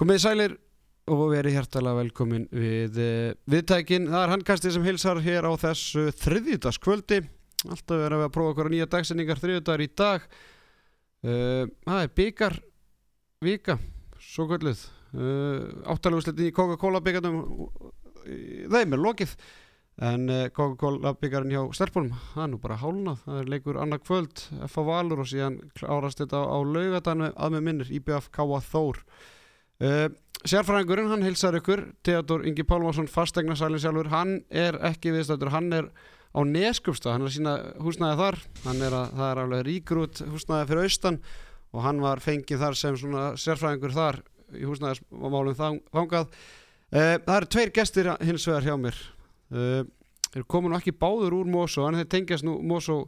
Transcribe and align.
Komið 0.00 0.20
sælir 0.22 0.52
og 1.12 1.26
verið 1.28 1.58
hjertalega 1.58 1.98
velkomin 1.98 2.46
við 2.56 2.94
uh, 3.04 3.34
viðtækin. 3.52 4.06
Það 4.08 4.22
er 4.22 4.30
handkastið 4.32 4.72
sem 4.72 4.84
hilsar 4.86 5.18
hér 5.20 5.44
á 5.44 5.52
þessu 5.60 6.04
þriðjúdaskvöldi. 6.22 7.18
Alltaf 7.66 7.98
verðum 8.00 8.22
við 8.22 8.24
að 8.24 8.30
prófa 8.32 8.52
okkur 8.54 8.70
nýja 8.72 8.86
dagsendingar 8.94 9.42
þriðjúdar 9.42 9.82
í 9.84 9.88
dag. 10.00 10.22
Uh, 11.20 11.66
það 11.84 12.00
er 12.06 12.14
byggar 12.16 12.56
vika, 13.44 13.76
svo 14.24 14.46
kvöldluð. 14.48 14.84
Uh, 15.12 15.66
Áttalugusleitin 15.92 16.48
í 16.48 16.54
Coca-Cola 16.56 17.02
byggarnum, 17.04 17.42
þeim 18.72 18.96
er 18.96 19.02
lokið. 19.04 19.34
En 20.08 20.24
uh, 20.32 20.46
Coca-Cola 20.56 21.12
byggarinn 21.20 21.52
hjá 21.52 21.66
Stelpunum, 21.76 22.14
það 22.30 22.46
er 22.46 22.48
nú 22.54 22.62
bara 22.62 22.78
hálnað. 22.80 23.20
Það 23.26 23.42
er 23.42 23.52
leikur 23.52 23.82
annað 23.84 24.00
kvöld, 24.06 24.46
F.A. 24.64 24.86
Valur 24.88 25.20
og 25.26 25.28
síðan 25.28 25.60
klárast 25.76 26.24
þetta 26.24 26.40
á 26.40 26.56
laugadanu 26.64 27.28
að 27.36 27.54
með 27.58 27.68
minnir, 27.68 27.92
IBF 28.00 28.30
K.A. 28.32 28.62
Þór. 28.70 29.04
Uh, 29.80 30.08
sérfræðingurinn, 30.44 31.08
hann 31.08 31.24
hilsar 31.24 31.56
ykkur 31.56 31.86
Theodor 32.04 32.46
Ingi 32.48 32.64
Pálmarsson, 32.68 33.08
fastegnarsælinn 33.08 33.80
sjálfur 33.80 34.10
hann 34.12 34.40
er 34.52 34.76
ekki 34.90 35.14
viðstættur, 35.14 35.52
hann 35.54 35.70
er 35.72 35.88
á 36.30 36.40
Neskupstað, 36.46 37.16
hann 37.16 37.26
er 37.26 37.34
sína 37.34 37.54
húsnæði 37.82 38.18
þar. 38.20 38.38
Hann 38.66 38.82
er 38.86 38.96
að, 38.96 39.14
það 39.18 39.30
er 39.30 39.40
alveg 39.44 39.62
ríkur 39.66 40.02
út 40.04 40.20
húsnæði 40.30 40.68
fyrir 40.70 40.88
austan 40.88 41.18
og 41.70 41.84
hann 41.86 42.02
var 42.02 42.22
fengið 42.22 42.62
þar 42.64 42.78
sem 42.78 42.98
svona 42.98 43.24
sérfræðingur 43.40 43.94
þar 43.94 44.20
í 44.54 44.66
húsnæðismálum 44.66 45.58
þangað. 45.58 46.36
Uh, 46.90 47.16
það 47.24 47.34
eru 47.36 47.50
tveir 47.54 47.74
gestir 47.74 48.12
hins 48.26 48.46
vegar 48.50 48.68
hjá 48.68 48.76
mér. 48.78 49.02
Uh, 49.50 49.82
þeir 50.30 50.46
komu 50.50 50.70
nú 50.70 50.78
ekki 50.78 50.94
báður 50.94 51.40
úr 51.40 51.50
Mosó 51.50 51.88
en 51.88 51.98
þeir 52.00 52.10
tengjast 52.14 52.46
nú 52.46 52.58
Mosó 52.62 53.02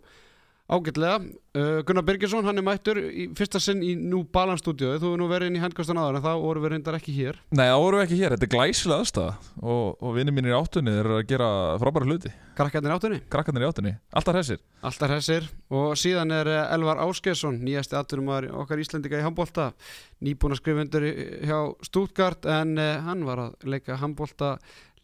ágætlega. 0.73 1.19
Uh, 1.53 1.83
Gunnar 1.85 2.05
Birgisson, 2.09 2.47
hann 2.49 2.57
er 2.57 2.65
mættur 2.65 2.97
í 2.97 3.27
fyrsta 3.37 3.61
sinn 3.61 3.83
í 3.85 3.93
New 3.99 4.23
Balance 4.33 4.65
stúdíu 4.65 4.95
þú 4.95 5.11
hefur 5.11 5.21
nú 5.21 5.27
verið 5.29 5.51
inn 5.51 5.59
í 5.59 5.63
handkastan 5.63 6.01
aðar 6.01 6.17
en 6.17 6.25
þá 6.25 6.31
voru 6.41 6.63
við 6.65 6.73
reyndar 6.73 6.97
ekki 6.97 7.13
hér. 7.17 7.41
Nei, 7.53 7.67
þá 7.69 7.77
vorum 7.77 8.01
við 8.01 8.07
ekki 8.07 8.21
hér, 8.23 8.35
þetta 8.37 8.49
er 8.49 8.53
glæsilega 8.55 9.05
aðstæða 9.05 9.35
og, 9.61 9.85
og 10.01 10.15
vinnir 10.17 10.37
mínir 10.37 10.55
í 10.55 10.57
áttunni 10.57 10.95
eru 11.03 11.19
að 11.19 11.27
gera 11.29 11.51
frábæra 11.83 12.09
hluti. 12.09 12.33
Krakkarnir 12.57 12.95
áttunni? 12.97 13.21
Krakkarnir 13.33 13.67
í 13.67 13.69
áttunni, 13.69 13.93
alltaf 14.17 14.39
hressir. 14.39 14.63
Alltaf 14.81 15.13
hressir. 15.13 15.51
Og 15.73 15.93
síðan 16.01 16.33
er 16.39 16.49
eh, 16.49 16.73
Elvar 16.73 17.03
Áskesson 17.05 17.61
nýjasti 17.61 17.99
atvinnumar 18.01 18.49
okkar 18.65 18.81
Íslendika 18.81 19.21
í 19.21 19.27
handbólta 19.27 19.73
skrifa 20.23 20.85
undir 20.85 21.07
hjá 21.45 21.59
Stuttgart 21.85 22.47
en 22.47 22.77
uh, 22.79 23.01
hann 23.05 23.25
var 23.27 23.41
að 23.49 23.69
leika 23.69 23.99
handbólta 24.01 24.57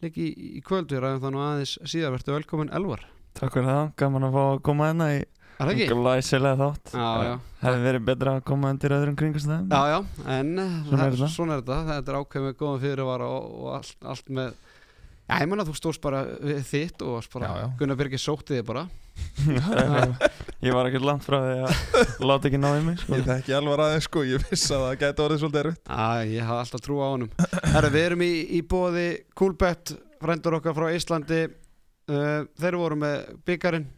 leiki 0.03 0.29
í, 0.29 0.51
í 0.59 0.61
kvöld. 0.65 0.91
Við 0.91 1.03
ræðum 1.03 1.23
þannig 1.25 1.45
aðeins 1.45 1.77
síðan 1.85 2.15
verður 2.15 2.39
velkomin 2.39 2.71
Elvar. 2.73 3.05
Takk 3.37 3.53
fyrir 3.55 3.69
það, 3.69 3.91
gaman 3.99 4.27
að 4.27 4.35
fá 4.35 4.41
að 4.45 4.61
koma 4.67 4.87
hérna 4.89 5.09
í 5.13 5.19
Er 5.59 5.67
það 5.67 5.73
ekki? 5.75 5.87
Glæsilega 5.91 6.55
þátt 6.61 6.93
Já, 6.95 7.07
já. 7.27 7.33
Hefði 7.59 7.81
verið 7.83 8.03
betra 8.07 8.33
að 8.37 8.43
koma 8.47 8.69
undir 8.71 8.93
öðrum 8.95 9.17
kringastæðum 9.19 9.73
Já, 9.75 9.81
já, 9.91 9.97
en 10.37 10.51
Svona 10.55 11.03
er 11.03 11.11
það, 11.11 11.17
þetta. 11.19 11.31
svona 11.35 11.57
er 11.57 11.63
þetta 11.65 11.79
Þetta 11.89 12.13
er 12.13 12.19
ákveð 12.21 12.45
með 12.47 12.53
góðan 12.61 12.83
fyrirvara 12.85 13.27
og, 13.35 13.49
og 13.59 13.73
allt, 13.79 13.97
allt 14.13 14.31
með 14.39 14.53
Já, 15.29 15.35
ég 15.43 15.49
menna 15.51 15.65
að 15.65 15.69
þú 15.69 15.75
stóðst 15.77 16.01
bara 16.01 16.23
við 16.39 16.63
þitt 16.71 17.03
og 17.05 17.27
bara 17.35 17.49
Já, 17.51 17.57
já. 17.59 17.67
Gunnar 17.81 17.99
Birgir 17.99 18.23
sótti 18.23 18.55
þig 18.55 18.65
bara 18.71 18.85
Ég 20.63 20.71
var 20.75 20.87
ekkert 20.87 21.03
langt 21.03 21.25
frá 21.27 21.37
því 21.43 21.55
að 21.67 22.23
láta 22.23 22.47
ekki 22.47 22.59
náði 22.63 22.83
mig 22.85 23.01
sko. 23.01 23.17
Ég 23.19 23.25
þekki 23.27 23.55
alvar 23.57 23.81
aðeins 23.83 24.07
sko, 24.07 24.23
ég 24.27 24.45
viss 24.47 24.63
að 24.71 24.85
það 24.85 24.95
gæti 25.03 25.23
orðið 25.25 25.41
svolítið 25.43 25.61
erfitt 25.65 25.91
Já, 25.91 26.07
ég 26.31 26.47
hafa 26.47 26.63
alltaf 26.63 26.83
trú 26.85 26.99
á 27.03 27.07
honum 27.11 27.31
Herra, 27.75 27.91
við 27.93 28.05
erum 28.07 28.23
í, 28.23 28.31
í 28.55 28.61
bóði 28.71 29.05
Coolbet, 29.35 29.93
frændur 30.23 30.57
okkar 30.61 30.77
frá 30.79 30.87
Íslandi 30.95 31.41
uh, 31.49 32.47
Þeir 32.63 32.79
voru 32.79 32.99
með 33.03 33.17
byggarinn 33.51 33.89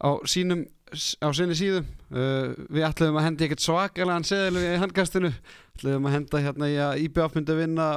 á 0.00 0.10
sínum 0.28 0.64
á 0.94 1.28
sinni 1.34 1.56
síðu. 1.58 1.82
Uh, 2.14 2.54
við 2.70 2.86
ætlum 2.86 3.18
að 3.18 3.26
henda 3.28 3.46
ekkert 3.46 3.64
svakalega 3.64 4.28
seðil 4.28 4.62
í 4.62 4.78
handkastinu. 4.82 5.32
Ætlum 5.74 6.08
að 6.08 6.16
henda 6.18 6.42
hérna 6.44 6.70
í 6.70 6.78
að 6.78 7.02
IBF 7.08 7.36
myndi 7.38 7.58
vinna 7.58 7.90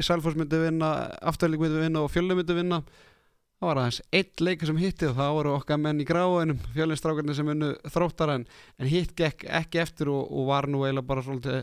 Selfoss 0.00 0.38
myndi 0.38 0.60
vinna 0.62 0.90
Afturlík 1.20 1.62
myndi 1.62 1.84
vinna 1.84 2.04
og 2.04 2.12
Fjölni 2.12 2.38
myndi 2.38 2.56
vinna. 2.56 2.80
Það 3.60 3.68
var 3.68 3.78
aðeins 3.82 4.00
eitt 4.16 4.40
leikur 4.40 4.70
sem 4.70 4.78
hitti 4.80 5.04
og 5.10 5.18
það 5.18 5.34
voru 5.36 5.50
okkar 5.52 5.80
menn 5.84 6.00
í 6.00 6.06
gráinum 6.08 6.62
fjölinstrákarnir 6.72 7.36
sem 7.36 7.50
unnu 7.52 7.74
þróttara 7.92 8.38
en, 8.38 8.46
en 8.80 8.88
hitt 8.88 9.12
gekk 9.18 9.44
ekki 9.44 9.82
eftir 9.82 10.08
og, 10.08 10.22
og 10.32 10.48
var 10.48 10.64
nú 10.72 10.80
eiginlega 10.86 11.10
bara 11.10 11.24
svolítið 11.26 11.58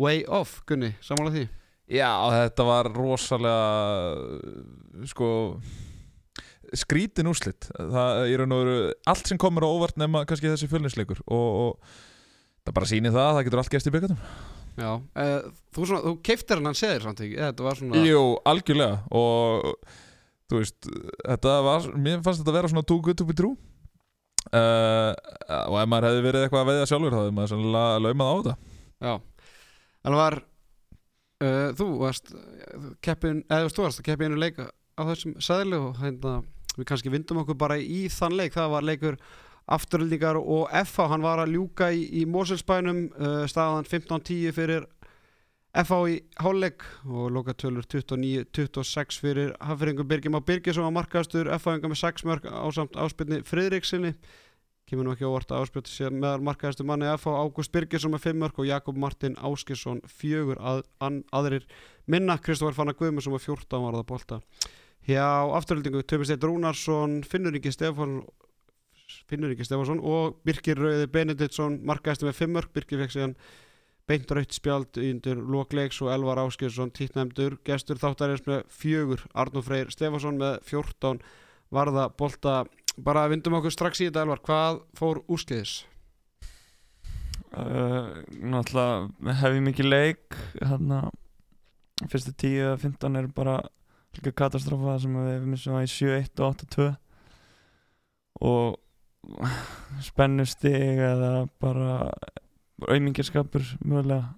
way 0.00 0.24
off 0.32 0.62
Gunni, 0.64 0.94
samála 1.04 1.34
því? 1.34 1.44
Já, 1.92 2.08
þetta 2.32 2.64
var 2.64 2.88
rosalega 2.96 3.68
sko 5.12 5.28
skrítin 6.78 7.28
úrslit. 7.30 7.68
Það 7.76 8.24
er 8.32 8.46
allt 9.10 9.28
sem 9.28 9.40
komur 9.40 9.66
á 9.66 9.68
óvart 9.68 10.00
nema 10.00 10.24
kannski 10.28 10.50
þessi 10.50 10.70
fjölninsleikur 10.70 11.20
og, 11.26 11.60
og 11.66 11.94
það 12.66 12.76
bara 12.78 12.90
sýnir 12.90 13.14
það 13.14 13.28
að 13.28 13.36
það 13.36 13.46
getur 13.48 13.62
allt 13.62 13.74
gæst 13.74 13.90
í 13.90 13.94
byggatum 13.94 14.20
Já, 14.72 14.92
uh, 14.96 15.50
þú, 15.74 15.84
svona, 15.84 16.00
þú 16.06 16.12
keiftir 16.24 16.62
hann 16.62 16.78
seðir 16.78 17.04
samt 17.04 17.20
ekki, 17.20 17.36
þetta 17.36 17.66
var 17.66 17.76
svona 17.76 18.04
Jú, 18.06 18.22
algjörlega 18.48 19.02
og 19.18 19.66
þú 20.48 20.60
veist, 20.62 20.88
þetta 21.26 21.56
var 21.66 21.90
mér 21.92 22.22
fannst 22.24 22.40
þetta 22.40 22.54
að 22.54 22.58
vera 22.58 22.70
svona 22.72 22.86
too 22.88 23.02
good 23.04 23.18
to 23.20 23.26
be 23.28 23.36
true. 23.36 23.52
Uh, 24.52 25.12
og 25.68 25.76
ef 25.78 25.90
maður 25.90 26.08
hefði 26.08 26.24
verið 26.26 26.46
eitthvað 26.46 26.64
að 26.64 26.70
veiða 26.72 26.88
sjálfur 26.90 27.14
þá 27.14 27.18
hefði 27.20 27.34
maður 27.36 27.52
sannlega 27.52 28.00
laumað 28.06 28.32
á 28.32 28.34
þetta. 28.38 28.54
Já, 29.02 29.12
en 30.08 30.18
var 30.18 30.38
uh, 30.40 31.68
þú 31.78 31.88
varst 32.00 32.34
keppin, 33.04 33.44
eða 33.48 33.70
þú 33.76 33.86
varst 33.86 34.02
að 34.02 34.08
keppi 34.08 34.28
einu 34.28 34.40
leik 34.40 34.60
á 34.62 35.02
þessum 35.12 35.36
sæðli 35.40 35.78
og 35.78 36.00
hérna 36.00 36.34
við 36.78 36.88
kannski 36.88 37.12
vindum 37.12 37.42
okkur 37.42 37.58
bara 37.58 37.78
í 37.80 38.06
þann 38.12 38.36
leik. 38.38 38.54
Það 38.56 38.74
var 38.76 38.86
leikur 38.88 39.18
afturöldingar 39.72 40.38
og 40.40 40.66
FH, 40.82 41.06
hann 41.12 41.22
var 41.24 41.42
að 41.42 41.54
ljúka 41.56 41.92
í, 41.94 42.02
í 42.22 42.24
Moselsbænum 42.26 43.04
uh, 43.12 43.44
staðan 43.50 43.86
15-10 43.86 44.54
fyrir 44.56 44.88
FH 45.72 45.98
í 46.12 46.16
hálfleik 46.42 46.84
og 47.08 47.30
lokatölur 47.32 47.86
29-26 47.88 49.20
fyrir 49.22 49.54
Hafringur 49.64 50.04
Birgjum 50.04 50.36
á 50.36 50.44
Birgisson 50.44 50.84
á 50.84 50.92
markaðastur 50.92 51.48
FH-inga 51.56 51.88
með 51.88 52.02
6 52.02 52.26
mörg 52.28 52.48
ásamt 52.50 52.98
áspilni 53.00 53.40
Friðriksinni 53.48 54.12
kemur 54.90 55.06
nú 55.06 55.14
ekki 55.14 55.24
óvart 55.24 55.54
að 55.54 55.64
áspilni 55.64 55.88
sé 55.88 56.10
meðal 56.12 56.44
markaðastu 56.44 56.84
manni 56.84 57.08
FH 57.14 57.38
Ágúst 57.40 57.72
Birgisson 57.72 58.12
með 58.12 58.26
5 58.26 58.42
mörg 58.42 58.60
og 58.60 58.68
Jakob 58.68 59.00
Martin 59.00 59.38
Áskisson 59.40 60.02
fjögur 60.04 60.60
að, 60.60 60.84
að, 61.00 61.22
aðrir 61.32 61.64
minna. 62.04 62.36
Kristófar 62.36 62.76
Fannar 62.76 62.98
Guðmundsson 62.98 63.32
með 63.32 63.46
14 63.46 63.86
varða 63.86 64.04
bolta 64.12 64.42
hjá 65.08 65.26
afturöldingu 65.58 66.04
Töfum 66.06 66.26
Steit 66.28 66.46
Rúnarsson 66.46 67.10
Finnur 67.26 67.54
Ingi 67.56 67.72
Stefánsson 67.74 70.00
og 70.00 70.38
Birkir 70.46 70.78
Rauði 70.78 71.06
Benediktsson 71.12 71.80
markaðastu 71.86 72.28
með 72.28 72.38
5 72.40 72.56
mörg 72.56 72.68
Birkir 72.74 73.02
fekk 73.02 73.12
síðan 73.16 73.36
beint 74.08 74.30
rautt 74.34 74.54
spjald 74.54 74.98
undir 74.98 75.38
lokleiks 75.38 76.00
og 76.02 76.10
Elvar 76.12 76.40
Áskilsson 76.42 76.90
títnæmdur, 76.94 77.58
gestur 77.66 78.00
þáttarins 78.02 78.44
með 78.48 78.64
fjögur, 78.72 79.22
Arnur 79.34 79.64
Freyr 79.66 79.92
Stefánsson 79.94 80.40
með 80.40 80.58
14 80.68 81.22
varða 81.72 82.08
bolta. 82.18 82.62
Bara 82.98 83.28
vindum 83.30 83.56
okkur 83.56 83.72
strax 83.72 84.02
í 84.02 84.08
þetta 84.08 84.26
Elvar. 84.26 84.42
Hvað 84.44 84.82
fór 84.98 85.22
úrskeiðis? 85.32 85.76
uh, 87.56 88.20
Náttúrulega 88.42 89.36
hef 89.40 89.56
ég 89.56 89.64
mikið 89.68 89.88
leik 89.88 90.40
hérna. 90.58 91.04
Fyrstu 92.10 92.34
10-15 92.42 93.20
er 93.20 93.30
bara 93.32 93.60
líka 94.18 94.34
katastrófa 94.42 94.98
sem 95.02 95.16
við 95.16 95.48
missum 95.48 95.76
það 95.76 95.86
í 95.86 95.92
7-1 95.94 96.42
og 96.42 96.56
8-2 96.56 96.88
og 98.42 98.78
spennustig 100.02 101.02
eða 101.06 101.32
bara 101.62 102.10
auðmingjarskapur 102.88 103.66
mögulega 103.84 104.34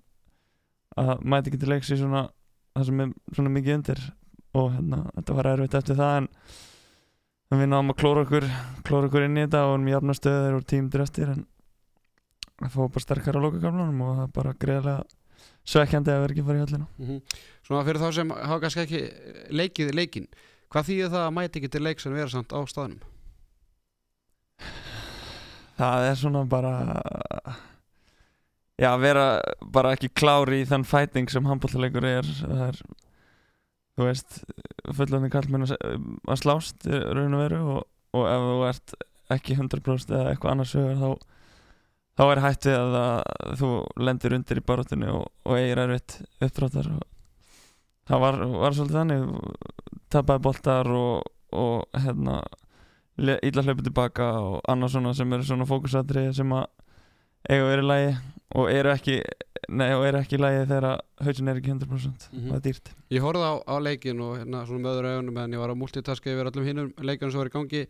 að 1.01 1.25
mæti 1.25 1.51
ekki 1.51 1.63
til 1.63 1.73
leiks 1.73 1.91
í 1.91 1.99
svona 1.99 2.29
það 2.75 2.87
sem 2.89 3.03
er 3.05 3.11
svona 3.35 3.55
mikið 3.55 3.79
undir. 3.79 4.05
Og 4.55 4.71
hérna, 4.71 5.01
þetta 5.17 5.35
var 5.39 5.49
erfitt 5.51 5.75
eftir 5.81 5.99
það 5.99 6.17
en, 6.21 6.29
við 7.55 7.69
náðum 7.71 7.91
að 7.91 7.99
klóra 8.03 8.23
okkur 8.23 8.47
klóra 8.87 9.09
okkur 9.09 9.27
inn 9.27 9.39
í 9.39 9.45
þetta 9.45 9.65
og 9.67 9.75
erum 9.75 9.91
jafna 9.91 10.15
stöður 10.19 10.59
og 10.59 10.67
tímdur 10.71 11.03
eftir 11.05 11.33
en 11.33 11.45
það 12.61 12.73
fóð 12.77 12.93
bara 12.95 13.05
sterkar 13.05 13.39
á 13.39 13.45
lokakamlanum 13.45 14.05
og 14.05 14.17
það 14.21 14.33
bara 14.39 14.55
greiðlega 14.65 15.24
svekkjandi 15.65 16.13
að 16.13 16.23
vera 16.25 16.35
ekki 16.35 16.47
farið 16.47 16.61
í 16.61 16.65
höllina 16.67 16.87
Mm 16.99 17.07
-hmm. 17.09 17.21
Svona 17.65 17.85
fyrir 17.85 18.01
þá 18.01 18.13
sem 18.13 18.31
hafa 18.31 18.61
kannski 18.61 18.81
ekki 18.81 19.03
leikið 19.51 19.95
leikin 19.95 20.27
hvað 20.69 20.89
þýðir 20.89 21.11
það 21.15 21.27
að 21.27 21.35
mæti 21.39 21.59
ekki 21.61 21.69
til 21.73 21.83
leiks 21.83 22.07
en 22.07 22.15
vera 22.15 22.29
samt 22.29 22.53
á 22.53 22.61
staðnum? 22.67 23.01
það 25.79 26.09
er 26.11 26.19
svona 26.19 26.45
bara 26.45 26.75
já, 28.79 28.91
vera 29.01 29.41
bara 29.75 29.95
ekki 29.95 30.13
klári 30.15 30.63
í 30.63 30.69
þann 30.69 30.87
fighting 30.87 31.31
sem 31.31 31.47
handbóltaleikur 31.49 32.07
er 32.09 32.29
það 32.41 32.63
er 32.69 32.81
þú 33.95 34.09
veist, 34.09 34.41
fullandi 34.99 35.31
kallmenn 35.31 35.67
að 35.71 36.41
slást 36.41 36.87
í 36.87 36.99
raun 37.15 37.37
og 37.37 37.45
veru 37.45 37.61
og, 37.77 37.83
og 38.19 38.25
ef 38.31 38.47
þú 38.49 38.57
ert 38.71 38.97
ekki 39.35 39.59
100% 39.59 40.15
eða 40.15 40.33
eitthvað 40.33 40.55
annars 40.55 40.75
sögur 40.75 41.01
þá 41.01 41.11
þá 42.19 42.23
er 42.31 42.41
hætt 42.45 42.69
við 42.69 42.77
að, 42.79 42.97
að 43.03 43.55
þú 43.61 43.71
lendir 44.07 44.37
undir 44.39 44.61
í 44.61 44.65
baróttinu 44.69 45.09
og, 45.19 45.25
og 45.45 45.57
eigir 45.59 45.81
erfitt 45.85 46.19
uppdráttar 46.45 46.91
það 48.09 48.21
var, 48.27 48.39
var 48.65 48.77
svolítið 48.77 48.99
þannig. 49.01 49.25
Tapaði 50.15 50.45
boltar 50.45 50.91
og, 50.95 51.25
og 51.57 52.01
hérna 52.05 52.41
íla 53.19 53.63
hlaupið 53.65 53.87
tilbaka 53.89 54.29
og 54.43 54.61
annars 54.71 54.95
svona 54.95 55.15
sem 55.15 55.33
eru 55.37 55.47
svona 55.47 55.67
fókusatri 55.71 56.29
sem 56.35 56.51
að 56.55 56.67
eiga 57.51 57.67
verið 57.71 57.89
lægi 57.91 58.15
og 58.55 58.69
eru 58.71 58.91
ekki 58.93 59.15
nei, 59.75 59.89
og 59.97 60.05
er 60.07 60.19
ekki 60.21 60.37
í 60.37 60.41
lagi 60.43 60.65
þegar 60.69 61.01
hausin 61.25 61.49
er 61.51 61.59
ekki 61.61 61.73
100% 61.73 62.27
Mhm. 62.35 62.51
það 62.51 62.57
er 62.59 62.65
dýrt. 62.67 62.91
Ég 63.11 63.25
horfði 63.25 63.47
á, 63.49 63.55
á 63.65 63.75
leikin 63.83 64.21
og 64.23 64.37
hérna 64.39 64.65
svona 64.69 64.83
með 64.85 64.99
öðru 64.99 65.13
augunum 65.15 65.39
en 65.45 65.55
ég 65.57 65.63
var 65.65 65.73
að 65.73 65.81
multitaska 65.81 66.31
yfir 66.35 66.51
öllum 66.51 66.67
hinnum 66.69 66.93
leikunum 67.01 67.33
sem 67.33 67.41
var 67.41 67.51
í 67.51 67.55
gangi 67.57 67.83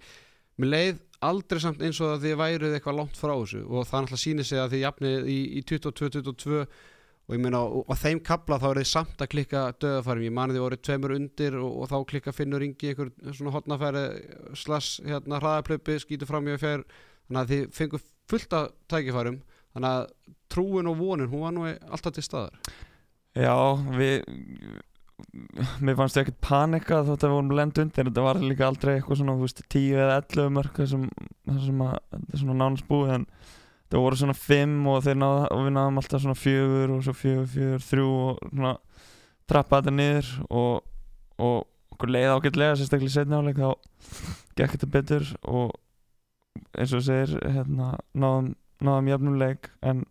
Mér 0.60 0.70
leið 0.70 0.98
aldrei 1.24 1.60
samt 1.62 1.82
eins 1.82 2.00
og 2.04 2.14
að 2.14 2.26
þið 2.26 2.40
væruð 2.40 2.74
eitthvað 2.76 2.98
langt 3.00 3.16
frá 3.18 3.32
þessu 3.32 3.62
og 3.64 3.86
það 3.88 4.04
náttúrulega 4.04 4.22
sýnir 4.24 4.48
sig 4.48 4.60
að 4.60 4.74
þið 4.74 4.84
jafnið 4.84 5.30
í, 5.32 5.38
í 5.58 5.62
22-22 5.70 6.60
og 7.24 7.32
ég 7.32 7.40
meina 7.40 7.62
og 7.64 7.94
þeim 7.96 8.20
kapla 8.20 8.58
þá 8.60 8.66
er 8.68 8.80
þið 8.82 8.90
samt 8.90 9.22
að 9.24 9.30
klikka 9.32 9.62
döðafarum, 9.80 10.26
ég 10.26 10.34
mani 10.36 10.54
þið 10.54 10.64
voru 10.66 10.78
tveimur 10.84 11.14
undir 11.16 11.56
og, 11.56 11.78
og 11.80 11.90
þá 11.90 11.96
klikka 12.10 12.34
finnur 12.36 12.64
yngi 12.66 12.90
einhver 12.92 13.12
svona 13.32 13.54
hotnafæri 13.54 14.04
slass 14.60 14.98
hérna 15.06 15.40
hraðaplöpi, 15.40 15.96
skýtur 16.02 16.28
fram 16.28 16.50
í 16.50 16.54
að 16.54 16.60
fjær 16.66 16.84
þannig 16.90 17.40
að 17.40 17.54
þið 17.54 17.70
fengur 17.78 18.04
fullt 18.30 18.56
af 18.58 18.72
tækifærum. 18.92 19.38
Þannig 19.74 19.96
að 19.96 20.34
trúin 20.52 20.90
og 20.90 20.98
vonin 21.00 21.30
hún 21.32 21.46
var 21.46 21.54
nú 21.56 21.64
alltaf 21.66 22.14
til 22.14 22.24
staðar. 22.26 22.74
Já, 23.34 23.56
við 23.96 24.20
mér 25.84 25.96
fannst 25.98 26.18
ég 26.18 26.24
ekkert 26.24 26.40
panika 26.44 27.02
þótt 27.06 27.24
að 27.24 27.30
við 27.30 27.36
vorum 27.36 27.52
lend 27.58 27.80
undir. 27.82 28.08
Þetta 28.08 28.24
var 28.24 28.40
líka 28.42 28.66
aldrei 28.68 28.94
eitthvað 28.96 29.20
svona 29.20 29.36
veist, 29.38 29.62
10 29.72 30.00
eða 30.04 30.16
11 30.22 30.54
mörg 30.56 30.80
þessum, 30.80 31.04
svona 32.34 32.56
nánast 32.58 32.88
búið 32.88 33.14
en 33.18 33.28
það 33.92 34.02
voru 34.02 34.18
svona 34.18 34.36
5 34.38 34.74
og, 34.90 35.10
náða, 35.20 35.44
og 35.54 35.62
við 35.66 35.76
náðum 35.76 36.00
alltaf 36.02 36.24
svona 36.24 36.40
4 36.40 36.88
og 36.96 37.04
svo 37.06 37.14
4, 37.20 37.46
4, 37.54 37.78
3 37.90 38.06
og 38.08 38.42
svona 38.48 38.74
trappa 39.50 39.80
þetta 39.80 39.94
niður 39.94 40.30
og, 40.48 40.82
og 41.38 41.94
okkur 41.94 42.14
leið 42.14 42.32
ágætlega 42.34 42.78
sérstaklega 42.80 43.12
í 43.12 43.14
setni 43.14 43.38
áleik 43.38 43.60
þá 43.60 43.70
gekk 44.58 44.74
þetta 44.74 44.90
betur 44.96 45.28
og 45.46 45.74
eins 46.74 46.94
og 46.94 47.04
segir 47.06 47.36
hérna, 47.42 47.92
náðum, 48.14 48.54
náðum 48.82 49.10
jafnuleik 49.12 49.70
en 49.82 50.02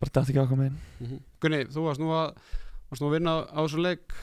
bara 0.00 0.14
dætti 0.14 0.32
ekki 0.32 0.42
ákvað 0.42 0.62
megin. 0.62 1.20
Gunni, 1.42 1.62
þú 1.70 1.86
varst 1.86 2.02
nú 2.02 2.12
að 2.16 2.32
varst 2.90 3.04
nú 3.04 3.10
að 3.10 3.16
vinna 3.18 3.36
á 3.46 3.60
þessu 3.62 3.84
leik? 3.84 4.18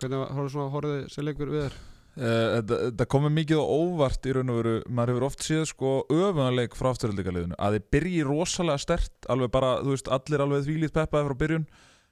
Hvernig 0.00 0.32
horfði 0.72 0.96
þessi 1.06 1.24
leikur 1.24 1.52
við 1.52 1.66
þér? 1.66 1.78
Þetta, 2.16 2.76
þetta 2.80 3.06
komið 3.12 3.32
mikið 3.36 3.58
á 3.60 3.64
óvart 3.68 4.24
í 4.24 4.32
raun 4.32 4.52
og 4.52 4.58
veru, 4.62 4.76
maður 4.88 5.10
hefur 5.12 5.24
oft 5.26 5.42
séð 5.44 5.66
sko 5.68 5.90
öfunarleik 6.08 6.76
frá 6.78 6.88
afturhaldikaliðinu 6.94 7.58
að 7.60 7.76
þið 7.76 7.90
byrji 7.92 8.22
rosalega 8.24 8.80
stert, 8.80 9.12
alveg 9.28 9.52
bara 9.52 9.74
þú 9.82 9.92
veist, 9.92 10.08
allir 10.16 10.44
alveg 10.44 10.64
þvílít 10.64 10.94
peppaði 10.96 11.28
frá 11.28 11.36
byrjun 11.42 11.66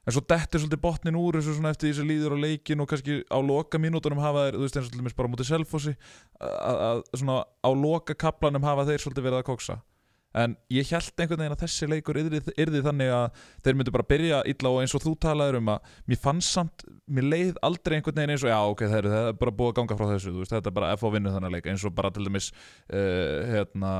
en 0.04 0.12
svo 0.12 0.20
dettir 0.28 0.60
svolítið 0.60 0.82
botnin 0.82 1.16
úr 1.16 1.38
þessu 1.38 1.56
svona 1.56 1.72
eftir 1.72 1.88
því 1.88 1.94
sem 1.96 2.10
líður 2.10 2.36
á 2.36 2.44
leikin 2.44 2.84
og 2.84 2.90
kannski 2.90 3.16
á 3.24 3.38
loka 3.40 3.80
mínútonum 3.80 4.20
hafa 4.20 4.44
þeir, 4.44 4.58
þú 4.58 4.66
veist 4.66 4.76
eins 4.76 4.90
og 4.90 4.92
til 4.92 5.00
dæmis 5.00 5.16
bara 5.16 5.28
á 5.28 5.32
móti 5.32 5.48
selfossi 5.48 5.94
að 6.44 7.02
svona 7.16 7.38
á 7.48 7.70
loka 7.72 8.16
kaplanum 8.26 8.68
hafa 8.68 8.84
þeir 8.90 9.00
svolítið 9.00 9.28
verið 9.30 9.40
að 9.40 9.48
koksa 9.48 9.80
en 10.34 10.56
ég 10.72 10.88
held 10.90 11.22
einhvern 11.22 11.42
veginn 11.42 11.54
að 11.54 11.62
þessi 11.62 11.88
leikur 11.90 12.18
yrði, 12.18 12.82
þannig 12.84 13.12
að 13.14 13.44
þeir 13.64 13.78
myndu 13.78 13.94
bara 13.94 14.06
byrja 14.08 14.40
illa 14.50 14.72
og 14.72 14.80
eins 14.82 14.94
og 14.96 15.04
þú 15.04 15.14
talaður 15.22 15.60
um 15.60 15.70
að 15.74 15.92
mér 16.10 16.20
fannst 16.24 16.56
samt, 16.56 16.84
mér 17.06 17.28
leið 17.30 17.60
aldrei 17.68 17.98
einhvern 17.98 18.18
veginn 18.18 18.34
eins 18.34 18.46
og 18.46 18.52
já 18.52 18.58
ok, 18.72 18.84
er, 18.88 19.08
það 19.14 19.30
er 19.30 19.38
bara 19.44 19.54
búið 19.60 19.72
að 19.72 19.78
ganga 19.78 19.98
frá 20.00 20.06
þessu, 20.10 20.34
veist, 20.40 20.54
þetta 20.56 20.72
er 20.72 20.76
bara 20.80 20.92
F 20.96 21.06
á 21.06 21.08
vinnu 21.14 21.34
þannig 21.36 21.54
leik 21.54 21.70
eins 21.70 21.86
og 21.86 21.96
bara 21.96 22.12
til 22.14 22.26
dæmis 22.26 22.50
uh, 22.50 23.38
hérna, 23.52 23.94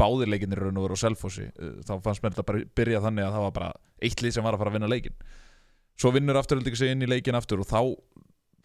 báðir 0.00 0.32
leikinir 0.32 0.64
raun 0.64 0.80
og 0.80 0.88
veru 0.88 0.98
á 0.98 1.02
Selfossi 1.04 1.46
uh, 1.50 1.78
þá 1.84 1.94
fannst 2.04 2.24
mér 2.24 2.34
þetta 2.34 2.48
bara 2.48 2.66
byrja 2.80 3.04
þannig 3.04 3.28
að 3.28 3.36
það 3.36 3.48
var 3.48 3.56
bara 3.60 3.72
eitt 4.02 4.24
lið 4.24 4.36
sem 4.38 4.46
var 4.46 4.56
að 4.56 4.64
fara 4.64 4.72
að 4.72 4.80
vinna 4.80 4.92
leikin 4.92 5.16
svo 6.00 6.10
vinnur 6.14 6.40
afturhalding 6.40 6.78
sig 6.78 6.94
inn 6.94 7.04
í 7.04 7.10
leikin 7.10 7.36
aftur 7.36 7.60
og 7.62 7.68
þá 7.68 7.82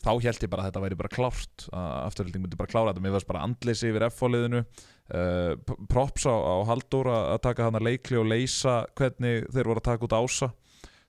þá 0.03 0.11
held 0.23 0.43
ég 0.43 0.51
bara 0.51 0.63
að 0.65 0.69
þetta 0.69 0.83
væri 0.83 0.99
bara 0.99 1.11
klárt 1.13 1.65
að 1.71 1.89
afturhalding 2.05 2.43
myndi 2.43 2.59
bara 2.59 2.71
klára 2.71 2.91
þetta. 2.91 3.03
Mér 3.05 3.15
varst 3.17 3.29
bara 3.29 3.43
andleysi 3.47 3.89
yfir 3.89 4.05
F-fóliðinu 4.09 4.61
uh, 4.61 5.75
props 5.89 6.27
á, 6.29 6.35
á 6.35 6.55
Halldór 6.69 7.11
að 7.11 7.27
að 7.33 7.43
taka 7.49 7.67
hana 7.67 7.83
leikli 7.83 8.19
og 8.19 8.29
leysa 8.29 8.79
hvernig 8.97 9.49
þeir 9.51 9.71
voru 9.71 9.81
að 9.81 9.89
taka 9.89 10.07
út 10.07 10.17
ása. 10.17 10.51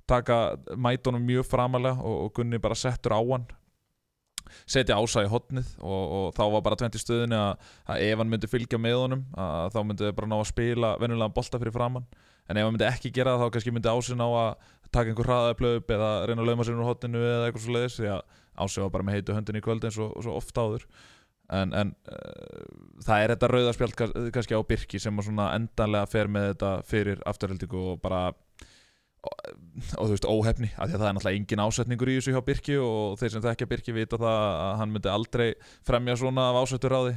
Taka 0.09 0.39
mætunum 0.81 1.25
mjög 1.29 1.51
framalega 1.51 2.01
og, 2.01 2.27
og 2.27 2.37
Gunni 2.39 2.61
bara 2.63 2.79
settur 2.79 3.13
á 3.13 3.21
hann. 3.21 3.49
Setja 4.65 4.97
ása 4.97 5.27
í 5.27 5.29
hotnið 5.29 5.75
og, 5.85 6.05
og 6.19 6.27
þá 6.33 6.45
var 6.55 6.65
bara 6.65 6.79
20 6.81 7.03
stöðinni 7.03 7.37
að, 7.37 7.69
að 7.85 8.05
ef 8.07 8.23
hann 8.23 8.31
myndi 8.33 8.49
fylgja 8.49 8.81
með 8.81 8.97
honum 9.03 9.27
að 9.37 9.75
þá 9.75 9.79
myndi 9.83 10.07
þeir 10.07 10.17
bara 10.17 10.31
ná 10.31 10.39
að 10.39 10.49
spila 10.49 10.95
venjulega 11.03 11.35
bolta 11.37 11.61
fyrir 11.61 11.75
framann 11.75 12.07
en 12.49 12.57
ef 12.57 12.65
hann 12.65 12.73
myndi 12.75 12.89
ekki 12.89 13.13
gera 13.13 13.35
það 13.37 13.45
þá 13.45 13.55
kannski 13.57 13.75
myndi 13.77 13.93
ásin 13.93 14.25
á 14.25 14.29
að 14.29 14.71
taka 14.95 15.13
einhver 15.13 15.29
hraðaðplöp 15.29 15.95
eða 15.95 16.11
reyna 16.29 16.45
að 16.45 16.51
lauma 16.51 16.67
sér 16.67 16.79
úr 16.81 16.89
hotninu 16.89 17.23
eða 17.23 17.47
eitthvað 17.49 17.65
svo 17.65 17.77
leiðis 17.77 17.99
því 18.01 18.11
að 18.15 18.23
ási 18.59 18.83
var 18.83 18.93
bara 18.95 19.07
með 19.07 19.19
heitu 19.19 19.37
höndin 19.37 19.61
í 19.61 19.65
kvöld 19.65 19.87
eins 19.87 19.99
og, 20.03 20.13
svo 20.25 20.35
oft 20.39 20.59
áður. 20.59 20.87
En, 21.49 21.73
en 21.73 21.95
uh, 22.13 22.65
það 23.07 23.23
er 23.23 23.33
þetta 23.33 23.49
rauðarspjald 23.53 24.01
kannski 24.35 24.59
á 24.59 24.69
Birki 24.69 25.01
sem 25.01 25.23
endanlega 25.25 26.11
fer 26.13 26.29
með 26.29 26.51
þetta 26.51 26.73
fyrir 26.89 27.23
afturhaldingu 27.31 27.85
og 27.95 28.03
bara 28.03 28.27
og, 29.25 29.55
þú 29.95 30.11
veist 30.13 30.29
óhefni 30.29 30.71
af 30.77 30.91
því 30.91 30.97
að 30.97 31.01
það 31.01 31.09
er 31.09 31.17
náttúrulega 31.17 31.41
engin 31.41 31.65
ásetningur 31.65 32.13
í 32.13 32.19
þessu 32.19 32.35
hjá 32.35 32.43
Birki 32.45 32.77
og 32.83 33.17
þeir 33.21 33.35
sem 33.35 33.45
þekkja 33.47 33.71
Birki 33.73 33.97
vita 33.97 34.21
það 34.21 34.39
að 34.51 34.75
hann 34.83 34.93
myndi 34.95 35.13
aldrei 35.13 35.49
fremja 35.89 36.19
svona 36.21 36.51
af 36.51 36.61
ásettur 36.63 36.95
á 36.95 37.01
því 37.01 37.17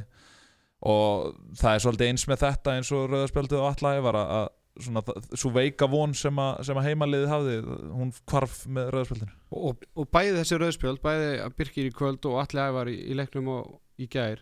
og 0.92 1.36
það 1.60 1.76
er 1.76 1.84
svolítið 1.84 2.10
eins 2.10 2.26
með 2.30 2.42
þetta 2.42 2.76
eins 2.78 2.90
og 2.96 3.04
rauðarspjaldið 3.12 3.60
og 3.60 3.68
allæg 3.70 4.02
var 4.08 4.18
að 4.22 4.48
svona, 4.80 5.02
svo 5.36 5.50
veika 5.52 5.86
von 5.90 6.14
sem 6.16 6.38
að, 6.40 6.62
sem 6.64 6.78
að 6.80 6.86
heimaliðið 6.88 7.28
hafði 7.32 7.56
hún 7.92 8.12
kvarf 8.30 8.62
með 8.72 8.90
rauðarspjaldinu 8.94 9.32
og, 9.52 9.62
og, 9.68 9.84
og 10.00 10.08
bæði 10.14 10.36
þessi 10.38 10.58
rauðspjöld, 10.62 11.02
bæði 11.04 11.28
að 11.44 11.56
Birkir 11.58 11.88
í 11.90 11.92
kvöld 11.96 12.28
og 12.30 12.38
allir 12.40 12.62
ævar 12.70 12.88
í, 12.92 12.96
í 13.12 13.16
leiknum 13.18 13.50
og 13.52 13.74
í 14.00 14.08
gær 14.12 14.40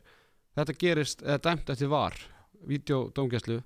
þetta 0.58 0.76
gerist, 0.78 1.22
eða 1.26 1.42
dæmt 1.48 1.70
eftir 1.74 1.90
var 1.90 2.16
videodómgæslu 2.70 3.60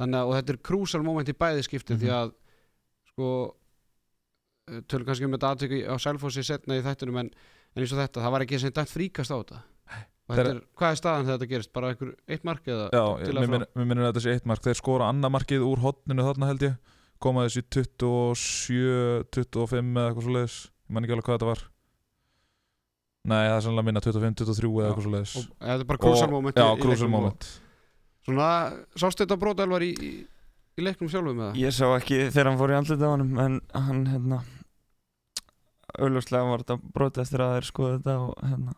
þannig 0.00 0.18
að 0.20 0.30
og 0.30 0.34
þetta 0.38 0.52
er 0.56 0.62
krúsal 0.70 1.02
moment 1.04 1.28
í 1.32 1.36
bæði 1.36 1.62
skipti 1.66 1.96
því 1.96 2.08
Mhm. 2.10 2.16
að 2.16 2.34
sko 3.12 3.30
eh, 4.70 4.80
tölum 4.88 5.06
kannski 5.06 5.24
um 5.28 5.32
þetta 5.36 5.52
aðtöku 5.54 5.78
á 5.88 5.94
Selfossi 6.00 6.44
setna 6.44 6.76
í 6.76 6.84
þættunum 6.84 7.20
en, 7.22 7.30
en 7.76 7.82
eins 7.82 7.92
og 7.92 8.00
þetta, 8.02 8.20
það 8.24 8.32
var 8.34 8.44
ekki 8.46 8.60
sem 8.60 8.72
dæmt 8.76 8.92
fríkast 8.92 9.32
á 9.32 9.36
þetta 9.40 9.60
og 9.60 9.60
þetta 9.60 9.75
er, 10.34 10.60
hvað 10.74 10.92
er 10.92 10.98
staðan 10.98 11.26
þegar 11.26 11.38
þetta 11.38 11.50
gerist? 11.52 11.72
bara 11.76 11.92
einhver 11.92 12.12
eitt 12.26 12.46
mark 12.46 12.66
eða 12.66 12.86
Já, 12.90 13.04
til 13.22 13.34
mér 13.46 13.66
minnir 13.78 14.02
að 14.02 14.10
þetta 14.10 14.24
sé 14.24 14.34
eitt 14.34 14.48
mark. 14.50 14.64
Þeir 14.64 14.78
skora 14.80 15.10
annað 15.12 15.34
markið 15.36 15.66
úr 15.66 15.82
hotninu 15.84 16.26
þarna 16.26 16.50
held 16.50 16.66
ég. 16.66 16.76
Koma 17.22 17.46
þessi 17.46 17.62
27 17.72 19.28
25 19.32 19.94
eða 19.94 20.10
eitthvað 20.10 20.26
svo 20.26 20.34
leiðis 20.34 20.58
ég 20.66 20.94
man 20.94 21.06
ekki 21.06 21.16
alveg 21.16 21.28
hvað 21.28 21.38
þetta 21.38 21.50
var. 21.52 21.62
Nei, 23.26 23.42
það 23.42 23.56
er 23.56 23.64
sannlega 23.64 23.88
minna 23.88 24.02
25, 24.04 24.36
23 24.42 24.72
eða 24.72 24.88
eitthvað 24.90 25.06
svo 25.06 25.14
leiðis 25.14 25.36
og 25.36 25.46
þetta 25.46 25.78
er 25.78 25.88
bara 25.90 26.02
krúsal 26.04 26.28
moment 26.34 26.60
Já, 26.60 26.66
crucial 26.82 27.10
moment. 27.10 27.48
Svona, 28.26 28.50
sástu 28.98 29.24
þetta 29.24 29.38
brot 29.42 29.62
elvar 29.62 29.86
í, 29.86 29.92
í, 29.94 30.12
í 30.78 30.84
leiknum 30.84 31.10
sjálfum 31.10 31.40
eða? 31.40 31.56
Ég 31.58 31.74
sá 31.74 31.86
ekki 31.94 32.20
þegar 32.28 32.50
hann 32.50 32.60
fór 32.60 32.74
í 32.74 32.78
andlita 32.78 33.10
á 33.10 33.14
honum 33.14 33.42
en 33.42 33.58
hann 33.74 34.04
hérna 34.10 34.42
augljóslega 35.96 36.50
var 36.50 36.62
þetta 36.64 36.92
brotið 36.94 37.24
eftir 37.24 37.42
að 37.42 37.56
þeir 37.56 37.68
skoða 37.70 37.96
þetta 37.96 38.16
og 38.26 38.32
hérna 38.44 38.76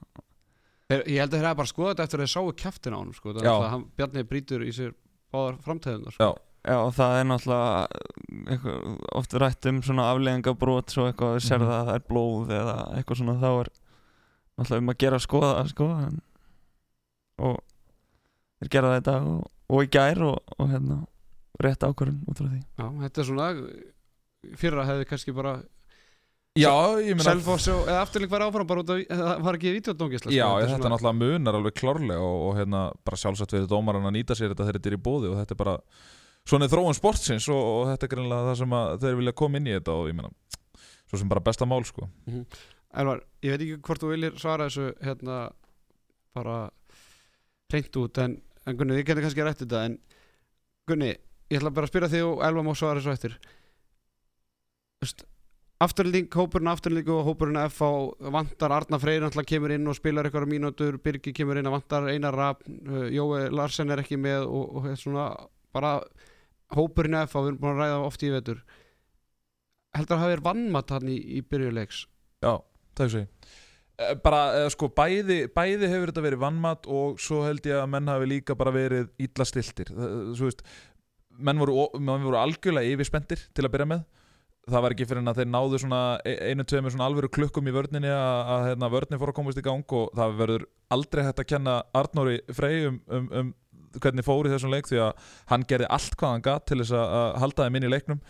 ég 0.88 1.20
held 1.20 1.32
að 1.32 1.38
þeir 1.38 1.48
hafa 1.50 1.60
bara 1.60 1.72
skoðað 1.72 2.04
eftir 2.04 2.18
að 2.20 2.24
þeir 2.24 2.34
sáu 2.34 2.52
kjaftin 2.62 2.96
á 2.96 2.98
honum 2.98 3.16
sko. 3.16 3.34
Að 3.36 3.64
hann, 3.68 3.86
Bjarni 3.98 4.24
brýtur 4.28 4.64
í 4.64 4.70
sér 4.74 4.94
báðar 5.34 5.58
framtæðunar 5.64 6.14
sko. 6.16 6.28
Já, 6.28 6.44
Já, 6.68 6.76
það 6.92 7.14
er 7.16 7.26
náttúrulega 7.28 8.72
oft 9.16 9.34
rætt 9.40 9.68
um 9.70 9.78
svona 9.84 10.08
afleðingabrót 10.12 10.92
svo 10.92 11.06
eitthvað 11.08 11.36
við 11.36 11.44
sér 11.46 11.62
það 11.62 11.76
að 11.76 11.86
það 11.88 11.98
er 11.98 12.06
blóð 12.08 12.50
eða 12.56 12.74
eitthvað 12.98 13.20
svona 13.20 13.36
þá 13.38 13.46
er 13.50 13.70
náttúrulega 14.58 14.82
um 14.82 14.92
að 14.92 14.98
gera 15.04 15.20
að 15.20 15.24
skoða 15.24 15.62
sko, 15.70 15.86
en, 16.08 16.18
og 17.46 17.54
þeir 18.58 18.72
gera 18.74 18.90
það 18.92 18.98
í 19.00 19.06
dag 19.08 19.30
og, 19.32 19.46
og 19.68 19.86
í 19.86 19.90
gær 19.96 20.22
og, 20.26 20.54
og 20.58 20.72
hérna 20.74 20.98
rétt 21.64 21.86
ákvörðun 21.88 22.20
út 22.28 22.42
frá 22.42 22.48
því 22.50 22.60
Já, 22.60 22.86
þetta 23.04 23.22
er 23.22 23.28
svona 23.30 23.48
fyrra 24.58 24.88
hefði 24.90 25.08
kannski 25.12 25.36
bara 25.38 25.54
Selfoss 26.56 27.68
og- 27.70 27.88
afturleik 27.92 28.30
var 28.30 28.40
áfram 28.48 28.66
bara 28.66 28.80
út 28.82 28.90
af 28.90 29.02
það 29.08 29.42
var 29.46 29.54
ekki 29.58 29.72
vítjóðdóngisla 29.76 30.32
Já, 30.32 30.46
ég, 30.62 30.68
þetta 30.72 30.90
náttúrulega 30.90 31.18
munar 31.18 31.54
alveg 31.58 31.74
klárlega 31.78 32.20
og, 32.24 32.38
og 32.48 32.56
hérna 32.58 32.80
bara 33.04 33.16
sjálfsagt 33.20 33.52
við 33.54 33.68
dómaran 33.70 34.06
að 34.08 34.16
nýta 34.16 34.34
sér 34.38 34.50
þetta 34.54 34.64
þegar 34.66 34.78
þetta 34.80 34.90
er 34.90 34.96
í 34.98 35.02
bóði 35.08 35.30
og 35.30 35.36
þetta 35.38 35.54
er 35.54 35.60
bara 35.62 35.76
svona 36.48 36.64
er 36.66 36.72
þróun 36.72 36.96
sportsins 36.98 37.46
og, 37.52 37.60
og 37.60 37.84
þetta 37.92 38.06
er 38.08 38.12
greinlega 38.14 38.48
það 38.48 38.58
sem 38.62 38.74
þeir 39.04 39.18
vilja 39.20 39.36
koma 39.38 39.60
inn 39.60 39.68
í 39.70 39.76
þetta 39.76 39.92
og 39.94 40.08
ég 40.10 40.18
meina 40.18 40.32
svo 41.08 41.16
sem 41.20 41.28
bara 41.30 41.40
besta 41.44 41.64
mál 41.68 41.84
sko. 41.88 42.08
Elvar, 42.98 43.22
ég 43.44 43.50
veit 43.54 43.62
ekki 43.64 43.78
hvort 43.86 44.02
þú 44.02 44.10
viljir 44.12 44.34
svara 44.40 44.66
þessu 44.68 44.90
hérna 45.04 45.38
bara 46.36 46.58
reynd 47.72 47.96
út 48.00 48.18
en, 48.24 48.38
en 48.66 48.76
Gunni, 48.76 48.96
þið 48.98 49.06
getur 49.08 49.24
kannski 49.24 49.44
rætt 49.46 49.62
þetta 49.62 49.84
en 49.88 49.98
Gunni, 50.88 51.14
ég 51.52 51.60
ætla 51.60 51.70
bara 51.72 51.86
að 51.88 51.92
spyrja 51.92 52.10
þig 52.12 52.24
og 52.26 52.42
Elvar 52.48 52.64
má 52.66 52.74
svara 52.76 53.00
þessu 53.04 53.36
Afturlík, 55.78 56.32
hópurinn 56.34 56.70
afturlík 56.72 57.06
og 57.14 57.20
hópurinn 57.28 57.60
FH 57.68 58.30
vantar 58.34 58.72
Arna 58.74 58.98
Freyr 58.98 59.22
náttúrulega 59.22 59.52
kemur 59.52 59.74
inn 59.76 59.86
og 59.86 59.94
spilar 59.94 60.26
eitthvað 60.26 60.48
mínútur, 60.50 60.98
Birgi 60.98 61.30
kemur 61.36 61.60
inn 61.60 61.68
að 61.70 61.76
vantar 61.76 62.08
Einar 62.10 62.34
Rapp, 62.34 62.64
uh, 62.66 63.06
Jói 63.14 63.44
Larsen 63.54 63.94
er 63.94 64.02
ekki 64.02 64.18
með 64.18 64.48
og, 64.48 64.64
og 64.74 64.88
þetta 64.88 65.02
svona 65.04 65.28
bara 65.76 65.92
hópurinn 66.74 67.20
FH, 67.22 67.44
við 67.44 67.52
erum 67.52 67.62
búin 67.62 67.76
að 67.76 67.84
ræða 67.84 68.02
oft 68.08 68.26
í 68.26 68.32
vetur. 68.34 68.64
Heldur 69.94 70.18
að 70.18 70.24
hafa 70.24 70.34
verið 70.34 70.48
vannmatt 70.50 70.90
hann 70.96 71.08
í, 71.08 71.16
í 71.38 71.40
byrjuleiks 71.46 72.02
Já, 72.42 72.52
það 72.98 73.18
er 73.22 73.28
Eh, 73.98 74.14
bara, 74.22 74.42
eh, 74.54 74.68
sko, 74.70 74.86
bæði, 74.94 75.40
bæði 75.50 75.88
hefur 75.90 76.12
þetta 76.12 76.22
verið 76.22 76.42
vannmat 76.44 76.86
og 76.86 77.16
svo 77.22 77.40
held 77.42 77.64
ég 77.66 77.80
að 77.80 77.88
menn 77.90 78.06
hafi 78.06 78.28
líka 78.30 78.54
bara 78.58 78.70
verið 78.70 79.08
illa 79.18 79.46
stiltir 79.48 79.90
Það- 79.90 80.36
þú 80.38 80.44
veist 80.46 80.62
menn 81.34 81.58
voru, 81.58 81.88
menn 81.98 82.22
voru 82.22 82.38
algjörlega 82.38 82.94
yfirspendir 82.94 83.42
til 83.54 83.64
að 83.66 83.72
byrja 83.74 83.88
með 83.90 84.04
það 84.68 84.84
var 84.84 84.94
ekki 84.94 85.06
fyrir 85.08 85.22
en 85.22 85.30
að 85.32 85.40
þeir 85.40 85.48
náðu 85.52 85.80
svona 85.82 86.00
e- 86.26 86.36
einu, 86.50 86.66
tveimur 86.68 86.94
svona 86.94 87.06
alvöru 87.08 87.30
klukkum 87.32 87.68
í 87.68 87.74
vörninni 87.74 88.10
að, 88.12 88.66
hérna, 88.70 88.90
vörnin 88.92 89.20
fór 89.20 89.32
að 89.32 89.38
komast 89.38 89.60
í 89.60 89.64
gang 89.64 89.94
og 89.98 90.12
það 90.16 90.36
verður 90.42 90.66
aldrei 90.94 91.24
hægt 91.26 91.42
að 91.42 91.48
kenna 91.52 91.78
Arnóri 91.96 92.38
Frey 92.56 92.88
um, 92.90 93.00
um, 93.08 93.30
um 93.40 93.54
hvernig 93.98 94.26
fór 94.26 94.48
í 94.48 94.52
þessum 94.52 94.72
leik 94.72 94.88
því 94.88 95.00
að 95.06 95.30
hann 95.52 95.64
gerði 95.68 95.88
allt 95.96 96.18
hvað 96.20 96.34
hann 96.34 96.44
gat 96.44 96.66
til 96.68 96.80
þess 96.82 96.96
að, 96.98 97.30
halda 97.42 97.66
þeim 97.66 97.78
inn 97.78 97.88
í 97.88 97.92
leiknum. 97.92 98.20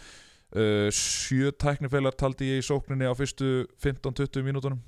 Uh, 0.49 0.87
sjö 0.95 1.51
tæknifeilar 1.61 2.17
taldi 2.17 2.55
ég 2.55 2.63
í 2.63 2.65
sókninni 2.65 3.05
á 3.05 3.13
fyrstu 3.19 3.67
15-20 3.85 4.47
mínútonum 4.47 4.79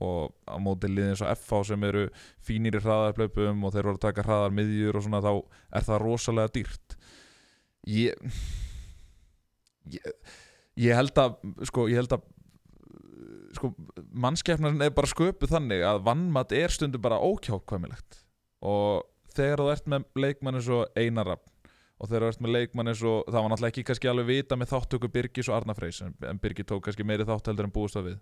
og 0.00 0.30
á 0.48 0.56
móti 0.56 0.88
liðin 0.88 1.12
eins 1.12 1.20
og 1.20 1.28
FH 1.34 1.58
sem 1.68 1.82
eru 1.84 2.06
fínir 2.40 2.78
í 2.78 2.80
hraðarplaupum 2.80 3.66
og 3.68 3.74
þeir 3.74 3.90
voru 3.90 3.98
að 3.98 4.06
taka 4.06 4.24
hraðar 4.24 4.54
miðjur 4.56 4.96
og 4.96 5.04
svona 5.04 5.20
þá 5.20 5.32
er 5.76 5.86
það 5.90 6.02
rosalega 6.06 6.54
dýrt. 6.54 6.96
Ég 7.90 8.16
ég, 9.88 10.12
ég 10.80 10.96
held 10.96 11.18
að 11.20 11.36
sko, 11.68 11.86
ég 11.90 12.00
held 12.00 12.14
að 12.16 12.24
sko, 13.56 13.70
mannskeppnan 14.24 14.80
er 14.84 14.92
bara 14.94 15.10
sköpuð 15.10 15.52
þannig 15.54 15.82
að 15.86 16.02
vannmatt 16.06 16.52
er 16.56 16.72
stundum 16.74 17.02
bara 17.04 17.18
ókjákvæmilegt 17.26 18.20
og 18.62 19.06
þegar 19.34 19.62
þú 19.64 19.70
ert 19.72 19.88
með 19.90 20.04
leikmann 20.24 20.58
eins 20.60 20.68
og 20.74 20.98
Einar 20.98 21.28
Rapp 21.32 21.46
og 22.00 22.08
þegar 22.08 22.22
þú 22.24 22.30
ert 22.32 22.44
með 22.46 22.54
leikmann 22.56 22.90
eins 22.92 23.02
og 23.04 23.26
það 23.28 23.42
var 23.44 23.50
náttúrulega 23.52 23.72
ekki 23.74 23.84
kannski 23.90 24.10
alveg 24.10 24.28
vita 24.30 24.56
með 24.60 24.70
þáttöku 24.74 25.10
Birgis 25.12 25.50
og 25.50 25.58
Arna 25.58 25.74
Freys 25.76 26.00
en 26.06 26.40
Birgir 26.42 26.66
tók 26.70 26.84
kannski 26.86 27.04
meiri 27.06 27.26
þátt 27.28 27.50
heldur 27.50 27.68
en 27.68 27.74
búist 27.74 27.98
það 27.98 28.08
við 28.10 28.18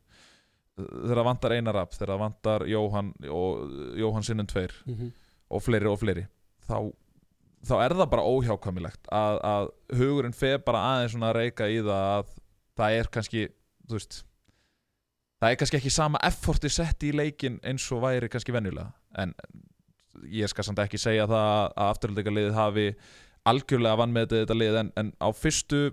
þegar 0.79 1.19
það 1.21 1.29
vantar 1.29 1.55
Einar 1.59 1.75
Rapp 1.79 1.95
þegar 1.97 2.13
það 2.15 2.23
vantar 2.25 2.67
Jóhann 2.71 3.13
og 3.35 3.77
Jóhann 3.99 4.27
sinnum 4.27 4.47
tveir 4.51 4.75
Mhm. 4.87 5.13
og 5.51 5.63
fleiri 5.65 5.89
og 5.91 5.99
fleiri 6.01 6.27
þá, 6.69 6.77
þá 7.67 7.75
er 7.85 7.95
það 7.99 8.11
bara 8.13 8.27
óhjákvæmilegt 8.35 9.09
að, 9.13 9.39
að 9.53 9.71
hugurinn 9.99 10.37
fer 10.37 10.59
bara 10.63 10.83
aðeins 10.93 11.15
svona 11.17 11.31
að 11.33 11.39
reyka 11.43 11.69
í 11.73 11.81
það 11.83 12.05
að 12.19 12.37
það 12.79 12.99
er 12.99 13.13
kannski 13.15 13.45
þú 13.89 13.99
veist 13.99 14.21
það 15.39 15.51
er 15.51 15.61
kannski 15.61 15.81
ekki 15.81 15.95
sama 15.95 16.21
efforti 16.27 16.71
sett 16.73 17.07
í 17.07 17.15
leikin 17.15 17.61
eins 17.67 17.87
og 17.95 18.03
væri 18.05 18.31
kannski 18.33 18.55
venjulega 18.55 18.91
en 19.23 19.35
ég 20.35 20.51
skal 20.51 20.67
samt 20.67 20.81
ekki 20.83 21.01
segja 21.01 21.29
það 21.31 21.49
að 21.49 21.89
afturhaldika 21.93 22.35
liðið 22.35 22.59
hafi 22.59 22.87
algjörlega 23.49 24.01
vann 24.01 24.15
með 24.15 24.35
þetta 24.35 24.57
lið 24.57 24.81
en, 24.83 24.93
en 24.99 25.13
á 25.23 25.29
fyrstu 25.37 25.89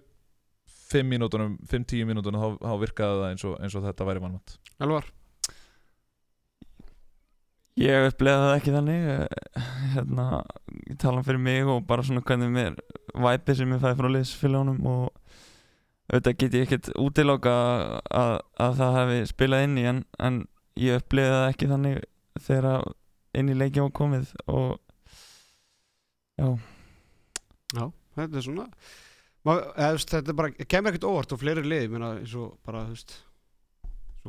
5 0.85 1.05
mínútonum, 1.09 1.57
5-10 1.69 2.05
mínútonum 2.09 2.41
þá, 2.41 2.49
þá 2.61 2.73
virkaði 2.81 3.21
það 3.21 3.29
eins 3.29 3.45
og, 3.45 3.53
eins 3.61 3.77
og 3.77 3.85
þetta 3.85 4.09
væri 4.09 4.23
vannmatt 4.23 4.57
Elvar? 4.81 5.07
Ég 7.75 8.07
upplega 8.07 8.43
það 8.43 8.53
ekki 8.55 8.71
þannig 8.71 9.07
eh, 9.11 9.63
hérna, 9.95 10.25
ég 10.87 10.99
tala 11.01 11.19
um 11.19 11.25
fyrir 11.27 11.41
mig 11.43 11.67
og 11.67 11.81
bara 11.89 12.05
svona 12.07 12.23
hvernig 12.23 12.53
mér 12.53 12.77
væpið 13.19 13.59
sem 13.59 13.73
ég 13.75 13.81
fæði 13.83 13.97
frá 13.99 14.11
liðsfélagunum 14.13 14.87
og 14.91 15.24
auðvitað 16.11 16.37
get 16.41 16.53
ég 16.53 16.65
ekkert 16.67 16.89
útiloka 17.01 17.53
að, 18.13 18.35
að 18.61 18.75
það 18.81 18.97
hefði 18.99 19.21
spilað 19.31 19.63
inn 19.67 19.77
í 19.81 19.85
en, 19.89 20.03
en 20.19 20.41
ég 20.77 20.99
upplega 21.01 21.39
það 21.39 21.49
ekki 21.53 21.69
þannig 21.71 22.01
þegar 22.45 22.69
að 22.73 22.87
inn 23.39 23.49
í 23.51 23.57
leikjum 23.57 23.87
var 23.87 23.95
komið 24.01 24.33
og 24.47 24.69
já, 26.39 26.47
Já, 27.75 27.85
þetta 28.15 28.39
er 28.39 28.45
svona 28.45 28.67
Má, 29.45 29.59
eða, 29.77 29.97
þetta 30.01 30.31
er 30.31 30.37
bara, 30.39 30.49
kemur 30.65 30.89
ekkert 30.89 31.03
óvart 31.05 31.33
og 31.35 31.37
fleiri 31.41 31.61
lið, 31.61 31.91
meina, 31.93 32.15
eins 32.17 32.31
og 32.33 32.55
bara, 32.65 32.79
þú 32.87 32.95
veist 32.95 33.11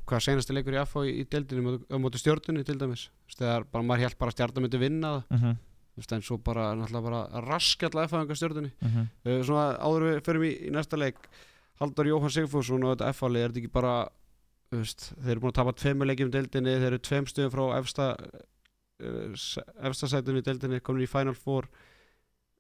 hvað 0.05 0.25
senasti 0.27 0.53
leikur 0.53 0.75
í 0.77 0.81
AFA 0.83 1.05
í, 1.09 1.15
í 1.23 1.25
deildinni 1.33 1.79
á- 1.89 1.97
móti 2.03 2.21
stjórnunni 2.21 2.65
til 2.69 2.77
dæmis 2.77 3.07
þegar 3.33 3.65
bara 3.73 3.87
maður 3.87 4.05
held 4.05 4.19
bara 4.21 4.33
að 4.33 4.37
stjarnan 4.37 4.67
myndi 4.67 4.81
vinna 4.83 5.13
það 5.15 5.39
-hmm. 5.41 5.55
þú 5.97 6.03
veist, 6.03 6.13
en 6.13 6.23
svo 6.23 6.37
bara, 6.37 6.67
bara 7.01 7.23
raskjalla 7.47 8.09
FA-enga 8.09 8.37
stjórnunni 8.37 8.73
Mm 8.81 8.91
-hmm. 8.93 9.07
uh, 9.25 9.43
svona 9.45 9.79
áður 9.81 10.03
en 10.03 10.21
við 10.21 10.25
förum 10.29 10.45
í, 10.45 10.53
í 10.69 10.71
næsta 10.71 10.97
leik 10.97 11.17
Halldór 11.81 12.09
Jóhann 12.09 12.33
Sigfússon 12.33 12.85
og 12.87 12.95
þetta 12.95 13.13
FA-lið 13.13 13.43
er 13.43 13.53
þetta 13.53 13.63
ekki 13.63 13.75
bara 13.75 13.97
veist, 14.73 15.11
þeir 15.21 15.35
eru 15.35 15.43
búin 15.43 15.53
að 15.53 15.59
tapa 15.59 15.75
tveimur 15.77 16.09
leikjum 16.09 16.31
í 16.31 16.35
deildinni 16.37 16.77
þeir 16.77 16.89
eru 16.89 17.01
tveim 17.05 17.27
stöðum 17.29 17.53
frá 17.53 17.65
efsta 17.77 18.07
uh, 18.17 19.59
efsta 19.91 20.11
sætunni 20.13 20.41
í 20.41 20.47
deildinni 20.47 20.81
komin 20.85 21.05
í 21.05 21.11
Final 21.11 21.37
Four. 21.37 21.69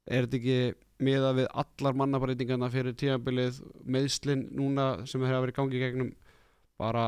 Er 0.06 0.26
þetta 0.26 0.38
ekki 0.38 0.58
miða 1.06 1.32
við 1.36 1.48
allar 1.62 1.96
mannabreitingarna 1.98 2.68
fyrir 2.72 2.96
tímabilið 2.96 3.62
meðslinn 3.84 4.46
núna 4.56 4.90
sem 5.08 5.24
hefur 5.24 5.42
verið 5.44 5.54
í 5.54 5.56
gangi 5.60 5.78
í 5.78 5.82
gegnum 5.82 6.12
bara 6.80 7.06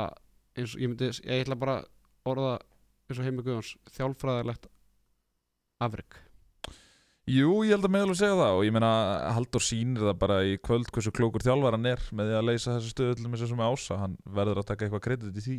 eins 0.58 0.74
og 0.74 0.82
ég 0.82 0.90
myndi 0.90 1.12
ég 1.12 1.44
ætla 1.44 1.60
bara 1.60 1.76
orða 2.28 2.56
eins 3.08 3.20
og 3.20 3.28
heimi 3.28 3.44
Guðjóns 3.44 3.76
þjálfræðilegt 3.96 4.68
afreg 5.84 6.18
Jú, 7.28 7.50
ég 7.66 7.74
held 7.74 7.84
að 7.84 7.92
meðal 7.92 8.12
að 8.14 8.18
segja 8.22 8.36
það 8.38 8.54
og 8.56 8.62
ég 8.64 8.72
meina 8.72 8.90
Haldur 9.36 9.60
sýnir 9.64 10.04
það 10.06 10.14
bara 10.22 10.36
í 10.48 10.54
kvöld 10.64 10.88
hversu 10.94 11.10
klókur 11.12 11.42
þjálfar 11.44 11.74
hann 11.76 11.88
er 11.90 12.00
með 12.16 12.30
því 12.30 12.36
að 12.38 12.46
leysa 12.48 12.74
þessu 12.78 12.92
stöðu 12.94 13.16
til 13.18 13.28
með 13.28 13.42
þessum 13.42 13.62
ása, 13.66 13.98
hann 14.00 14.14
verður 14.38 14.60
að 14.62 14.68
taka 14.70 14.86
eitthvað 14.86 15.02
kredit 15.04 15.36
í 15.36 15.44
því. 15.44 15.58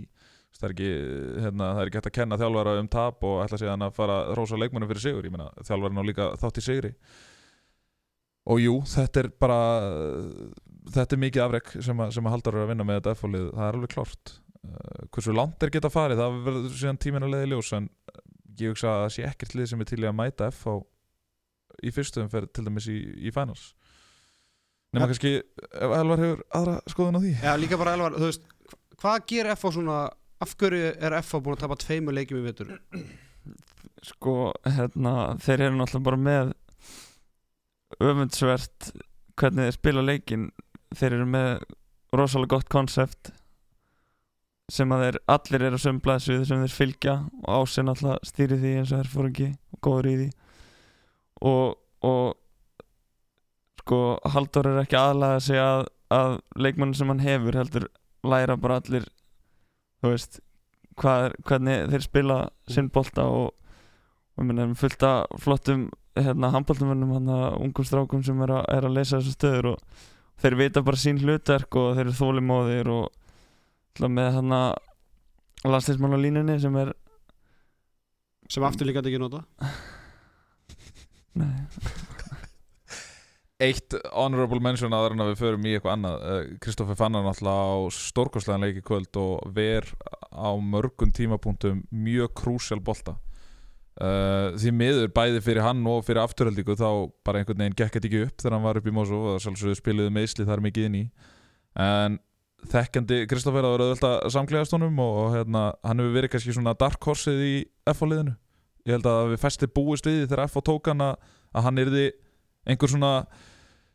Það 0.58 0.66
er 0.66 0.74
ekki, 0.74 0.90
hérna, 1.46 1.68
það 1.76 1.82
er 1.84 1.92
ekki 1.92 2.00
hægt 2.00 2.10
að 2.10 2.16
kenna 2.18 2.40
þjálfara 2.42 2.74
um 2.82 2.88
tap 2.90 3.26
og 3.30 3.36
ætla 3.44 3.60
síðan 3.62 3.86
að 3.86 3.94
fara 4.00 4.16
að 4.24 4.32
rósa 4.40 4.58
leikmannum 4.58 4.90
fyrir 4.90 5.04
sigur, 5.04 5.28
ég 5.30 5.36
meina 5.36 5.50
þjálfarinn 5.68 6.02
á 6.02 6.10
líka 6.10 6.30
þátt 6.42 6.58
í 6.58 6.66
sigri. 6.66 6.92
Og 8.50 8.62
jú, 8.64 8.76
þetta 8.90 9.22
er 9.22 9.30
bara 9.46 9.60
þetta 10.90 11.14
er 11.14 11.22
mikið 11.22 11.44
afrek 11.46 11.70
sem, 11.86 12.02
að- 12.02 12.14
sem 12.18 12.26
að 12.26 12.34
Haldur 12.34 12.58
er 12.58 12.64
að 12.66 12.72
vinna 12.74 12.88
með 12.90 12.98
þetta 13.04 13.14
F-fólið, 13.20 13.50
það 13.54 13.68
er 13.70 13.78
alveg 13.78 13.94
klárt. 13.94 14.34
Uh, 14.60 15.04
hversu 15.14 15.36
langt 15.38 15.64
er 15.64 15.70
geta 15.78 15.92
farið, 15.94 16.18
það 16.24 16.40
verður 16.50 16.74
síðan 16.82 16.98
tíminn 17.06 17.24
að 17.30 17.36
leiði 17.36 17.52
ljós 17.54 17.70
en 17.78 17.86
ég 18.60 18.74
hugsa 18.74 18.90
að 18.90 19.04
það 19.06 19.14
sé 19.16 19.28
ekkert 19.30 19.54
lið 19.56 19.70
sem 19.72 19.84
er 19.86 19.88
til 19.94 20.02
í 20.02 20.08
að 20.10 20.18
mæta 20.18 20.50
F 20.50 20.66
á 20.68 20.74
í 21.84 21.92
fyrstu 21.96 22.24
umferð 22.24 22.52
til 22.54 22.66
dæmis 22.68 22.88
í, 22.92 22.98
í 23.28 23.34
finals. 23.36 23.74
Nema 24.94 25.06
Ja. 25.06 25.10
kannski 25.12 25.32
ef 25.38 25.92
Elvar 26.00 26.18
hefur 26.24 26.44
aðra 26.58 26.78
skoðun 26.90 27.18
á 27.18 27.22
því. 27.22 27.34
Já, 27.44 27.54
líka 27.62 27.78
bara 27.78 27.94
Elvar, 27.98 28.16
þú 28.18 28.30
veist 28.32 28.48
hvað 29.00 29.26
gerir 29.30 29.56
FA 29.56 29.72
svona 29.76 29.98
af 30.42 30.56
hverju 30.58 30.94
er 31.00 31.18
FA 31.22 31.40
búin 31.44 31.56
að 31.58 31.64
tapa 31.66 31.76
tveimur 31.84 32.16
leikjum 32.18 32.40
í 32.42 32.46
vetur? 32.48 32.72
Sko, 34.04 34.54
hérna, 34.66 35.36
þeir 35.44 35.66
eru 35.68 35.76
náttúrulega 35.78 36.08
bara 36.08 36.18
með 36.24 36.54
öfundsvert 38.00 38.92
hvernig 39.40 39.68
þeir 39.70 39.76
spila 39.78 40.04
leikin 40.06 40.48
þeir 40.96 41.16
eru 41.20 41.28
með 41.30 41.50
rosalega 42.16 42.56
gott 42.58 42.70
konsept 42.72 43.32
sem 44.70 44.92
að 44.94 45.04
þeir 45.06 45.18
allir 45.36 45.66
eru 45.70 45.80
á 45.82 45.84
sömu 45.86 46.04
blaðsvið 46.06 46.44
sem 46.50 46.62
þeir 46.64 46.76
fylgja 46.76 47.16
og 47.44 47.50
ásinn 47.64 47.90
náttúrulega 47.90 48.30
stýri 48.30 48.60
því 48.62 48.74
eins 48.80 48.94
og 48.94 49.02
þeir 49.02 49.12
fóru 49.14 49.32
ekki 49.34 49.50
og 49.74 49.82
góður 49.88 50.10
í 50.12 50.16
því 50.20 50.30
og, 51.46 51.78
og 52.06 52.36
sko 53.82 54.02
Halldór 54.34 54.72
er 54.74 54.84
ekki 54.84 55.00
aðlaga 55.00 55.40
sig 55.44 55.62
að, 55.62 55.88
að 56.14 56.38
leikmann 56.60 56.94
sem 56.98 57.10
hann 57.10 57.24
hefur 57.24 57.58
heldur 57.58 57.88
læra 58.28 58.58
bara 58.60 58.80
allir 58.82 59.08
þú 60.02 60.14
veist 60.14 60.40
hvað 61.00 61.30
er, 61.30 61.36
hvernig 61.48 61.90
þeir 61.94 62.06
spila 62.06 62.38
sinn 62.70 62.92
bolta 62.94 63.26
og, 63.32 63.54
og 64.36 64.48
minna, 64.48 64.68
fullt 64.78 65.06
af 65.08 65.42
flottum 65.42 65.88
hérna, 66.20 66.52
handboltumönnum 66.56 67.16
hann 67.16 67.34
ungum 67.64 67.88
strákum 67.88 68.24
sem 68.26 68.42
er 68.44 68.58
að, 68.58 68.66
er 68.76 68.88
að 68.88 68.98
leysa 68.98 69.20
þessu 69.20 69.36
stöður 69.38 69.72
og 69.74 70.08
þeir 70.40 70.58
vita 70.60 70.84
bara 70.86 71.00
sín 71.00 71.22
hlutverk 71.24 71.80
og 71.80 71.94
þeir 71.96 72.06
eru 72.08 72.18
þólimóðir 72.20 72.92
og 72.94 73.08
með 74.08 74.36
hann 74.38 74.56
að 74.56 74.70
landsleismann 75.68 76.16
á 76.16 76.20
línunni 76.20 76.60
sem 76.62 76.76
er 76.80 76.94
sem 78.50 78.64
aftur 78.64 78.88
líka 78.88 79.04
ekki 79.04 79.20
nota 79.22 79.44
Eitt 83.60 83.92
honorable 84.16 84.62
mention 84.64 84.94
aðra 84.96 85.18
en 85.18 85.24
að 85.26 85.34
við 85.34 85.42
förum 85.42 85.66
í 85.68 85.72
eitthvað 85.76 85.96
annað. 85.98 86.22
Kristoffer 86.64 86.96
Fannar 86.96 87.26
náttúrulega 87.26 87.64
á 87.76 87.92
stórkostlegan 87.92 88.64
leik 88.64 88.78
í 88.80 88.84
kvöld 88.88 89.20
og 89.20 89.50
ver 89.52 89.84
á 90.32 90.56
mörgum 90.56 91.12
tímapunktum 91.12 91.82
mjög 91.92 92.32
krúsjál 92.40 92.80
bolta. 92.80 93.18
Uh, 94.00 94.56
því 94.56 94.72
miður 94.80 95.12
bæði 95.12 95.42
fyrir 95.44 95.66
hann 95.66 95.84
og 95.92 96.06
fyrir 96.08 96.22
afturhaldíku 96.24 96.78
þá 96.80 97.12
bara 97.28 97.42
einhvern 97.42 97.60
veginn 97.60 97.76
gekk 97.76 97.98
þetta 97.98 98.08
ekki 98.08 98.22
upp 98.30 98.38
þegar 98.40 98.56
hann 98.56 98.64
var 98.70 98.80
upp 98.80 98.88
í 98.88 98.94
Mosó 98.96 99.18
og 99.34 99.42
sjálfsögðu 99.44 99.76
spiluðu 99.76 100.14
meðsli 100.16 100.48
þar 100.48 100.64
mikið 100.64 100.88
inn 100.88 100.96
í. 101.02 101.06
En 101.84 102.16
þekkjandi 102.72 103.26
Kristoffer 103.28 103.68
að 103.68 103.76
vera 103.76 103.90
auðvitað 103.90 104.30
samklegast 104.38 104.78
honum 104.78 105.04
og, 105.04 105.20
hérna, 105.36 105.66
hann 105.84 106.00
hefur 106.00 106.16
verið 106.16 106.32
kannski 106.32 106.56
svona 106.56 106.78
dark 106.80 107.04
horseið 107.04 107.44
í 107.44 107.56
F-liðinu 107.92 108.40
ég 108.90 108.98
held 108.98 109.08
að 109.12 109.30
við 109.34 109.44
fæsti 109.44 109.70
búist 109.76 110.10
við 110.10 110.26
þegar 110.26 110.48
F 110.48 110.60
tók 110.66 110.92
hann 110.92 111.06
að, 111.06 111.32
að 111.54 111.70
hann 111.70 111.82
yrði 111.86 112.04
einhver 112.70 112.92
svona 112.92 113.14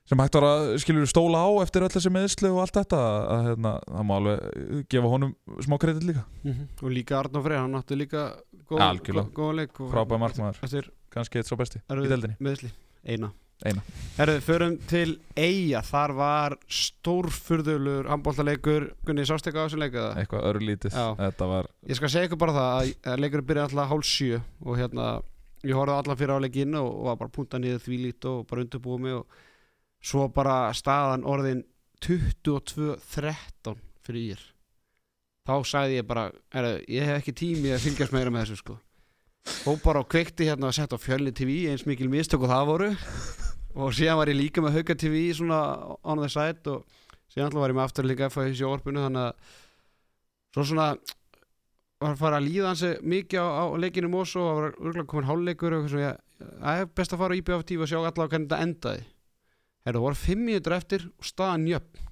sem 0.05 0.21
hægt 0.21 0.37
var 0.37 0.45
að 0.45 0.63
skilur 0.83 1.09
stóla 1.09 1.41
á 1.41 1.49
eftir 1.65 1.85
öll 1.87 1.93
þessi 1.93 2.13
meðslu 2.13 2.51
og 2.53 2.59
allt 2.65 2.77
þetta 2.77 2.99
að 3.01 3.47
hérna, 3.49 3.71
það 3.89 4.05
má 4.09 4.15
alveg 4.19 4.83
gefa 4.93 5.13
honum 5.15 5.31
smá 5.65 5.77
kredit 5.81 6.05
líka, 6.11 6.25
og 6.85 6.91
líka 6.93 7.17
Arnó 7.23 7.41
Freyr, 7.45 7.63
hann 7.63 7.79
átti 7.79 7.97
líka 7.97 8.27
góð, 8.69 8.83
Algjörlega. 8.85 9.31
góð, 9.31 9.39
góð 9.39 9.55
leik 9.63 9.81
frábæð 9.95 10.21
markmaður. 10.27 10.91
kannski 11.15 11.41
eitt 11.41 11.49
svo 11.49 11.57
besti 11.61 11.81
í 11.81 11.87
erfið 11.89 12.13
deildinni. 12.13 12.37
meðsli, 12.45 12.73
eina 13.09 13.33
Eina. 13.65 13.81
Herðu, 14.19 14.41
förum 14.45 14.75
til 14.91 15.15
Eyja, 15.41 15.81
þar 15.89 16.13
var 16.19 16.55
stórfurðulur 16.69 18.07
handbóltaleikur, 18.13 18.91
Gunni, 19.09 19.25
sástu 19.27 19.49
eitthvað 19.49 19.65
á 19.65 19.67
þessum 19.71 19.81
leik 19.83 19.95
eða? 19.97 20.11
eitthvað 20.21 20.45
örlítið, 20.51 20.93
Já. 20.99 21.07
þetta 21.23 21.49
var 21.49 21.71
Ég 21.89 21.97
skal 21.99 22.11
segja 22.13 22.29
ykkur 22.29 22.39
bara 22.45 22.53
það 22.59 22.93
að- 23.09 23.23
leikurinn 23.25 23.49
byrjaði 23.49 23.71
alltaf 23.73 23.89
hálf 23.95 24.05
sjö 24.11 24.41
og 24.65 24.77
hérna, 24.79 25.07
ég 25.65 25.75
horfði 25.81 25.97
allan 25.97 26.21
fyrir 26.21 26.37
á 26.37 26.45
leikinn 26.45 26.75
og, 26.77 26.91
og 26.93 27.05
var 27.09 27.17
bara 27.25 27.35
punta 27.39 27.59
niður 27.59 27.81
því 27.87 27.99
lít 28.05 28.25
og 28.29 28.47
bara 28.47 28.65
undirbúið 28.67 29.01
mig 29.01 29.15
og 29.17 29.27
svo 30.05 30.29
bara 30.29 30.59
staðan 30.77 31.25
orðin 31.25 31.65
22-13 32.05 33.79
fyrir 34.05 34.35
ír 34.35 34.43
þá 35.49 35.55
sagði 35.65 35.99
ég 36.01 36.07
bara 36.09 36.27
er, 36.53 36.69
ég 36.89 37.05
hef 37.09 37.23
ekki 37.23 37.33
tími 37.37 37.73
að 37.75 37.83
fylgjast 37.89 38.13
meira 38.13 38.31
með 38.33 38.45
þessu 38.47 38.61
sko 38.61 38.77
og 39.69 39.81
bara 39.85 40.05
kveikti 40.05 40.47
hérna 40.49 40.69
að 40.71 40.77
setja 40.79 40.97
á 40.97 41.05
fjölni 41.05 41.33
TV 41.37 41.65
eins 41.73 41.85
mikil 41.89 42.09
mistök 42.13 42.45
og 42.47 42.53
það 42.53 42.69
voru 42.71 42.91
og 43.75 43.95
síðan 43.97 44.21
var 44.21 44.31
ég 44.31 44.39
líka 44.39 44.63
með 44.63 44.79
Hauka 44.79 44.97
TV 44.99 45.27
svona 45.35 45.61
on 46.03 46.23
the 46.23 46.31
side 46.31 46.71
og 46.71 46.85
síðan 47.33 47.49
alltaf 47.49 47.63
var 47.63 47.75
ég 47.75 47.79
með 47.79 47.87
aftur 47.89 48.09
líka 48.09 48.31
FH 48.31 48.53
í 48.53 48.57
sjóorpinu 48.61 49.05
þannig 49.07 49.29
að 49.29 49.61
svo 50.55 50.67
svona 50.71 50.89
var 52.05 52.13
að 52.13 52.21
fara 52.21 52.39
að 52.39 52.49
líða 52.49 52.71
hansi 52.71 52.93
mikið 53.03 53.43
á, 53.43 53.49
á 53.51 53.65
leikinu 53.81 54.11
Mosó 54.13 54.45
og 54.45 54.59
var 54.59 54.71
örgulega 54.73 55.09
komin 55.11 55.29
hálfleikur 55.29 55.75
og 55.75 55.85
eitthvað 55.85 55.95
svo 55.95 56.05
ég 56.05 56.79
er 56.79 56.89
best 56.95 57.15
að 57.15 57.23
fara 57.25 57.37
á 57.37 57.39
IBF 57.41 57.67
TV 57.67 57.85
og 57.85 57.91
sjá 57.91 57.99
allavega 58.01 58.31
hvernig 58.35 58.49
þetta 58.49 58.63
endaði 58.69 59.05
það 59.85 60.01
voru 60.07 60.21
fimm 60.21 60.49
mínútur 60.49 60.77
eftir 60.77 61.07
og 61.11 61.29
staðan 61.29 61.69
jöfn 61.71 62.11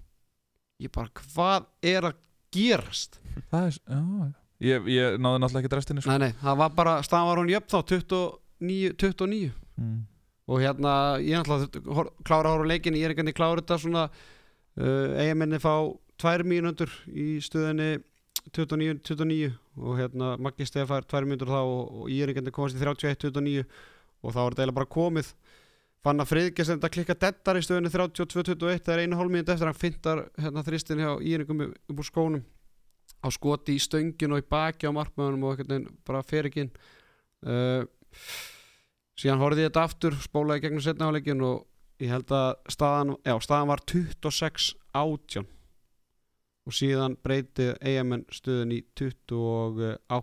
ég 0.82 0.92
bara, 0.94 1.10
hvað 1.32 1.66
er 1.92 2.08
að 2.10 2.22
gerast? 2.52 3.18
Það 3.52 3.66
er, 3.68 3.76
já. 3.86 4.30
Ég, 4.62 4.88
ég 4.94 5.16
náði 5.18 5.40
náttúrulega 5.42 5.66
ekki 5.66 5.74
restinni 5.74 6.02
sko. 6.04 6.12
Nei, 6.12 6.28
nei, 6.28 6.34
það 6.38 6.58
var 6.60 6.74
bara, 6.76 6.92
staðan 7.02 7.28
var 7.32 7.40
hún 7.40 7.48
jöfn 7.50 7.70
þá 7.72 7.78
29, 7.90 8.92
29 9.02 9.38
mm. 9.50 9.96
Og 10.50 10.62
hérna, 10.62 10.92
ég 11.22 11.38
náttúrulega 11.38 11.94
hor- 11.94 12.12
klára 12.26 12.54
ára 12.56 12.66
leikin, 12.66 12.96
ég 12.98 13.06
er 13.06 13.14
ekki 13.14 13.34
klára 13.36 13.60
þetta 13.60 13.78
svona 13.78 14.06
uh, 14.10 15.20
eigamenni 15.22 15.60
fá 15.62 15.74
tvær 16.18 16.44
mínútur 16.46 16.90
í 17.08 17.36
stöðinni 17.42 18.02
29, 18.50 18.98
29 19.06 19.52
og 19.78 19.98
hérna 20.00 20.34
Maggi 20.42 20.66
Stefar 20.66 21.06
tvær 21.06 21.26
mínútur 21.28 21.52
þá 21.52 21.60
og, 21.62 21.82
og 22.02 22.10
ég 22.10 22.24
er 22.26 22.32
ekki 22.32 22.54
komast 22.54 22.76
í 22.76 22.82
31, 22.82 23.18
29 23.30 23.66
og 24.22 24.34
þá 24.34 24.40
er 24.40 24.54
þetta 24.54 24.62
eiginlega 24.62 24.78
bara 24.80 24.94
komið. 24.96 25.28
Fann 26.02 26.18
að 26.18 26.32
Friðgjast 26.32 26.72
þetta 26.72 26.90
klikka 26.90 27.14
dettar 27.14 27.58
í 27.58 27.62
stöðinni 27.62 27.92
32, 27.94 28.42
21, 28.42 28.82
það 28.82 28.96
er 28.96 29.04
einu 29.04 29.18
hálf 29.20 29.30
mínúti 29.30 29.54
eftir 29.54 29.70
hann 29.70 29.78
fintar 29.78 30.24
hérna 30.42 30.64
þristin 30.66 31.02
hjá 31.02 31.12
Íringum 31.22 31.62
upp 31.70 32.02
úr 32.02 32.08
skónum. 32.08 32.42
Á 33.22 33.28
skoti 33.30 33.76
í 33.78 33.82
stöngin 33.82 34.34
og 34.34 34.42
í 34.42 34.48
baki 34.50 34.90
á 34.90 34.92
markmöðunum 34.94 35.46
og 35.46 35.60
veginn 35.62 35.86
bara 36.06 36.24
fer 36.26 36.50
ekki 36.50 36.66
inn. 36.66 36.72
Uh, 37.46 37.86
síðan 39.20 39.42
horfði 39.42 39.64
ég 39.66 39.70
þetta 39.72 39.84
aftur 39.88 40.16
spólaði 40.24 40.64
gegnum 40.66 40.84
setnaháleikin 40.84 41.42
og 41.46 41.66
ég 42.02 42.10
held 42.14 42.32
að 42.34 42.52
staðan, 42.72 43.16
já, 43.26 43.34
staðan 43.44 43.70
var 43.72 43.82
26 43.92 44.70
átján. 44.96 45.48
Og 46.66 46.74
síðan 46.78 47.16
breyti 47.22 47.72
eigamenn 47.82 48.22
stöðun 48.30 48.72
í 48.76 48.80
28 48.94 50.22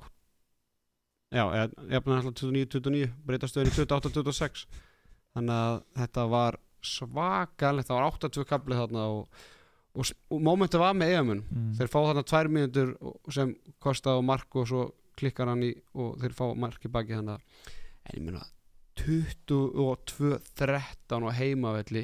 já, 1.36 1.44
alltaf 1.46 2.34
29-29 2.42 3.10
breyta 3.28 3.50
stöðun 3.52 3.70
í 3.70 3.76
28-26 3.76 4.64
þannig 5.36 5.56
að 5.56 5.80
þetta 6.00 6.24
var 6.32 6.58
svakalegt, 6.80 7.90
það 7.90 8.00
var 8.00 8.08
82 8.16 8.46
kaplið 8.50 8.80
þarna 8.82 9.04
og, 9.14 9.42
og, 10.00 10.14
og 10.32 10.40
mómentið 10.48 10.82
var 10.86 10.96
með 10.98 11.12
eigamenn 11.14 11.44
Mm. 11.50 11.74
þeir 11.78 11.92
fá 11.92 12.00
þarna 12.08 12.24
tvær 12.32 12.50
mínútur 12.56 12.96
sem 13.36 13.52
kostaði 13.84 14.24
mark 14.26 14.56
og 14.56 14.68
svo 14.72 14.86
klikkar 15.20 15.52
hann 15.52 15.64
í 15.68 15.74
og 15.94 16.16
þeir 16.24 16.34
fá 16.40 16.46
mark 16.56 16.88
í 16.88 16.92
baki 16.94 17.18
þannig 17.20 17.36
að 17.36 17.76
en 18.10 18.16
ég 18.16 18.24
meina 18.26 18.46
22-13 19.00 21.26
á 21.26 21.32
heimavelli 21.40 22.04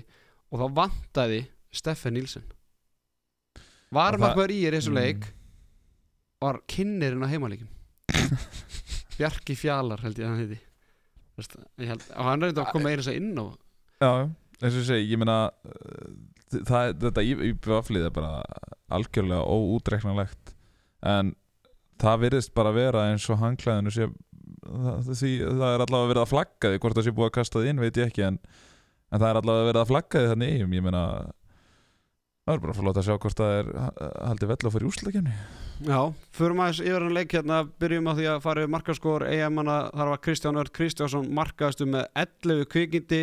og 0.51 0.55
þá 0.61 0.65
vantaði 0.79 1.41
Steffen 1.75 2.13
Nilsen 2.15 2.45
var 3.95 4.11
Og 4.15 4.19
það- 4.21 4.35
maður 4.35 4.51
í 4.55 4.59
er 4.67 4.73
þessu 4.77 4.91
Mm. 4.91 4.97
leik 4.99 5.21
var 6.41 6.55
kynnerinn 6.67 7.23
á 7.25 7.27
heimaleikin 7.31 7.69
Bjarki 9.17 9.55
Fjalar 9.55 9.99
held 10.03 10.17
ég 10.19 10.25
að 10.25 10.29
hann 10.29 10.39
heiti. 10.43 10.59
Veist, 11.37 11.53
ég 11.79 11.87
held, 11.87 12.03
og 12.15 12.23
hann 12.27 12.41
þetta 12.43 12.61
að 12.65 12.71
koma 12.73 12.89
einu 12.91 13.01
þess 13.03 13.15
inn 13.15 13.39
á 13.39 13.45
Já, 14.01 14.11
eins 14.61 14.75
og 14.75 14.81
ég 14.81 14.85
segi, 14.89 15.09
ég 15.13 15.17
meina 15.21 15.37
uh, 15.47 15.51
það, 16.51 16.83
þetta 16.99 17.21
íbjöflið 17.23 18.05
er 18.09 18.13
bara 18.15 18.31
algjörlega 18.91 19.43
óútreiknanlegt. 19.47 20.43
En 21.01 21.35
það 21.99 22.19
virðist 22.25 22.53
bara 22.53 22.71
vera 22.75 23.05
eins 23.11 23.29
og 23.31 23.39
hangklæðinu 23.39 23.91
sé 23.95 24.09
það, 24.65 25.09
því 25.21 25.31
það 25.45 25.65
er 25.71 25.83
allavega 25.85 26.11
verið 26.13 26.23
að 26.25 26.31
flagga 26.33 26.71
því 26.73 26.81
hvort 26.83 26.99
það 26.99 27.07
sé 27.09 27.15
búið 27.19 27.29
að 27.29 27.35
kasta 27.39 27.61
því 27.63 27.71
inn 27.73 27.83
veit 27.85 27.99
ég 28.01 28.09
ekki 28.11 28.25
en, 28.27 28.39
en 29.11 29.19
það 29.21 29.29
er 29.31 29.39
allavega 29.41 29.69
verið 29.71 29.81
að 29.83 29.91
flagga 29.93 30.21
því 30.23 30.31
þannig 30.33 30.55
eigum, 30.55 30.75
ég 30.79 30.85
meina 30.87 31.03
það 32.45 32.55
er 32.55 32.63
bara 32.65 32.73
að 32.73 32.79
fá 32.79 32.83
að 32.85 32.99
að 33.01 33.07
sjá 33.09 33.15
hvort 33.25 33.39
það 33.41 33.53
er 33.59 33.69
ha- 33.83 34.09
haldið 34.31 34.51
vell 34.53 34.65
á 34.69 34.73
fyrir 34.75 34.89
úrslutakefni 34.91 35.37
Já, 35.83 35.99
förum 36.31 36.61
aðeins 36.63 36.77
yfir 36.85 37.03
hann 37.03 37.15
leik 37.17 37.33
hérna. 37.35 37.57
Byrjum 37.83 38.05
á 38.07 38.13
því 38.15 38.25
að 38.31 38.37
fara 38.45 38.61
við 38.63 38.69
markaskór 38.71 39.25
eigamanna, 39.27 39.73
þar 39.91 40.11
var 40.13 40.21
Kristján 40.23 40.59
Ört 40.61 40.71
Kristjánsson 40.71 41.25
markaðastu 41.35 41.87
með 41.91 42.05
11 42.21 42.61
kvikindi. 42.71 43.19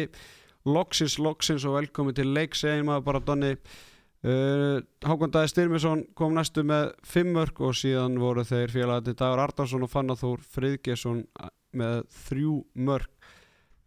Loksins, 0.69 1.15
loksins 1.17 1.65
og 1.65 1.79
velkomin 1.79 2.15
til 2.19 2.29
leik 2.37 2.53
segjum 2.59 2.91
maður 2.91 3.07
bara 3.07 3.23
Donni 3.25 3.55
uh, 4.27 4.79
Hákon 5.07 5.33
Dæði 5.35 5.51
Styrmisson 5.53 6.05
kom 6.19 6.37
næstu 6.37 6.65
með 6.67 6.93
5 7.09 7.33
mörg 7.37 7.63
og 7.65 7.77
síðan 7.79 8.19
voru 8.23 8.45
þeir 8.47 8.73
félagandi 8.75 9.17
Dagur 9.19 9.43
Ardarsson 9.45 9.87
og 9.87 9.91
Fannar 9.93 10.21
Þór 10.21 10.45
Friðgesson 10.55 11.25
með 11.79 12.05
3 12.29 12.53
mörg 12.89 13.11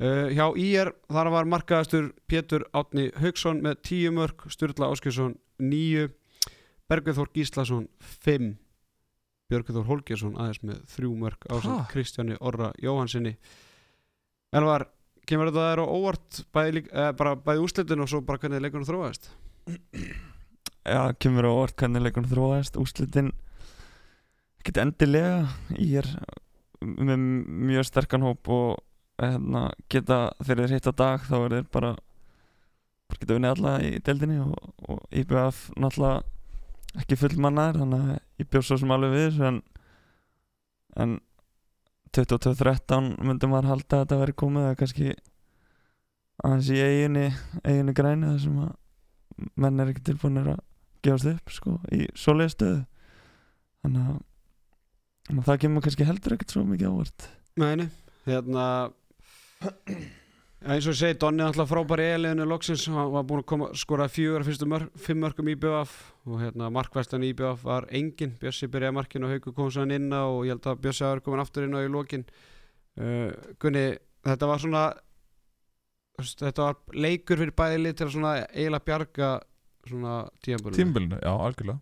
uh, 0.01 0.27
hjá 0.33 0.45
IR 0.59 0.93
þar 1.11 1.31
var 1.35 1.49
markaðastur 1.49 2.11
Pétur 2.27 2.67
Átni 2.75 3.09
Haugsson 3.21 3.63
með 3.65 3.81
10 3.91 4.15
mörg 4.19 4.47
Sturla 4.53 4.91
Áskjösson 4.91 5.37
9 5.61 6.09
Bergur 6.89 7.17
Þór 7.17 7.31
Gíslason 7.33 7.87
5 8.25 8.55
Björgur 9.49 9.77
Þór 9.77 9.89
Holgersson 9.91 10.35
aðeins 10.41 10.61
með 10.65 10.83
þrjú 10.95 11.13
mörg 11.21 11.47
á 11.49 11.55
Ha? 11.61 11.79
Kristjáni 11.91 12.37
Orra 12.41 12.71
Jóhansinni 12.81 13.35
Elvar, 14.55 14.87
kemur 15.27 15.49
þetta 15.49 15.65
þér 15.69 15.81
á 15.83 15.85
óvart 15.89 16.37
bæði, 16.55 16.85
eh, 16.91 17.11
bæði 17.17 17.63
úslitin 17.65 18.01
og 18.01 18.09
svo 18.09 18.21
bara 18.25 18.39
hvernig 18.39 18.63
leikunum 18.63 18.87
þróaðist 18.87 19.29
Já, 20.95 21.01
kemur 21.17 21.49
á 21.49 21.51
orð 21.51 21.75
hvernig 21.79 22.05
leikunum 22.05 22.29
þróaðist. 22.29 22.77
Úslitin 22.77 23.31
Ekkert 24.65 24.81
endilega. 24.81 25.43
Ég 25.77 26.01
er 26.01 26.07
með 26.81 27.21
mjög 27.69 27.85
sterkan 27.85 28.23
hóp 28.25 28.49
og 28.49 28.79
hérna, 29.21 29.67
geta 29.93 30.17
þegar 30.41 30.61
þeir 30.65 30.73
hitt 30.73 30.89
á 30.89 30.93
dag 30.97 31.25
þá 31.25 31.35
er 31.37 31.53
þeir 31.55 31.67
bara 31.73 31.91
geta 33.15 33.37
unnið 33.37 33.53
alla 33.53 33.73
í 33.85 33.91
deildinni 34.03 34.39
og, 34.43 34.55
og 34.89 35.03
IBF 35.15 35.61
náttúrulega 35.79 36.23
ekki 36.99 37.19
fullmannaðir 37.19 37.79
þannig 37.83 38.09
að 38.15 38.41
ég 38.41 38.49
bjóð 38.51 38.65
svo 38.67 38.79
sem 38.81 38.93
alveg 38.95 39.13
við 39.15 39.39
en, 39.45 39.61
en 41.03 41.15
22-13 42.15 43.11
myndum 43.21 43.53
maður 43.53 43.71
halda 43.73 43.99
að 43.99 44.03
þetta 44.03 44.19
veri 44.23 44.37
komið 44.41 44.67
eða 44.67 44.79
kannski 44.81 45.13
aðeins 46.41 46.71
í 46.73 46.81
eiginu 46.83 47.25
eiginu 47.63 47.95
græni 47.95 48.31
þar 48.33 48.43
sem 48.47 48.59
að 48.65 48.73
menn 49.55 49.81
er 49.81 49.91
ekki 49.91 50.05
tilbúinir 50.11 50.53
að 50.55 50.61
gefast 51.05 51.29
upp 51.31 51.53
sko, 51.53 51.77
í 51.93 52.05
svoleiði 52.17 52.55
stöðu. 52.55 52.83
Þannig 53.85 54.11
að 54.11 54.21
þannig 55.25 55.41
að 55.41 55.49
það 55.49 55.61
kemur 55.63 55.85
kannski 55.85 56.05
heldur 56.05 56.35
ekkert 56.35 56.53
svo 56.53 56.61
mikið 56.67 56.91
ávart 56.91 57.27
Neini, 57.55 57.87
hérna 58.27 58.65
eins 60.65 60.87
og 60.87 60.93
ég 60.93 60.99
segi, 60.99 61.17
Donni 61.21 61.43
er 61.43 61.51
alltaf 61.51 61.69
frábæri 61.69 62.07
eiliðinu 62.13 62.47
loksins, 62.49 62.85
hann 62.89 63.11
var 63.13 63.25
búin 63.27 63.43
að 63.43 63.47
koma 63.51 63.69
skora 63.77 64.07
fjögur 64.11 64.45
fyrstu 64.45 64.67
mörg, 64.69 64.89
fimm 64.99 65.21
mörgum 65.23 65.49
í 65.51 65.55
BF 65.61 65.93
og 66.25 66.41
hérna 66.41 66.71
markvæstan 66.73 67.25
í 67.25 67.31
BF 67.37 67.63
var 67.65 67.87
engin. 67.93 68.33
Bjössi 68.41 68.69
byrjaði 68.71 68.97
markinu 68.97 69.29
og 69.29 69.35
Haukur 69.35 69.55
kom 69.57 69.69
svo 69.71 69.85
hann 69.85 69.93
inn 69.95 70.09
á 70.09 70.25
og 70.25 70.43
ég 70.47 70.55
held 70.55 70.69
að 70.71 70.81
Bjössi 70.85 71.05
hafa 71.05 71.23
komin 71.25 71.43
aftur 71.43 71.67
inn 71.67 71.77
á 71.77 71.85
í 71.85 71.91
lokin. 71.91 72.25
Uh, 72.97 73.29
Gunni, 73.61 73.85
þetta 74.25 74.49
var 74.49 74.63
svona 74.63 74.83
þetta 76.21 76.67
var 76.69 76.77
leikur 77.05 77.41
fyrir 77.41 77.55
bæði 77.57 77.81
lið 77.81 77.97
til 77.99 78.07
að 78.07 78.13
svona 78.15 78.33
eiginlega 78.51 78.87
bjarga 78.89 79.31
svona 79.85 80.13
tíðanbúrinu 80.45 80.79
Tímbilinu, 80.79 81.19
já, 81.21 81.31
algjörlega. 81.33 81.79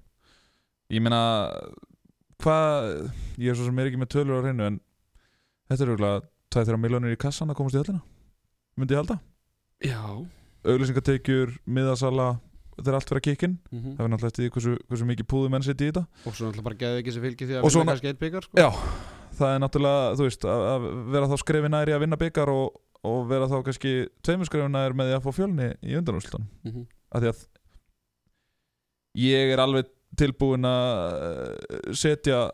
Ég 0.93 1.03
meina 1.03 1.21
hvað, 2.43 2.89
ég 3.39 3.53
er 3.53 3.57
svo 3.57 3.67
sem 3.69 3.79
er 3.79 3.89
ekki 3.89 4.01
með 4.01 4.11
tölur 4.15 4.41
á 4.41 4.43
hreinu 4.43 4.65
en 4.67 4.79
þetta 5.71 5.85
er 5.85 5.93
auðvitað 5.93 6.31
2-3 6.53 6.81
miljónir 6.83 7.15
í 7.15 7.19
kassan 7.19 7.53
að 7.53 7.59
komast 7.61 7.77
í 7.77 7.81
höllina 7.81 8.03
myndi 8.79 8.95
ég 8.95 9.03
halda. 9.03 9.19
Já. 9.83 10.01
Auglýsingatekjur, 10.63 11.57
miðasala 11.67 12.27
þetta 12.73 12.89
er 12.89 12.97
allt 12.97 13.09
fyrir 13.11 13.21
að 13.21 13.27
kikkin 13.27 13.57
mm 13.69 13.81
það 13.97 14.05
er 14.05 14.11
náttúrulega 14.13 14.31
eftir 14.33 14.53
hversu, 14.55 14.75
hversu 14.89 15.07
mikið 15.09 15.27
púðu 15.29 15.51
menn 15.53 15.65
setja 15.65 15.87
í 15.87 15.91
þetta. 15.91 16.05
Og 16.23 16.35
svo 16.35 16.47
náttúrulega 16.47 16.67
bara 16.69 16.79
geðu 16.83 17.01
ekki 17.01 17.13
sem 17.13 17.25
fylgir 17.27 17.49
því 17.49 17.57
að 17.59 17.67
vinna 17.67 17.91
kannski 17.91 18.11
eitt 18.11 18.21
byggar 18.23 18.47
sko. 18.47 18.63
Já, 18.63 18.69
það 19.37 19.53
er 19.53 19.61
náttúrulega, 19.63 20.07
þú 20.17 20.27
veist, 20.29 20.47
að, 20.53 20.63
að 20.71 20.87
vera 21.13 21.29
þá 21.29 21.35
skrefi 21.43 21.71
næri 21.73 21.95
að 21.95 22.03
vinna 22.05 22.19
byggar 22.23 22.53
og, 22.53 22.79
og 23.03 23.27
vera 23.29 23.49
þá 23.51 23.57
kannski 23.65 23.93
tveimur 24.23 24.47
skrefi 24.47 24.71
næri 24.71 24.97
með 24.97 25.09
því 25.09 25.17
að 25.17 25.25
fá 25.25 25.35
fjölni 25.35 25.69
í 25.83 25.97
undanúslutunum 25.99 26.47
mm 26.63 26.71
-hmm. 26.71 26.85
af 27.11 27.21
því 27.21 27.31
að 27.33 27.43
ég 29.23 29.53
er 29.53 29.59
alveg 29.63 29.91
tilbúin 30.17 30.65
að 30.65 30.89
eh, 31.27 31.93
setja 31.97 32.49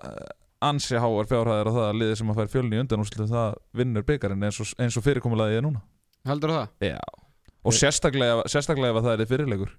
ansi 0.59 0.99
háar 0.99 1.27
fjárhæðir 1.29 1.69
á 1.71 1.75
það 1.75 1.87
að 1.87 1.99
liðið 1.99 2.17
sem 2.19 2.31
að 2.31 2.39
fær 2.39 2.51
fjölni 2.53 2.75
í 2.75 2.83
undanúslutum 2.83 3.31
það 3.31 3.53
vinnur 3.79 4.07
byggarinn 4.07 4.43
eins 4.43 4.59
og, 4.59 4.71
eins 4.79 4.97
og 4.99 5.05
fyrirkomulagið 5.05 5.61
er 5.61 5.65
núna 5.65 5.83
Heldur 6.27 6.55
það? 6.55 6.67
Já 6.83 6.99
Og 7.63 7.75
sérstaklega, 7.75 8.43
sérstaklega 8.47 8.95
ef 8.95 9.03
það 9.03 9.21
er 9.21 9.29
fyrirleikur 9.29 9.71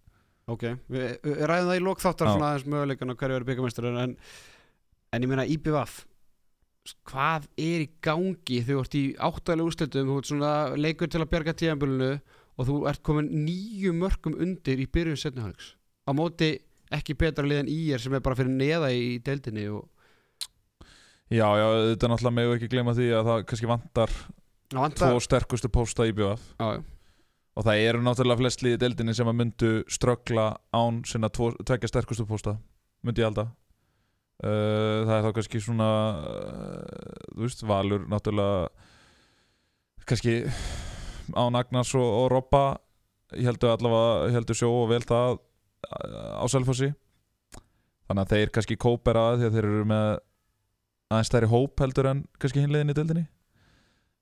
Ok, 0.50 0.64
við, 0.90 1.04
við 1.24 1.42
ræðum 1.46 1.68
það 1.70 1.78
í 1.78 1.84
lók 1.84 2.00
þáttar 2.02 2.26
Já. 2.28 2.32
svona 2.32 2.48
aðeins 2.48 2.70
möguleikan 2.72 3.12
á 3.12 3.14
hverju 3.14 3.36
verið 3.36 3.50
byggamestur 3.50 3.88
en, 3.90 4.16
en 5.12 5.26
ég 5.26 5.30
meina 5.30 5.46
IBVF 5.46 6.00
hvað 7.08 7.46
er 7.60 7.84
í 7.84 7.90
gangi 8.04 8.60
þú 8.66 8.80
ert 8.82 8.96
í 8.98 9.04
áttalega 9.18 9.68
úrslitum 9.68 10.10
þú 10.10 10.18
ert 10.20 10.30
svona 10.30 10.52
leikur 10.78 11.10
til 11.10 11.22
að 11.22 11.30
bjarga 11.32 11.56
tíðanbölinu 11.60 12.10
og 12.60 12.68
þú 12.68 12.80
ert 12.90 13.02
komin 13.06 13.30
nýju 13.46 13.94
mörgum 13.96 14.36
undir 14.40 14.82
í 14.82 14.88
byrjun 14.90 15.20
setnihálfleiks 15.20 15.74
á 16.06 16.10
móti 16.16 16.50
ekki 16.90 17.16
betra 17.18 17.46
lið 17.46 17.64
en 17.64 17.72
ír 17.72 18.02
sem 18.02 18.14
er 18.16 18.22
bara 18.24 18.38
fyrir 18.38 18.52
neða 18.52 18.92
í 18.94 19.18
deildinni 19.24 19.68
og 19.72 19.88
Já, 21.30 21.46
já, 21.54 21.66
þetta 21.92 22.06
er 22.06 22.10
náttúrulega 22.10 22.34
megu 22.34 22.54
ekki 22.56 22.68
gleyma 22.72 22.92
því 22.96 23.04
að 23.14 23.28
það 23.28 23.42
kannski 23.46 23.68
vantar 23.70 24.14
vantar 24.74 25.12
tvo 25.12 25.20
sterkustu 25.22 25.68
pósta 25.70 26.06
í 26.10 26.14
BF 26.18 26.42
já, 26.58 26.66
já. 26.74 26.80
og 27.54 27.66
það 27.68 27.82
eru 27.84 28.00
náttúrulega 28.02 28.42
flest 28.42 28.64
liði 28.66 28.78
í 28.78 28.80
deildinni 28.82 29.14
sem 29.14 29.30
að 29.30 29.38
myndu 29.38 29.70
ströggla 29.86 30.48
án 30.74 30.98
sinna 31.06 31.30
tvo, 31.30 31.52
tvekja 31.62 31.92
sterkustu 31.92 32.26
pósta 32.26 32.56
myndi 33.06 33.22
ég 33.22 33.30
halda 33.30 33.46
uh, 34.44 35.06
það 35.08 35.14
er 35.16 35.26
þá 35.26 35.32
kannski 35.38 35.62
svona 35.64 35.90
uh, 36.20 37.18
þú 37.34 37.44
veist, 37.44 37.66
Valur 37.68 38.06
náttúrulega 38.10 38.70
kannski 40.10 40.40
án 41.36 41.58
Agnars 41.58 41.92
og, 41.94 42.08
og 42.24 42.32
ég 43.38 43.46
heldur 43.46 43.74
allavega, 43.76 44.32
heldur 44.34 44.58
sjó 44.58 44.70
og 44.82 44.88
vel 44.90 45.04
það 45.06 45.38
uh, 45.38 46.42
á 46.42 46.44
Selfossi. 46.50 46.90
Þannig 48.10 48.24
að 48.24 48.32
þeir 48.34 48.54
kannski 48.56 48.78
kópera 48.80 49.36
því 49.38 49.46
að 49.46 49.56
þeir 49.56 49.68
eru 49.68 49.84
með 49.86 50.08
aðeins 51.10 51.30
stærri 51.30 51.50
hóp 51.50 51.82
heldur 51.82 52.08
en 52.10 52.24
kannski 52.42 52.64
hinliðin 52.64 52.90
í 52.90 52.96
deildinni. 52.98 53.26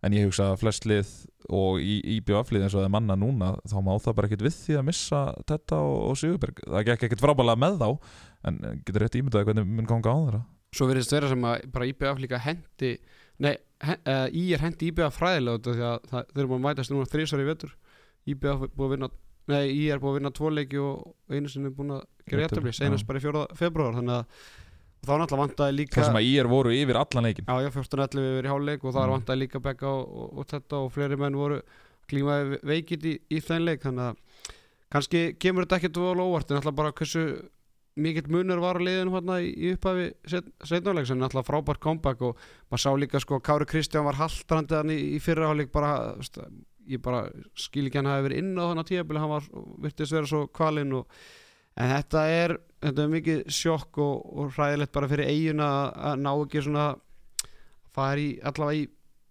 En 0.04 0.14
ég 0.14 0.28
hugsa 0.28 0.52
að 0.52 0.60
flest 0.60 0.84
lið 0.86 1.08
og 1.50 1.80
í, 1.82 1.96
í 2.06 2.18
BF-lið 2.22 2.66
eins 2.66 2.74
og 2.76 2.82
það 2.82 2.86
er 2.86 2.92
manna 2.94 3.16
núna 3.18 3.48
þá 3.66 3.78
má 3.82 3.90
það 3.98 4.14
bara 4.18 4.28
ekkert 4.28 4.44
við 4.46 4.58
því 4.60 4.76
að 4.78 4.84
missa 4.86 5.22
Tetta 5.48 5.80
og, 5.82 5.96
og 6.12 6.20
Sigurberg. 6.20 6.60
Það 6.62 6.84
gekk 6.90 7.06
ekkert 7.08 7.24
frábælega 7.24 7.62
með 7.64 7.80
þá 7.80 7.88
en 8.48 8.58
eh, 8.64 8.76
getur 8.86 9.04
rétt 9.04 9.18
ímyndaði 9.20 9.48
hvernig 9.50 9.68
mun 9.68 9.88
ganga 9.88 10.12
á 10.12 10.16
þeirra 10.24 10.42
svo 10.76 10.88
verðist 10.90 11.14
vera 11.14 11.30
sem 11.30 11.46
að 11.48 11.64
bara 11.72 11.88
IBF 11.88 12.20
líka 12.24 12.42
hendi 12.44 12.92
nei, 13.40 13.54
hen, 13.84 14.00
uh, 14.04 14.26
í 14.34 14.44
er 14.52 14.60
hendi 14.64 14.90
IBF 14.90 15.16
fræðilega 15.16 15.72
því 15.72 15.86
að 15.88 16.10
það, 16.10 16.28
þeir 16.34 16.42
eru 16.42 16.50
búin 16.50 16.60
að 16.60 16.66
mætast 16.66 16.92
núna 16.92 17.08
þrísar 17.08 17.42
í 17.44 17.48
vetur 17.48 17.74
IBF 18.28 18.66
er 18.66 18.72
búin 18.74 18.88
að 18.88 18.94
vinna 18.96 19.10
nei, 19.48 19.64
í 19.72 19.84
er 19.88 20.00
búin 20.02 20.12
að 20.12 20.18
vinna 20.20 20.32
tvo 20.36 20.50
leiki 20.52 20.80
og 20.82 21.32
einu 21.32 21.48
sinni 21.52 21.72
búin 21.72 21.94
að 21.96 22.02
gera 22.28 22.44
jættabli 22.44 22.74
senast 22.76 23.08
bara 23.08 23.20
í 23.20 23.24
fjóra 23.24 23.44
februar 23.56 23.96
þannig 23.96 24.18
að 24.18 24.42
þá 24.98 25.12
náttúrulega 25.14 25.42
vantaði 25.46 25.76
líka 25.78 26.00
það 26.00 26.08
sem 26.10 26.18
að 26.18 26.28
IR 26.28 26.48
voru 26.50 26.72
yfir 26.74 26.98
allan 27.00 27.28
leikin 27.28 27.46
Já, 27.48 27.54
já, 27.64 27.70
14-11 27.72 28.28
yfir 28.32 28.48
í 28.48 28.52
hálfleik 28.52 28.84
og 28.84 28.92
það 28.92 28.98
Mm. 28.98 29.08
mm. 29.08 29.14
vantaði 29.14 29.40
líka 29.44 29.60
Begga 29.64 29.92
og, 29.94 30.40
þetta 30.52 30.80
og 30.82 30.90
fleiri 30.92 31.18
menn 31.22 31.38
voru 31.38 31.60
klímaði 32.10 32.58
veikit 32.66 33.06
í, 33.06 33.14
í 33.30 33.40
þeim 33.44 33.64
leik 33.68 33.84
þannig 33.86 34.10
að 34.10 34.50
kannski 34.92 35.22
kemur 35.40 35.64
þetta 35.64 35.78
ekkert 35.78 36.00
vel 36.02 36.24
óvart 36.24 36.50
en 36.50 36.58
alltaf 36.60 36.76
bara 36.76 36.92
hversu 36.96 37.24
mikill 37.98 38.28
munur 38.32 38.60
var 38.62 38.78
á 38.78 38.82
liðinu 38.86 39.12
hérna 39.16 39.38
í, 39.42 39.50
upphafi 39.74 40.06
setnáleik 40.68 41.08
sem 41.10 41.22
alltaf 41.22 41.48
frábært 41.50 41.80
comeback 41.82 42.22
og 42.22 42.38
maður 42.70 42.84
sá 42.84 42.90
líka 42.98 43.20
sko 43.22 43.40
Kári 43.44 43.66
Kristján 43.68 44.06
var 44.08 44.18
haldrandi 44.20 44.78
hann 44.78 44.94
í, 44.94 44.98
í 45.16 45.18
fyrra 45.24 45.50
hálfleik 45.50 45.72
bara, 45.74 45.92
ég 46.88 47.02
bara 47.04 47.24
skil 47.58 47.86
ekki 47.90 48.00
hann 48.00 48.10
hafi 48.12 48.28
verið 48.28 48.42
inn 48.44 48.54
á 48.58 48.64
þannig 48.70 48.84
að 48.86 48.90
tíabili 48.92 49.22
hann 49.24 49.34
var, 49.34 49.48
virtist 49.84 50.14
vera 50.16 50.30
svo 50.30 50.44
kvalinn 50.48 50.94
og 51.00 51.18
en 51.78 51.92
þetta 51.94 52.22
er, 52.34 52.56
þetta 52.82 53.02
er 53.04 53.12
mikið 53.16 53.42
sjokk 53.54 53.98
og, 54.02 54.22
og 54.42 54.54
hræðilegt 54.56 54.94
bara 54.96 55.10
fyrir 55.10 55.28
eiguna 55.30 55.68
að- 55.94 56.22
ná 56.24 56.32
ekki 56.42 56.62
svona 56.66 56.86
fara 57.94 58.18
í, 58.22 58.30
allavega 58.42 58.80
í 58.82 58.86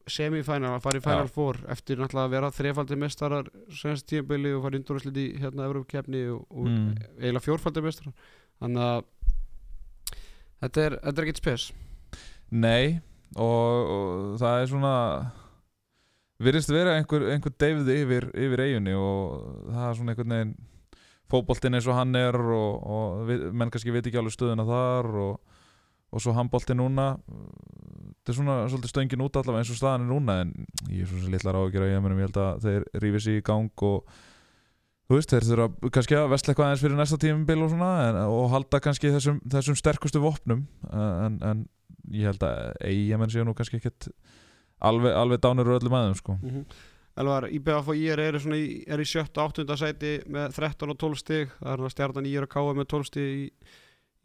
semifænal, 0.07 0.77
að 0.77 0.83
fara 0.85 0.99
í 0.99 1.03
Final. 1.03 1.27
Four 1.35 1.57
eftir 1.73 1.99
náttúrulega 1.99 2.29
að 2.29 2.35
vera 2.37 2.49
þrefaldir 2.55 2.99
mestarar 3.01 3.49
senst 3.75 4.07
tímabili 4.07 4.53
og 4.55 4.61
fara 4.63 4.79
í 4.79 5.25
hérna 5.41 5.65
Evrópkefni 5.67 6.21
og, 6.31 6.45
og 6.49 6.69
Mm. 6.69 6.93
eiginlega 7.19 7.43
fjórfaldir 7.43 7.83
mestarar 7.83 8.13
þannig 8.61 8.85
að 8.87 9.03
þetta 10.63 10.85
er, 10.85 10.97
þetta 11.03 11.21
er 11.21 11.27
ekkert 11.27 11.43
spes. 11.43 11.67
Nei 12.51 12.99
og, 13.35 13.91
og 13.91 14.39
það 14.39 14.61
er 14.61 14.71
svona 14.71 14.93
virðist 16.43 16.71
vera 16.71 16.95
einhver, 16.97 17.27
einhver 17.33 17.53
deyfði 17.59 17.99
yfir, 18.03 18.29
yfir 18.37 18.63
eiginni 18.63 18.95
og 18.97 19.69
það 19.71 19.85
er 19.87 19.99
svona 19.99 20.13
einhvern 20.13 20.35
veginn 20.35 20.55
fótboltinn 21.27 21.75
eins 21.75 21.87
og 21.89 21.97
hann 21.97 22.15
er 22.15 22.37
og, 22.39 22.83
og 22.87 23.31
menn 23.51 23.71
kannski 23.73 23.91
veit 23.91 24.05
ekki 24.07 24.19
alveg 24.21 24.35
stöðuna 24.35 24.67
þar 24.67 25.09
og, 25.25 25.57
og 26.13 26.23
svo 26.23 26.35
handboltinn 26.37 26.79
núna. 26.79 27.09
Þetta 28.21 28.31
er 28.31 28.37
svona 28.37 28.55
svolítið 28.71 28.93
stöngin 28.93 29.25
út 29.25 29.39
allavega 29.39 29.65
eins 29.65 29.73
og 29.73 29.79
staðan 29.79 30.05
er 30.05 30.13
núna 30.13 30.37
en 30.45 30.53
ég 30.87 31.03
er 31.03 31.11
svona 31.11 31.33
litlar 31.33 31.59
á 31.59 31.61
að 31.65 31.73
gera 31.75 31.91
ég 31.91 32.07
held 32.23 32.41
að 32.43 32.63
þeir 32.63 32.87
rífi 33.03 33.23
sig 33.25 33.41
í 33.41 33.45
gang 33.49 33.85
og 33.89 34.17
þú 35.07 35.19
veist, 35.19 35.31
þeir 35.31 35.47
þurfa 35.47 35.91
kannski 35.95 36.17
að 36.17 36.29
vestla 36.33 36.53
eitthvað 36.53 36.67
aðeins 36.67 36.83
fyrir 36.83 36.99
næsta 36.99 37.19
tímabil 37.21 37.63
og 37.63 37.71
svona 37.71 37.91
en, 38.09 38.19
og 38.35 38.49
halda 38.51 38.81
kannski 38.83 39.13
þessum, 39.13 39.39
þessum 39.53 39.79
sterkustu 39.79 40.21
vopnum 40.23 40.65
en, 40.91 41.39
en 41.47 41.63
ég 42.11 42.27
held 42.31 42.43
að 42.47 42.75
eigamenn 42.89 43.31
séu 43.31 43.47
nú 43.47 43.55
kannski 43.57 43.79
ekkert 43.79 44.09
alveg, 44.83 45.15
alveg 45.15 45.41
dánir 45.43 45.69
úr 45.69 45.79
öllum 45.79 45.97
aðeins 45.97 46.23
sko. 46.23 46.37
mm 46.41 46.49
-hmm. 46.49 46.77
Elvar, 47.17 47.47
IBF 47.49 47.87
og 47.87 47.97
IR 47.97 48.19
eru 48.19 48.39
svona 48.39 48.55
í, 48.55 48.83
er 48.87 48.99
í 49.01 49.05
sjött 49.05 49.37
og 49.37 49.49
áttunda 49.49 49.77
sæti 49.77 50.21
með 50.29 50.53
13 50.53 50.89
og 50.89 50.97
12 50.97 51.15
stig 51.17 51.49
það 51.59 51.85
er 51.85 51.89
stjarnan 51.89 52.25
IR 52.25 52.43
og 52.43 52.49
KM 52.49 52.77
með 52.77 52.87
12 52.87 53.05
stig 53.05 53.23
í, 53.23 53.51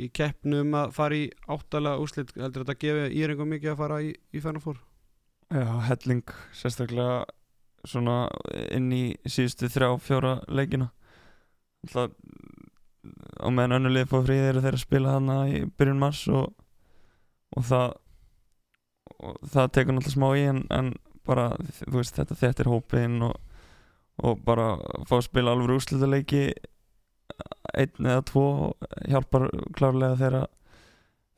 í 0.05 0.09
keppnum 0.09 0.75
að 0.75 0.92
fara 0.92 1.14
í 1.14 1.31
áttalega 1.49 1.99
úslit, 1.99 2.35
heldur 2.37 2.64
þetta 2.64 2.73
að 2.73 2.83
gefa 2.85 3.09
IR 3.09 3.45
mikið 3.45 3.71
að 3.71 3.77
fara 3.77 4.03
í, 4.03 4.14
í 4.33 4.40
Four 4.40 4.77
Já, 5.53 5.81
helling 5.88 6.25
sérstaklega 6.53 7.25
svona 7.88 8.16
inn 8.71 8.90
í 8.95 9.05
síðustu 9.27 9.71
þrjá, 9.73 9.88
fjóra 10.03 10.35
leikina. 10.49 10.90
Alltaf 11.87 12.14
á 13.42 13.49
meðan 13.51 13.81
önnulið 13.81 14.11
fór 14.11 14.27
frí 14.27 14.37
eru 14.38 14.62
þeir 14.62 14.77
að 14.79 14.85
spila 14.85 15.16
hana 15.16 15.38
í 15.51 15.64
byrjun 15.79 16.03
mars 16.03 16.23
og, 16.31 16.53
og 17.57 17.66
það 17.66 17.88
og 19.23 19.49
það 19.53 19.73
tekur 19.77 19.97
náttúrulega 19.97 20.14
smá 20.16 20.29
í 20.38 20.45
en, 20.51 20.61
en 20.75 20.92
bara, 21.27 21.49
þú 21.83 21.97
veist, 21.99 22.16
þetta 22.18 22.38
þetta 22.38 22.64
er 22.64 22.71
hópin 22.71 23.16
og, 23.27 23.35
og 24.23 24.42
bara 24.47 24.75
fá 25.09 25.16
að 25.18 25.27
spila 25.29 25.55
alveg 25.55 25.77
úrslita 25.77 26.09
leiki 26.11 26.45
einn 27.79 28.09
eða 28.09 28.25
tvo 28.29 28.47
hjálpar 29.09 29.49
klárlega 29.77 30.18
þegar 30.21 30.49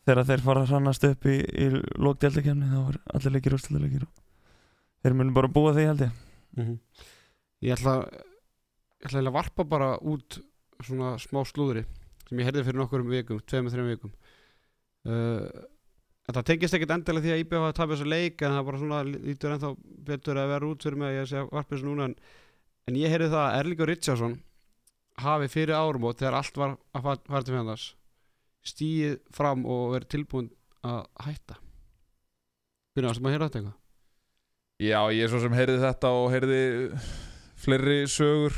þegar 0.05 0.29
þeir 0.29 0.45
fara 0.45 0.65
að 0.65 0.73
hrannast 0.73 1.07
upp 1.09 1.29
í, 1.31 1.39
í 1.41 1.69
lókdeldakefni 1.73 2.71
þá 2.73 2.79
er 2.83 3.01
allir 3.17 3.37
leikir 3.37 3.57
úrslita 3.57 3.81
leikir 3.81 4.07
og 4.07 4.23
þeir 5.05 5.19
munu 5.21 5.37
bara 5.37 5.53
búa 5.53 5.73
því 5.77 5.89
held 5.91 6.07
ég 6.09 6.24
mm 6.57 6.79
Ég 7.65 7.73
ætla 7.79 7.95
ég 8.11 9.07
ætla 9.09 9.23
að 9.25 9.35
varpa 9.37 9.65
bara 9.65 9.93
út 10.05 10.39
svona 10.85 11.15
smá 11.23 11.41
slúðri 11.49 11.85
sem 12.29 12.41
ég 12.41 12.49
heyrði 12.49 12.65
fyrir 12.67 12.81
nokkur 12.83 13.01
um 13.05 13.09
vikum, 13.13 13.39
tveim 13.49 13.69
og 13.69 13.73
þreim 13.73 13.89
vikum 13.93 14.13
uh, 15.09 15.49
Þetta 16.25 16.43
tengist 16.49 16.75
ekkert 16.77 16.93
endilega 16.95 17.25
því 17.27 17.33
að 17.35 17.41
IBF 17.45 17.59
hafa 17.61 17.77
tapið 17.77 17.95
þessu 17.99 18.09
leik 18.09 18.43
en 18.47 18.55
það 18.57 18.67
bara 18.69 18.79
svona 18.81 19.01
lítur 19.05 19.53
ennþá 19.55 19.71
betur 20.09 20.39
að 20.41 20.53
vera 20.55 20.69
út 20.73 20.87
fyrir 20.87 20.97
mig 21.03 21.11
að 21.11 21.17
ég 21.19 21.27
sé 21.29 21.37
að 21.43 21.51
varpa 21.53 21.75
þessu 21.75 21.85
núna. 21.91 22.07
En, 22.09 22.15
en 22.89 22.97
ég 22.97 23.13
heyrði 23.13 23.29
það 23.35 23.43
að 23.45 23.57
Erlingur 23.59 23.91
Richardson 23.93 24.37
hafi 25.21 25.51
fyrir 25.53 25.77
árum 25.77 26.07
og 26.09 26.17
þegar 26.17 26.39
allt 26.39 26.57
var 26.63 26.73
að 26.97 27.05
fa- 27.05 27.17
fara 27.29 27.45
til 27.45 27.55
fjandars 27.59 27.85
stíið 28.73 29.19
fram 29.37 29.67
og 29.69 29.83
verið 29.99 30.11
tilbúin 30.17 30.49
að 30.89 31.03
hætta. 31.29 31.59
Hvernig 32.97 33.11
varst 33.13 33.21
maður 33.25 33.29
að 33.29 33.37
heyra 33.37 33.51
þetta 33.51 33.61
eitthvað? 33.61 33.79
Já, 34.85 35.01
ég 35.15 35.25
er 35.25 35.33
svo 35.33 35.41
sem 35.43 35.55
heyrði 35.57 35.81
þetta 35.83 36.11
og 36.19 36.27
heyrði 36.35 36.61
fleiri 37.65 37.99
sögur 38.11 38.57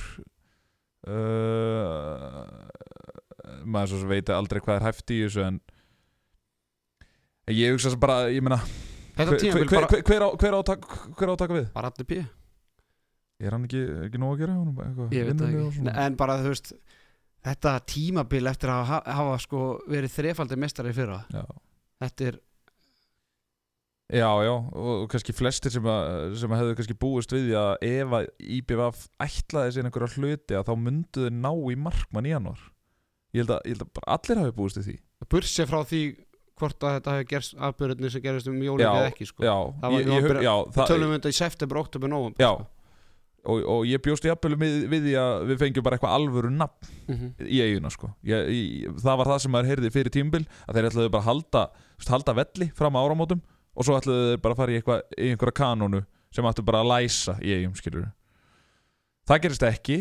uh, 1.06 2.42
maður 3.66 3.92
svo 3.92 4.02
sem 4.02 4.10
veit 4.10 4.32
aldrei 4.34 4.62
hvað 4.64 4.80
er 4.80 4.86
hæft 4.88 5.14
í 5.14 5.20
þessu 5.24 5.44
en 5.46 5.60
ég 7.54 7.76
hugsa 7.76 7.92
sem 7.94 8.02
bara, 8.02 8.26
ég 8.32 8.42
Þetta 9.16 9.36
hver, 9.40 9.64
hver, 9.64 9.86
hver, 9.88 10.02
hver, 10.04 10.22
á, 10.26 10.28
hver, 10.36 10.52
á, 10.52 10.58
að 10.60 10.66
taka- 10.68 10.96
hver 11.16 11.30
á 11.30 11.32
að 11.32 11.38
taka 11.40 11.56
við? 11.56 11.68
bara 11.72 11.90
allir 11.92 12.08
píð 12.10 12.24
Er 13.36 13.52
hann 13.52 13.64
ekki, 13.68 13.80
ekki 14.06 14.20
nóg 14.20 14.34
að 14.34 14.40
gera? 14.42 14.56
Eitthvað, 14.56 15.14
Ég 15.16 15.26
veit 15.28 15.40
það 15.40 15.56
ekki 15.60 15.94
En 16.04 16.16
bara 16.20 16.36
þú 16.40 16.52
veist 16.52 16.72
Þetta 17.46 17.72
tímabil 17.86 18.50
eftir 18.50 18.72
að 18.72 18.84
hafa, 18.90 19.14
hafa 19.20 19.38
sko 19.44 19.62
verið 19.92 20.14
þrefaldi 20.16 20.58
mestari 20.58 20.92
fyrra 20.96 21.18
Já. 21.32 21.44
Þetta 22.02 22.28
er 22.30 22.38
Já, 24.06 24.28
já, 24.46 24.52
og, 24.54 25.08
kannski 25.10 25.34
flestir 25.34 25.72
sem, 25.74 25.86
að, 25.90 26.36
sem 26.38 26.52
að 26.54 26.60
hefðu 26.60 26.74
kannski 26.78 26.94
búist 27.02 27.32
við 27.34 27.48
því 27.48 27.56
að 27.58 27.72
ef 27.88 28.12
að 28.14 28.28
IBVF 28.38 29.00
ætlaði 29.26 29.72
sér 29.74 29.88
einhverja 29.88 30.14
hluti 30.14 30.54
að 30.54 30.68
þá 30.68 30.74
myndu 30.78 31.24
þau 31.24 31.32
ná 31.34 31.50
í 31.72 31.78
markmann 31.88 32.28
í 32.28 32.30
januar 32.30 32.60
ég 33.34 33.42
held, 33.42 33.50
að, 33.56 33.66
ég 33.66 33.74
held 33.74 33.82
að 33.88 34.06
allir 34.14 34.42
hafi 34.44 34.54
búist 34.60 34.78
við 34.78 34.86
því 34.86 34.96
Bursi 35.32 35.66
frá 35.66 35.80
því 35.90 36.02
hvort 36.56 36.86
að 36.86 36.94
þetta 36.96 37.16
hefur 37.16 37.28
gerst 37.32 37.58
afbjörðinni 37.68 38.12
sem 38.12 38.22
gerist 38.24 38.48
um 38.52 38.62
jólum 38.62 38.86
eða 38.86 39.10
ekki 39.10 39.26
sko. 39.28 39.42
Já, 39.44 39.56
Það 39.82 39.96
var- 39.96 39.98
ég, 39.98 40.08
ég, 40.14 40.46
já 40.46 40.54
það, 40.76 40.88
Tölum 40.92 41.10
við 41.10 41.18
þetta 41.18 41.32
í 41.34 41.38
september, 41.40 41.80
oktober, 41.82 42.12
november 42.14 42.46
Já. 42.46 42.52
og, 43.42 43.66
og 43.74 43.82
ég 43.90 44.04
bjóst 44.06 44.24
í 44.24 44.30
jafnvel 44.30 44.60
við, 44.62 44.78
við 44.92 45.08
því 45.08 45.16
að 45.24 45.34
við 45.50 45.60
fengjum 45.64 45.86
bara 45.88 45.98
eitthvað 45.98 46.16
alvöru 46.20 46.54
nafn 46.54 46.94
mm 47.08 47.18
-hmm. 47.18 47.50
í 47.50 47.60
eiguna 47.66 47.90
sko. 47.90 48.14
það 48.22 49.18
var 49.18 49.32
það 49.34 49.42
sem 49.42 49.52
maður 49.52 49.70
heyrði 49.72 49.92
fyrir 49.98 50.14
tímbil 50.14 50.44
að 50.68 50.78
þeir 50.78 50.90
ætlaðu 50.92 51.12
bara 51.18 51.26
halda, 51.26 51.66
halda 52.06 52.38
velli 52.38 52.70
fram 52.78 52.94
á 52.94 53.02
áramótum 53.02 53.42
og 53.76 53.86
svo 53.86 53.96
ætlaðu 53.98 54.28
þeir 54.32 54.42
bara 54.44 54.56
að 54.56 54.60
fara 54.62 54.72
í, 54.72 54.80
eitthvað, 54.80 55.02
í 55.16 55.30
einhverja 55.32 55.58
kanónu 55.60 56.02
sem 56.34 56.48
ættu 56.50 56.64
bara 56.66 56.82
að 56.82 56.90
læsa 56.92 57.36
í 57.44 57.54
eigum 57.56 57.76
skilur 57.78 58.08
það 59.28 59.42
gerist 59.46 59.66
ekki 59.68 59.98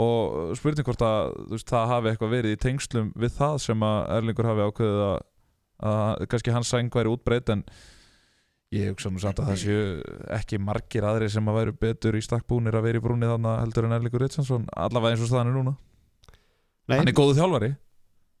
og 0.00 0.52
spurning 0.58 0.86
hvort 0.86 1.02
að 1.02 1.32
veist, 1.50 1.70
það 1.70 1.88
hafi 1.90 2.12
eitthvað 2.12 2.34
verið 2.36 2.54
í 2.54 2.60
tengslum 2.62 3.08
við 3.18 3.32
það 3.38 3.56
sem 3.66 3.86
að 3.86 4.02
Erlingur 4.16 4.50
hafi 4.50 4.66
ákveðið 4.68 5.00
að, 5.06 5.16
að 5.90 6.28
kannski 6.30 6.54
hans 6.54 6.70
sæng 6.70 6.92
væri 6.94 7.10
útbreyt 7.10 7.50
en 7.56 7.64
Ég 8.70 8.92
hugsa 8.92 9.10
nú 9.10 9.18
samt 9.18 9.40
að 9.42 9.48
það 9.48 9.56
séu 9.64 9.78
ekki 10.36 10.58
margir 10.62 11.02
aðri 11.02 11.26
sem 11.34 11.48
að 11.50 11.56
væru 11.56 11.72
betur 11.74 12.14
í 12.14 12.20
stakkbúnir 12.22 12.76
að 12.78 12.84
vera 12.86 13.00
í 13.00 13.02
brúni 13.02 13.26
þannig 13.26 13.56
heldur 13.64 13.88
en 13.88 13.94
Erlingur 13.96 14.22
Ritsansson 14.22 14.68
allavega 14.78 15.16
eins 15.16 15.24
og 15.24 15.30
staðan 15.32 15.50
er 15.50 15.56
núna. 15.56 15.72
Nei, 16.86 17.00
Hann 17.00 17.10
er 17.10 17.16
góðu 17.18 17.34
þjálfari. 17.40 17.70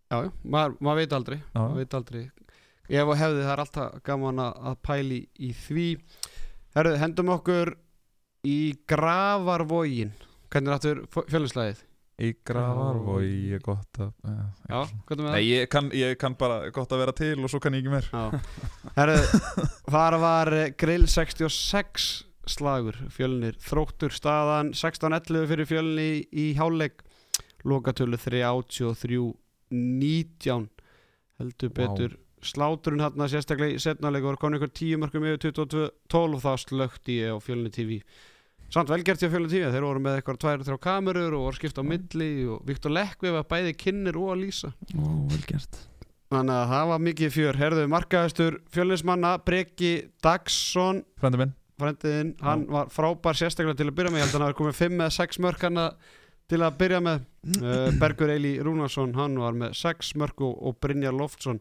Já, 0.06 0.20
maður, 0.54 0.76
maður 0.78 1.00
veit 1.00 1.16
aldrei. 1.18 1.36
Maður 1.56 1.80
veit 1.80 1.96
aldrei 1.98 2.22
ef 2.88 3.12
og 3.12 3.20
hefði 3.20 3.44
það 3.44 3.52
er 3.52 3.62
alltaf 3.64 4.00
gaman 4.06 4.42
að, 4.46 4.80
pæli 4.86 5.20
í 5.38 5.52
því. 5.66 5.86
Herðu, 6.76 6.96
hendum 7.02 7.34
okkur 7.36 7.74
í 8.46 8.60
gravarvogin 8.88 10.12
hvernig 10.50 10.70
er 10.70 10.78
aftur 10.78 11.04
fjöluslæðið 11.28 11.86
Í 12.20 12.34
gravarvogi 12.44 13.54
er 13.56 13.62
gott 13.64 13.96
að 14.02 14.10
eh, 14.28 14.40
já, 14.68 14.80
hvernig 15.08 15.24
með? 15.24 15.32
Nei, 15.32 15.44
ég 15.46 15.70
kann, 15.72 15.86
ég 15.96 16.18
kann 16.20 16.34
bara 16.40 16.70
gott 16.74 16.90
að 16.92 17.00
vera 17.00 17.14
til 17.16 17.40
og 17.40 17.48
svo 17.48 17.60
kann 17.64 17.76
ég 17.78 17.86
ekki 17.88 18.12
Já. 18.12 18.24
Herðu, 18.98 19.22
þar 19.94 20.14
var 20.20 20.48
grill 20.82 21.06
66 21.08 21.48
slagur 22.50 22.96
fjölnir 23.14 23.54
þróttur 23.64 24.12
staðan 24.12 24.72
16-11 24.76 25.48
fyrir 25.48 25.66
fjölni 25.70 26.28
í, 26.28 26.52
háleik 26.58 27.00
lokatölu 27.64 28.16
33-19 28.20 30.68
heldur 31.40 31.70
Vá. 31.72 31.76
betur 31.80 32.12
sláturinn 32.46 33.04
hann 33.04 33.30
sérstaklega 33.30 33.76
í 33.76 33.82
setnaleg 33.82 34.26
var 34.26 34.40
konið 34.40 34.60
ykkur 34.60 34.74
10 34.80 35.00
mörgum 35.02 35.26
yfir 35.28 35.42
22-12 35.50 36.36
og 36.36 36.44
það 36.44 36.60
slögt 36.64 37.10
ég 37.12 37.34
á 37.34 37.36
fjölni 37.42 37.72
TV 37.74 38.00
samt 38.70 38.90
velgert 38.90 39.22
ég 39.22 39.30
á 39.30 39.34
fjölni 39.34 39.50
TV 39.50 39.70
þeir 39.74 39.86
voru 39.86 40.02
með 40.02 40.18
eitthvað 40.20 40.40
tvær 40.44 40.64
þrjá 40.66 40.82
kamerur 40.86 41.36
og 41.36 41.46
voru 41.48 41.58
skipt 41.58 41.80
á 41.80 41.84
milli 41.84 42.30
og 42.46 42.60
Viktor 42.68 42.94
Lekvi 42.94 43.32
var 43.34 43.48
bæði 43.50 43.74
kynir 43.78 44.18
og 44.20 44.34
að 44.34 44.44
lýsa. 44.44 44.70
Ó, 44.94 45.06
vel 45.30 45.40
gert. 45.48 45.80
Þannig 46.30 46.54
að 46.54 46.68
það 46.70 46.90
var 46.92 47.02
mikið 47.08 47.32
fjör. 47.34 47.58
Herðu, 47.58 47.86
markaðistur 47.90 48.60
fjölnismanna 48.70 49.32
Breki 49.42 49.94
Dagsson. 50.22 51.02
Frendi 51.18 51.40
minn. 51.42 51.56
Frendiðinn, 51.80 52.34
hann 52.44 52.66
var 52.70 52.90
frábær 52.92 53.38
sérstaklega 53.40 53.80
til 53.80 53.88
að 53.88 53.96
byrja 53.98 54.12
með. 54.14 54.20
Ég 54.20 54.26
held 54.28 54.34
að 54.36 54.38
hann 54.38 54.46
hafi 54.46 54.58
komið 54.60 54.78
5 54.78 54.98
eða 55.00 55.14
6 55.16 55.40
mörk 55.42 55.66
hana 55.66 55.86
til 56.50 56.60
að 56.62 56.78
byrja 56.84 57.00
með. 57.02 57.24
Uh, 57.56 57.86
Bergur 58.02 58.34
Eili 58.36 58.52
Rúnarsson, 58.62 59.16
hann 59.18 59.38
var 59.40 59.58
með 59.58 59.74
6 59.80 60.12
mörk 60.20 60.44
og 60.46 60.78
Brynjar 60.78 61.16
Loftsson 61.16 61.58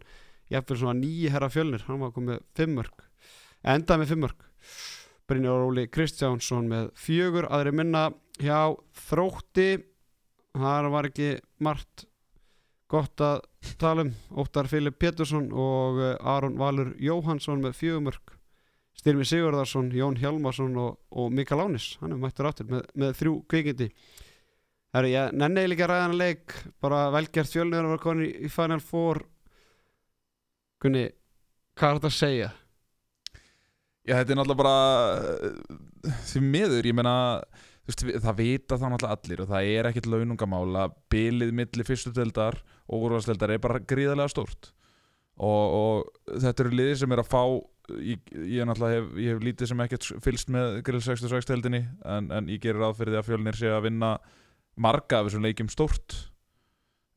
Jafnvel 0.49 0.81
svona 0.81 0.97
nýji 0.99 1.29
herra 1.33 1.49
fjölnir 1.53 1.85
Hann 1.85 2.01
var 2.01 2.13
komið 2.15 2.41
5 2.57 2.75
mörk 2.77 3.05
Endaði 3.59 4.03
með 4.03 4.12
5 4.13 4.21
mörk. 4.23 4.45
Brynjar 5.29 5.65
Óli 5.67 5.85
Kristjánsson 5.91 6.69
með 6.71 6.89
fjögur 6.97 7.49
Aðri 7.51 7.73
minna 7.75 8.05
hjá 8.39 8.71
Þrótti. 9.09 9.69
Það 10.55 10.88
var 10.93 11.09
ekki 11.09 11.29
margt 11.62 12.05
gott 12.89 13.21
að 13.21 13.43
tala 13.81 14.07
um. 14.07 14.13
Óttar 14.39 14.69
Filip 14.71 14.97
Pétursson 14.97 15.51
og 15.51 15.99
eh, 16.01 16.15
Aron 16.23 16.57
Valur 16.57 16.95
Jóhansson 16.97 17.62
með 17.62 17.75
fjögumörk 17.81 18.35
Styrmi 18.99 19.23
Sigurðarsson, 19.23 19.93
Jón 19.95 20.17
Hjalmarsson 20.19 20.73
og, 20.79 20.97
og 21.15 21.29
Mikael 21.31 21.62
Ánis, 21.63 21.93
hann 22.01 22.12
er 22.12 22.19
mættur 22.19 22.49
áttur 22.49 22.67
með, 22.67 22.81
með 22.99 23.13
þrjú 23.15 23.35
kvikindi. 23.47 23.88
Herri, 24.91 25.13
ég 25.13 25.35
nenni 25.38 25.62
eiginlega 25.62 25.77
ekki 25.77 25.85
að 25.85 25.91
ræða 25.93 26.07
hann 26.07 26.17
leik 26.19 26.55
bara 26.83 27.03
velgert 27.13 27.53
fjölnir 27.53 27.85
að 27.85 27.93
vera 27.93 28.03
komin 28.03 28.25
í, 28.25 28.31
í 28.43 28.51
Final 28.51 28.81
Four 28.83 29.21
Gunni, 30.79 31.05
hvað 31.75 31.89
er 31.89 31.97
þetta 31.99 32.09
að 32.09 32.17
segja? 32.17 32.49
Já, 34.07 34.13
þetta 34.15 34.31
er 34.33 34.39
náttúrulega 34.39 34.61
bara 34.63 36.13
því 36.29 36.43
miður, 36.45 36.87
ég 36.87 36.95
meina 36.97 37.15
það 37.89 38.37
vita 38.37 38.77
það 38.77 38.93
náttúrulega 38.93 39.17
allir 39.17 39.41
og 39.43 39.49
það 39.49 39.71
er 39.73 39.89
ekkit 39.89 40.09
launungamál 40.09 40.67
að 40.83 40.95
bilið 41.11 41.51
milli 41.57 41.85
fyrstu 41.85 42.13
deildar 42.15 42.59
og 42.87 43.05
úrvarsdeildar 43.07 43.53
er 43.55 43.61
bara 43.63 43.81
gríðarlega 43.81 44.31
stórt 44.31 44.71
og, 45.39 45.75
og 45.79 46.39
þetta 46.43 46.65
eru 46.65 46.73
liðir 46.79 47.01
sem 47.01 47.15
er 47.15 47.23
að 47.23 47.31
fá 47.31 47.43
ég, 47.97 48.31
ég 48.31 48.69
náttúrulega 48.69 48.99
hef, 48.99 49.11
ég 49.19 49.33
hef 49.33 49.43
lítið 49.45 49.71
sem 49.71 49.83
ekkert 49.85 50.09
fylst 50.25 50.53
með 50.53 50.79
grill 50.87 51.03
66 51.03 51.49
deildinni 51.49 51.83
en, 52.05 52.31
en 52.35 52.49
ég 52.51 52.61
gerir 52.63 52.85
því 52.95 53.19
að 53.19 53.29
fjölnir 53.29 53.57
sé 53.57 53.71
að 53.73 53.87
vinna 53.89 54.15
marga 54.79 55.19
af 55.19 55.29
þessum 55.29 55.47
leikjum 55.47 55.71
stórt 55.73 56.17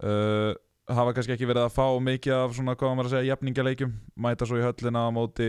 uh, 0.03 0.53
hafa 0.91 1.15
kannski 1.15 1.37
ekki 1.37 1.49
verið 1.51 1.67
að 1.69 1.75
fá 1.77 1.87
mikið 2.03 2.35
af 2.39 2.57
svona, 2.57 2.75
hvað 2.79 2.95
maður 2.97 3.11
að 3.11 3.15
segja, 3.17 3.31
jafningaleikjum 3.33 3.93
mæta 4.27 4.49
svo 4.49 4.59
í 4.59 4.65
höllina 4.67 5.07
á 5.07 5.11
móti 5.15 5.49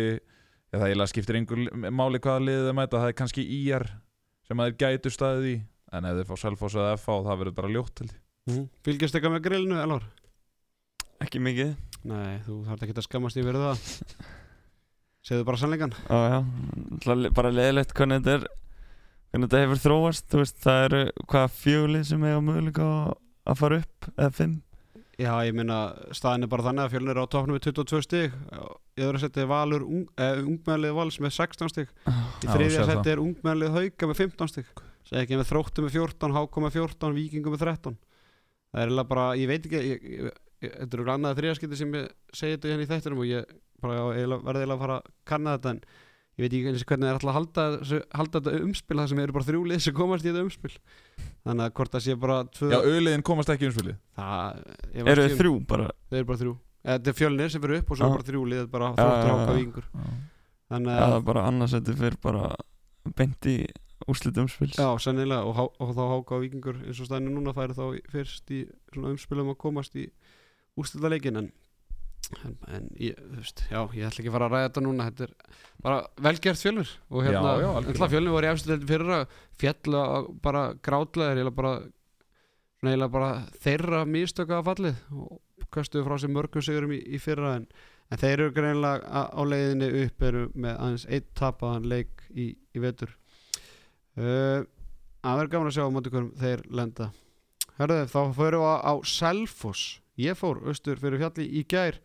Já, 0.74 0.80
það 0.80 0.88
eiginlega 0.90 1.12
skiptir 1.12 1.38
einhver 1.38 1.92
máli 1.94 2.22
hvaða 2.22 2.46
liðið 2.48 2.68
þeir 2.68 2.78
mæta, 2.80 3.00
það 3.02 3.12
er 3.12 3.18
kannski 3.20 3.44
IR 3.62 3.88
sem 4.48 4.60
að 4.60 4.70
þeir 4.72 4.78
gætu 4.84 5.14
staðið 5.14 5.50
í 5.52 5.56
en 5.94 6.08
ef 6.10 6.20
þeir 6.20 6.30
fá 6.30 6.36
Selfoss 6.42 6.78
eða 6.78 6.96
FH 6.98 7.18
það 7.28 7.42
verður 7.44 7.58
bara 7.60 7.74
ljótt 7.74 7.96
til 8.00 8.10
því 8.10 8.20
Mm. 8.44 8.64
Fylgjast 8.84 9.16
eitthvað 9.16 9.38
með 9.38 9.44
grillinu, 9.46 9.76
Elvar? 9.80 10.08
Ekki 11.24 11.40
mikið. 11.40 11.70
Nei, 12.12 12.42
þú 12.44 12.58
þarf 12.68 12.82
ekki 12.84 12.96
að 12.98 13.06
skammast 13.06 13.40
yfir 13.40 13.56
það. 13.56 13.84
Segðu 15.24 15.46
bara 15.48 15.60
sannleikan 15.62 15.94
Náttúrulega 16.10 17.32
bara 17.38 17.52
leðilegt 17.56 17.94
hvernig 17.96 18.26
þetta 18.26 18.34
er 18.36 18.44
hvernig 19.32 19.48
þetta 19.48 19.62
hefur 19.62 19.82
þróast. 19.86 20.36
Veist, 20.36 20.60
það 20.66 20.82
eru 20.90 21.00
hvað 21.32 21.56
fjögulið 21.62 22.04
sem 22.10 22.26
eiga 22.28 22.42
möguleika 22.44 22.90
að 23.48 23.62
fara 23.62 23.80
upp 23.86 24.10
eða 24.18 24.34
fimm 24.42 24.58
Já, 25.22 25.34
ég 25.46 25.54
meina, 25.54 25.94
staðin 26.16 26.48
er 26.48 26.50
bara 26.50 26.66
þannig 26.66 26.88
að 26.88 26.94
fjölnir 26.96 27.14
er 27.14 27.22
á 27.22 27.30
topnum 27.30 27.58
með 27.58 27.68
22 27.68 28.02
stig. 28.02 28.38
Í 28.98 29.04
öðru 29.06 29.20
seti 29.22 29.44
er 29.44 29.52
Valur 29.52 29.84
ung, 29.86 30.08
eh, 30.18 30.40
ungmennlið 30.42 30.96
Vals 30.98 31.20
með 31.22 31.36
16 31.38 31.70
stig. 31.70 31.92
Í 32.08 32.48
Já, 32.48 32.50
þriðja 32.50 32.88
seti 32.90 33.14
er 33.14 33.22
ungmennlið 33.22 33.78
Hauka 33.78 34.10
með 34.10 34.24
15 34.24 34.50
stig. 34.50 34.72
Segð 35.04 35.22
ekki 35.22 35.38
með 35.38 35.50
þróttu 35.52 35.84
með 35.86 35.96
14, 36.00 36.34
Háka 36.34 36.64
með 36.64 36.76
14, 36.80 37.14
Víkingu 37.18 37.54
með 37.54 37.66
13 37.68 37.98
Það 38.74 38.84
er 38.84 39.04
bara, 39.10 39.26
ég 39.38 39.50
veit 39.52 39.68
ekki 39.68 39.82
ég, 39.82 40.06
ég, 40.08 40.32
ég, 40.64 40.72
Þetta 40.80 40.98
eru 40.98 41.12
annað 41.12 41.40
þriðaskipti 41.42 41.78
sem 41.78 41.98
ég 41.98 42.06
segi 42.34 42.56
þetta 42.56 42.72
hérna 42.72 42.86
í 42.86 42.90
þættinum 42.90 43.22
og 43.22 43.28
ég 43.28 43.50
bara, 43.84 44.06
verði 44.16 44.64
eiginlega 44.64 44.78
að 44.78 44.84
fara 44.86 44.96
að 45.02 45.10
kanna 45.28 45.56
þetta 45.58 45.74
en 45.74 45.82
ég 46.34 46.44
veit 46.46 46.54
ekki 46.58 46.70
eins 46.72 46.82
og 46.84 46.90
hvernig 46.90 47.06
það 47.06 47.12
er 47.12 47.18
alltaf 47.20 47.30
að 47.30 47.38
halda, 47.38 48.00
halda 48.18 48.40
þetta 48.42 48.64
umspil 48.66 48.98
það 49.00 49.10
sem 49.12 49.20
eru 49.24 49.36
bara 49.38 49.48
þrjú 49.50 49.64
lið 49.70 49.82
sem 49.86 49.94
komast 50.00 50.26
í 50.26 50.30
þetta 50.32 50.44
umspil. 50.48 50.74
Þannig 51.44 51.66
að 51.68 51.74
hvort 51.78 51.94
það 51.94 52.04
sé 52.08 52.16
bara 52.24 52.38
tvö 52.58 52.70
Já, 52.74 52.78
auðliðin 52.82 53.26
komast 53.30 53.52
ekki 53.54 53.68
í 53.68 53.70
umspilið. 53.70 53.98
Það, 54.18 54.62
ég 54.98 55.12
Eru 55.14 55.24
ekki 55.28 55.36
um- 55.38 55.42
þrjú 55.44 55.54
bara? 55.74 55.88
Þeir 56.10 56.20
eru 56.24 56.30
bara 56.32 56.42
þrjú. 56.44 56.54
Eða, 56.84 56.98
Þetta 56.98 57.10
er 57.14 57.18
fjölnir 57.22 57.50
sem 57.54 57.62
fyrir 57.64 57.80
upp 57.84 57.92
og 57.94 57.98
svo 58.00 58.06
er 58.10 58.16
bara 58.18 58.28
þrjú 58.32 58.44
lið 58.54 58.66
bara 58.74 58.90
þróttur 58.98 59.54
já. 59.54 59.58
vingur 59.60 59.86
Þannig 60.74 60.94
það 60.98 61.04
að, 61.06 61.16
er 61.20 61.26
bara 61.30 61.44
annars 61.48 61.74
þetta 61.78 61.96
fyrir 62.02 62.18
bara 62.24 62.44
beint 63.20 63.46
í 63.54 63.56
úrslit 64.10 64.38
umspils. 64.42 64.76
Já, 64.76 64.90
sennilega 65.00 65.46
og, 65.48 65.54
há- 65.56 65.76
og 65.80 65.94
þá 65.96 66.02
háka 66.12 66.40
vikingur 66.42 66.80
eins 66.84 67.00
og 67.00 67.08
stæðinu 67.08 67.36
núna 67.38 67.54
færi 67.56 67.76
þá 67.78 67.86
fyrst 68.12 68.52
í 68.52 68.64
svona 68.92 69.14
umspilum 69.14 69.54
að 69.54 69.60
komast 69.64 69.96
í 69.96 70.10
úrstöldaleikin 70.80 71.38
en, 71.40 71.52
en, 72.44 72.54
en 72.74 72.86
ég, 73.02 73.18
þú 73.20 73.40
veist, 73.42 73.64
já, 73.70 73.80
ég 73.94 74.08
ætla 74.08 74.22
ekki 74.24 74.30
að 74.32 74.36
fara 74.38 74.48
að 74.50 74.54
ræða 74.56 74.68
þetta 74.70 74.84
núna 74.86 75.08
þetta 75.10 75.26
er 75.28 75.34
bara 75.84 75.98
velgert 76.28 76.62
fjölnir 76.64 76.92
og 77.10 77.26
hérna, 77.28 77.42
Já, 77.44 77.62
já, 77.64 77.70
algjörlega. 77.78 78.06
en 78.08 78.14
fjölnir 78.14 78.36
voru 78.36 78.48
í 78.48 78.52
efstöldin 78.54 78.90
fyrir 78.94 79.14
að 79.18 79.38
fjalla 79.64 80.04
bara 80.46 80.64
grátlega 80.88 81.34
eiginlega 81.36 81.58
bara, 81.60 81.74
svona 82.80 82.94
eiginlega 82.94 83.14
bara 83.18 83.32
þeirra 83.66 84.04
mistöka 84.10 84.60
að 84.62 84.70
fallið 84.72 85.02
og 85.14 85.42
köstuðu 85.74 86.06
frá 86.08 86.16
sér 86.22 86.34
mörgum 86.36 86.64
sigurum 86.66 86.94
í, 86.96 87.00
í 87.02 87.20
fyrra. 87.22 87.56
En, 87.60 87.68
en 88.14 88.20
þeir 88.22 88.34
eru 88.44 88.54
greinilega 88.54 89.10
á 89.10 89.22
á 89.34 89.42
leiðinni 89.48 89.88
upp 90.06 90.26
eru 90.30 90.44
með 90.54 90.76
aðeins 90.78 91.06
eitt 91.10 91.30
tapaðan 91.40 91.88
leik 91.90 92.24
í, 92.30 92.52
í 92.74 92.82
vetur. 92.84 93.14
Uh, 94.14 94.62
að 95.26 95.40
vera 95.42 95.52
gaman 95.56 95.72
að 95.72 95.78
sjá 95.80 95.86
á 95.90 95.94
móti 95.96 96.12
hverjum 96.14 96.34
þeir 96.38 96.62
lenda. 96.70 97.08
Herðu, 97.80 98.00
þá 98.12 98.20
förum 98.38 98.62
við 98.62 98.70
á, 98.70 98.76
á 98.86 98.94
Selfoss 99.10 99.86
ég 100.22 100.38
fór 100.38 100.62
austur 100.70 101.00
fyrir 101.02 101.22
fjalli 101.22 101.46
í 101.60 101.64
gær. 101.70 102.00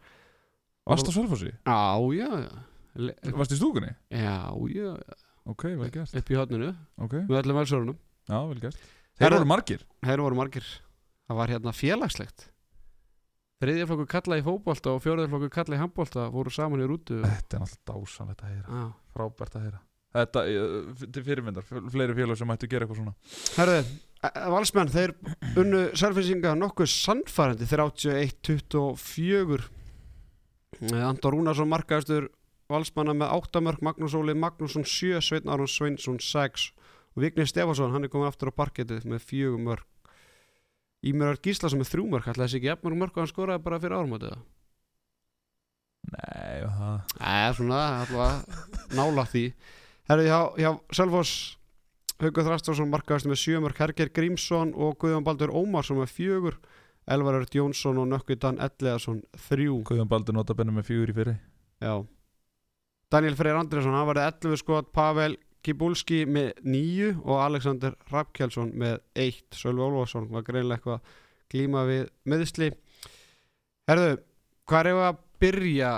Varst 0.89 1.09
á 1.09 1.13
Selfossi? 1.13 1.53
Já, 1.53 1.79
já, 2.17 2.29
já 2.47 3.33
Varst 3.37 3.53
í 3.53 3.59
stúkunni? 3.59 3.91
Já, 4.11 4.51
já, 4.73 4.93
já. 4.97 5.17
Ok, 5.49 5.65
vel 5.81 5.91
gert. 5.93 6.13
upp 6.13 6.31
í 6.31 6.37
hodninu 6.37 6.71
Ok, 7.01 7.15
með 7.25 7.39
öllum 7.43 7.59
velsörunum 7.63 7.99
já, 8.29 8.39
vel 8.51 8.61
gert. 8.61 8.79
Þeir 9.19 9.35
voru 9.37 9.49
margir? 9.49 9.85
Þeir 10.05 10.23
voru 10.23 10.39
margir. 10.39 10.67
Það 11.29 11.39
var 11.41 11.53
hérna 11.53 11.73
félagslegt. 11.77 12.49
Þriðjaflokkur 13.59 14.07
kalla 14.13 14.39
í 14.39 14.45
fótbolta 14.47 14.93
og 14.95 15.01
fjóriðaflokkur 15.03 15.51
kalla 15.51 15.75
í 15.75 15.81
handbolta 15.81 16.29
voru 16.31 16.53
saman 16.55 16.85
í 16.85 16.87
rútu. 16.87 17.19
Þetta 17.25 17.59
er 17.59 17.65
náttúrulega 17.65 17.89
dásanlegt 17.91 18.45
að 18.45 18.53
heyra. 18.53 18.83
Frábært 19.17 19.57
að 19.59 19.65
heyra. 19.67 19.81
Þetta, 20.19 20.45
eh, 20.49 21.09
til 21.13 21.25
fyrirmyndar, 21.27 21.67
fleiri 21.93 22.15
félag 22.17 22.39
sem 22.39 22.49
mættu 22.49 22.69
gera 22.71 22.87
eitthvað 22.87 23.01
svona. 23.03 23.15
Herðu, 23.59 23.81
eh, 23.81 23.91
valsmenn, 24.23 24.91
þeir 24.91 25.13
unnu 25.61 25.83
selfinsinga 25.99 26.55
nokkuð 26.59 26.89
sannfærandi 26.91 27.69
31-24 27.71 29.69
Eh, 30.79 31.03
Anton 31.03 31.33
Rúnarsson 31.35 31.71
markaðistur 31.71 32.29
valsmanna 32.71 33.15
með 33.17 33.33
8 33.39 33.63
mörg 33.65 33.81
Magnús 33.83 34.15
Óli 34.15 34.35
Magnússon 34.37 34.85
7, 34.87 35.19
Sveinn 35.25 35.51
Aron 35.51 35.71
Sveinsson 35.71 36.21
6 36.23 36.69
og 37.17 37.23
Vignir 37.25 37.49
Stefansson, 37.49 37.91
hann 37.95 38.07
er 38.07 38.13
komin 38.13 38.29
aftur 38.29 38.53
á 38.53 38.59
parkettið 38.61 39.09
með 39.09 39.25
4 39.27 39.59
mörg 39.65 39.87
Ímjörar 41.09 41.41
Gíslason 41.43 41.81
með 41.81 41.93
3 41.97 42.07
mörg, 42.13 42.29
ætlaði 42.31 42.45
þessi 42.47 42.61
ekki 42.61 42.71
jafnmörg 42.71 43.01
mörg 43.01 43.17
og 43.17 43.25
hann 43.25 43.33
skoraði 43.33 43.65
bara 43.65 43.81
fyrir 43.83 43.99
árumötið 43.99 44.39
Nei, 46.09 46.63
það 46.63 47.17
Nei, 47.19 47.49
svona, 47.59 47.81
nála 48.97 49.25
því. 49.29 49.43
Herðu, 50.09 50.29
hjá, 50.31 50.39
hjá 50.63 50.71
Selfoss 50.97 51.58
Haukur 52.19 52.43
Þrastarsson 52.49 52.91
markaðist 52.91 53.29
með 53.31 53.39
sjömörk 53.45 53.79
Herger 53.79 54.09
Grímsson 54.11 54.73
og 54.75 54.97
Guðjón 54.99 55.23
Baldur 55.27 55.53
Ómarsson 55.55 56.01
með 56.01 56.17
fjögur 56.17 56.57
Elvar 57.07 57.39
Ört 57.39 57.55
Jónsson 57.55 58.01
og 58.03 58.09
Nökku 58.11 58.35
Dan 58.35 58.59
Elleðarsson 58.59 59.21
þrjú. 59.47 59.77
Guðjón 59.87 60.11
Baldur 60.11 60.35
nota 60.35 60.57
benni 60.59 60.75
með 60.75 60.89
fjögur 60.91 61.13
í 61.13 61.15
fyrri. 61.15 61.37
Já. 61.79 61.93
Daniel 63.15 63.39
Freyr 63.39 63.61
Andriðsson, 63.61 63.95
hann 63.95 64.11
var 64.11 64.21
11 64.25 64.59
skot 64.61 64.91
Pavel 64.93 65.39
Kibulski 65.63 66.25
með 66.27 66.59
9 66.67 67.15
og 67.23 67.39
Alexander 67.45 67.95
Rappkjelsson 68.11 68.75
með 68.75 68.99
1 69.15 69.55
Sölvi 69.55 69.87
Ólfarsson 69.87 70.29
var 70.35 70.45
greinlega 70.47 70.83
eitthvað 70.83 71.17
glíma 71.55 71.87
við 71.89 72.05
meðsli 72.29 72.73
Herðu, 73.89 74.19
hvað 74.69 74.91
er 74.91 75.03
að 75.07 75.25
byrja 75.39 75.95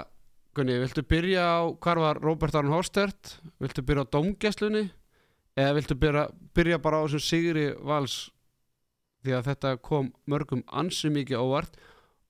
Gunni, 0.54 0.80
viltu 0.82 1.02
byrja 1.06 1.42
á 1.46 1.60
hvar 1.78 2.00
var 2.02 2.18
Robert 2.18 2.56
Arn 2.58 2.72
Horstert? 2.74 3.36
Viltu 3.62 3.84
byrja 3.86 4.04
á 4.04 4.12
domgæslunni 4.12 4.88
eða 5.58 5.74
viltu 5.78 5.96
byrja, 5.98 6.26
byrja 6.56 6.78
bara 6.82 7.00
á 7.00 7.04
þessum 7.06 7.24
Sigri 7.24 7.66
Vals? 7.86 8.18
Því 9.20 9.34
að 9.36 9.48
þetta 9.50 9.74
kom 9.84 10.12
mörgum 10.30 10.62
ansi 10.72 11.10
mikið 11.12 11.42
óvart 11.42 11.74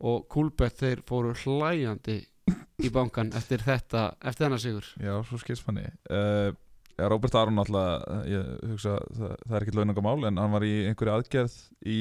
og 0.00 0.24
Kúlbett 0.32 0.80
þeir 0.80 1.04
fóru 1.06 1.36
hlæjandi 1.44 2.18
í 2.80 2.90
bankan 2.90 3.30
eftir 3.38 3.62
þetta 3.62 4.10
eftir 4.18 4.46
þennan 4.46 4.64
sigur. 4.64 4.88
Já, 4.98 5.14
svo 5.28 5.38
skilst 5.42 5.66
manni. 5.68 5.86
Uh, 6.10 6.50
ja, 6.96 7.06
Robert 7.12 7.36
Aron 7.38 7.62
alltaf 7.62 8.26
ég 8.26 8.50
hugsa, 8.72 8.96
það, 9.14 9.36
það 9.44 9.56
er 9.56 9.66
ekki 9.66 9.78
launangamál 9.78 10.18
en 10.30 10.42
hann 10.42 10.56
var 10.56 10.66
í 10.66 10.74
einhverju 10.88 11.14
aðgerð 11.14 11.56
í, 11.86 12.00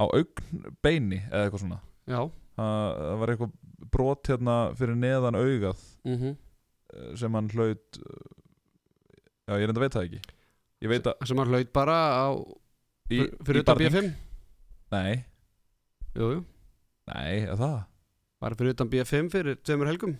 á 0.00 0.04
augnbeini 0.06 1.20
eða 1.26 1.44
eitthvað 1.44 1.64
svona. 1.66 1.80
Já, 2.06 2.20
það, 2.56 2.80
það 3.02 3.20
var 3.20 3.32
eitthvað 3.32 3.54
brot 3.92 4.30
hérna 4.30 4.56
fyrir 4.78 4.98
neðan 4.98 5.38
augað 5.38 5.84
mhm. 6.06 6.32
eh, 6.94 7.12
sem 7.18 7.38
hann 7.38 7.50
hlaut 7.52 8.00
eh, 8.00 8.32
já, 9.46 9.58
ég 9.60 9.68
reynda 9.68 9.80
að 9.80 9.84
veit 9.84 9.96
það 9.96 10.08
ekki 10.08 10.35
ég 10.84 10.90
veit 10.92 11.06
að 11.08 11.26
sem 11.28 11.38
hann 11.40 11.50
hlaut 11.52 11.72
bara 11.74 11.96
á 12.20 12.26
í, 13.10 13.22
fyrir 13.46 13.62
utan 13.64 13.74
barning- 13.76 13.92
B5 13.94 14.14
Nei, 14.92 15.24
Jú, 16.16 16.26
jú, 16.32 16.40
nei, 17.10 17.42
er 17.44 17.56
það? 17.58 17.78
Bara 18.40 18.54
fyrir 18.56 18.74
utan 18.76 18.88
B5 18.92 19.30
fyrir 19.32 19.56
tveimur 19.64 19.88
helgum. 19.90 20.14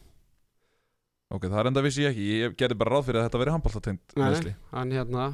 Ok, 1.33 1.47
það 1.49 1.59
er 1.61 1.69
enda 1.71 1.83
vissi 1.85 2.03
ég 2.05 2.11
ekki, 2.13 2.27
ég 2.43 2.57
gerði 2.59 2.77
bara 2.79 2.93
ráð 2.97 3.07
fyrir 3.09 3.21
að 3.23 3.29
þetta 3.29 3.41
veri 3.43 3.55
handbóltatengt 3.55 4.17
Nei, 4.17 4.55
hann 4.73 4.93
hérna 4.95 5.25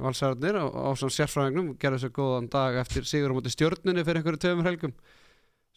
valsararnir 0.00 0.56
á, 0.60 0.64
á 0.68 0.88
svona 0.96 1.14
sérfræðingnum 1.16 1.70
gerði 1.80 2.00
sér 2.04 2.12
góðan 2.16 2.48
dag 2.52 2.76
eftir 2.82 3.04
sigur 3.08 3.32
á 3.32 3.36
móti 3.36 3.52
stjörnunni 3.52 4.04
fyrir 4.06 4.20
einhverju 4.20 4.40
tveimur 4.44 4.68
helgum. 4.68 4.92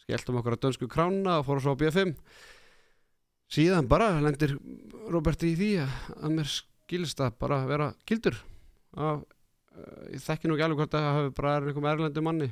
Skelltum 0.04 0.40
okkur 0.40 0.56
á 0.56 0.62
dönsku 0.64 0.88
krána 0.92 1.38
og 1.40 1.46
fórum 1.48 1.64
svo 1.64 1.72
á 1.76 1.80
B5 1.80 2.14
síðan 3.54 3.88
bara 3.88 4.10
lendir 4.24 4.56
Robert 5.12 5.42
í 5.46 5.54
því 5.56 5.70
að, 5.84 5.96
að 6.20 6.34
mér 6.38 6.52
skilst 6.84 7.22
að 7.24 7.38
bara 7.40 7.62
vera 7.68 7.92
gildur. 8.08 8.36
Af, 8.94 9.24
uh, 9.24 10.04
ég 10.12 10.22
þekki 10.22 10.50
nú 10.50 10.56
ekki 10.56 10.66
alveg 10.66 10.82
hvort 10.82 10.96
að 10.96 11.06
það 11.06 11.18
hafi 11.18 11.34
bara 11.38 11.54
er 11.56 11.68
einhverjum 11.68 11.90
erlendu 11.92 12.24
manni. 12.24 12.50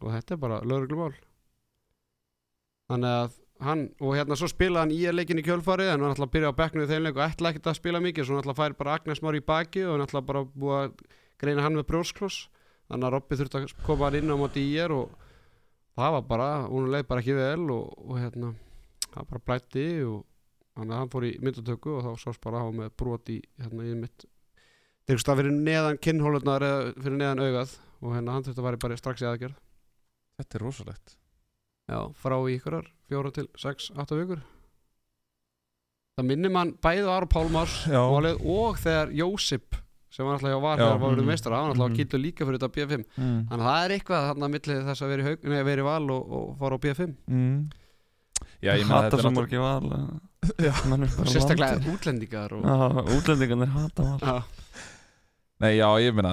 Og 0.00 0.12
þetta 0.14 0.36
er 0.36 0.42
bara 0.44 0.60
lögreglumál. 0.64 1.14
Þannig 2.90 3.16
að 3.16 3.34
hann, 3.66 3.82
og 4.00 4.14
hérna 4.16 4.38
svo 4.38 4.48
spilaði 4.50 4.80
hann 4.80 4.94
í 4.94 5.14
leikin 5.14 5.40
í 5.42 5.44
kjölfarið 5.46 5.92
en 5.92 6.04
hann 6.04 6.14
ætla 6.14 6.28
að 6.28 6.34
byrja 6.36 6.52
á 6.54 6.58
bekknu 6.60 6.86
í 6.86 6.90
þeim 6.90 7.04
leik 7.04 7.18
og 7.18 7.26
ætla 7.26 7.50
ekkert 7.52 7.68
að 7.70 7.76
spila 7.78 8.00
mikið 8.02 8.26
svo 8.26 8.36
hann 8.36 8.44
ætla 8.44 8.54
að 8.54 8.62
færi 8.62 8.78
bara 8.78 8.94
Agnes 8.96 9.20
Már 9.24 9.36
í 9.36 9.42
baki 9.44 9.84
og 9.84 9.92
hann 9.94 10.06
ætla 10.06 10.24
bara 10.24 10.42
að 10.44 10.54
búa 10.62 10.78
að 10.86 11.04
greina 11.42 11.66
hann 11.66 11.76
með 11.76 11.88
brjóskloss. 11.90 12.46
Þannig 12.90 13.06
að 13.06 13.14
Robby 13.14 13.38
þurfti 13.38 13.60
að 13.60 13.74
koma 13.86 14.08
hann 14.08 14.18
inn 14.18 14.32
á 14.32 14.36
móti 14.40 14.64
í 14.64 14.72
er 14.80 14.94
og 14.96 15.12
það 15.98 16.16
var 16.16 16.26
bara, 16.32 16.48
hún 16.70 16.88
leið 16.90 17.06
bara 17.10 17.22
ekki 17.22 17.36
vel 17.36 17.68
og, 17.76 17.92
og 18.06 18.18
hérna, 18.18 18.54
það 19.10 19.30
bara 19.34 19.44
blætti 19.50 19.86
og 20.08 20.24
þannig 20.80 20.96
að 20.96 21.00
hann 21.02 21.12
fór 21.12 21.26
í 21.28 21.32
myndatöku 21.44 21.94
og 21.98 22.04
þá 22.06 22.12
sást 22.24 22.42
bara 22.44 22.62
á 22.64 22.68
með 22.74 22.92
brot 23.00 23.30
í 23.32 23.38
hérna 23.60 23.86
í 23.86 23.94
mitt. 24.00 24.26
Þegar 25.08 25.22
stað 25.24 25.40
fyrir 25.42 25.56
neðan 25.56 25.98
kinnhólunar 26.02 26.64
eða 26.66 26.92
fyrir 26.96 27.18
neðan 27.20 27.42
augað 27.46 27.74
og 28.00 28.14
hérna 28.16 28.36
hann 28.36 28.46
þurfti 28.46 28.62
að 28.62 28.68
væri 28.70 28.80
bara 28.84 29.00
strax 29.00 29.24
í 29.24 29.28
aðgerð. 29.30 29.58
Þetta 30.40 30.56
er 30.58 30.64
rosalegt. 30.64 31.16
Já, 31.90 31.98
frá 32.22 32.36
í 32.46 32.54
ykkurar, 32.56 32.86
fjóra 33.10 33.32
til 33.34 33.48
sex, 33.58 33.90
átta 33.98 34.16
vikur. 34.18 34.40
Það 36.18 36.28
minnir 36.28 36.52
mann 36.54 36.74
bæði 36.84 37.06
á 37.08 37.12
Aru 37.16 37.28
Pálmars 37.30 37.76
málið, 37.90 38.40
og 38.44 38.78
þegar 38.82 39.12
Jósip 39.16 39.78
sem 40.10 40.26
var 40.26 40.36
alltaf 40.36 40.50
hjá 40.50 40.60
var 40.60 40.80
þegar 40.80 40.98
var 40.98 41.12
verið 41.14 41.22
Mhm. 41.22 41.30
meistara 41.30 41.56
hann 41.56 41.68
var 41.68 41.74
alltaf 41.76 41.90
að 41.90 41.98
kýtla 42.00 42.18
líka 42.20 42.46
fyrir 42.46 42.58
þetta 42.58 42.72
B5 42.74 43.04
mm. 43.16 43.36
þannig 43.46 43.60
að 43.60 43.68
það 43.70 43.84
er 43.84 43.94
eitthvað 43.94 44.24
þarna 44.28 44.46
að 44.48 44.54
milli 44.54 44.78
þess 44.88 45.02
að 45.04 45.12
vera 45.12 45.22
í, 45.22 45.26
haug, 45.28 45.44
nei, 45.52 45.62
vera 45.68 45.80
í 45.80 45.86
val 45.86 46.10
og, 46.10 46.32
og 46.38 46.48
fara 46.58 46.74
á 46.74 46.82
B5 46.82 47.14
mm. 47.30 47.70
Já, 48.60 48.72
ég 48.74 48.90
hata 48.90 49.10
þetta 49.10 49.20
er 49.20 49.30
náttúrulega 49.30 50.20
er 50.48 51.28
sérstaklega 51.28 51.80
útlendingar 51.92 52.56
útlendingarnir 53.18 53.74
hata 53.74 54.10
Já, 54.20 54.36
Nei, 55.60 55.74
já, 55.76 55.84
ég 56.00 56.14
meina, 56.16 56.30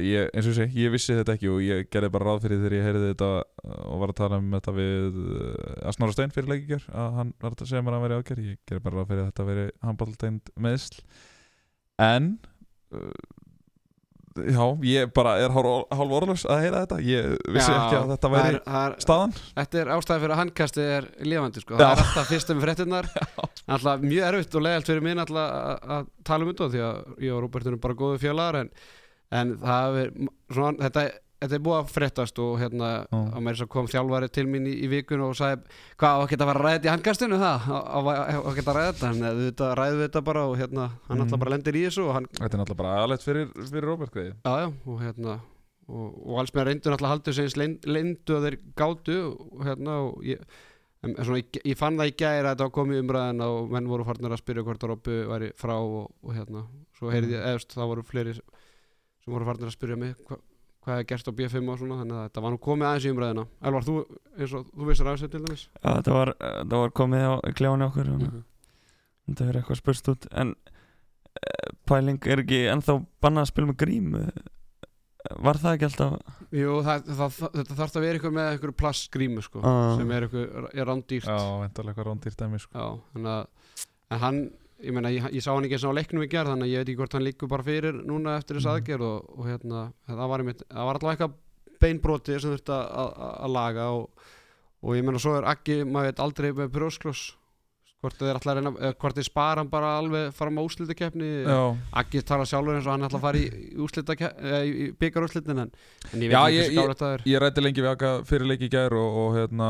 ég, 0.00 0.30
eins 0.32 0.46
og 0.48 0.54
ég 0.54 0.56
segi, 0.56 0.84
ég 0.86 0.92
vissi 0.94 1.12
þetta 1.12 1.34
ekki 1.36 1.50
og 1.52 1.58
ég 1.60 1.88
gerði 1.92 2.08
bara 2.14 2.30
ráð 2.30 2.46
fyrir 2.46 2.62
þegar 2.62 2.74
ég 2.78 2.86
heyrði 2.86 3.10
þetta 3.10 3.26
og 3.82 3.98
var 4.00 4.12
að 4.12 4.18
tala 4.22 4.38
um 4.40 4.46
þetta 4.54 4.72
við 4.78 5.18
uh, 5.20 5.88
Asnóra 5.90 6.14
Stein 6.16 6.32
fyrir 6.32 6.48
leikikjör 6.54 6.86
að 7.02 7.18
hann 7.18 7.34
var 7.44 7.58
að 7.58 7.68
segja 7.68 7.82
mér 7.84 7.92
að 7.92 7.98
hann 7.98 8.06
veri 8.06 8.20
ákjör 8.22 8.40
ég 8.46 8.62
gerði 8.70 8.84
bara 8.86 8.96
ráð 8.96 9.10
fyrir 9.10 9.20
að 9.20 9.28
þetta 9.28 9.46
veri 9.50 9.66
handbólteind 9.84 10.52
meðsl 10.64 11.02
en 12.06 12.30
uh, 12.96 13.12
já, 14.36 14.64
ég 14.86 15.10
bara 15.16 15.32
er 15.42 15.50
hálf 15.54 16.12
orðlaus 16.20 16.44
að 16.46 16.60
heyra 16.64 16.82
þetta 16.84 16.98
ég 17.02 17.32
vissi 17.50 17.72
Já, 17.72 17.78
ekki 17.80 17.96
að 17.98 18.12
þetta 18.14 18.30
væri 18.34 18.52
er, 18.54 18.58
það 18.66 18.84
er, 18.90 18.94
staðan 19.04 19.34
Þetta 19.58 19.80
er 19.82 19.90
ástæði 19.96 20.22
fyrir 20.24 20.34
að 20.36 20.40
handkasti 20.44 20.84
er 20.98 21.08
lifandi 21.26 21.62
sko. 21.64 21.74
Já. 21.74 21.80
það 21.80 21.90
er 21.90 22.02
alltaf 22.04 22.30
fyrst 22.30 22.52
um 22.54 22.60
fréttinnar 22.62 23.08
alltaf 23.74 24.04
mjög 24.06 24.28
erfitt 24.30 24.54
og 24.60 24.64
leiðalt 24.66 24.90
fyrir 24.92 25.06
minn 25.08 25.22
alltaf 25.24 25.56
að- 25.96 26.06
tala 26.30 26.46
um 26.46 26.52
þetta 26.52 26.70
því 26.76 26.84
að 26.86 27.24
ég 27.26 27.34
og 27.36 27.42
Róbert 27.46 27.66
erum 27.72 27.82
bara 27.82 27.98
góðu 28.04 28.20
fjölaðar 28.22 28.60
en, 28.62 28.70
en 29.42 29.52
það 29.64 29.98
er 30.04 30.12
svona, 30.54 30.76
þetta, 30.86 31.06
þetta 31.40 31.56
er 31.56 31.62
búið 31.64 31.76
að 31.80 31.90
fréttast 31.94 32.38
og 32.44 32.58
hérna 32.60 32.88
á 33.10 33.38
mér 33.40 33.56
svo 33.56 33.66
kom 33.72 33.86
þjálfari 33.88 34.28
til 34.32 34.44
mín 34.50 34.66
í, 34.68 34.74
í 34.84 34.88
vikun 34.92 35.22
og 35.24 35.36
sagði 35.38 35.62
hvað 36.00 36.16
á 36.16 36.18
að 36.20 36.28
geta 36.34 36.46
að 36.50 36.58
ræða 36.60 36.74
þetta 36.76 36.88
í 36.88 36.92
handkastinu 36.94 37.38
það 37.40 37.68
á 37.70 37.98
að 38.00 38.58
geta 38.58 38.70
að 38.74 38.78
ræða 38.80 38.90
þetta? 38.92 39.10
En 39.10 39.40
þetta 39.46 39.70
ræðu 39.80 40.02
þetta 40.04 40.22
bara 40.30 40.42
og 40.50 40.56
hérna 40.60 40.88
hann 41.08 41.16
Mhm. 41.16 41.22
alltaf 41.24 41.40
bara 41.44 41.54
lendir 41.56 41.78
í 41.80 41.84
þessu 41.88 42.08
hann 42.12 42.26
Þetta 42.36 42.50
er 42.54 42.60
náttúrulega 42.60 42.80
bara 42.82 42.96
aðalegt 43.00 43.24
fyrir, 43.24 43.48
fyrir 43.56 43.88
Robert 43.88 44.12
Greið 44.12 44.34
Já, 44.44 44.54
já, 44.60 44.68
og 44.86 45.00
hérna 45.00 45.38
og, 45.90 46.08
og 46.28 46.38
alls 46.42 46.52
með 46.54 46.66
reyndu 46.68 46.90
náttúrulega 46.92 47.14
haldið 47.16 47.56
leyn- 47.58 47.80
leyndu 47.86 48.36
að 48.36 48.44
þeir 48.46 48.58
gátu 48.78 49.16
og 49.32 49.64
hérna 49.66 49.96
og 50.06 50.20
ég, 50.28 50.38
en, 51.02 51.14
svona, 51.16 51.40
ég, 51.40 51.60
ég 51.64 51.78
fann 51.80 51.96
það 51.98 52.12
í 52.12 52.16
gæri 52.20 52.44
að 52.46 52.52
þetta 52.52 52.70
komið 52.76 53.00
í 53.00 53.02
umræðin 53.06 53.40
og 53.48 53.70
menn 53.72 53.88
voru 53.88 54.04
farnir 54.04 54.30
að 54.36 54.42
spyrja 54.44 54.62
hvort 54.68 54.84
að 54.84 54.92
Robby 54.92 55.16
væri 55.32 55.48
frá 55.58 55.74
og, 55.80 56.12
og 56.22 56.36
hérna, 56.36 56.66
svo 56.98 57.10
heyrði 57.10 57.34
ég 57.38 57.48
efst 57.56 57.72
það 57.74 57.90
voru 57.94 58.04
fleiri 58.06 58.34
sem 58.36 59.32
voru 59.34 59.48
farnir 59.48 59.66
að 59.72 59.74
spyrja 59.78 59.96
mig 59.98 60.14
hva, 60.28 60.36
hvað 60.84 61.00
er 61.00 61.08
gert 61.10 61.28
á 61.28 61.32
B5 61.38 61.70
og 61.72 61.80
svona 61.80 61.98
þannig 62.00 62.16
að 62.18 62.26
þetta 62.28 62.44
var 62.44 62.54
nú 62.54 62.60
komið 62.64 62.88
aðeins 62.90 63.06
í 63.06 63.12
umræðina 63.14 63.46
Elvar, 63.68 63.86
þú, 63.88 63.96
eins 64.38 64.54
og 64.56 64.68
þú 64.70 64.88
vissir 64.88 65.10
aðeins 65.10 65.24
til 65.26 65.42
dæmis 65.44 65.64
Já, 65.68 65.90
þetta 65.90 66.14
var, 66.16 66.32
þetta 66.40 66.82
var 66.84 66.94
komið 67.00 67.26
á 67.28 67.32
klefann 67.60 67.86
okkur 67.88 68.08
mm. 68.14 68.22
Mhm. 68.28 68.44
þetta 69.30 69.48
er 69.50 69.60
eitthvað 69.60 69.80
spurst 69.82 70.08
út 70.14 70.30
en 70.32 70.54
eh, 71.36 71.68
pæling 71.88 72.30
er 72.32 72.44
ekki 72.44 72.62
ennþá 72.72 72.96
bannað 73.20 73.46
að 73.46 73.52
spila 73.52 73.70
með 73.72 73.80
grím 73.84 74.16
var 75.44 75.58
það 75.60 75.76
ekki 75.76 75.88
alltaf 75.90 76.38
Jú, 76.50 76.78
það, 76.82 77.04
það, 77.06 77.34
það, 77.36 77.52
þetta 77.58 77.76
þarf 77.78 77.96
að 77.96 78.04
vera 78.06 78.18
eitthvað 78.18 78.34
með 78.34 78.48
eitthvað 78.54 78.76
plastgrímu 78.80 79.44
sko, 79.44 79.60
Ah. 79.62 79.92
sem 79.98 80.10
er 80.16 80.26
eitthvað, 80.26 80.68
er 80.74 80.88
rándýrt 80.88 81.28
Já, 81.28 81.36
eitthvað 81.68 82.06
rándýrt 82.08 82.40
dæmi 82.40 82.58
sko. 82.58 82.72
Já, 82.74 82.86
þannig 83.14 83.30
að 83.36 83.84
en 84.10 84.18
hann, 84.24 84.40
ég 84.82 84.92
meina, 84.96 85.10
ég, 85.12 85.26
ég 85.34 85.42
sá 85.44 85.52
hann 85.54 85.64
ekki 85.66 85.76
eins 85.76 85.84
og 85.84 85.92
á 85.92 85.98
leiknum 85.98 86.22
í 86.24 86.28
gerð, 86.32 86.52
þannig 86.54 86.68
að 86.68 86.72
ég 86.72 86.78
veit 86.82 86.88
ekki 86.88 87.00
hvort 87.00 87.12
hann 87.18 87.24
líkur 87.26 87.48
bara 87.52 87.62
fyrir 87.66 87.98
núna 88.06 88.36
eftir 88.40 88.56
þess 88.56 88.66
Mhm. 88.66 88.74
aðgerð 88.76 89.06
og, 89.10 89.38
og 89.38 89.46
hérna, 89.50 89.92
það 90.08 90.28
var, 90.32 90.38
einmitt, 90.44 90.62
það 90.70 90.84
var 90.88 90.94
alltaf 91.00 91.10
eitthvað 91.14 91.34
beinbroti 91.80 92.40
sem 92.40 92.50
þurfti 92.56 92.76
að- 92.76 93.50
laga 93.52 93.84
og, 93.96 94.10
og 94.82 94.94
ég 94.96 95.04
meina, 95.04 95.18
svo 95.18 95.36
er 95.38 95.44
Aggi, 95.44 95.84
maður 95.84 96.10
veit 96.10 96.20
aldrei 96.24 96.52
með 96.52 96.70
brjóskloss 96.72 97.36
hvort 98.00 98.16
þeir 98.16 98.38
ætla 98.38 98.52
að 98.54 98.58
reyna, 98.60 98.70
eða 98.80 98.94
hvort 99.02 99.18
þeir 99.18 99.26
spara 99.28 99.60
hann 99.60 99.68
bara 99.72 99.90
alveg 100.00 100.30
fram 100.36 100.56
á 100.56 100.62
úslitakeppni 100.64 101.30
Já, 101.44 101.58
Aggi 102.00 102.22
tala 102.24 102.46
sjálfur 102.48 102.78
eins 102.78 102.86
og 102.88 102.94
hann 102.94 103.04
ætla 103.08 103.18
að 103.20 103.24
fara 103.26 103.40
í, 103.40 103.48
í, 103.76 104.70
í 104.84 104.86
byggarúslitin 105.00 105.60
en, 105.64 105.72
en 106.14 106.24
ég 106.24 106.30
veit 106.30 106.36
Já, 106.36 106.40
ekki 106.40 106.60
hversu 106.60 106.78
gálega 106.80 106.98
það 107.02 107.14
er. 107.16 107.24
ég 107.32 107.42
rætti 107.44 107.64
lengi 107.64 107.84
við 107.84 107.90
Akka 107.92 108.12
fyrir 108.28 108.48
leiki 108.50 108.68
í 108.68 108.72
gær 108.72 108.96
og, 108.96 109.18
og 109.24 109.36
hérna, 109.36 109.68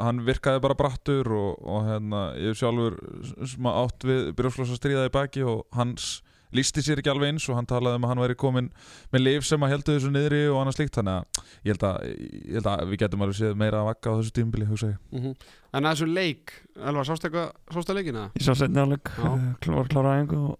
hann 0.00 0.22
virkaði 0.26 0.62
bara 0.66 0.78
brattur 0.78 1.30
og, 1.36 1.60
og 1.62 1.86
hérna, 1.88 2.24
ég 2.40 2.58
sjálfur 2.58 2.98
s- 3.22 3.54
smá 3.54 3.70
átt 3.84 4.06
við 4.08 4.32
brjófslosa 4.38 4.78
stríða 4.78 5.06
í 5.10 5.14
baki 5.14 5.44
og 5.46 5.62
hans 5.78 6.20
lísti 6.56 6.82
sér 6.82 7.00
ekki 7.02 7.10
alveg 7.12 7.32
eins 7.34 7.46
og 7.50 7.56
hann 7.58 7.68
talaði 7.70 8.00
um 8.00 8.06
að 8.06 8.12
hann 8.12 8.22
væri 8.24 8.36
komin 8.40 8.70
með 9.12 9.22
lif 9.24 9.46
sem 9.46 9.62
að 9.66 9.72
heldu 9.74 9.94
þessu 9.96 10.10
niðri 10.14 10.40
og 10.50 10.58
annað 10.62 10.76
slíkt. 10.78 10.96
Þannig 10.98 11.14
að 11.14 11.44
ég 11.68 11.70
held 11.74 11.86
að, 11.90 12.08
ég 12.10 12.58
held 12.58 12.70
að 12.72 12.82
við 12.90 13.02
getum 13.04 13.24
alveg 13.26 13.38
séð 13.40 13.54
meira 13.62 13.82
af 13.84 13.92
Akka 13.94 14.10
á 14.10 14.18
þessu 14.18 14.34
tímbili 14.40 14.68
hugsa 14.70 14.92
ég. 14.94 14.98
Mm 15.14 15.34
En 15.70 15.86
að 15.86 15.94
þessu 15.94 16.06
leik, 16.10 16.52
Elvar, 16.82 17.06
sástu 17.06 17.94
leikina? 17.94 18.24
ég 18.34 18.42
sá 18.42 18.54
setni 18.58 18.82
áleik 18.82 19.12
var 19.20 19.86
klára 19.92 20.16
æfingu 20.18 20.40
og, 20.50 20.58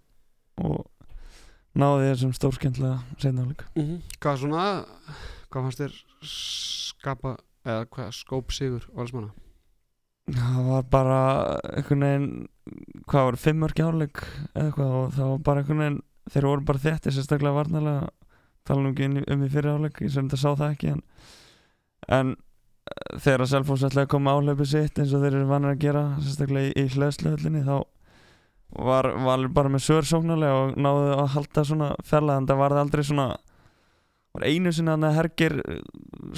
og 0.63 0.87
náði 1.75 2.13
þessum 2.13 2.35
stórskendlega 2.39 3.01
setni 3.19 3.43
áleik 3.43 3.65
mm 3.75 3.97
Hvað 4.23 4.43
svona 4.45 4.65
hvað 5.51 5.67
fannst 5.67 5.83
þér 5.83 5.97
skapa 6.31 7.35
eða 7.67 7.89
hvað 7.91 8.13
skóp 8.21 8.55
sigur 8.55 8.87
valsmanna 8.95 9.33
það 10.31 10.67
var 10.69 10.85
bara 10.93 11.21
einhvern 11.77 12.05
veginn 12.07 12.29
hvað 13.11 13.25
var, 13.31 13.39
fimm 13.45 13.63
mörg 13.65 13.81
áleik 13.83 14.21
eða 14.55 14.67
eitthvað 14.69 14.93
og 15.01 15.13
það 15.17 15.31
var 15.33 15.41
bara 15.49 15.63
einhvern 15.65 15.83
veginn 15.85 16.01
þeir 16.31 16.47
voru 16.51 16.67
bara 16.69 16.83
þéttir 16.85 17.17
sérstaklega 17.17 17.57
varnalega 17.57 18.11
tala 18.69 18.85
nú 18.85 18.93
ekki 18.93 19.07
inn 19.09 19.19
í- 19.23 19.27
um 19.35 19.47
fyrir 19.51 19.75
áleik 19.75 20.03
ég 20.05 20.13
sem 20.15 20.29
þetta 20.29 20.39
sá 20.43 20.51
það 20.61 20.75
ekki 20.77 20.91
en, 20.95 21.01
en 22.21 22.35
eh, 22.37 23.17
þegar 23.19 23.47
að 23.47 23.53
Selfoss 23.55 23.87
ætlaði 23.89 24.07
að 24.07 24.13
koma 24.15 24.35
áhlaupi 24.37 24.69
sitt 24.71 25.01
eins 25.01 25.15
og 25.17 25.25
þeir 25.25 25.39
eru 25.41 25.49
vannar 25.51 25.75
að 25.75 25.83
gera 25.87 26.05
sérstaklega 26.21 26.71
í, 26.71 26.75
í 26.85 26.93
hlæðsluhöllinni 26.95 27.65
þá 27.67 27.77
var 28.87 29.09
Valur 29.25 29.51
bara 29.51 29.73
með 29.73 29.83
sör 29.83 30.07
sóknarlega 30.07 30.59
og 30.69 30.77
náðu 30.79 31.09
að 31.17 31.33
halda 31.35 31.65
svona 31.67 31.89
fjarlæð 32.07 32.37
en 32.39 32.47
það 32.53 32.61
var 32.61 32.77
aldrei 32.79 33.03
svona 33.09 33.25
var 34.31 34.45
einu 34.47 34.71
sinni 34.71 34.93
að 34.95 35.17
hergir 35.17 35.57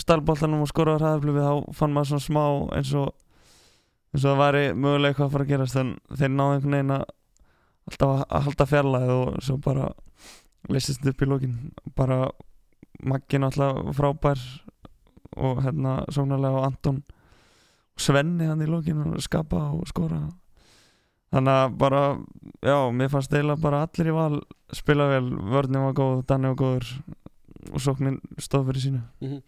stalboltanum 0.00 0.62
og 0.64 0.70
skoraður 0.70 1.02
hraðarflug 1.04 1.42
þá 1.42 1.76
fann 1.76 1.92
maður 1.92 2.14
svona 2.14 2.24
smá 2.24 2.44
eins 2.78 2.94
og 2.96 3.10
eins 4.12 4.24
og 4.24 4.30
það 4.32 4.40
væri 4.42 4.62
mögulega 4.76 5.12
eitthvað 5.12 5.26
að 5.28 5.32
fara 5.32 5.44
að 5.44 5.52
gerast 5.52 5.76
en 5.80 5.92
þeir 6.16 6.32
náðu 6.36 6.54
einhvern 6.56 6.76
veginn 6.76 6.94
að 6.96 7.04
alltaf 7.90 8.10
að- 8.28 8.42
halda 8.46 8.66
fjarlæð 8.72 9.10
og 9.16 9.42
svo 9.42 9.56
bara 9.64 9.88
leysist 10.68 11.06
upp 11.06 11.22
í 11.22 11.26
lókin 11.30 11.56
bara 11.96 12.30
Maggi 13.02 13.38
náttúrulega 13.40 13.94
frábær 13.96 14.38
og 15.36 15.62
hérna 15.64 16.04
sóknarlega 16.12 16.58
og 16.60 16.66
Anton 16.68 17.02
Svenni 17.98 18.46
hann 18.46 18.60
í 18.62 18.68
lókin 18.68 19.00
og 19.16 19.20
skapa 19.24 19.72
og 19.74 19.88
skora. 19.88 20.20
Þannig 21.32 21.56
að 21.64 21.74
bara 21.80 22.02
já, 22.62 22.76
mér 22.92 23.10
fannst 23.10 23.32
eiginlega 23.32 23.60
bara 23.60 23.82
allir 23.86 24.10
í 24.12 24.14
val 24.14 24.38
spila 24.72 25.08
vel, 25.08 25.30
vörnum 25.50 25.86
var 25.88 25.96
góð, 25.98 26.22
Danni 26.28 26.52
var 26.52 26.56
góður 26.60 26.92
og 27.72 27.80
sóknin 27.80 28.20
stóð 28.38 28.68
fyrir 28.70 28.84
sínu. 28.84 29.02
Mhm. 29.20 29.42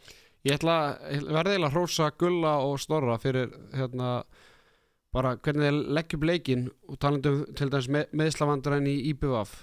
Ég 0.44 0.58
ætla 0.58 0.98
verði 1.30 1.56
að 1.62 1.72
hrósa 1.72 2.10
Gulla 2.18 2.58
og 2.64 2.78
Snorra 2.80 3.18
fyrir 3.18 3.52
hérna 3.72 4.24
bara 5.14 5.36
hvernig 5.38 5.68
þeir 5.68 5.78
leggja 5.98 6.18
upp 6.18 6.26
leikinn 6.30 6.66
og 6.90 6.98
talandum 7.02 7.44
til 7.54 7.70
dæmis 7.70 7.90
með, 7.92 8.08
meðslavandræn 8.18 8.90
í 8.90 8.96
IBVF 9.12 9.54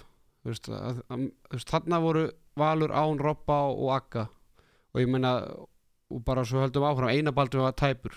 veist, 0.48 0.70
að, 0.72 1.02
að, 1.12 2.00
voru 2.02 2.24
Valur 2.58 2.92
Án, 2.92 3.20
Robba 3.20 3.58
og 3.72 3.92
Akka 3.94 4.26
og 4.92 5.00
ég 5.00 5.08
meina 5.08 5.36
og 6.12 6.20
bara 6.26 6.44
svo 6.44 6.60
höldum 6.60 6.84
áfram, 6.84 7.08
einabaldur 7.08 7.64
var 7.64 7.76
tæpur. 7.78 8.14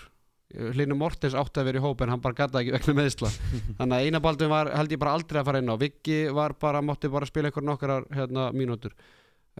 Hlynur 0.56 0.98
Mortens 1.00 1.34
átti 1.34 1.58
að 1.58 1.70
vera 1.70 1.80
í 1.80 1.82
hóp 1.82 2.02
en 2.04 2.12
hann 2.12 2.22
bara 2.22 2.36
gata 2.36 2.60
ekki 2.60 2.74
vegna 2.76 2.94
meðsla 3.00 3.30
þannig 3.78 3.96
að 3.96 4.04
einabaldur 4.06 4.50
var 4.52 4.70
held 4.76 4.92
ég 4.94 5.00
bara 5.02 5.14
aldrei 5.16 5.40
að 5.40 5.48
fara 5.48 5.62
inn 5.62 5.72
á. 5.72 5.76
Viggi 5.80 6.18
var 6.36 6.54
bara, 6.60 6.82
mátti 6.84 7.10
bara 7.12 7.28
spila 7.28 7.50
einhver 7.50 7.66
nokkrar 7.66 8.06
hérna, 8.14 8.50
mínútur. 8.54 8.94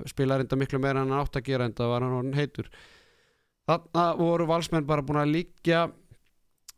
Spilaði 0.06 0.44
reynda 0.44 0.60
miklu 0.60 0.80
meira 0.82 1.02
en 1.02 1.10
hann 1.10 1.24
átti 1.24 1.40
að 1.40 1.48
gera 1.48 1.66
en 1.66 1.74
það 1.76 1.92
var 1.92 2.06
hann 2.06 2.36
heitur. 2.36 2.70
Þarna 3.66 4.04
voru 4.20 4.46
valsmenn 4.46 4.86
bara 4.86 5.02
búin 5.02 5.22
að 5.24 5.32
líkja 5.34 5.86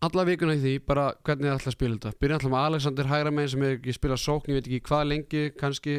alla 0.07 0.25
vikuna 0.29 0.55
í 0.55 0.61
því 0.63 0.73
bara 0.87 1.07
hvernig 1.27 1.49
það 1.51 1.57
ætla 1.59 1.71
að 1.73 1.77
spila 1.77 1.97
þetta. 1.99 2.13
Byrja 2.23 2.37
alltaf 2.39 2.51
með 2.53 2.67
Alexander 2.69 3.09
Hæramein 3.11 3.49
sem 3.51 3.63
hefur 3.65 3.79
ekki 3.81 3.95
spilað 3.97 4.21
sókn 4.23 4.53
ég 4.53 4.59
veit 4.59 4.69
ekki 4.69 4.81
hvað 4.89 5.09
lengi 5.11 5.43
kannski 5.59 5.97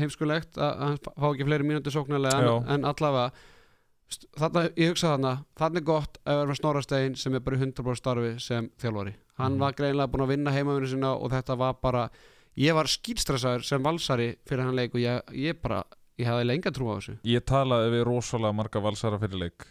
heimskulegt 0.00 0.58
að 0.58 0.82
hann 0.82 0.98
fá 1.04 1.26
ekki 1.30 1.46
fleiri 1.46 1.66
mínútur 1.68 1.94
sóknarlega 1.94 2.40
en, 2.42 2.68
en 2.74 2.86
allavega 2.90 3.30
þarna, 4.40 4.64
ég 4.74 4.90
hugsa 4.90 5.12
þarna 5.14 5.32
þarna 5.60 5.80
er 5.80 5.86
gott 5.86 6.18
að 6.26 6.40
vera 6.42 6.56
Snorrastein 6.58 7.16
sem 7.20 7.36
er 7.38 7.44
bara 7.46 7.56
í 7.56 7.62
100% 7.62 8.00
starfi 8.02 8.32
sem 8.42 8.68
þjálfari. 8.82 9.14
Hann 9.40 9.52
Mhm. 9.54 9.60
var 9.62 9.72
greinlega 9.78 10.10
búin 10.12 10.24
að 10.26 10.32
vinna 10.34 10.52
heimavinu 10.52 10.88
sinna 10.90 11.14
og 11.14 11.30
þetta 11.30 11.56
var 11.56 11.74
bara 11.80 12.10
ég 12.58 12.74
var 12.74 12.84
skýtstressaður 12.90 13.64
sem 13.64 13.82
valsari 13.82 14.36
fyrir 14.46 14.64
hann 14.66 14.76
leik 14.76 14.94
og 14.94 15.00
ég, 15.00 15.22
ég 15.32 15.62
bara 15.62 15.84
ég 16.18 16.26
hefði 16.26 16.46
lenga 16.50 16.70
trú 16.74 16.90
á 16.92 16.98
þessu. 16.98 17.18
Ég 17.24 17.44
talaði 17.46 17.94
við 17.94 18.04
rosalega 18.10 18.52
marga 18.52 18.80
valsara 18.82 19.18
fyrir 19.22 19.38
leik 19.46 19.66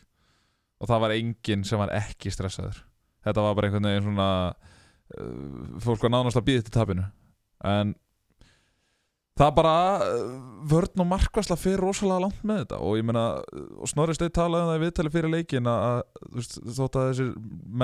og 0.82 0.88
það 0.88 1.00
var 1.04 1.12
enginn 1.12 1.66
sem 1.68 1.78
var 1.78 1.90
ekki 1.94 2.32
stressaður 2.32 2.86
Þetta 3.26 3.46
var 3.46 3.58
bara 3.58 3.70
einhvern 3.70 3.90
veginn 3.90 4.06
svona 4.06 4.28
uh, 4.50 5.80
fólk 5.84 6.06
var 6.06 6.14
nánast 6.14 6.40
að 6.40 6.48
býða 6.52 6.68
til 6.68 6.76
tapinu. 6.76 7.08
En 7.68 7.94
það 9.40 9.54
bara 9.58 9.74
uh, 10.04 10.34
vörn 10.72 11.04
og 11.04 11.08
markvæsla 11.10 11.58
fyrir 11.60 11.84
rosalega 11.84 12.24
langt 12.26 12.42
með 12.48 12.64
þetta. 12.64 12.82
Og 12.86 13.00
ég 13.00 13.08
meina, 13.08 13.26
uh, 13.44 13.70
og 13.80 13.92
Snorri 13.92 14.16
Steinn 14.18 14.36
talaði 14.36 14.66
um 14.66 14.72
það 14.72 14.80
í 14.80 14.84
viðtali 14.86 15.14
fyrir 15.16 15.34
leikin 15.36 15.72
að, 15.72 16.02
þótt 16.80 17.00
að 17.00 17.08
þessir 17.12 17.32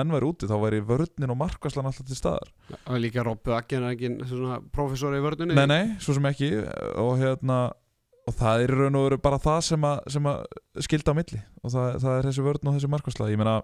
menn 0.00 0.14
væri 0.16 0.30
úti 0.30 0.50
þá 0.50 0.56
væri 0.64 0.84
vörnin 0.92 1.34
og 1.34 1.40
markvæslan 1.44 1.90
alltaf 1.90 2.08
til 2.08 2.18
staðar. 2.18 2.52
Og 2.84 3.00
líka 3.02 3.24
Robby 3.26 3.56
Akken 3.56 3.88
er 3.88 3.96
ekki 3.96 4.14
svona 4.28 4.60
professor 4.72 5.16
í 5.16 5.24
vörðunni 5.24 5.56
Nei, 5.56 5.66
nei, 5.70 5.82
svo 6.02 6.16
sem 6.16 6.30
ekki. 6.32 6.54
Og 7.02 7.18
hérna 7.20 7.66
og 8.26 8.34
það 8.34 8.64
er 8.64 8.72
raun 8.74 8.98
og 8.98 9.04
veru 9.06 9.18
bara 9.22 9.38
það 9.42 9.60
sem 9.68 9.84
að, 9.86 9.98
sem 10.16 10.24
að 10.26 10.40
skilda 10.86 11.14
á 11.14 11.18
milli. 11.18 11.42
Og 11.62 11.72
það, 11.74 11.98
það 12.02 12.16
er 12.16 12.26
þessi 12.30 12.46
vörn 12.46 12.70
og 12.70 12.74
þessi 12.76 12.90
markværsla 12.90 13.28
ég 13.30 13.40
meina, 13.40 13.60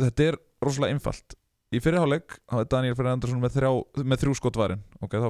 þetta 0.00 0.30
er 0.30 0.38
rosalega 0.64 0.96
einfalt. 0.96 1.36
Í 1.70 1.78
fyrirháleik, 1.78 2.34
þá 2.50 2.56
er 2.58 2.70
Daniel 2.72 2.96
Fyrir 2.98 3.12
Andersson 3.12 3.42
með, 3.42 3.58
með 4.02 4.22
þrjú 4.24 4.36
skot 4.40 4.56
varin. 4.58 4.80
Ok, 5.04 5.12
þá, 5.22 5.28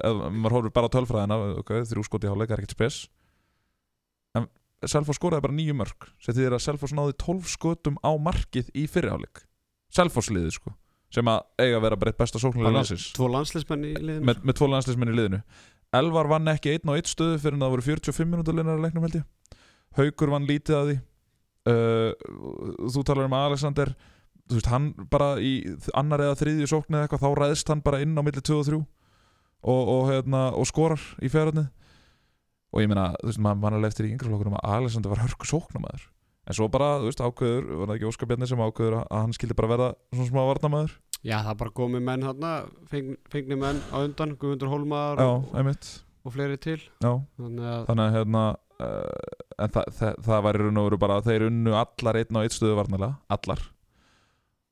ef 0.00 0.22
maður 0.32 0.56
horfir 0.56 0.74
bara 0.78 0.92
tölfræðina 0.92 1.36
ok, 1.60 1.74
þrjú 1.90 2.04
skot 2.08 2.24
í 2.24 2.30
háleik 2.32 2.54
er 2.54 2.62
ekkert 2.62 2.76
spes. 2.76 3.00
En 4.38 4.48
Selfoss 4.88 5.20
skoraði 5.20 5.44
bara 5.44 5.56
nýju 5.56 5.76
mörg 5.76 6.08
sem 6.22 6.36
því 6.36 6.48
að 6.48 6.62
Selfoss 6.64 6.96
náði 6.96 7.18
12 7.20 7.52
skotum 7.52 8.00
á 8.00 8.12
markið 8.20 8.72
í 8.76 8.86
fyrirháleik 8.90 9.44
Selfoss 9.94 10.32
liðið 10.32 10.56
sko 10.58 10.74
sem 11.14 11.30
að 11.30 11.44
eiga 11.62 11.78
að 11.78 11.84
vera 11.86 11.98
bara 12.00 12.10
eitt 12.10 12.18
besta 12.18 12.40
sóknulega 12.42 12.74
landsins. 12.74 13.06
tvo 13.14 13.28
landslismenn 13.30 13.86
í 13.86 13.92
liðinu 13.94 14.26
með, 14.26 14.40
með 14.42 14.56
tvo 14.58 14.68
landslismenn 14.72 15.12
í 15.12 15.14
liðinu. 15.14 15.40
Elvar 15.94 16.30
vann 16.32 16.50
ekki 16.50 16.72
einn 16.74 16.90
á 16.90 16.96
eitt 16.98 17.10
stöðu 17.10 17.36
fyrir 17.38 17.54
en 17.54 17.62
það 17.62 17.74
voru 17.76 17.84
45 17.86 18.30
minútur 18.32 18.56
liðnar 18.56 18.80
að 18.80 18.86
leiknum 18.88 19.06
held 19.06 19.18
ég. 19.20 19.60
Haukur 19.94 20.32
vann 20.34 20.48
lítið 20.48 20.78
að 20.78 20.88
því. 20.90 20.96
Uh, 21.70 22.88
þú 22.90 23.04
talar 23.06 23.28
um 23.28 23.36
Alexander 23.38 23.94
þú 24.50 24.58
veist 24.58 24.70
hann 24.72 24.90
bara 25.12 25.34
í 25.40 25.52
annar 25.96 26.24
eða 26.26 26.38
þriðju 26.40 26.70
sókn 26.70 26.98
eða 26.98 27.06
eitthvað 27.06 27.24
þá 27.24 27.30
ræðst 27.40 27.72
hann 27.72 27.84
bara 27.84 28.00
inn 28.04 28.18
á 28.18 28.22
milli 28.24 28.42
2 28.44 28.58
og 28.58 28.66
3 28.68 28.80
og, 29.64 29.92
og, 29.94 30.02
hérna, 30.10 30.42
og 30.52 30.68
skorar 30.68 31.00
í 31.24 31.30
fjárhætni 31.32 31.64
og 32.74 32.82
ég 32.82 32.90
meina, 32.90 33.12
þú 33.22 33.30
veist, 33.30 33.40
maður 33.40 33.62
man 33.62 33.78
alveg 33.78 33.94
eftir 33.94 34.08
í 34.08 34.12
yngreflokkunum 34.12 34.58
að 34.58 34.76
Alexander 34.76 35.14
var 35.14 35.22
hörku 35.24 35.48
sóknamaður 35.48 36.08
en 36.44 36.58
svo 36.58 36.68
bara, 36.68 36.98
þú 37.00 37.08
veist, 37.08 37.22
ákveður, 37.24 37.68
var 37.80 37.88
það 37.88 37.96
ekki 37.96 38.08
Óskar 38.10 38.28
Bjarni 38.30 38.48
sem 38.50 38.64
ákveður 38.64 38.98
að 39.00 39.14
hann 39.16 39.36
skildi 39.36 39.56
bara 39.56 39.70
verða 39.70 39.90
svona 40.12 40.28
smá 40.28 40.42
varnamaður 40.50 40.96
já 41.24 41.38
það 41.46 41.60
bara 41.62 41.74
komið 41.80 42.04
menn 42.04 42.26
þarna 42.26 42.50
feng, 42.90 43.14
fengni 43.32 43.56
menn 43.60 43.80
á 43.88 43.96
undan 44.02 44.34
Guðmundur 44.36 44.72
Hólmar 44.74 45.22
Já, 45.22 45.30
og, 45.40 45.86
og 46.24 46.34
fleiri 46.34 46.58
til. 46.60 46.80
Já. 47.00 47.12
Þannig 47.40 47.70
að 47.70 47.86
þannig 47.88 48.04
að 48.04 48.16
hérna 48.18 48.42
uh, 48.84 49.38
en 49.64 49.72
það, 49.76 49.88
það, 49.98 50.18
það 50.26 50.44
var 50.46 50.58
í 50.58 50.62
raun 50.64 50.82
og 50.82 50.88
veru 50.90 51.00
bara 51.06 51.22
þeir 51.24 51.46
unnu 51.48 51.78
allar 51.80 52.20
einn 52.20 52.40
á 52.40 52.44
eitt 52.44 52.56
stöðu 52.56 52.76
varnalega 52.80 53.38
allar 53.38 53.64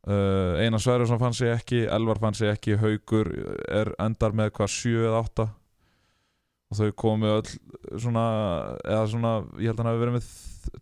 uh, 0.08 0.60
Einar 0.62 0.82
Sverjarsson 0.82 1.20
fann 1.20 1.36
sig 1.36 1.52
ekki 1.52 1.82
Elvar 1.86 2.20
fann 2.22 2.36
sig 2.38 2.52
ekki, 2.52 2.78
Haugur 2.80 3.30
er 3.68 3.92
endar 4.02 4.34
með 4.36 4.54
hvað 4.58 4.72
7 4.76 5.04
eða 5.08 5.20
8 5.24 5.48
og 6.72 6.78
þau 6.78 6.94
komu 6.96 7.28
öll 7.28 7.50
svona, 8.00 8.24
eða 8.88 9.04
svona 9.12 9.34
ég 9.60 9.68
held 9.68 9.76
að 9.76 9.84
hann 9.84 9.90
hafi 9.92 10.02
verið 10.02 10.16
með 10.16 10.32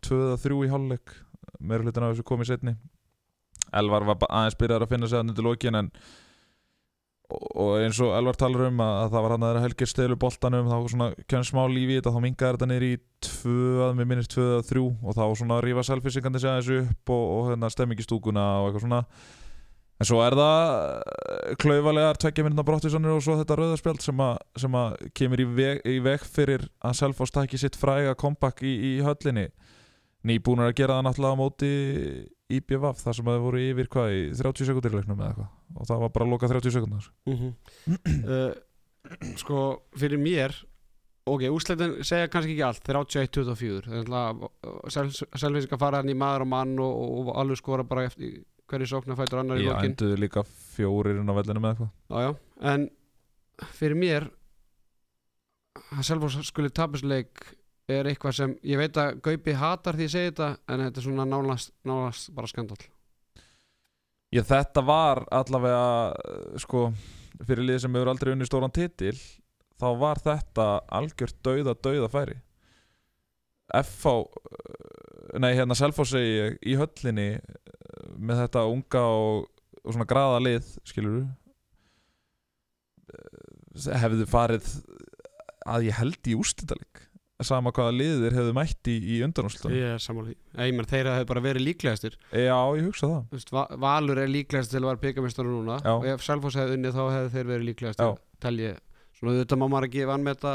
2 0.06 0.20
eða 0.28 0.40
3 0.44 0.62
í 0.62 0.70
hálfleik 0.70 1.14
meira 1.60 1.84
hlutin 1.84 2.06
af 2.06 2.14
þessu 2.14 2.26
komið 2.30 2.52
setni 2.52 2.76
Elvar 3.76 4.06
var 4.08 4.24
aðeins 4.28 4.58
byrjaður 4.58 4.86
að 4.86 4.92
finna 4.94 5.10
sig 5.10 5.18
að 5.18 5.28
undir 5.28 5.46
lokin 5.46 5.78
en 5.78 5.90
og 7.30 7.72
eins 7.80 7.98
og 8.02 8.14
Elvar 8.16 8.36
talar 8.40 8.66
um 8.68 8.80
að, 8.84 8.94
að 9.04 9.10
það 9.14 9.24
var 9.26 9.34
hann 9.34 9.44
að 9.44 9.50
þeirra 9.50 9.64
helgir 9.66 9.90
stelu 9.90 10.16
boltanum 10.20 10.70
þá 10.70 10.76
svona 10.92 11.08
kemur 11.30 11.48
smá 11.50 11.60
lífi 11.70 11.94
í 11.94 11.98
þetta 12.00 12.12
þá 12.14 12.20
mingaði 12.24 12.56
þetta 12.56 12.68
niður 12.70 12.86
í 12.88 12.94
tvö 13.26 13.58
að 13.86 13.92
mér 14.00 14.08
minnist 14.10 14.32
tvö 14.34 14.46
að 14.58 14.64
þrjú 14.70 14.86
og 15.04 15.18
þá 15.18 15.22
svona 15.42 15.60
rífa 15.64 15.84
selfisingandi 15.90 16.42
sig 16.42 16.50
aðeins 16.54 16.72
upp 16.90 17.12
og, 17.16 17.24
og 17.36 17.50
hérna 17.52 17.70
stemmingi 17.74 18.06
stúkuna 18.06 18.46
og 18.62 18.70
eitthvað 18.70 18.86
svona. 18.86 19.02
En 20.00 20.08
svo 20.08 20.22
er 20.24 20.32
það 20.32 20.70
eh, 20.80 21.54
klaufalegar 21.60 22.16
tveggja 22.22 22.44
minna 22.46 22.62
brottisanir 22.64 23.12
og 23.12 23.20
svo 23.26 23.34
þetta 23.36 23.58
rauðarspjald 23.60 24.00
sem, 24.00 24.22
að- 24.24 24.38
sem 24.62 24.78
að 24.80 24.94
kemur 25.20 25.42
í 25.44 25.46
veg, 25.58 25.82
í 25.84 25.98
veg 26.06 26.24
fyrir 26.24 26.64
að 26.80 26.94
Selfoss 27.02 27.34
takki 27.36 27.60
sitt 27.60 27.76
fræga 27.76 28.14
kompakk 28.16 28.62
í, 28.64 28.72
í 28.72 28.92
höllinni. 29.04 29.50
Nýbúnur 30.24 30.70
að 30.70 30.78
gera 30.80 30.96
það 30.96 31.04
náttúrulega 31.10 31.36
á 31.36 31.40
móti 31.42 31.70
IBVF 32.58 33.04
þar 33.04 33.16
sem 33.18 33.28
að 33.30 33.36
þau 33.38 33.44
voru 33.46 33.62
yfir 33.62 33.90
hvað 33.92 34.14
í 34.16 34.20
30 34.40 34.68
sekundir 34.70 34.96
leiknum 34.96 35.20
eða 35.20 35.30
eitthvað? 35.30 35.52
Og 35.76 35.90
það 35.90 36.02
var 36.04 36.12
bara 36.16 36.26
að 36.26 36.34
loka 36.34 36.50
30 36.50 36.74
sekundar 36.76 37.04
uh, 37.30 38.52
sko 39.40 39.64
fyrir 40.00 40.20
mér 40.20 40.56
ok, 41.30 41.44
úsleitin 41.54 41.98
segja 42.06 42.30
kannski 42.32 42.56
ekki 42.56 42.64
allt 42.66 42.84
31-24 42.90 44.02
selvfísika 44.90 45.78
fara 45.80 46.00
hann 46.00 46.10
í 46.10 46.16
maður 46.18 46.46
og 46.46 46.50
mann 46.52 46.74
og, 46.82 46.90
og, 46.90 47.30
og 47.30 47.38
alveg 47.42 47.60
skora 47.60 47.86
bara 47.86 48.08
eftir 48.08 48.40
hverju 48.70 48.86
sóknar 48.90 49.18
fætur 49.18 49.42
annar 49.42 49.58
í 49.60 49.64
Já, 49.66 49.72
lokin. 49.74 49.92
enduðu 49.92 50.18
líka 50.22 50.44
fjórir 50.46 51.20
inn 51.20 51.30
á 51.30 51.34
vellinu 51.34 51.62
með 51.62 51.72
eitthvað. 51.72 51.90
Já, 52.10 52.18
já. 52.22 52.30
en 52.72 52.86
fyrir 53.78 53.98
mér 53.98 54.28
að 55.90 56.04
Selfoss 56.06 56.38
skuli 56.50 56.70
tapasleik 56.74 57.42
er 57.96 58.08
eitthvað 58.10 58.36
sem 58.36 58.54
ég 58.66 58.80
veit 58.80 58.96
að 59.00 59.20
Gaupi 59.24 59.56
hatar 59.56 59.98
því 59.98 60.08
að 60.08 60.14
segja 60.14 60.30
þetta 60.32 60.48
en 60.68 60.86
þetta 60.86 61.00
er 61.00 61.06
svona 61.06 61.28
nálast, 61.28 61.74
nálast 61.88 62.32
bara 62.36 62.50
skandal 62.50 62.80
Já, 64.30 64.44
þetta 64.46 64.82
var 64.86 65.24
allavega 65.34 66.58
sko, 66.62 66.84
fyrir 67.42 67.66
lið 67.66 67.80
sem 67.82 67.96
hefur 67.98 68.12
aldrei 68.12 68.30
unni 68.36 68.46
stóran 68.46 68.70
titil 68.70 69.16
þá 69.80 69.88
var 69.98 70.20
þetta 70.22 70.66
algjört 70.92 71.38
dauða 71.42 71.74
dauða 71.74 72.10
færi. 72.12 72.36
FH 73.74 74.12
nei, 75.42 75.52
hérna 75.58 75.74
Selfoss 75.78 76.14
segi 76.14 76.30
ég 76.36 76.56
í 76.62 76.76
höllinni 76.78 77.28
með 78.18 78.44
þetta 78.44 78.64
unga 78.70 79.02
og, 79.18 79.44
og 79.82 79.94
svona 79.94 80.08
graða 80.10 80.40
lið 80.42 80.72
skilur 80.86 81.28
hefðu 84.02 84.26
farið 84.30 84.72
að 85.70 85.86
ég 85.86 85.98
held 85.98 86.30
í 86.30 86.38
ústitaleg 86.38 87.02
sama 87.46 87.70
hvaða 87.72 87.92
liðir 87.96 88.34
hefðu 88.36 88.52
mætt 88.56 88.88
í, 88.90 88.96
í 89.14 89.16
undanúslutunum 89.26 89.76
Ég 89.76 89.94
er 89.94 90.02
sammála 90.02 90.30
því. 90.30 90.36
Þeirra 90.90 91.14
hefur 91.18 91.28
bara 91.30 91.42
verið 91.44 91.64
líklegastir. 91.66 92.16
Já, 92.32 92.58
ég 92.76 92.84
hugsa 92.88 93.10
það. 93.10 93.46
Va 93.56 93.64
Valur 93.86 94.18
er 94.22 94.28
líklegast 94.32 94.70
til 94.74 94.80
að 94.82 94.88
vera 94.90 95.02
byggamestari 95.06 95.48
núna. 95.54 95.78
Já. 95.84 95.92
og 95.96 96.06
ef 96.12 96.24
Selfoss 96.26 96.56
hefði 96.60 96.76
unnið 96.78 96.96
þá 96.98 97.02
hefði 97.14 97.32
þeir 97.36 97.50
verið 97.52 97.68
líklegast 97.70 98.02
Já. 98.04 98.10
tel 98.40 98.56
ég. 98.60 98.80
Svona 99.18 99.34
auðvitað 99.36 99.60
má 99.60 99.66
maður 99.74 99.88
ekki 99.90 100.06
vanmeta 100.08 100.54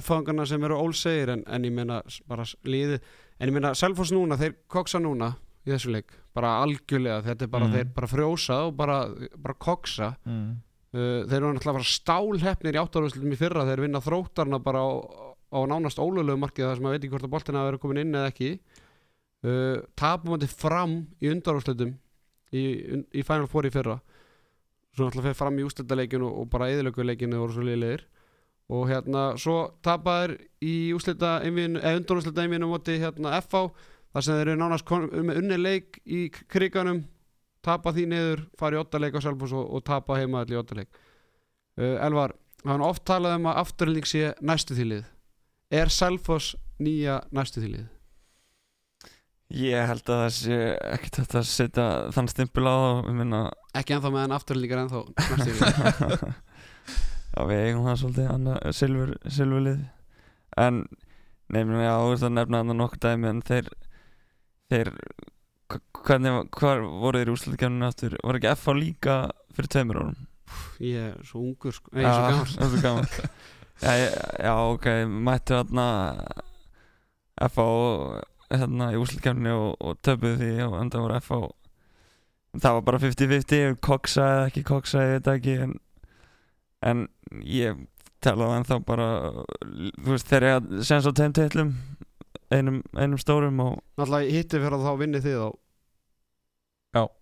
F-fangarna 0.00 0.44
sem 0.46 0.62
eru 0.68 0.76
ólsegir 0.78 1.32
en, 1.34 1.44
en 1.50 1.64
ég 1.66 1.72
meina 1.74 2.00
bara 2.30 2.44
liðið. 2.64 3.00
En 3.40 3.48
ég 3.50 3.54
meina 3.56 3.72
Selfoss 3.74 4.12
núna, 4.14 4.36
þeir 4.38 4.52
koksa 4.70 5.00
núna 5.02 5.32
í 5.66 5.72
þessu 5.74 5.90
leik, 5.92 6.12
bara 6.36 6.54
algjörlega 6.62 7.22
þetta 7.26 7.44
er 7.46 7.50
bara 7.52 7.66
Mm. 7.66 7.72
þeir 7.74 7.88
bara 7.96 8.06
frjósa 8.08 8.58
og 8.68 8.76
bara, 8.78 8.98
bara 9.36 9.54
koksa. 9.60 10.12
Mm. 10.24 10.52
uh, 10.94 11.24
þeir 11.28 11.36
eru 11.40 11.50
náttúrulega 11.56 11.84
stálhefnir 11.90 12.78
í 12.78 12.80
áttarvöldum 12.80 13.34
í 13.34 13.38
fyrra, 13.38 13.66
þeir 13.68 13.82
vinna 13.84 14.00
þróttarna 14.02 14.58
bara 14.62 14.80
á, 14.80 14.90
á 15.50 15.58
nánast 15.66 15.98
ólulegu 15.98 16.38
markið 16.38 16.68
þar 16.68 16.78
sem 16.78 16.86
maður 16.86 16.96
veit 16.96 17.04
ekki 17.04 17.12
hvort 17.14 17.26
að 17.26 17.34
boltina 17.34 17.66
verið 17.66 17.82
komin 17.82 18.00
inn 18.04 18.14
eða 18.14 18.30
ekki 18.30 18.50
uh, 18.54 19.82
tapum 19.98 20.36
þetta 20.36 20.60
fram 20.62 20.94
í 21.18 21.30
undarúrslutum 21.32 21.92
í, 22.54 22.64
í 23.10 23.26
Final 23.26 23.50
Four 23.50 23.68
í 23.68 23.74
fyrra. 23.74 23.98
Svo 24.94 25.06
náttúrulega 25.06 25.30
fyrir 25.30 25.38
fram 25.38 25.60
í 25.60 25.66
úrslitaleikinu 25.66 26.30
og 26.30 26.48
bara 26.50 26.70
eðilökuleikinu 26.72 27.38
voru 27.38 27.54
svo 27.54 27.66
liðlegir. 27.66 28.06
Og 28.70 28.86
hérna 28.90 29.32
svo 29.38 29.56
tapaðir 29.82 30.36
í 30.62 30.92
úrslita 30.94 31.40
einvinu, 31.46 31.80
eða 31.82 31.98
undarúrslita 31.98 32.44
einvinu 32.44 32.70
móti 32.70 33.00
hérna 33.02 33.38
FH 33.40 33.70
þar 34.14 34.26
sem 34.26 34.38
þeir 34.38 34.52
eru 34.52 34.60
nánast 34.60 34.92
með 35.10 35.40
unni 35.42 35.58
leik 35.58 35.98
í 36.06 36.28
kriganum 36.30 37.04
tapa 37.64 37.92
því 37.94 38.06
niður, 38.10 38.44
fara 38.58 38.78
í 38.78 38.80
ottaleik 38.80 39.18
á 39.18 39.20
Selfoss 39.22 39.54
og, 39.56 39.66
og 39.68 39.84
tapa 39.86 40.18
heima 40.18 40.42
allir 40.42 40.56
í 40.56 40.60
ottaleik 40.60 40.90
uh, 41.78 41.96
Elvar, 42.06 42.34
er 42.64 42.84
oft 42.86 43.04
talað 43.08 43.36
um 43.38 43.50
að 43.50 43.60
afturlík 43.64 44.08
sé 44.08 44.30
næstu 44.40 44.76
þýlið 44.78 45.04
er 45.70 45.90
Selfoss 45.92 46.54
nýja 46.82 47.20
næstu 47.34 47.62
þýlið? 47.62 47.88
Ég 49.60 49.88
held 49.90 50.06
að 50.06 50.20
það 50.22 50.32
sé 50.36 50.58
ekkert 50.94 51.34
að 51.40 51.46
setja 51.50 51.86
þann 52.14 52.30
stimpil 52.30 52.70
á 52.70 52.74
það 52.74 53.00
Ég 53.08 53.16
minna 53.18 53.40
ekki 53.80 53.96
ennþá 53.96 54.12
meðan 54.14 54.34
afturlík 54.36 54.74
er 54.74 54.82
ennþá 54.84 55.02
næstu 55.18 55.56
þýlið. 55.56 56.24
Já, 57.30 57.40
við 57.46 57.64
eigum 57.64 57.86
það 57.86 57.98
svolítið 58.00 58.30
annað 58.30 58.70
silfur, 58.74 59.12
silfurlið. 59.30 59.82
En 60.58 60.80
nefnum 61.50 61.82
þú 61.82 62.08
veist 62.12 62.26
að 62.26 62.34
nefna 62.36 62.62
annað 62.64 62.80
nokkuð 62.80 63.02
dæmi 63.06 63.30
en 63.30 63.44
þeir 63.46 63.70
þeir 64.70 64.90
hvernig, 66.06 66.50
hvar 66.58 66.82
voru 66.82 67.20
þeir 67.20 67.30
í 67.30 67.34
úrslutkefninu 67.34 67.86
aftur? 67.86 68.18
Voru 68.24 68.40
ekki 68.40 68.52
FH 68.54 68.76
líka 68.78 69.16
fyrir 69.54 69.72
tveimur 69.74 70.00
árum? 70.00 70.26
Ég 70.82 71.12
er 71.12 71.26
svo 71.26 71.42
ungur 71.44 71.74
sko, 71.74 71.92
nei, 71.94 72.02
ég 72.02 72.10
er 72.10 72.70
svo 72.70 72.82
gammal 72.82 73.06
já, 73.82 73.92
ég- 73.96 74.18
já, 74.44 74.54
ok, 74.74 74.86
mættu 75.28 75.56
þarna 75.60 75.86
FH 77.40 77.68
hérna 78.50 78.90
í 78.92 78.98
úrslutkefninu 79.00 79.52
og, 79.54 79.76
og 79.80 80.00
töpuðu 80.04 80.36
því 80.40 80.50
og 80.66 80.74
enda 80.80 81.00
voru 81.04 81.20
FH 81.22 81.38
það 82.60 82.74
var 82.76 82.82
bara 82.88 82.98
50-50 83.04 83.76
koksa 83.86 84.24
eða 84.34 84.46
ekki 84.50 84.64
koksa, 84.66 85.04
ég 85.06 85.12
veit 85.20 85.28
ekki 85.36 85.54
en, 85.68 85.74
en 86.90 87.04
ég 87.46 87.78
talaði 88.20 88.56
en 88.58 88.66
þá 88.68 88.74
bara 88.88 89.06
þú 90.02 90.10
veist, 90.10 90.28
þeir 90.28 90.46
eru 90.50 90.82
senst 90.84 91.06
á 91.08 91.12
tveim 91.14 91.36
teitlum 91.38 91.70
einum, 92.50 92.80
einum 92.98 93.20
stórum 93.22 93.62
og 93.62 93.76
náttúrulega 93.96 94.34
hitti 94.34 94.58
fyrir 94.58 94.74
að 94.76 94.88
þá 94.88 94.92
vinni 95.04 95.20
þið 95.22 95.38
á. 95.46 95.48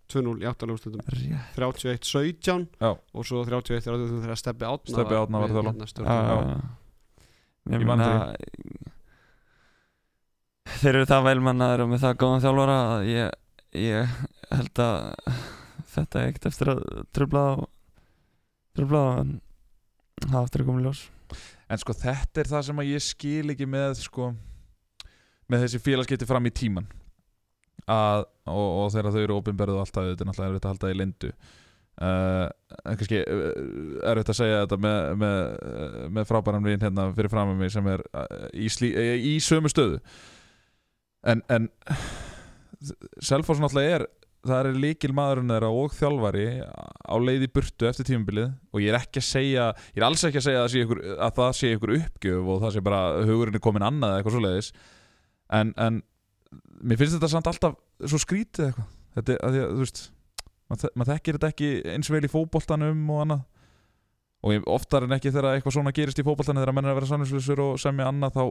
2-0 0.08 0.40
í 0.40 0.46
afturlík 0.48 0.78
úrslitum 0.78 1.02
rétt. 1.04 1.56
31-17 1.58 2.62
Já. 2.80 2.90
og 2.96 3.26
svo 3.28 3.42
31 3.44 3.84
þegar 3.84 4.38
Steppi 4.40 4.64
Átna 4.64 4.94
Stebbi 4.94 5.18
Árna 5.18 5.42
var 5.42 5.52
þjálfari. 5.52 5.82
hérna. 6.08 6.70
Ég 7.68 7.82
Ég 7.82 7.86
man 7.86 8.00
meina 8.00 8.32
Þeir 10.78 10.94
eru 10.94 11.08
það 11.08 11.26
velmannaður 11.26 11.82
og 11.84 11.90
með 11.92 12.02
það 12.04 12.16
góðan 12.22 12.42
þjálfara 12.44 12.78
að 12.94 13.06
ég, 13.08 13.36
ég 13.80 14.16
held 14.52 14.80
að 14.84 14.96
þetta 15.94 16.24
ekkert 16.28 16.48
eftir 16.50 16.70
að 16.72 16.82
tröfla 17.16 17.44
á 17.44 17.54
tröfla 18.78 19.00
á 19.04 19.10
en 19.20 19.32
það 20.28 20.40
aftur 20.42 20.62
að 20.64 20.68
koma 20.70 20.82
í 20.82 20.86
ljós. 20.86 21.00
En 21.68 21.80
sko 21.82 21.96
þetta 21.96 22.40
er 22.42 22.50
það 22.52 22.66
sem 22.68 22.80
að 22.80 22.90
ég 22.92 23.04
skil 23.04 23.52
ekki 23.52 23.68
með 23.68 23.98
sko 24.04 24.30
með 25.48 25.64
þessi 25.64 25.80
félagskipti 25.84 26.28
fram 26.28 26.48
í 26.48 26.52
tíman 26.54 26.88
að, 27.86 28.26
og, 28.50 28.68
og 28.82 28.92
þegar 28.94 29.14
þau 29.14 29.22
eru 29.22 29.38
opinberðu 29.38 29.80
alltaf, 29.82 30.10
þetta 30.10 30.24
er 30.24 30.30
náttúrulega 30.30 30.52
erfitt 30.52 30.68
að 30.68 30.74
halda 30.74 30.92
í 30.92 30.98
lindu. 30.98 31.32
Uh, 31.98 32.44
kannski 32.84 33.20
uh, 33.24 33.46
erfitt 34.06 34.28
að 34.30 34.38
segja 34.38 34.60
þetta 34.62 34.76
með, 34.84 34.98
með, 35.18 35.38
uh, 35.66 36.02
með 36.14 36.28
frábæran 36.28 36.66
vinn 36.66 36.84
hérna 36.84 37.08
fyrir 37.16 37.32
fram 37.32 37.50
með 37.50 37.64
mig 37.64 37.72
sem 37.74 37.88
er 37.90 38.04
í, 38.54 38.68
slí, 38.70 38.92
í 39.18 39.34
sömu 39.42 39.72
stöðu. 39.72 39.98
En, 41.26 41.42
en 41.50 41.66
Selfoss 43.24 43.58
náttúrulega 43.58 43.96
er 43.98 44.06
það 44.46 44.68
er 44.68 44.78
líkil 44.84 45.10
maðurinn 45.16 45.50
þeirra 45.50 45.70
og 45.74 45.94
þjálfari 45.96 46.46
á 46.62 47.14
leið 47.18 47.48
í 47.48 47.50
burtu 47.58 47.88
eftir 47.88 48.06
tímabilið 48.06 48.52
og 48.70 48.84
ég 48.84 48.92
er 48.92 49.00
ekki 49.00 49.22
að 49.22 49.26
segja 49.26 49.64
ég 49.74 49.98
er 49.98 50.06
alls 50.06 50.22
ekki 50.28 50.40
að 50.40 50.46
segja 50.46 50.62
að 50.62 50.76
ykkur, 50.82 51.00
að 51.16 51.34
það 51.40 51.56
sé 51.58 51.72
ykkur 51.74 51.94
uppgjöf 51.96 52.52
og 52.54 52.62
það 52.62 52.74
sé 52.76 52.84
bara 52.86 53.00
hugurinn 53.28 53.58
er 53.58 53.64
komin 53.64 53.86
annað 53.88 54.12
eða 54.12 54.22
eitthvað 54.22 54.36
svoleiðis. 54.36 54.70
En, 55.58 55.72
en 55.80 56.00
mér 56.82 57.00
finnst 57.00 57.16
þetta 57.18 57.30
samt 57.32 57.50
alltaf 57.50 57.76
svo 58.04 58.20
skrítið 58.22 58.68
eitthvað. 58.70 58.88
Þetta, 59.18 59.34
er- 59.34 59.44
að 59.44 59.54
því, 59.54 59.62
að, 59.64 59.70
þú 59.74 59.84
veist 59.84 60.02
maður 60.68 60.92
maður 61.00 61.12
þekkir 61.14 61.38
þetta 61.38 61.52
ekki 61.54 61.70
eins 61.94 62.10
vel 62.12 62.24
í 62.24 62.32
fótboltanum 62.32 63.14
og 63.14 63.22
annað. 63.24 63.46
Og 64.48 64.68
oftar 64.70 65.02
en 65.02 65.16
ekki 65.16 65.32
þegar 65.34 65.56
eitthvað 65.56 65.74
svona 65.74 65.92
gerist 65.96 66.20
í 66.20 66.24
fótboltanum 66.26 66.62
þegar 66.62 66.76
menn 66.76 66.86
er 66.86 66.92
að 66.92 67.00
vera 67.00 67.10
samlingslusur 67.10 67.62
og 67.64 67.80
semja 67.82 68.06
annað 68.06 68.36
þá 68.36 68.42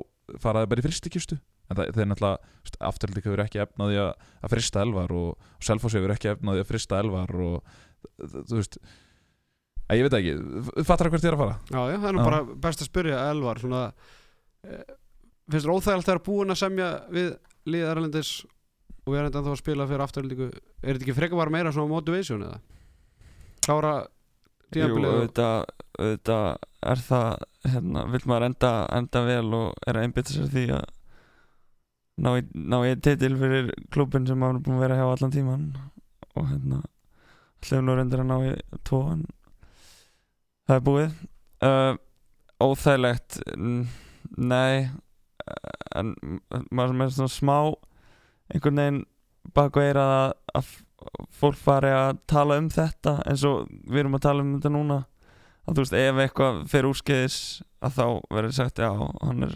faraði 0.43 0.71
bara 0.73 0.83
í 0.83 0.85
fristikistu 0.87 1.37
en 1.37 1.77
það, 1.79 1.91
þeir 1.95 2.09
náttúrulega 2.11 2.79
afturlík 2.89 3.27
hefur 3.27 3.43
ekki 3.45 3.61
efnaði 3.63 3.99
að, 4.03 4.27
frista 4.51 4.83
elvar 4.83 5.13
og, 5.15 5.29
og 5.37 5.67
Selfoss 5.67 5.95
hefur 5.95 6.13
ekki 6.15 6.31
efnaði 6.33 6.63
að 6.63 6.69
frista 6.73 6.99
elvar 6.99 7.31
og 7.47 7.77
þú 8.19 8.59
veist 8.59 8.79
að 9.87 9.99
ég 10.01 10.07
veit 10.07 10.17
ekki, 10.19 10.35
fattar 10.83 11.07
það 11.07 11.13
hvert 11.15 11.25
ég 11.25 11.31
er 11.31 11.37
að 11.37 11.43
fara? 11.43 11.57
Já, 11.71 11.79
já, 11.79 11.97
það 11.97 12.09
er 12.09 12.17
nú 12.17 12.23
bara 12.27 12.39
best 12.67 12.83
að 12.83 12.89
spyrja 12.89 13.19
Elvar 13.31 13.61
svona, 13.63 13.81
eh, 14.67 14.95
finnst 15.47 15.67
þér 15.67 15.93
að 15.95 16.09
vera 16.11 16.23
búin 16.27 16.51
að 16.51 16.59
semja 16.59 16.89
við 17.13 17.29
liðið 17.67 17.91
Erlendis 17.93 18.31
og 19.07 19.13
við 19.13 19.19
erum 19.21 19.29
ennþá 19.31 19.51
að 19.53 19.59
spila 19.61 19.87
fyrir 19.87 20.03
afturlíku 20.05 20.47
er 20.51 20.93
þetta 20.97 21.05
ekki 21.07 21.15
frekar 21.17 21.39
bara 21.41 21.53
meira 21.55 21.71
svona 21.75 21.91
motivation 21.91 22.43
eða? 22.47 22.59
Klára 23.67 23.93
Jú, 24.01 24.71
tímabilið 24.75 25.07
og- 25.07 25.17
auðvitað, 25.21 25.69
auðvitað 25.99 26.47
er 26.91 27.01
það 27.07 27.29
hérna, 27.71 28.03
vill 28.11 28.25
maður 28.27 28.45
enda, 28.49 28.71
enda 28.97 29.21
vel 29.27 29.53
og 29.61 29.73
er 29.87 29.99
að 29.99 30.07
einbytta 30.07 30.33
sér 30.35 30.49
því 30.51 30.65
að 30.75 30.85
ná 32.17 32.29
ná 32.73 32.77
einn 32.87 33.01
titil 33.05 33.35
fyrir 33.39 33.71
klubin 33.93 34.27
sem 34.27 34.39
maður 34.41 34.59
er 34.59 34.63
búin 34.65 34.77
að 34.79 34.83
vera 34.87 34.97
hjá 34.99 35.07
allan 35.13 35.33
tíman 35.35 35.65
og 36.35 36.47
hérna 36.51 36.81
hljóðum 37.63 37.85
nú 37.87 37.95
reyndir 37.97 38.23
að 38.23 38.29
ná 38.31 38.37
tvo 38.87 39.01
en 39.13 39.21
það 40.67 40.75
er 40.79 40.85
búið 40.87 41.11
uh, 41.67 41.93
óþægilegt 42.67 43.39
n- 43.55 43.87
nei 44.37 44.89
en 45.97 46.13
maður 46.71 47.05
er 47.05 47.13
svona 47.15 47.33
smá 47.33 47.57
einhvern 48.53 48.81
veginn 48.81 48.99
bak 49.55 49.77
og 49.77 49.83
eira 49.83 50.07
að, 50.07 50.33
að 50.59 50.73
fólk 51.39 51.59
fari 51.59 51.91
að 51.93 52.19
tala 52.29 52.57
um 52.59 52.67
þetta 52.73 53.19
eins 53.27 53.45
og 53.47 53.69
við 53.87 54.03
erum 54.03 54.17
að 54.17 54.25
tala 54.27 54.43
um 54.43 54.53
þetta 54.57 54.73
núna 54.73 54.99
að 55.67 55.73
þú 55.77 55.83
veist 55.83 55.97
ef 55.99 56.21
eitthvað 56.23 56.59
fer 56.71 56.89
úrskeiðis 56.89 57.39
að 57.83 57.97
þá 57.99 58.05
verður 58.33 58.55
sagt 58.57 58.81
já 58.81 58.89
hann 58.91 59.47
er 59.47 59.55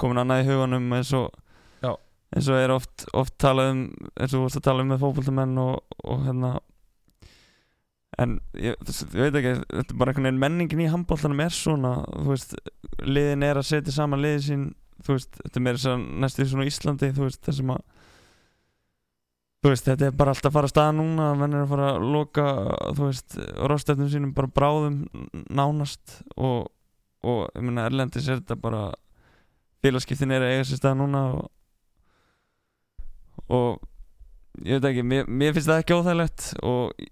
komin 0.00 0.20
annað 0.22 0.44
í 0.44 0.50
huganum 0.50 0.90
eins 0.96 1.12
og 1.16 1.28
Já. 1.80 1.94
eins 2.36 2.48
og 2.48 2.60
er 2.60 2.74
oft, 2.74 3.06
oft 3.16 3.36
talað 3.40 3.72
um 3.74 3.84
eins 4.14 4.32
og 4.32 4.36
þú 4.38 4.42
veist 4.46 4.60
að 4.60 4.66
tala 4.68 4.84
um 4.84 4.92
með 4.92 5.02
fótboltamenn 5.04 5.62
og, 5.62 5.96
og 6.04 6.26
hérna 6.26 6.52
en 8.20 8.36
ég, 8.58 8.76
ég 8.76 9.22
veit 9.24 9.38
ekki 9.38 9.54
þetta 9.60 9.94
er 9.94 9.98
bara 10.00 10.12
einhvern 10.12 10.28
veginn 10.28 10.42
menningin 10.42 10.84
í 10.84 10.90
handbóltanum 10.92 11.40
er 11.44 11.54
svona 11.54 11.94
þú 12.08 12.28
veist 12.32 12.56
liðin 13.06 13.46
er 13.46 13.60
að 13.60 13.68
setja 13.70 13.94
saman 13.96 14.22
liðin 14.24 14.46
sín 14.46 14.66
þú 15.06 15.16
veist 15.16 15.40
þetta 15.42 15.58
er 15.60 15.64
meira 15.66 15.96
næstu 16.24 16.46
svona 16.50 16.68
Íslandi 16.70 17.10
þú 17.16 17.26
veist 17.28 17.42
þessum 17.46 17.72
að 17.76 17.82
þú 19.60 19.72
veist 19.74 19.88
þetta 19.90 20.06
er 20.08 20.14
bara 20.16 20.32
alltaf 20.34 20.48
að 20.50 20.56
fara 20.56 20.68
að 20.70 20.72
staða 20.74 20.96
núna 20.96 21.28
menn 21.36 21.54
er 21.58 21.64
að 21.66 21.72
fara 21.74 21.88
að 21.94 22.06
loka 22.14 22.44
þú 22.96 23.06
veist 23.10 23.38
rostetnum 23.72 24.08
sínum 24.12 24.34
bara 24.36 24.48
bráðum 24.56 24.98
nánast 25.52 26.20
og, 26.40 26.70
og 27.24 27.40
ég 27.56 27.66
meina 27.66 27.84
Erlendis 27.90 28.28
er 28.32 28.40
þetta 28.40 28.56
bara 28.60 28.86
félagskiptin 29.84 30.32
er 30.36 30.44
að 30.46 30.54
eiga 30.56 30.68
sér 30.70 30.80
stað 30.80 30.98
núna 31.02 31.20
og, 31.36 31.46
og 33.50 34.66
ég 34.66 34.80
veit 34.80 34.88
ekki, 34.90 35.04
mér, 35.06 35.28
mér 35.28 35.54
finnst 35.56 35.68
það 35.70 35.82
ekki 35.84 35.96
óþægilegt 35.98 36.48
og 36.66 37.04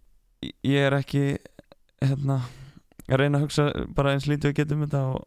ég- 0.44 0.54
ég 0.68 0.86
er 0.88 0.96
ekki 0.98 1.22
hérna 2.04 2.40
að 3.08 3.16
reyna 3.22 3.38
að 3.40 3.46
hugsa 3.46 3.68
bara 3.96 4.12
eins 4.14 4.26
lítið 4.28 4.52
og 4.52 4.58
getum 4.58 4.84
þetta 4.84 5.00
og, 5.14 5.24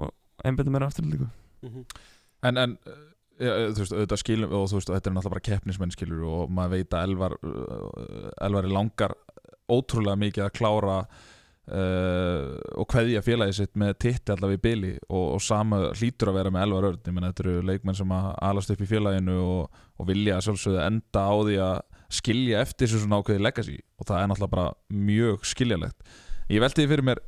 og 0.00 0.12
einbetta 0.44 0.72
mér 0.74 0.84
aftur 0.88 1.08
líka 1.08 1.28
Mhm. 1.64 1.84
En, 2.44 2.60
en 2.60 2.78
ja, 3.40 3.52
þú 3.72 3.82
veist, 3.82 3.94
auðvitað 3.94 4.20
skilum 4.22 4.54
og 4.54 4.66
þú 4.70 4.78
veist, 4.78 4.90
þetta 4.92 5.10
er 5.10 5.14
náttúrulega 5.16 5.34
bara 5.34 5.46
keppnismenn 5.50 5.94
skilur 5.94 6.26
og 6.28 6.50
maður 6.54 6.74
veit 6.76 6.96
að 6.96 7.06
Elvar 7.08 7.36
uh, 7.40 8.26
Elvar 8.44 8.68
er 8.68 8.74
langar 8.74 9.16
ótrúlega 9.70 10.20
mikið 10.20 10.44
að 10.44 10.52
klára 10.58 10.98
uh, 11.00 12.50
og 12.76 12.88
kveðja 12.92 13.24
félagið 13.24 13.58
sitt 13.58 13.80
með 13.80 13.96
titti 14.04 14.34
allavega 14.34 14.60
í 14.60 14.64
byli 14.68 14.92
og, 15.08 15.24
og 15.38 15.42
sama 15.42 15.80
hlýtur 15.94 16.30
að 16.30 16.38
vera 16.40 16.52
með 16.54 16.66
Elvar 16.68 16.88
Örn. 16.90 17.00
Ég 17.00 17.16
menn 17.16 17.28
þetta 17.30 17.46
eru 17.46 17.56
leikmenn 17.70 17.98
sem 17.98 18.14
að 18.18 18.30
alast 18.50 18.74
upp 18.74 18.84
í 18.84 18.90
félaginu 18.92 19.40
og, 19.40 19.82
og 19.98 20.10
vilja 20.10 20.42
sjálfsögðu 20.44 20.84
enda 20.84 21.24
á 21.24 21.34
því 21.40 21.58
að 21.64 21.74
skilja 22.14 22.60
eftir 22.62 22.86
þessu 22.86 23.02
svona 23.02 23.18
ákveði 23.22 23.42
legacy 23.42 23.78
og 23.98 24.06
það 24.06 24.20
er 24.20 24.30
náttúrulega 24.30 24.54
bara 24.54 25.00
mjög 25.08 25.46
skiljalegt 25.48 26.14
ég 26.52 26.62
velti 26.62 26.84
því 26.84 26.90
fyrir 26.92 27.06
mér 27.08 27.20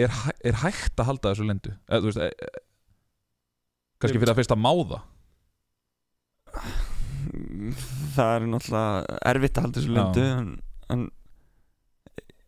er, 0.00 0.14
er 0.42 0.60
hægt 0.64 0.98
að 0.98 1.08
halda 1.10 1.32
þessu 1.32 1.46
lendu? 1.46 1.74
Eða 1.86 2.00
þú 2.00 2.08
veist 2.08 2.62
kannski 4.02 4.20
fyrir 4.20 4.34
að 4.34 4.40
fyrst 4.42 4.54
að 4.54 4.62
máða? 4.66 5.00
Það 8.12 8.36
er 8.36 8.46
náttúrulega 8.52 9.18
erfitt 9.32 9.58
að 9.58 9.66
halda 9.66 9.80
þessu 9.80 9.92
Já. 9.92 9.96
lindu 9.98 10.24
en, 10.28 10.48
en 10.92 11.04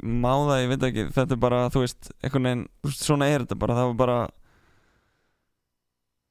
má 0.05 0.33
það, 0.35 0.57
ég 0.61 0.73
veit 0.75 0.89
ekki 0.91 1.05
þetta 1.17 1.37
er 1.37 1.45
bara, 1.47 1.61
þú 1.73 1.85
veist, 1.85 2.11
einhvern 2.21 2.49
veginn 2.51 2.97
svona 2.99 3.29
er 3.33 3.45
þetta 3.47 3.61
bara, 3.63 3.77
það 3.79 3.93
var 3.93 4.01
bara 4.03 4.19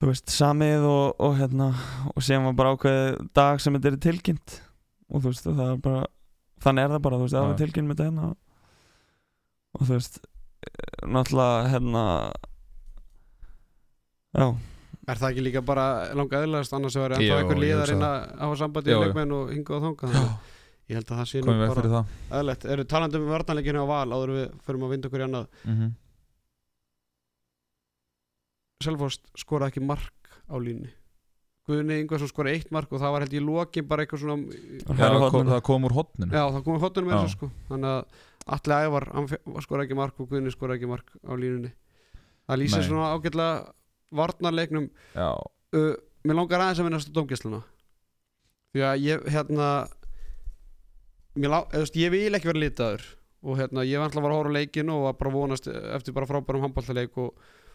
þú 0.04 0.10
veist, 0.12 0.34
samið 0.36 0.86
og, 0.90 1.22
og 1.24 1.38
hérna, 1.40 1.70
og 2.12 2.26
síðan 2.26 2.50
var 2.50 2.56
bara 2.60 2.76
ákveðið 2.76 3.20
dag 3.40 3.62
sem 3.64 3.78
þetta 3.78 3.92
er 3.94 4.00
tilkynnt. 4.04 4.56
Og 5.14 5.24
þú 5.24 5.32
veist, 5.32 5.48
það 5.48 5.70
er 5.70 5.78
bara 5.86 6.02
þannig 6.64 6.84
er 6.84 6.94
það 6.94 7.04
bara, 7.06 7.20
þú 7.20 7.28
veist, 7.28 7.38
það 7.38 7.48
var 7.48 7.62
tilkynnt 7.62 7.90
með 7.90 7.96
þetta 8.02 8.10
hérna. 8.10 8.30
Og 9.74 9.88
þú 9.88 9.94
veist 9.96 10.20
náttúrulega, 11.14 11.72
hérna 11.72 12.04
já, 14.34 14.46
Er 15.04 15.20
það 15.20 15.34
ekki 15.34 15.44
líka 15.44 15.62
bara 15.68 15.86
langa 16.16 16.40
eðlægast 16.46 16.76
annars 16.78 16.96
að 16.96 17.04
vera 17.04 17.18
ennþá 17.20 17.40
einhver 17.42 17.58
ég 17.58 17.64
lið 17.64 17.74
að 17.74 17.82
hugsa 17.82 17.94
reyna 17.94 18.12
að 18.14 18.44
hafa 18.46 18.60
sambandi 18.62 18.94
í 18.94 19.00
leikmenn 19.02 19.36
og 19.36 19.52
hinga 19.52 19.80
þannig 19.84 20.04
að 20.22 20.30
ég 20.88 21.00
held 21.00 21.12
að 21.12 21.20
það 21.20 21.30
sé 21.32 21.42
nú 21.44 21.56
bara 21.60 22.04
eðlægt 22.40 22.66
Eru 22.76 22.86
talandi 22.94 23.20
um 23.20 23.30
varnarleikinu 23.34 23.84
á 23.84 23.88
val 23.90 24.16
áður 24.16 24.34
við 24.38 24.46
förum 24.64 24.88
að 24.88 24.94
vinda 24.96 25.10
okkur 25.10 25.24
í 25.24 25.28
annað? 25.28 25.60
Mm 25.64 25.76
-hmm. 25.80 25.92
Selfost 28.84 29.28
skoraði 29.40 29.74
ekki 29.74 29.86
mark 29.92 30.32
á 30.48 30.56
línni 30.56 30.92
Guðni 31.68 32.00
Ingvarsson 32.04 32.28
skoraði 32.28 32.60
eitt 32.60 32.72
mark 32.76 32.92
og 32.92 33.00
það 33.00 33.14
var 33.16 33.24
held 33.24 33.36
ég 33.38 33.44
lokin 33.44 33.88
bara 33.88 34.04
eitthvað 34.04 34.20
svona 34.20 34.38
það 34.88 35.30
kom, 35.32 35.48
það 35.48 35.62
kom 35.64 35.86
úr 35.88 35.96
hotninu 35.96 36.32
Já, 36.36 36.44
það 36.52 36.64
komið 36.66 36.84
hóttunum 36.84 37.08
með 37.08 37.16
Já. 37.16 37.22
þessu 37.24 37.38
sko. 37.38 37.52
Þannig 37.70 37.90
að 37.94 38.02
Atli 38.56 38.74
Ævar, 38.76 39.06
skoraði 39.64 39.86
ekki 39.88 39.96
mark 39.96 40.20
og 40.20 40.28
Guðni 40.28 40.52
skoraði 40.52 40.82
ekki 40.82 40.90
mark 40.92 41.14
á 41.24 41.32
línunni. 41.40 41.72
Það 42.44 42.60
lýsir 42.60 42.84
svona 42.84 43.14
ágætlega 43.16 43.72
varnarleiknum 44.16 44.90
uh, 45.74 45.94
Mér 46.24 46.38
langar 46.40 46.62
aðeins 46.64 46.80
að 46.80 46.86
minnast 46.88 47.10
á 47.12 47.16
dómgæsluna. 47.18 47.60
Því 48.74 48.84
að 48.88 49.02
ég, 49.04 49.26
hérna 49.34 49.68
lá, 51.52 51.60
veist, 51.74 51.98
Ég 52.00 52.14
vil 52.14 52.32
ekki 52.38 52.50
vera 52.52 52.62
litaður 52.64 53.04
og 53.44 53.58
hérna, 53.60 53.84
ég 53.84 54.00
var 54.00 54.08
alltaf 54.08 54.24
að 54.24 54.30
að 54.38 54.48
á 54.48 54.56
leikinu 54.56 54.94
og 54.96 55.04
var 55.10 55.18
bara 55.20 55.32
að 55.34 55.36
vonast 55.42 55.66
eftir 55.68 56.16
bara 56.16 56.30
frábærum 56.30 56.64
handballtaleik 56.64 57.18
og, 57.20 57.34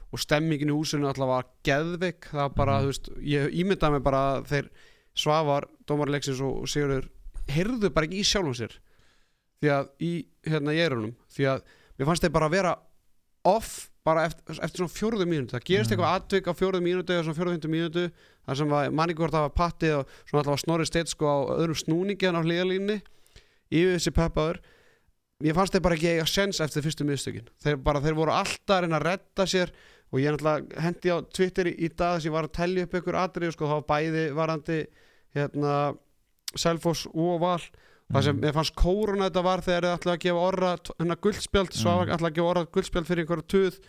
og 0.09 0.23
stemmingin 0.23 0.71
í 0.73 0.77
húsinu 0.79 1.11
alltaf 1.11 1.29
var 1.29 1.49
geðvik 1.69 2.31
það 2.33 2.55
bara, 2.57 2.79
Mhm. 2.79 2.85
þú 2.87 2.93
veist, 2.95 3.11
ég 3.21 3.53
ímyndaði 3.61 3.93
mig 3.99 4.03
bara 4.07 4.23
að 4.39 4.47
þeir 4.55 4.71
svafar, 5.19 5.67
dómarleiksins 5.85 6.41
og 6.41 6.65
Sigurður, 6.71 7.11
heyrðu 7.53 7.91
bara 7.93 8.07
ekki 8.09 8.23
í 8.23 8.25
sjálfum 8.25 8.57
sér. 8.57 8.79
Því 9.61 9.69
að 9.75 9.89
í, 10.01 10.13
hérna, 10.47 10.73
ég 10.73 10.87
erunum, 10.89 11.15
því 11.37 11.45
að 11.53 11.63
mér 11.99 12.07
fannst 12.09 12.23
þeir 12.25 12.33
bara 12.33 12.47
að 12.49 12.57
vera 12.57 12.73
off 13.49 13.89
bara 14.09 14.25
eftir, 14.29 14.57
eftir 14.65 14.81
svona 14.83 14.95
fjóruðu 14.95 15.27
mínútu. 15.29 15.53
Það 15.57 15.67
gerist 15.69 15.91
Mhm. 15.91 15.99
eitthvað 15.99 16.17
atvik 16.17 16.47
á 16.49 16.53
fjóruðu 16.57 16.85
mínútu 16.87 17.13
eða 17.13 17.25
svona 17.27 17.39
fjóruðu 17.39 17.71
mínútu 17.75 18.05
þar 18.49 18.57
sem 18.57 18.69
manni 18.97 19.15
hvort 19.19 19.35
það 19.35 19.45
var 19.47 19.55
pattið 19.61 19.95
og 19.99 20.07
svona 20.31 20.41
alltaf 20.45 20.63
snorri 20.65 20.87
steitt 20.89 21.09
sko 21.13 21.27
á 21.29 21.37
öðrum 21.61 21.77
snúningi 21.83 22.25
hann 22.29 22.41
á 22.41 22.47
hlýðalínni 22.47 23.01
yfir 23.69 23.99
þessi 23.99 24.13
peppaður. 24.17 24.61
Ég 25.45 25.55
fannst 25.55 25.73
þeir 25.77 25.83
bara 25.85 25.95
ekki 25.95 26.09
eiga 26.15 26.27
sens 26.27 26.59
eftir 26.65 26.83
fyrstu 26.83 27.05
miðstökin 27.07 27.47
þeir, 27.63 27.77
bara, 27.85 28.01
þeir 28.01 28.17
voru 28.19 28.33
alltaf 28.35 28.75
að 28.75 28.81
reyna 28.87 28.99
að 28.99 29.05
redda 29.07 29.45
sér 29.47 29.71
og 30.11 30.19
ég 30.19 30.33
náttúrulega 30.35 30.81
hendi 30.83 31.13
á 31.15 31.17
Twitter 31.31 31.69
í, 31.69 31.75
í 31.79 31.89
dag 31.95 32.17
þess 32.17 32.25
að 32.25 32.27
ég 32.27 32.33
var 32.35 32.49
að 32.49 32.57
tellja 32.57 32.83
upp 32.89 32.97
ykkur 32.99 33.19
atrið 33.21 33.53
sko, 33.53 33.69
þá 33.69 33.79
bæði 33.87 34.25
varandi 34.35 34.79
hérna, 35.37 35.75
Selfoss 36.57 37.07
og 37.13 37.39
Val 37.45 37.61
það 38.09 38.23
sem 38.25 38.37
Mhm. 38.37 38.43
mér 38.45 38.55
fannst 38.57 38.75
kóruna 38.79 39.29
þetta 39.29 39.43
var 39.45 39.61
þegar 39.61 39.85
þið 39.85 39.97
ætlaði 39.99 40.17
að 40.17 40.25
gefa 40.27 40.45
orra 40.49 40.71
hérna 40.99 41.17
guldspjald, 41.27 41.73
svo 41.77 41.95
mm. 41.95 42.13
ætlaði 42.17 42.31
að 42.33 42.37
gefa 42.39 42.51
orra 42.55 42.65
guldspjald 42.73 43.07
fyrir 43.11 43.25
einhverju 43.27 43.47
tuð 43.53 43.81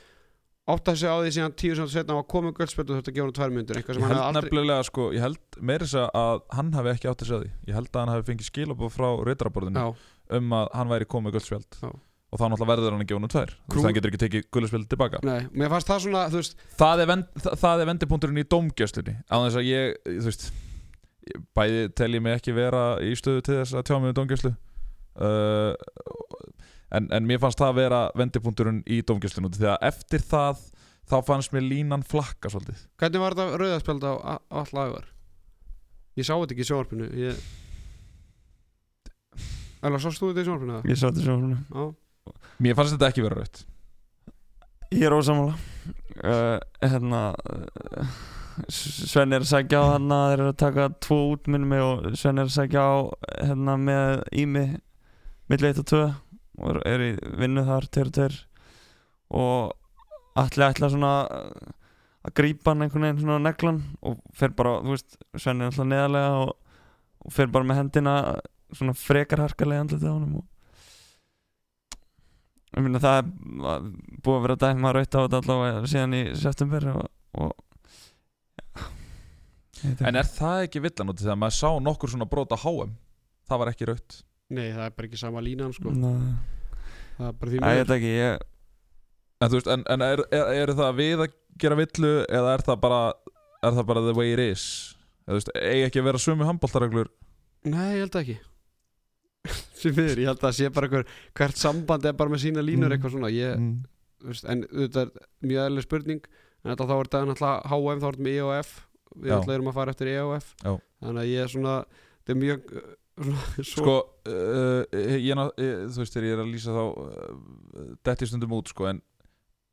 átt 0.70 0.86
að 0.92 0.98
segja 1.02 1.14
á 1.16 1.20
því 1.24 1.30
síðan 1.34 1.56
tíu 1.58 1.76
sem 1.80 1.88
setna 1.90 2.14
var 2.20 2.26
komið 2.30 2.54
guldspjald 2.60 2.92
og 2.92 3.00
þetta 3.00 3.14
gefa 3.16 3.26
hann 3.26 3.38
tvær 3.40 3.54
myndir 3.56 3.80
Ég 3.80 3.88
held 3.90 4.04
aldrei 4.20 4.44
nefnilega 4.44 4.84
sko, 4.86 5.08
ég 5.16 5.24
held 5.24 5.58
meira 5.66 5.88
þess 5.88 6.12
að 6.14 6.44
hann 6.60 6.74
hafi 6.78 6.92
ekki 6.94 7.10
átt 7.10 7.24
að 7.24 7.32
segja 7.32 7.42
því 7.42 7.50
Ég 7.72 7.80
held 7.80 7.90
að 7.90 8.00
hann 8.04 8.14
hafi 8.14 8.28
fengið 8.30 8.50
skilabóð 8.52 8.94
frá 8.94 9.10
reytraborðinu 9.26 9.82
Já, 9.82 9.90
um 10.38 10.54
að 10.60 10.70
hann 10.78 10.94
væri 10.94 11.10
komið 11.10 11.38
guldspjald 11.40 11.80
Já. 11.82 11.90
og 11.90 12.38
þá 12.38 12.46
náttúrulega 12.46 12.70
verður 12.76 12.92
hann 12.94 13.02
að 13.02 13.10
gefa 13.10 13.24
hann 13.24 13.34
tvær 13.34 13.50
Þú 13.50 13.66
Krú- 13.66 13.80
veist, 13.80 13.86
hann 13.90 13.98
getur 13.98 14.12
ekki 14.12 14.24
tekið 14.28 14.48
guldspjald 14.54 14.90
tilbaka 14.94 15.24
nei, 15.26 15.40
það 15.74 16.04
svona, 16.06 16.28
þú 16.30 16.44
veist 16.44 16.56
það 16.78 17.02
er, 17.02 17.08
vend, 17.16 17.26
það, 17.40 17.54
það 17.66 17.82
er 17.82 17.90
vendipunkturinn 17.94 18.44
í 18.44 18.50
dómgjöslunni 18.54 19.16
bæði 21.58 21.86
tel 21.98 22.12
ég 22.16 22.24
mig 22.26 22.40
ekki 22.40 22.56
vera 22.56 22.84
í 23.04 23.14
stöðu 23.18 23.46
til 23.46 23.60
þess 23.60 23.78
að 23.78 23.86
tjá 23.90 23.96
mig 24.00 24.12
um 24.12 24.18
dómgjöslu 24.20 24.52
uh, 25.20 25.74
en, 26.96 27.10
en 27.14 27.30
mér 27.30 27.42
fannst 27.44 27.62
það 27.62 27.80
vera 27.80 28.02
vendipunkturinn 28.18 28.82
í 28.90 29.02
dómgjöslunni 29.06 29.52
því 29.56 29.72
að 29.74 29.88
eftir 29.92 30.26
það 30.26 30.66
þá 31.10 31.16
fannst 31.26 31.56
mér 31.56 31.66
línan 31.66 32.06
flakka 32.06 32.52
svolítið 32.54 32.84
Hvernig 33.02 33.24
var 33.24 33.38
þetta 33.38 33.62
rauðaspjald 33.62 34.06
á, 34.06 34.14
á 34.20 34.38
allagar? 34.62 35.10
Ég 36.20 36.28
sá 36.28 36.36
þetta 36.36 36.56
ekki 36.56 36.66
í 36.66 36.70
sjónvarpinu 36.70 37.10
ég... 37.20 37.44
Eller 39.86 40.02
sást 40.04 40.22
þú 40.22 40.32
þetta 40.32 40.44
í 40.44 40.50
sjónvarpinu? 40.50 40.78
eða? 40.78 40.90
ég 40.92 41.00
sá 41.00 41.08
þetta 41.10 41.26
svona 41.26 41.62
Já, 41.70 42.34
mér 42.66 42.80
fannst 42.80 42.98
þetta 42.98 43.12
ekki 43.14 43.26
vera 43.26 43.42
raut 43.42 43.64
Ég 44.90 45.06
er 45.06 45.14
ósamála 45.14 45.54
uh, 46.26 46.58
Hérna 46.82 47.24
uh, 47.38 48.20
Svenni 48.68 49.38
er 49.38 49.44
að 49.46 49.52
segja 49.54 49.80
á 49.82 49.92
hann 49.94 50.12
að 50.12 50.26
þeir 50.32 50.40
eru 50.44 50.52
að 50.54 50.60
taka 50.64 50.86
tvo 51.06 51.18
út 51.34 51.48
minni 51.52 51.68
mig 51.72 51.82
og 51.86 52.08
Svenni 52.20 52.44
er 52.44 52.50
að 52.50 52.56
segja 52.58 52.84
á 52.84 52.98
hérna 53.48 53.76
með 53.82 54.24
Ími 54.44 54.64
milli 55.50 55.72
1 55.74 55.82
og 55.84 55.88
2 55.94 56.02
og 56.60 56.82
er- 56.86 57.06
í 57.08 57.12
vinnu 57.40 57.64
þar 57.68 57.88
2 57.98 58.06
og 58.06 58.14
2 58.20 58.28
og 59.40 59.74
allir 60.44 60.68
ætla 60.70 60.90
svona 60.92 61.12
að 62.28 62.34
grípa 62.36 62.72
hann 62.74 62.84
einhvern 62.86 63.06
veginn 63.08 63.22
svona 63.24 63.40
á 63.40 63.46
neglan 63.48 63.80
og 64.04 64.20
fer 64.36 64.50
bara, 64.52 64.80
þú 64.84 64.92
veist, 64.96 65.18
Svenni 65.40 65.64
er 65.66 65.72
alltaf 65.72 65.88
neðarlega 65.88 66.32
og, 66.44 66.54
og 67.26 67.32
fer 67.34 67.48
bara 67.48 67.66
með 67.70 67.80
hendina 67.84 68.16
svona 68.76 68.94
frekar 68.98 69.42
harkalega 69.46 69.82
andlitið 69.86 70.10
á 70.12 70.14
honum 70.18 70.40
og 70.42 70.46
ég 72.78 72.84
meina 72.86 73.00
það 73.02 73.18
er 73.22 73.30
búið 74.22 74.36
að 74.36 74.44
vera 74.46 74.58
dæma 74.62 74.92
raut 74.94 75.16
á 75.18 75.20
þetta 75.24 75.40
allavega 75.42 75.88
síðan 75.90 76.18
í 76.20 76.22
september 76.38 76.86
og, 76.94 77.08
og 77.40 77.56
en 79.86 80.20
er 80.20 80.28
það 80.28 80.64
ekki 80.68 80.82
villan 80.84 81.12
út 81.14 81.22
þegar 81.22 81.38
maður 81.40 81.58
sá 81.60 81.70
nokkur 81.86 82.12
svona 82.14 82.28
brota 82.30 82.58
HM 82.60 82.96
það 83.50 83.62
var 83.64 83.72
ekki 83.74 83.88
raut 83.90 84.18
nei, 84.50 84.68
það 84.74 84.86
er 84.88 84.94
bara 84.98 85.08
ekki 85.10 85.20
sama 85.22 85.42
línan 85.46 85.74
sko. 85.76 85.92
Nei, 85.94 86.34
Það 87.20 87.28
er 87.28 87.34
bara 87.40 87.52
því 87.52 87.60
Æ, 87.60 87.70
ég 87.70 87.80
veit 87.84 87.92
ekki 87.98 88.12
ég, 88.16 88.44
en, 89.40 89.50
þú 89.52 89.58
veist, 89.58 89.68
en, 89.74 89.82
en 89.92 90.04
er, 90.06 90.22
er, 90.32 90.52
er 90.64 90.72
það 90.78 90.94
við 91.00 91.24
að 91.26 91.34
gera 91.60 91.78
villu 91.80 92.12
eða 92.40 92.54
er 92.56 92.64
það 92.70 92.78
bara 92.86 93.00
er 93.68 93.76
það 93.76 93.88
bara 93.92 94.04
the 94.06 94.14
way 94.16 94.32
it 94.34 94.40
is? 94.40 94.64
Eða, 95.28 95.34
þú 95.34 95.40
veist, 95.42 95.52
eigi 95.60 95.84
ekki 95.90 96.00
að 96.02 96.08
vera 96.10 96.22
sömu 96.24 96.48
handbóltareglur 96.48 97.10
Nei, 97.68 97.90
ég 97.98 98.06
held 98.06 98.14
það 98.16 98.22
ekki. 98.24 98.38
Því 99.80 99.92
miður, 99.98 100.22
ég 100.24 100.30
held 100.32 100.40
að 100.40 100.46
það 100.48 100.56
sé 100.62 100.70
bara 100.76 100.90
hver, 100.94 101.04
hvert 101.36 101.60
samband 101.60 102.06
er 102.08 102.16
bara 102.20 102.32
með 102.32 102.46
sína 102.46 102.64
línur 102.64 102.88
Mm. 102.88 102.96
eitthvað 102.96 103.14
svona. 103.18 103.32
Ég, 103.36 103.58
mm. 103.60 103.74
veist, 104.30 104.46
En 104.48 104.64
þetta 104.72 105.04
er 105.06 105.12
mjög 105.44 105.66
eðlileg 105.66 105.86
spurning. 105.90 106.22
En 106.64 106.72
þetta 106.72 106.88
þá 106.88 106.94
er 106.96 107.10
þetta 107.10 107.22
náttúrulega 107.30 107.74
HM, 107.74 108.00
þá 108.00 108.08
er 108.08 108.16
þetta 108.16 108.26
með 108.30 108.40
EOF 108.40 108.72
Við 109.16 109.34
ætla 109.40 109.56
erum 109.58 109.72
að 109.72 109.78
fara 109.80 109.94
eftir 109.96 110.12
EOF 110.14 110.52
Já. 110.64 110.74
Þannig 111.02 111.22
að 111.24 111.30
ég 111.32 111.44
er 111.46 111.52
svona 111.56 111.76
Þetta 111.90 112.34
er 112.36 112.40
mjög 112.44 112.70
uh, 112.76 112.90
svona, 113.20 113.44
svo, 113.72 113.82
Sko, 113.82 113.96
uh, 114.30 115.00
ég, 115.00 115.34
ná- 115.40 115.50
ég, 115.58 115.82
þú 115.90 116.04
veist 116.04 116.14
þegar 116.18 116.28
ég 116.30 116.36
er 116.38 116.44
að 116.44 116.52
lýsa 116.54 116.76
þá 116.78 116.84
uh, 116.86 117.90
detti 118.10 118.30
stundum 118.30 118.54
út 118.60 118.70
sko 118.74 118.88
en 118.92 119.02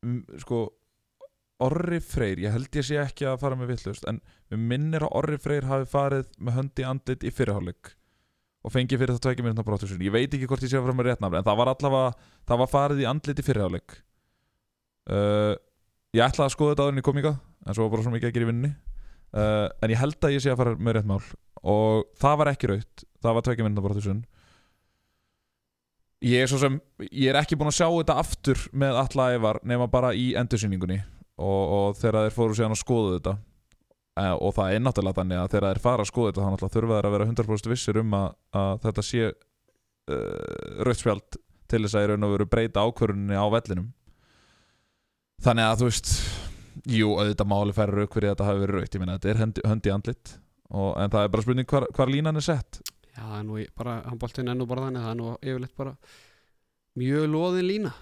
um, 0.07 0.19
sko 0.43 0.63
Orri 1.67 2.03
Freyr, 2.05 2.37
ég 2.45 2.53
held 2.53 2.69
ég 2.77 2.85
sé 2.85 2.99
ekki 3.01 3.25
að 3.31 3.39
fara 3.41 3.57
með 3.57 3.71
villust 3.73 4.05
en 4.11 4.19
við 4.53 4.59
minnir 4.73 5.07
að 5.07 5.15
Orri 5.23 5.39
Freyr 5.41 5.65
hafi 5.65 5.87
farið 5.89 6.27
með 6.45 6.59
höndi 6.59 6.85
andlit 6.85 7.25
í 7.25 7.31
fyrirháleik 7.33 7.95
og 8.67 8.75
fengið 8.75 9.01
fyrir 9.01 9.15
það 9.17 9.23
tveikja 9.25 9.47
minna 9.47 9.65
brotusun 9.65 10.03
ég 10.05 10.13
veit 10.13 10.27
ekki 10.37 10.49
hvort 10.51 10.65
ég 10.67 10.73
sé 10.73 10.77
að 10.77 10.85
fara 10.89 10.97
með 10.99 11.09
réttnafni 11.13 11.39
en 11.41 11.47
það 11.47 11.61
var 11.63 11.71
allavega, 11.73 12.11
það 12.51 12.61
var 12.61 12.71
farið 12.75 13.01
í 13.01 13.07
andlit 13.09 13.41
í 13.41 13.47
fyrirháleik 13.47 13.97
uh, 15.13 15.55
ég 16.17 16.25
ætlaði 16.27 16.49
að 16.49 16.55
skoða 16.57 16.75
þetta 16.75 16.87
áður 16.87 16.95
en 16.97 17.01
ég 17.01 17.07
kom 17.09 17.21
ykkar 17.23 17.39
en 17.41 17.77
svo 17.79 17.87
var 17.87 17.95
bara 17.95 18.05
svo 18.07 18.13
mikið 18.17 18.29
að 18.31 18.37
gera 18.37 18.47
í 18.47 18.51
vinninni 18.51 18.73
uh, 19.35 19.67
en 19.83 19.93
ég 19.93 20.01
held 20.01 20.19
að 20.23 20.37
ég 20.37 20.45
sé 20.45 20.53
að 20.53 20.63
fara 20.63 20.79
með 20.79 20.99
rétt 20.99 21.11
mál. 21.11 21.21
Og 21.67 22.07
það 22.21 22.41
var 22.43 22.53
ekki 22.53 22.71
raut 22.71 23.07
það 23.25 23.39
var 23.39 23.47
tveikja 23.47 23.67
minna 23.67 23.83
brotusun 23.83 24.25
ég 26.25 26.45
er 26.45 26.51
svo 26.51 26.61
sem 26.61 26.79
ég 27.11 27.31
er 27.31 27.39
ekki 27.41 27.59
búinn 27.59 27.73
að 27.73 27.79
sjá 27.81 27.89
þetta 27.91 28.17
aftur 28.23 28.63
með 28.73 29.01
alla 29.03 29.29
ævar 29.37 29.61
nema 29.67 29.89
bara 29.91 30.15
í 30.17 30.31
endursýningunni. 30.39 31.01
Og, 31.37 31.73
og 31.77 31.99
þegar 32.01 32.27
þeir 32.27 32.37
fóru 32.37 32.57
síðan 32.57 32.75
að 32.77 32.81
skoða 32.81 33.17
þetta. 33.19 33.35
Uh, 34.17 34.33
og 34.41 34.55
það 34.57 34.73
er 34.73 34.81
náttúrulega 34.81 35.21
þannig 35.21 35.41
að 35.43 35.51
þegar 35.53 35.67
þeir 35.69 35.83
fara 35.85 36.05
að 36.05 36.09
skoða 36.09 36.31
þetta 36.31 36.45
þá 36.45 36.53
náttúrulega 36.53 36.77
þurfa 36.77 36.97
þeir 36.97 37.09
að 37.09 37.17
vera 37.17 37.27
100% 37.29 37.73
vissir 37.73 37.99
um 38.01 38.15
að, 38.17 38.29
að 38.57 38.79
þetta 38.87 39.05
sé 39.05 39.27
uh, 39.27 40.71
rautspjald 40.89 41.39
til 41.67 41.83
þess 41.85 41.99
að 41.99 42.07
í 42.07 42.09
raun 42.13 42.25
og 42.25 42.33
veru 42.33 42.49
breyta 42.49 42.87
ákvöruninni 42.87 43.37
á 43.37 43.47
vellinum. 43.53 43.91
Þannig 45.45 45.69
að 45.69 45.83
þú 45.83 45.91
veist 45.91 46.15
jú, 46.85 47.13
auðvitað 47.17 47.51
máli 47.53 47.77
færi 47.77 47.97
rauk 47.97 48.17
fyrir 48.17 48.31
að 48.31 48.37
þetta 48.37 48.49
hafi 48.51 48.63
verið 48.65 48.81
raukt 48.81 48.97
ég 48.97 49.03
minna, 49.03 49.17
þetta 49.17 49.33
er 49.33 49.43
höndi, 49.43 49.65
höndi 49.67 49.95
andlit. 49.95 50.35
Og, 50.67 50.91
en 50.99 51.13
það 51.13 51.23
er 51.23 51.33
bara 51.35 51.47
spurning 51.47 51.71
hvar, 51.71 51.87
hvar 51.95 52.13
línan 52.13 52.41
er 52.41 52.47
sett. 52.47 52.81
Já, 53.13 53.23
það 53.23 53.37
er 53.39 53.47
nú 53.49 53.61
bara, 53.79 53.95
handbóltinn 54.11 54.53
er 54.53 54.59
nú 54.59 54.67
bara 54.69 54.89
þannig 54.89 55.07
það 55.07 55.13
er 55.13 55.21
nú 55.21 55.29
yfirleitt 55.41 55.77
bara 55.79 55.95
mjög 56.97 57.31
loðin 57.33 57.69
lína 57.71 57.93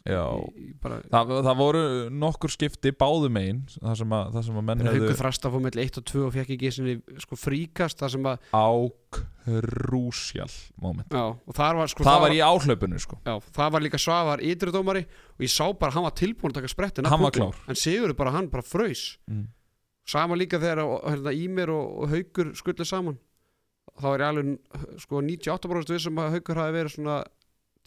bara, 0.00 0.96
það, 1.12 1.32
það 1.44 1.58
voru 1.58 1.80
nokkur 2.22 2.52
skipti 2.52 2.92
báðum 2.96 3.34
megin 3.36 3.58
það 3.74 3.98
sem 4.00 4.14
að, 4.16 4.30
það 4.32 4.44
sem 4.46 4.56
að 4.56 4.64
menn 4.68 4.82
hefðu 4.86 5.00
Haukur 5.04 5.18
Þrasta 5.18 5.50
fór 5.52 5.62
melli 5.66 5.84
1 5.84 5.98
og 6.00 6.04
2 6.08 6.22
og 6.24 6.32
fekk 6.36 6.52
ekki 6.56 6.70
sinni, 6.72 6.94
sko, 7.20 7.36
fríkast 7.36 8.00
það 8.00 8.12
sem 8.14 8.28
að 8.30 8.36
ákrúsjál 8.56 10.48
moment. 10.80 11.12
Já, 11.12 11.24
var, 11.60 11.90
sko, 11.92 12.06
það 12.08 12.20
var 12.24 12.32
í 12.32 12.40
áhlaupinu 12.46 13.00
sko. 13.02 13.18
Já, 13.26 13.34
það 13.60 13.74
var 13.76 13.84
líka 13.84 14.00
Svavar 14.00 14.44
ytridómari 14.50 15.02
og 15.04 15.44
ég 15.44 15.52
sá 15.52 15.66
bara 15.68 15.92
hann 15.96 16.06
var 16.08 16.16
tilbúin 16.16 16.54
að 16.54 16.62
taka 16.62 16.72
sprettin 16.72 17.08
en 17.10 17.76
Sigurður 17.76 18.16
bara 18.22 18.32
hann 18.38 18.48
bara 18.52 18.64
fröys 18.64 19.04
mm. 19.28 19.44
sama 20.08 20.38
líka 20.38 20.62
þegar 20.62 20.80
hérna, 21.10 21.34
Ímir 21.36 21.68
og, 21.74 21.84
og 22.00 22.14
Haukur 22.14 22.54
skullu 22.56 22.88
saman. 22.88 23.20
Þá 24.00 24.08
er 24.14 24.22
ég 24.22 24.28
alveg 24.30 24.48
sko 25.02 25.20
98% 25.26 25.92
vissum 25.92 26.22
að 26.22 26.38
Haukur 26.38 26.62
hafi 26.62 26.76
verið 26.78 26.96
svona 26.96 27.20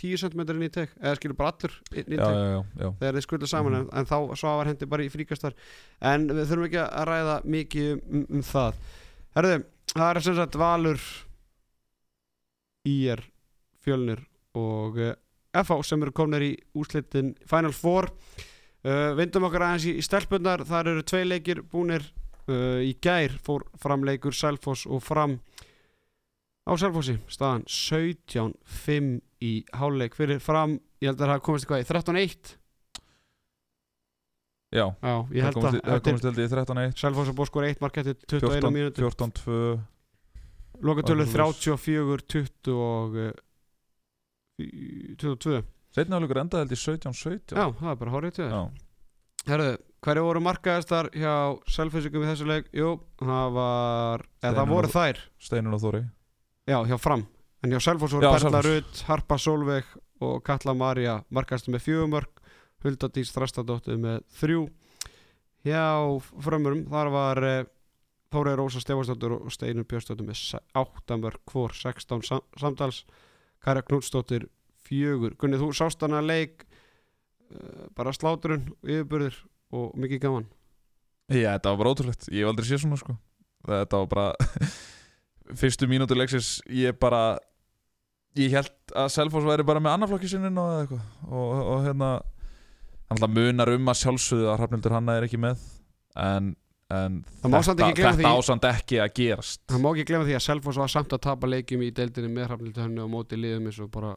10 0.01 0.17
cm 0.23 0.41
inn 0.55 0.63
í 0.65 0.69
tek 0.73 0.89
eða 0.99 1.15
skilur 1.19 1.37
bara 1.37 1.51
allur 1.53 1.75
inn 2.01 2.15
í 2.15 2.17
já. 2.17 2.87
þegar 2.99 3.13
þeir 3.19 3.25
skullu 3.27 3.47
saman 3.47 3.73
Mhm. 3.73 3.81
en, 3.81 3.89
en 3.99 4.05
þá 4.09 4.35
Svavar 4.39 4.67
hendi 4.71 4.85
bara 4.89 5.03
í 5.05 5.11
fríkastar. 5.13 5.53
En 6.01 6.27
við 6.27 6.47
þurfum 6.49 6.65
ekki 6.69 6.81
að 6.83 7.05
ræða 7.11 7.35
mikið 7.45 7.91
um, 7.93 8.01
um, 8.19 8.25
um 8.39 8.41
það. 8.43 8.73
Herðu, 9.35 9.59
það 9.93 10.09
er 10.15 10.21
sem 10.25 10.35
sagt 10.35 10.55
Valur 10.59 10.99
IR 12.85 13.21
Fjölnir 13.83 14.23
og 14.57 14.97
FH 15.53 15.77
sem 15.85 16.01
eru 16.03 16.11
komnir 16.15 16.41
í 16.45 16.51
úslitin 16.79 17.33
Final 17.49 17.73
Four. 17.75 18.09
Uh, 18.83 19.13
vindum 19.15 19.45
okkar 19.47 19.63
aðeins 19.69 19.85
í, 19.87 19.93
í 19.95 20.03
stelpunnar 20.03 20.65
þar 20.67 20.89
eru 20.91 21.03
tvei 21.07 21.23
leikir 21.27 21.61
búnir. 21.71 22.03
Uh, 22.49 22.81
í 22.83 22.91
gær 22.99 23.37
fór 23.45 23.63
fram 23.79 24.03
leikur 24.03 24.35
Selfoss 24.35 24.83
og 24.89 24.99
fram 25.05 25.37
á 26.63 26.71
Selfossi 26.79 27.15
staðan 27.31 27.63
17-5 27.67 29.07
í 29.43 29.53
háluleik 29.75 30.15
fyrir 30.15 30.39
fram. 30.43 30.77
Ég 31.03 31.11
held 31.11 31.23
að 31.23 31.33
það 31.33 31.41
komist 31.47 31.65
eitthvað 31.65 31.83
í 31.83 31.87
13-1 31.89 32.53
já. 34.73 34.85
Já, 34.87 35.15
ég 35.35 35.43
það 35.43 35.47
held 35.47 35.57
að 35.57 35.79
það 35.83 36.03
komist 36.07 36.27
held 36.29 36.39
ég 36.43 36.53
13-1 36.55 36.95
Selfoss 37.03 37.33
að 37.33 37.37
búið 37.39 37.51
skora 37.51 37.71
1 37.73 37.83
mark 37.83 37.99
eftir 38.01 38.15
21 38.23 38.47
14 38.47 38.77
mínútur. 38.77 39.09
14-2 39.11 39.59
Lokatölu 40.83 41.27
Var 41.27 41.35
34 41.35 42.25
20 42.33 42.79
og 42.79 43.19
uh, 43.19 43.35
22 45.19 45.59
setna 45.93 46.17
álugur 46.17 46.39
enda 46.41 46.63
held 46.63 46.73
ég 46.73 46.81
17-17 46.81 47.53
Já, 47.59 47.67
það 47.77 47.91
er 47.91 48.01
bara 48.01 48.15
horrið 48.15 48.39
til 48.39 48.49
Já. 48.49 48.63
Herðu, 49.43 49.71
hverju 50.07 50.21
voru 50.23 50.39
markaðistar 50.39 51.09
hjá 51.19 51.33
Selfossingum 51.67 52.23
í 52.23 52.27
þessu 52.31 52.45
leik? 52.47 52.69
Jú, 52.71 52.93
það 53.19 53.55
var 53.57 54.21
eða 54.39 54.53
það 54.61 54.69
voru 54.71 54.91
þær. 54.93 55.19
Steinun 55.43 55.75
og 55.75 55.81
Þóri 55.83 56.03
Já, 56.69 56.77
hjá 56.87 56.97
Fram. 57.01 57.25
En 57.63 57.71
hjá 57.71 57.79
Selfoss 57.83 58.13
voru 58.15 58.29
Perla. 58.31 58.61
Rutt, 58.63 59.03
Harpa 59.07 59.37
Solveig 59.39 59.87
og 60.23 60.41
Katla 60.47 60.73
Maria 60.77 61.17
markaðistar 61.33 61.73
með 61.75 61.85
fjögumörk 61.87 62.41
Huldadís 62.83 63.31
Þrastadóttir 63.35 63.99
með 63.99 64.21
þrjú. 64.39 64.65
Hjá 65.63 65.83
frömmurum 66.43 66.85
þar 66.91 67.11
var 67.13 67.41
uh, 67.47 67.59
Þórið 68.33 68.57
Rósa 68.59 68.81
Stefansdóttir 68.83 69.35
og 69.37 69.51
Steinur 69.53 69.85
Björnsdóttir 69.87 70.25
með 70.27 70.39
se- 70.39 70.63
átta 70.75 71.17
mörk 71.21 71.43
hvor 71.53 71.75
16 71.77 72.23
sam 72.27 72.41
samtals. 72.59 73.03
Kæra 73.63 73.83
Knútsdóttir 73.85 74.47
fjögur. 74.83 75.35
Gunni, 75.39 75.59
þú 75.61 75.69
sást 75.77 76.01
hana 76.03 76.19
leik 76.23 76.65
uh, 76.65 77.85
bara 77.95 78.11
sláturinn, 78.15 78.65
yfirburðir 78.83 79.37
og 79.73 79.93
mikið 79.99 80.23
gaman. 80.25 80.49
Já, 81.31 81.53
þetta 81.55 81.71
var 81.71 81.79
bara 81.83 81.93
ótrúlegt, 81.95 82.27
ég 82.33 82.43
hef 82.43 82.51
aldrei 82.51 82.67
séð 82.67 82.81
svona 82.83 82.99
sko. 82.99 83.15
Þetta 83.69 84.01
var 84.03 84.09
bara 84.11 84.27
Fyrstu 85.59 85.87
mínútur 85.91 86.17
leiksins 86.19 86.55
Ég 86.69 86.97
bara 86.99 87.37
Ég 88.39 88.49
held 88.55 88.71
að 88.97 89.11
Selfoss 89.13 89.45
væri 89.45 89.65
bara 89.67 89.79
með 89.83 89.93
annarflokki 89.97 90.29
sinnin 90.31 90.57
og 90.57 90.95
og, 91.29 91.51
og 91.75 91.83
hérna 91.85 92.15
munar 93.29 93.69
um 93.75 93.91
að 93.93 93.99
sjálfsögðu 94.01 94.47
að 94.49 94.57
Hrafnildur 94.61 94.95
Hanna 94.95 95.17
er 95.19 95.27
ekki 95.27 95.37
með 95.43 95.61
En, 96.17 96.47
en 96.93 97.19
Það 97.43 97.51
þetta 98.07 98.17
því- 98.23 98.31
ásand 98.39 98.65
ekki 98.71 98.97
að 99.03 99.13
gerast 99.19 99.61
Það 99.69 99.83
má 99.83 99.87
ekki 99.91 100.05
glemma 100.09 100.25
því 100.29 100.35
að 100.39 100.43
Selfoss 100.47 100.81
var 100.81 100.91
samt 100.93 101.13
að 101.13 101.21
tapa 101.27 101.49
leikjum 101.49 101.85
í 101.85 101.91
deildinni 101.93 102.31
með 102.33 102.49
hrafnildu 102.51 102.81
henni 102.87 103.03
og 103.05 103.11
móti 103.13 103.37
liðum 103.37 103.69
eins 103.69 103.79
og 103.85 103.91
bara, 103.93 104.15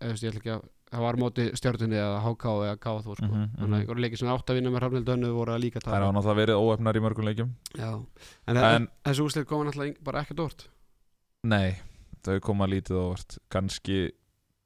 eða 0.00 0.16
ég 0.16 0.32
ætla 0.32 0.40
ekki 0.42 0.54
að 0.56 0.64
það 0.88 1.04
var 1.04 1.18
móti 1.20 1.46
stjórnunni 1.60 1.98
eða 2.00 2.20
HK 2.24 2.44
eða 2.64 2.76
KF 2.80 3.02
sko. 3.04 3.16
Mhm, 3.20 3.28
mhm. 3.28 3.48
þannig 3.58 3.74
að 3.76 3.80
einhverju 3.82 4.04
leikir 4.06 4.20
sem 4.22 4.28
átt 4.32 4.48
að 4.52 4.56
vinna 4.60 4.70
með 4.72 4.80
hrafnildu 4.86 5.12
henni 5.12 5.32
voru 5.36 5.52
að 5.52 5.60
líka 5.66 5.82
Það 5.84 5.92
er 5.92 6.00
tapa 6.00 6.14
náttúrulega 6.16 6.40
verið 6.40 6.62
óefnar 6.64 6.96
í 6.96 7.02
mörgum 7.04 7.28
leikjum 7.28 7.50
Já. 7.76 7.90
en, 8.48 8.56
En- 8.56 8.64
en 8.64 8.88
þessi 9.04 9.24
úslit 9.28 9.48
koma 9.50 9.68
náttúrulega 9.68 10.04
bara 10.08 10.22
ekkert 10.24 10.40
orð 10.46 10.64
Nei, 11.46 11.76
þau 12.26 12.40
koma 12.42 12.66
lítið 12.66 12.98
óvart. 12.98 13.38
Kanski 13.52 14.08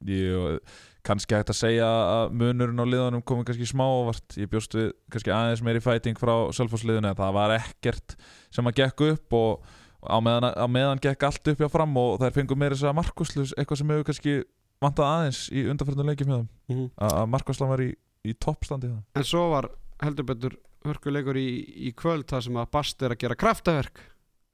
ég, 0.09 0.73
Kanski 1.03 1.35
hægt 1.35 1.51
að 1.51 1.59
segja 1.59 1.87
að 1.89 2.35
munurinn 2.39 2.79
á 2.79 2.87
liðanum 2.87 3.25
komi 3.27 3.45
kannski 3.47 3.67
smá 3.67 3.83
óvart. 3.85 4.37
Ég 4.39 4.51
bjóst 4.51 4.75
við 4.79 4.93
kannski 5.11 5.33
aðeins 5.35 5.63
meiri 5.67 5.83
fæting 5.83 6.19
frá 6.19 6.33
Selfossliðinu 6.55 7.11
að 7.11 7.19
það 7.19 7.37
var 7.37 7.55
ekkert 7.57 8.15
sem 8.55 8.71
að 8.71 8.77
gekk 8.79 9.05
upp 9.09 9.37
og 9.39 9.67
á 10.07 10.17
meðan, 10.23 10.49
á 10.55 10.67
meðan 10.71 11.03
gekk 11.03 11.27
allt 11.27 11.53
upp 11.53 11.65
hjá 11.65 11.71
fram 11.71 11.99
og 11.99 12.21
þær 12.23 12.37
fengu 12.39 12.59
meira 12.59 12.79
þess 12.79 12.89
að 12.91 12.99
markuslu 13.01 13.47
eitthvað 13.51 13.81
sem 13.83 13.93
hefur 13.95 14.09
kannski 14.09 14.37
vantað 14.83 15.11
aðeins 15.11 15.43
í 15.51 15.67
undanfjörnum 15.71 16.11
leikjum 16.13 16.31
hjá 16.31 16.39
þeim. 16.39 16.49
Mhm. 16.71 16.87
að 16.99 17.29
Markuslan 17.35 17.71
var 17.75 17.83
í, 17.83 17.91
í 18.27 18.33
toppstandi 18.39 18.91
en 19.15 19.27
svo 19.27 19.49
var 19.53 19.71
heldur 20.03 20.27
betur 20.31 20.57
hörkuleikur 20.87 21.39
í, 21.39 21.49
í 21.91 21.93
kvöld 21.95 22.27
þar 22.31 22.47
sem 22.47 22.57
að 22.59 22.71
Bast 22.75 23.03
er 23.03 23.15
að 23.15 23.23
gera 23.23 23.39
kraftaverk. 23.39 24.03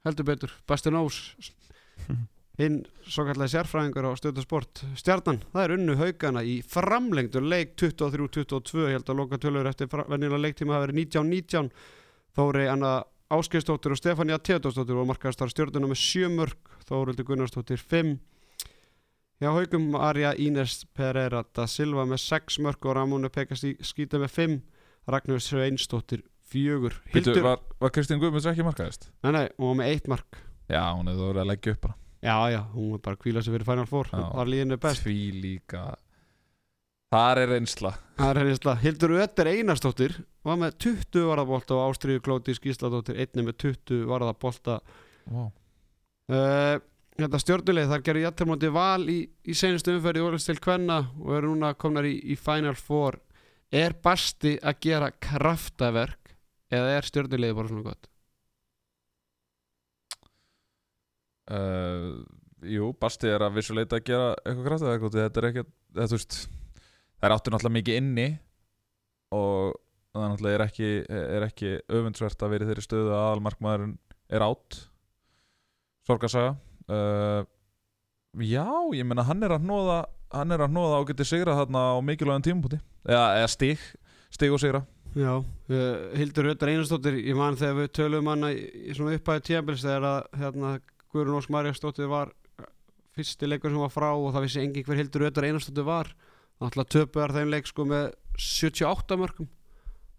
Heldur 0.04 0.24
betur, 0.28 0.52
Basti 0.68 0.92
Nós 0.92 1.36
hinn 2.60 2.80
svo 3.06 3.24
kallega 3.28 3.52
sérfræðingur 3.52 4.08
á 4.10 4.12
stöðu 4.18 4.42
sport 4.42 4.82
stjarnan, 4.98 5.42
það 5.52 5.64
er 5.64 5.74
unnu 5.76 5.94
haugana 6.00 6.42
í 6.42 6.58
framlengdur 6.66 7.44
leik 7.46 7.76
23-22 7.78 8.88
ég 8.88 8.96
held 8.98 9.12
að 9.12 9.20
loka 9.20 9.38
tölur 9.38 9.68
eftir 9.70 9.90
venjulega 9.90 10.42
leiktíma 10.42 10.74
hafa 10.74 10.88
verið 10.88 11.04
19-19 11.04 11.70
Þóri 12.38 12.66
Anna 12.70 12.92
Áskeiðsdóttir 13.34 13.92
og 13.92 13.98
Stefania 14.00 14.38
Teodósdóttir 14.40 14.98
og 14.98 15.08
markaðastar 15.10 15.50
stjórnuna 15.52 15.90
með 15.90 16.00
7 16.02 16.32
mörg 16.34 16.74
Þóruldur 16.88 17.28
Gunnarsdóttir 17.28 17.80
5 17.80 18.16
hjá 19.38 19.50
haugum 19.54 19.94
Arja 20.00 20.32
Ínes 20.40 20.80
Pereira 20.96 21.44
da 21.54 21.68
Silva 21.70 22.08
með 22.08 22.24
6 22.24 22.58
mörg 22.64 22.88
og 22.88 22.98
Ramónu 22.98 23.30
Pekast 23.30 23.68
skýta 23.86 24.18
með 24.22 24.34
5 24.34 24.58
Ragnar 25.12 25.44
Sveinsdóttir 25.44 26.24
4 26.50 26.90
Hildur, 27.14 27.42
var, 27.44 27.62
var 27.78 27.94
Kristín 27.94 28.18
Guðmunds 28.22 28.48
ekki 28.50 28.66
markaðist? 28.66 29.10
nei 29.22 29.32
nei, 29.36 29.46
var 29.60 29.78
með 29.78 29.94
1 29.94 30.12
mark 30.14 30.42
Já, 30.68 30.82
hún 30.92 31.08
hefði 31.08 31.24
verið 31.30 31.42
að 31.42 31.50
leggja 31.52 31.74
upp 31.74 31.86
bara. 31.86 31.96
Já, 32.18 32.34
já, 32.50 32.60
hún 32.74 32.90
var 32.92 33.02
bara 33.06 33.16
að 33.16 33.22
kvíla 33.22 33.42
sig 33.44 33.54
fyrir 33.54 33.68
Final 33.68 33.86
Four 33.86 34.10
Já. 34.10 34.24
var 34.34 34.50
líðinu 34.50 34.78
best. 34.82 35.04
Því 35.06 35.18
líka. 35.38 35.82
Þar 37.08 37.40
er 37.40 37.52
reynsla. 37.54 37.92
Það 38.18 38.30
er 38.30 38.40
henni 38.42 38.56
slag 38.58 38.82
Hildur 38.82 39.14
Ötter 39.22 39.48
Einarsdóttir 39.48 40.16
var 40.44 40.58
með 40.60 40.74
20 40.84 41.28
varðabólta 41.30 41.76
og 41.78 41.84
Ástriðu 41.86 42.24
Klóti 42.26 42.56
Skísladóttir 42.56 43.20
einni 43.22 43.46
með 43.46 43.56
20 43.62 44.02
varðabólta 44.10 44.80
wow. 45.30 45.46
uh, 46.34 46.76
Þetta 47.18 47.40
stjórnuleg 47.42 47.88
þar 47.90 48.04
gerði 48.06 48.26
jættarmóti 48.26 48.68
val 48.74 49.08
í, 49.10 49.16
í 49.26 49.54
senustu 49.56 49.96
umferði 49.96 50.26
Ólist 50.26 50.50
til 50.50 50.60
Kvenna 50.62 51.00
og 51.16 51.32
eru 51.38 51.54
núna 51.54 51.72
komnar 51.74 52.06
í, 52.06 52.12
í 52.30 52.36
Final 52.38 52.76
Four. 52.78 53.16
Er 53.74 53.96
Basti 54.04 54.54
að 54.62 54.84
gera 54.84 55.08
kraftaverk 55.10 56.36
eða 56.70 56.92
er 56.98 57.08
stjórnulegði 57.08 57.56
bara 57.56 57.72
svona 57.72 57.88
gott? 57.88 58.10
Uh, 61.54 62.12
Jú, 62.68 62.90
Basti 62.98 63.30
er 63.30 63.44
að 63.46 63.60
vissuleita 63.60 64.00
að 64.00 64.06
gera 64.08 64.30
eitthvað 64.42 64.64
kraftið 64.66 64.92
eitthvað, 64.92 65.18
þetta 65.18 65.40
er 65.40 65.48
ekki 65.48 65.62
þetta, 65.68 66.16
veist, 66.16 66.38
það 67.18 67.28
er 67.28 67.34
áttur 67.36 67.54
náttúrulega 67.54 67.76
mikið 67.76 67.98
inni 68.00 68.28
og 69.38 69.76
það 70.10 70.24
náttúrulega 70.24 70.58
er 70.58 70.64
ekki, 70.64 70.90
er 71.18 71.46
ekki 71.46 71.72
öfundsvert 72.00 72.42
að 72.42 72.54
vera 72.54 72.66
í 72.66 72.70
þeirri 72.72 72.86
stöðu 72.88 73.12
að 73.12 73.20
aðalmarkmaðurinn 73.20 73.94
er 74.34 74.44
átt 74.48 74.80
sorgarsaga. 76.08 76.56
Uh, 76.88 77.44
Já, 78.44 78.66
ég 78.94 79.06
meina 79.08 79.24
hann 79.24 79.42
er 79.42 79.54
að 79.56 79.64
hnóða 79.64 80.02
hann 80.34 80.52
er 80.52 80.62
að 80.64 80.74
hnóða 80.74 81.00
og 81.00 81.08
geti 81.08 81.24
sigra 81.26 81.56
þarna 81.56 81.84
á 81.96 81.98
mikilvægum 82.04 82.44
tímpunkti 82.44 82.78
eða, 83.08 83.24
eða 83.40 83.50
stig, 83.52 83.84
stig 84.34 84.52
og 84.52 84.60
sigra. 84.62 84.82
Já, 85.16 85.32
uh, 85.40 85.96
Hildur 86.18 86.50
Ötter 86.52 86.70
Einarsdóttir 86.72 87.16
ég 87.22 87.36
man 87.38 87.56
þegar 87.56 87.78
við 87.80 87.92
töluðum 87.96 88.30
hana 88.34 88.52
í, 88.52 88.92
svona 88.96 89.16
upphæðu 89.16 89.44
tíðanbils 89.46 89.84
þegar 89.86 90.08
að 90.10 90.18
hérna, 90.42 90.72
Guðrun 91.18 91.40
Ósk 91.40 91.50
Marjastóttir 91.50 92.06
var 92.10 92.30
fyrsti 93.18 93.48
leikur 93.50 93.72
sem 93.72 93.82
var 93.82 93.90
frá 93.90 94.08
og 94.12 94.30
það 94.34 94.44
vissi 94.46 94.62
engin 94.62 94.86
hver 94.86 95.00
Hildur 95.00 95.26
Ötter 95.26 95.46
Einarsdóttir 95.48 95.86
var. 95.88 96.12
Náttúrulega 96.62 96.92
töpuðar 96.94 97.34
þeim 97.34 97.50
leik 97.54 97.70
sko 97.70 97.86
með 97.86 98.12
78 98.38 99.18
mörgum 99.18 99.48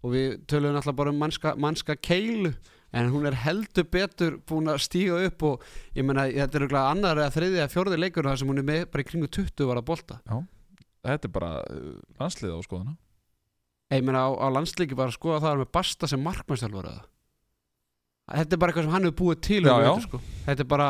og 0.00 0.14
við 0.14 0.36
töluðum 0.48 0.76
náttúrulega 0.76 0.98
bara 1.00 1.12
um 1.12 1.18
mannska, 1.20 1.54
mannska 1.60 1.96
keilu 1.96 2.52
en 2.96 3.10
hún 3.12 3.28
er 3.28 3.36
heldur 3.44 3.86
betur 3.86 4.38
búin 4.48 4.70
að 4.72 4.80
stíga 4.84 5.18
upp 5.28 5.44
og 5.46 5.66
ég 5.96 6.06
meina 6.06 6.26
þetta 6.28 6.58
er 6.58 6.64
örugglega 6.64 6.94
annar 6.94 7.20
eða 7.20 7.34
þriði 7.36 7.60
eða 7.60 7.72
fjórði 7.74 8.00
leikur 8.00 8.28
þar 8.28 8.40
sem 8.40 8.50
hún 8.50 8.62
er 8.62 8.66
með 8.66 8.82
bara 8.90 9.04
í 9.04 9.08
kringu 9.10 9.28
20 9.30 9.68
var 9.70 9.80
að 9.80 9.86
bolta. 9.92 10.18
Já. 10.26 10.40
þetta 11.06 11.28
er 11.28 11.34
bara 11.36 11.52
uh, 11.62 11.94
landslið 12.20 12.56
á 12.56 12.60
skoðuna 12.66 12.96
Ég 13.90 14.04
meina 14.06 14.22
á, 14.22 14.30
á 14.30 14.46
landslíki 14.54 14.94
bara 14.98 15.10
að 15.10 15.18
skoða 15.18 15.42
það 15.42 15.62
með 15.62 15.72
Basta 15.74 16.08
sem 16.10 16.20
markmannstjálfur 16.22 16.90
eða 16.92 17.06
Þetta 18.30 18.54
er 18.56 18.60
bara 18.62 18.72
eitthvað 18.72 18.86
sem 18.88 18.94
hann 18.94 19.06
hefur 19.08 19.18
búið 19.24 19.40
til 19.46 19.62
Já, 19.64 19.72
um 19.74 19.80
já. 19.84 19.90
vetur, 19.94 20.04
sko. 20.08 20.20
Þetta 20.46 20.60
er 20.66 20.70
bara 20.70 20.88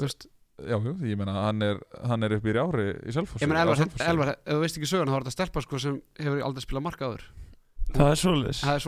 veist, 0.00 0.26
Já, 0.64 0.76
jú, 0.78 0.92
ég 1.02 1.16
meina 1.18 1.32
hann 1.48 1.62
er, 1.66 1.80
hann 2.06 2.22
er 2.22 2.36
upp 2.36 2.44
í 2.46 2.52
rjári 2.54 2.84
í 3.08 3.14
Selfoss 3.14 3.42
Ég 3.42 3.48
meina 3.50 3.62
á 3.62 3.64
Elvar, 3.66 3.80
Selfossi. 3.80 4.04
Elvar, 4.06 4.28
ef 4.38 4.52
þú 4.54 4.60
veist 4.62 4.76
ekki 4.78 4.90
söguna 4.90 5.10
þá 5.10 5.16
er 5.18 5.24
þetta 5.24 5.34
stelpa 5.38 5.62
sko, 5.64 5.80
sem 5.82 5.96
hefur 6.20 6.44
aldrei 6.46 6.62
spilað 6.66 6.84
marka 6.86 7.08
áður 7.10 7.24
Það 7.94 8.10
er 8.10 8.18
er 8.74 8.82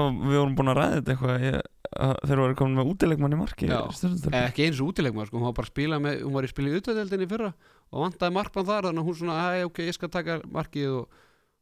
og- 0.00 0.18
við 0.20 0.36
vorum 0.36 0.56
búin 0.58 0.70
að 0.72 0.76
ræða 0.80 0.96
þetta 0.98 1.12
eitthvað 1.14 1.44
ég, 1.46 1.60
að 2.04 2.12
þeir 2.28 2.42
voru 2.42 2.56
komin 2.60 2.76
með 2.76 2.90
útilegmann 2.92 3.32
í 3.34 3.38
marki. 3.40 3.70
Eh, 3.70 4.44
Ekki 4.50 4.66
eins 4.66 4.80
og 4.84 4.90
útilegma 4.92 5.24
sko. 5.26 5.38
hún 5.40 5.46
var 5.48 5.54
bara 5.56 5.66
að 5.66 5.72
spila 5.72 5.98
með, 5.98 6.20
hún 6.22 6.32
var 6.36 6.44
í 6.44 6.50
spila 6.52 6.68
í 6.68 6.76
utvæðdeldinni 6.80 7.26
í 7.26 7.30
fyrra 7.32 7.50
og 7.90 8.04
vantaði 8.04 8.36
markmann 8.36 8.68
þar 8.68 8.84
þannig 8.90 9.00
að 9.00 9.08
hún 9.08 9.18
svona, 9.22 9.64
ok, 9.64 9.78
ég 9.88 9.94
skal 9.96 10.08
taka 10.12 10.36
markið 10.44 10.92
og, 11.00 11.08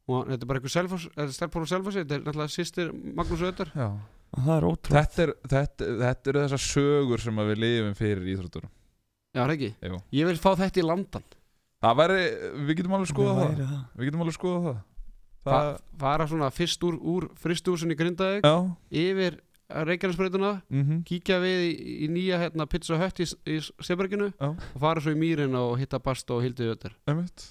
og 0.08 0.26
þetta 0.28 0.42
er 0.42 0.48
bara 0.50 0.58
eitthvað 0.60 0.74
selfoss 0.74 1.08
þetta 1.14 1.28
er 1.28 1.36
stelpa 1.38 1.60
úr 1.62 1.70
selfossi, 1.70 2.02
þetta 2.02 2.14
er 2.18 2.24
náttúrulega 2.26 2.56
sýstir 2.58 2.92
Magnús 3.14 3.44
Öður 3.46 3.72
er 4.58 4.66
ótrúlega 4.68 5.02
þetta, 5.04 5.22
er, 5.24 5.32
þetta, 5.52 5.88
þetta 6.02 6.32
eru 6.32 6.44
þessar 6.44 6.64
sögur 6.64 7.24
sem 7.24 7.40
að 7.40 7.50
við 7.52 7.62
lifum 7.64 7.96
fyrir 7.98 8.30
íþrótturum 8.34 8.72
Já, 9.36 9.42
er 9.44 9.54
ekki? 9.54 9.70
Jú. 9.84 9.98
Ég 10.18 10.28
vil 10.30 10.38
fá 10.40 10.50
þetta 10.58 10.80
í 10.80 10.86
landan 10.86 11.26
Það 11.78 11.98
væri, 12.00 12.22
við 12.68 12.78
getum 12.80 12.94
alveg 12.98 13.10
skoðað 13.12 13.36
það 13.38 13.58
það. 13.58 13.82
Við 13.94 14.08
getum 14.08 14.24
alveg 14.24 14.38
skoðað 14.38 14.64
það 14.68 14.78
Það, 15.48 15.68
fara 16.02 16.24
svona 16.28 16.48
fyrst 16.52 16.82
úr, 16.84 16.96
úr 16.98 17.28
Grindavík 17.96 18.44
já 18.44 18.56
yfir 18.90 19.38
Reykjanesbreytuna 19.68 20.62
mm 20.72 21.02
kíkja 21.04 21.38
við 21.42 21.62
í, 21.68 21.72
í 22.04 22.08
nýja 22.08 22.38
hérna, 22.40 22.66
pizza 22.66 22.96
hött 22.96 23.20
í, 23.20 23.26
í 23.52 23.58
Seberginu 23.84 24.30
Já. 24.32 24.48
og 24.48 24.80
fara 24.80 25.00
svo 25.00 25.12
í 25.12 25.18
mýrin 25.20 25.54
og 25.54 25.76
hitta 25.78 26.00
Basta 26.00 26.34
og 26.34 26.42
Hildi 26.42 26.64
Öður 26.72 26.94
einmitt. 27.06 27.44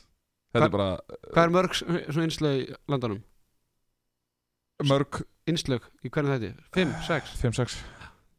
Þetta 0.54 0.66
er 0.66 0.74
bara 0.74 1.00
Hvað 1.34 1.44
er 1.44 1.54
mörg 1.54 1.78
innslög 2.26 2.62
í 2.64 2.76
landanum? 2.90 3.22
mörg 4.86 5.22
Innslög 5.48 5.86
í 6.04 6.12
hvernig 6.12 6.42
þetta? 6.42 6.68
5, 6.76 6.94
6? 7.08 7.36
5-6 7.44 7.78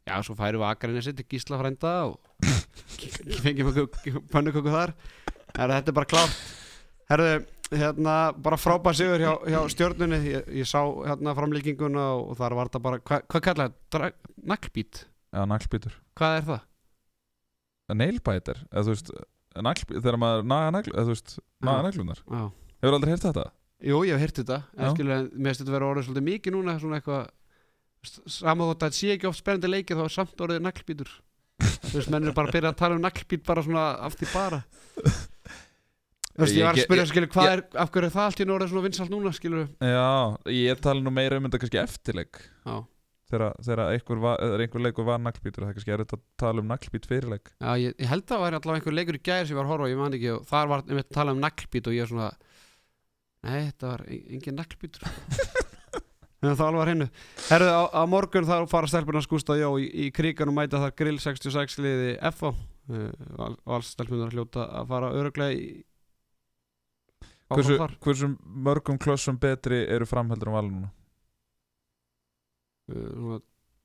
Já, 0.09 0.15
svo 0.25 0.35
færum 0.37 0.63
við 0.63 0.69
Akarinn 0.69 1.17
til 1.19 1.25
Gísla 1.29 1.59
frænda 1.61 1.93
og 2.09 2.19
fengjum 3.43 3.71
pönnuköku 4.31 4.73
þar 4.73 4.95
Herra, 5.57 5.79
Þetta 5.79 5.91
er 5.91 5.97
bara 5.97 6.09
klárt 6.09 6.39
Herðu, 7.09 7.29
hérna, 7.73 8.15
bara 8.37 8.57
frábær 8.61 8.97
sigur 8.97 9.21
hjá, 9.21 9.31
hjá 9.49 9.59
stjörnunni 9.73 10.19
ég, 10.29 10.49
ég 10.61 10.69
sá 10.69 10.81
hérna 11.07 11.33
framlíkinguna 11.37 12.05
og, 12.19 12.31
og 12.33 12.39
þar 12.41 12.57
var 12.57 12.69
þetta 12.69 12.83
bara, 12.85 13.01
hva, 13.01 13.21
hvað 13.25 13.45
kallaði 13.47 13.75
þetta? 13.95 14.33
Naglbít? 14.53 15.03
Já, 15.33 15.41
naglbítur 15.49 15.97
Hvað 16.19 16.37
er 16.37 16.47
það? 16.51 16.65
Nailbiter, 17.99 18.59
eða 18.69 18.85
þú 18.85 18.93
veist 18.93 19.13
naglbítur, 19.65 20.03
þegar 20.03 20.19
maður 20.21 20.43
naga 20.49 20.73
naglunar. 20.75 22.19
Hefur 22.79 22.97
aldrei 22.97 23.13
heyrt 23.15 23.25
þetta? 23.25 23.45
Jú, 23.79 24.01
ég 24.03 24.11
hef 24.17 24.25
heyrt 24.25 24.39
þetta. 24.41 24.59
En 24.75 24.91
skilur, 24.95 25.29
mér 25.31 25.53
finnst 25.53 25.63
þetta 25.63 25.75
vera 25.75 25.87
orðið 25.93 26.07
svolítið 26.09 26.25
mikið 26.27 26.55
núna 26.55 26.75
svona 26.81 26.99
eitthvað 26.99 27.29
saman 28.27 28.69
þótt 28.69 28.83
að 28.83 28.85
þetta 28.89 28.99
sé 28.99 29.13
ekki 29.15 29.27
oft 29.29 29.39
spennandi 29.39 29.71
leikið 29.71 29.99
þá 29.99 30.03
er 30.05 30.13
samt 30.15 30.43
orðið 30.43 30.61
naglbítur. 30.65 31.11
Þú 31.59 31.95
veist, 31.95 32.11
menn 32.11 32.27
er 32.27 32.35
bara 32.35 32.51
að 32.51 32.55
byrja 32.57 32.71
að 32.73 32.79
tala 32.79 32.97
um 32.97 33.03
naglbít 33.03 33.43
bara 33.47 33.63
svona 33.63 33.85
af 34.07 34.15
því 34.19 34.29
bara. 34.33 34.59
Þú 34.99 36.43
veist, 36.43 36.55
ég 36.55 36.67
var 36.67 36.77
að 36.77 36.85
spyrja 36.85 37.07
skilur, 37.09 37.31
hvað 37.33 37.49
er, 37.51 37.63
af 37.83 37.91
hverju 37.91 38.07
er 38.07 38.13
það 38.15 38.27
allt 38.29 38.39
í 38.39 38.47
orðið 38.47 38.71
svona 38.71 38.85
vinsalt 38.85 39.11
núna, 39.11 39.31
skilur 39.35 39.65
Já, 39.83 40.07
ég 40.55 40.83
tala 40.83 41.03
nú 41.03 41.11
meira 41.11 41.39
um 41.39 41.47
þetta 41.47 41.59
kannski 41.63 41.81
eftirleik. 41.81 42.39
Já, 42.63 42.75
þegar, 43.31 43.83
einhver, 43.91 44.83
leikur 44.85 45.07
var 45.07 45.19
naglbítur 45.23 45.65
það 45.65 45.71
er 45.73 45.75
kannski 45.79 45.95
erfitt 45.95 46.15
að 46.15 46.23
tala 46.39 46.63
um 46.63 46.71
naglbít 46.71 47.09
fyrirleik. 47.11 47.51
Já 47.59 47.71
ég, 47.83 47.95
ég 47.99 48.07
nei, 53.47 53.69
þetta 53.69 53.91
var 53.93 54.05
en- 54.13 54.25
engin 54.37 54.59
naglbítur 54.59 55.05
en 56.39 56.55
það 56.55 56.65
alveg 56.65 56.79
var 56.79 56.91
hennu 56.93 57.09
Herðu, 57.49 57.69
á, 57.75 57.83
á 57.91 58.01
morgun 58.07 58.47
þá 58.47 58.55
fara 58.71 58.87
stelpunar 58.91 59.25
skústa 59.25 59.57
Jó 59.59 59.73
í, 59.81 59.89
í 60.07 60.11
krigan 60.15 60.51
og 60.51 60.55
mæta 60.59 60.79
þar 60.83 60.95
grill 61.01 61.19
66 61.19 61.79
liði 61.83 62.13
uh, 62.19 63.11
og 63.39 63.75
alls 63.79 63.93
stelpunar 63.95 64.31
hljóta 64.33 64.69
að 64.79 64.91
fara 64.93 65.11
öruglega 65.19 65.57
í 65.57 65.83
hversu, 67.49 67.75
hversu 68.03 68.31
mörgum 68.45 68.99
klossum 69.01 69.39
betri 69.41 69.81
eru 69.89 70.05
framheldur 70.09 70.51
um 70.51 70.57
valin 70.59 70.75
núna? 70.77 70.91
uh, 72.93 73.39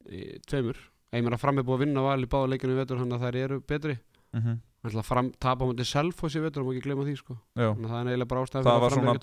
í, 0.08 0.38
tveimur. 0.48 0.78
Ég 1.14 1.22
meina 1.24 1.38
fram 1.38 1.60
er 1.60 1.66
búið 1.66 1.78
að 1.78 1.84
vinna 1.86 2.04
val 2.04 2.20
í 2.24 2.30
báða 2.30 2.50
leikinu 2.52 2.76
vetur 2.78 3.00
þannig 3.00 3.18
að 3.18 3.26
þær 3.26 3.38
eru 3.44 3.58
betri. 3.72 3.96
Mm 4.34 4.42
-hmm. 4.42 4.56
Að 4.84 5.32
tapa 5.40 5.64
mútið 5.64 5.86
Selfoss 5.88 6.36
í 6.36 6.42
vetur 6.44 6.60
og 6.60 6.68
má 6.68 6.74
ekki 6.74 6.84
gleyma 6.84 7.06
því 7.06 7.16
sko. 7.16 7.38
Að 7.56 7.84
að 8.04 8.18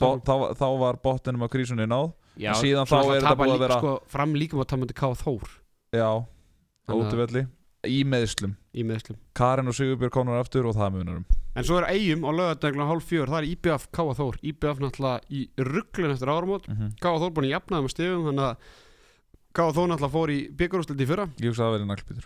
að 0.02 0.58
þá, 0.58 0.68
var 0.82 0.98
botninum 1.04 1.46
á 1.46 1.48
krísunni 1.54 1.86
náð. 1.86 2.14
Já, 2.42 2.54
síðan 2.58 2.88
þá 2.90 2.98
er 2.98 3.06
að 3.06 3.22
þetta 3.22 3.36
búið 3.38 3.54
að 3.54 3.60
vera- 3.60 3.78
sko, 3.82 3.92
Fram 4.08 4.34
líka 4.34 4.58
mútið 4.58 4.68
tapa 4.72 4.82
mútið 4.82 4.98
K. 4.98 5.12
Þór. 5.22 5.50
Já, 5.94 6.26
að- 6.88 6.98
útivelli 6.98 7.48
Í 7.82 8.04
meðslum 8.06 8.56
í 8.78 8.84
meðslum 8.86 9.18
Karin 9.34 9.68
og 9.68 9.74
Sigurbjörg 9.74 10.14
konar 10.14 10.38
aftur 10.40 10.68
og 10.70 10.76
það 10.78 10.92
munarum 11.00 11.26
En 11.58 11.66
svo 11.66 11.80
er 11.82 11.88
eigum 11.90 12.22
á 12.24 12.32
lögadaglan 12.32 12.88
hálf 12.88 13.08
fjör 13.10 13.28
Það 13.28 13.42
er 13.42 13.48
IBF 13.50 13.88
K. 13.92 14.06
Þór. 14.16 14.38
IBF 14.42 14.80
náttúrulega 14.80 15.22
í 15.30 15.50
rugglun 15.58 16.14
eftir 16.14 16.30
áramót. 16.32 16.68
Mm 16.70 16.76
-hmm. 16.78 16.92
K. 17.02 17.06
Þór 17.10 17.34
búin 17.34 17.48
að 17.50 17.56
jafna 17.56 17.78
það 17.78 17.84
með 17.84 17.94
stegum 17.96 18.26
Þannig 18.30 18.46
að 18.46 18.56
K. 19.52 19.60
Þór 19.76 19.88
náttúrulega 19.92 20.16
fór 20.16 20.30
í 20.32 20.40
byggarústildi 20.56 21.04
í 21.04 21.08
fyrra. 21.10 21.26
Ég 21.42 21.50
hugsa 21.50 21.64
að 21.64 21.68
það 21.68 21.76
verið 21.76 21.90
naglbítur. 21.92 22.26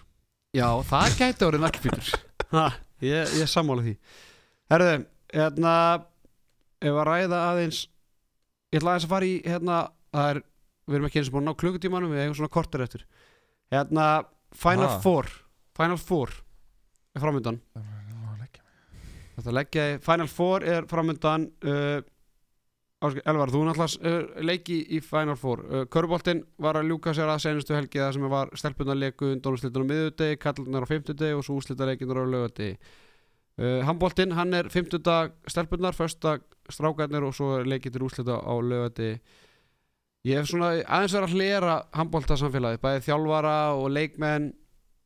Já, 0.54 0.68
það 0.84 1.18
gæti 1.18 1.46
orðið 1.48 1.64
naglbítur. 1.66 2.08
Ha, 2.56 2.70
ég, 3.10 3.36
ég 3.42 3.50
sammála 3.52 3.86
því. 3.86 3.96
Herðu, 4.74 4.96
hérna 5.34 5.74
Ef 6.86 6.92
að 6.92 7.08
ræða 7.10 7.42
aðeins 7.52 7.84
Ég 8.74 8.80
ætla 8.82 8.96
aðeins 8.96 9.08
að 9.08 9.14
fara 9.14 9.30
í 9.30 9.36
hérna 9.46 9.78
er, 10.26 10.42
við 10.86 10.98
erum 10.98 11.08
ekki 11.10 11.22
eins 11.22 11.30
og 11.32 11.38
búin 11.38 11.46
að 11.46 11.52
ná 11.54 11.60
klukkutímanum 11.62 12.12
Við 12.14 12.24
eigum 12.24 12.38
svona 12.40 12.54
kortur 12.56 12.84
eftir. 12.86 13.06
Hérna, 13.74 14.08
Final 14.56 14.90
Ha. 14.90 15.00
Four 15.04 15.30
Final 15.76 16.00
Four 16.02 16.34
er 17.16 17.24
framöndan 17.24 17.62
Þetta 19.36 19.52
leggja 19.52 19.86
Final 20.04 20.30
Four 20.32 20.64
er 20.64 20.86
framöndan 20.88 21.50
uh, 21.68 21.98
Elvar, 23.14 23.52
þú 23.54 23.62
náttúrulega 23.68 24.12
uh, 24.12 24.44
leiki 24.46 24.78
í 24.96 25.00
Final 25.04 25.38
Four. 25.40 25.64
Uh, 25.66 25.86
Köruboltinn 25.92 26.44
var 26.62 26.80
að 26.80 26.92
ljúka 26.92 27.14
sér 27.16 27.32
að 27.32 27.44
senustu 27.46 27.76
helgi 27.76 28.02
það 28.02 28.14
sem 28.18 28.28
var 28.32 28.52
stelpunar 28.58 29.00
leiku 29.00 29.32
undan 29.32 29.56
úrslitunum 29.56 29.90
miðudegi, 29.92 30.40
kallunar 30.42 30.86
á 30.86 30.92
fimmtudegi 30.92 31.38
og 31.38 31.46
svo 31.46 31.58
úrslitaleikinar 31.60 32.22
á 32.22 32.26
lögadegi 32.26 32.76
uh, 32.76 33.82
Handboltinn, 33.88 34.36
hann 34.38 34.54
er 34.58 34.70
fimmtudag 34.74 35.36
stelpunar, 35.52 35.98
föstudag 35.98 36.46
strákarnir 36.72 37.28
og 37.28 37.36
svo 37.38 37.60
leikið 37.66 37.98
til 37.98 38.06
úrslita 38.08 38.40
á 38.42 38.54
lögadegi 38.60 39.20
Ég 40.26 40.40
hef 40.42 40.50
svona 40.50 40.72
aðeins 40.82 41.14
verið 41.14 41.28
að 41.28 41.34
hlera 41.38 41.74
handbolta 41.94 42.36
samfélagi, 42.42 42.80
bæði 42.82 43.04
þjálfara 43.06 43.58
og 43.78 43.92
leikmenn 43.94 44.48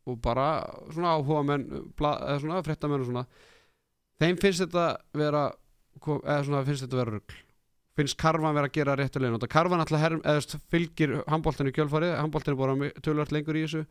og 0.07 0.21
bara 0.23 0.45
svona 0.93 1.17
áhuga 1.17 1.41
menn, 1.49 1.65
eða 1.99 2.37
svona 2.39 2.61
fréttamenn 2.63 3.03
og 3.03 3.09
svona. 3.09 3.25
Þeim 4.23 4.39
finnst 4.39 4.63
þetta 4.63 4.85
vera 5.19 5.49
eða 5.99 6.39
svona 6.47 6.63
finnst 6.67 6.85
þetta 6.85 7.01
vera 7.01 7.17
rugl 7.17 7.39
finnst 7.99 8.17
karfan 8.19 8.55
vera 8.55 8.69
að 8.69 8.75
gera 8.79 8.95
réttulegin 8.99 9.35
og 9.35 9.43
alltaf 9.43 9.99
eða 9.99 10.19
þú 10.23 10.37
veist, 10.39 10.55
fylgir 10.71 11.15
handbóltinu 11.27 11.75
kjölfarið, 11.75 12.15
handbóltinu 12.21 12.59
bara 12.59 12.91
tölvart 13.03 13.35
lengur 13.35 13.59
í 13.59 13.65
þessu. 13.65 13.85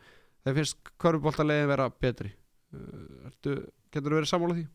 Þeim 0.46 0.58
finnst 0.60 0.92
körfubóltalegin 1.02 1.68
vera 1.68 1.88
betri. 1.90 2.32
Uh, 2.72 3.28
Ertu, 3.28 3.56
getur 3.92 4.12
þú 4.12 4.20
verið 4.20 4.30
sammála 4.30 4.58
því? 4.58 4.66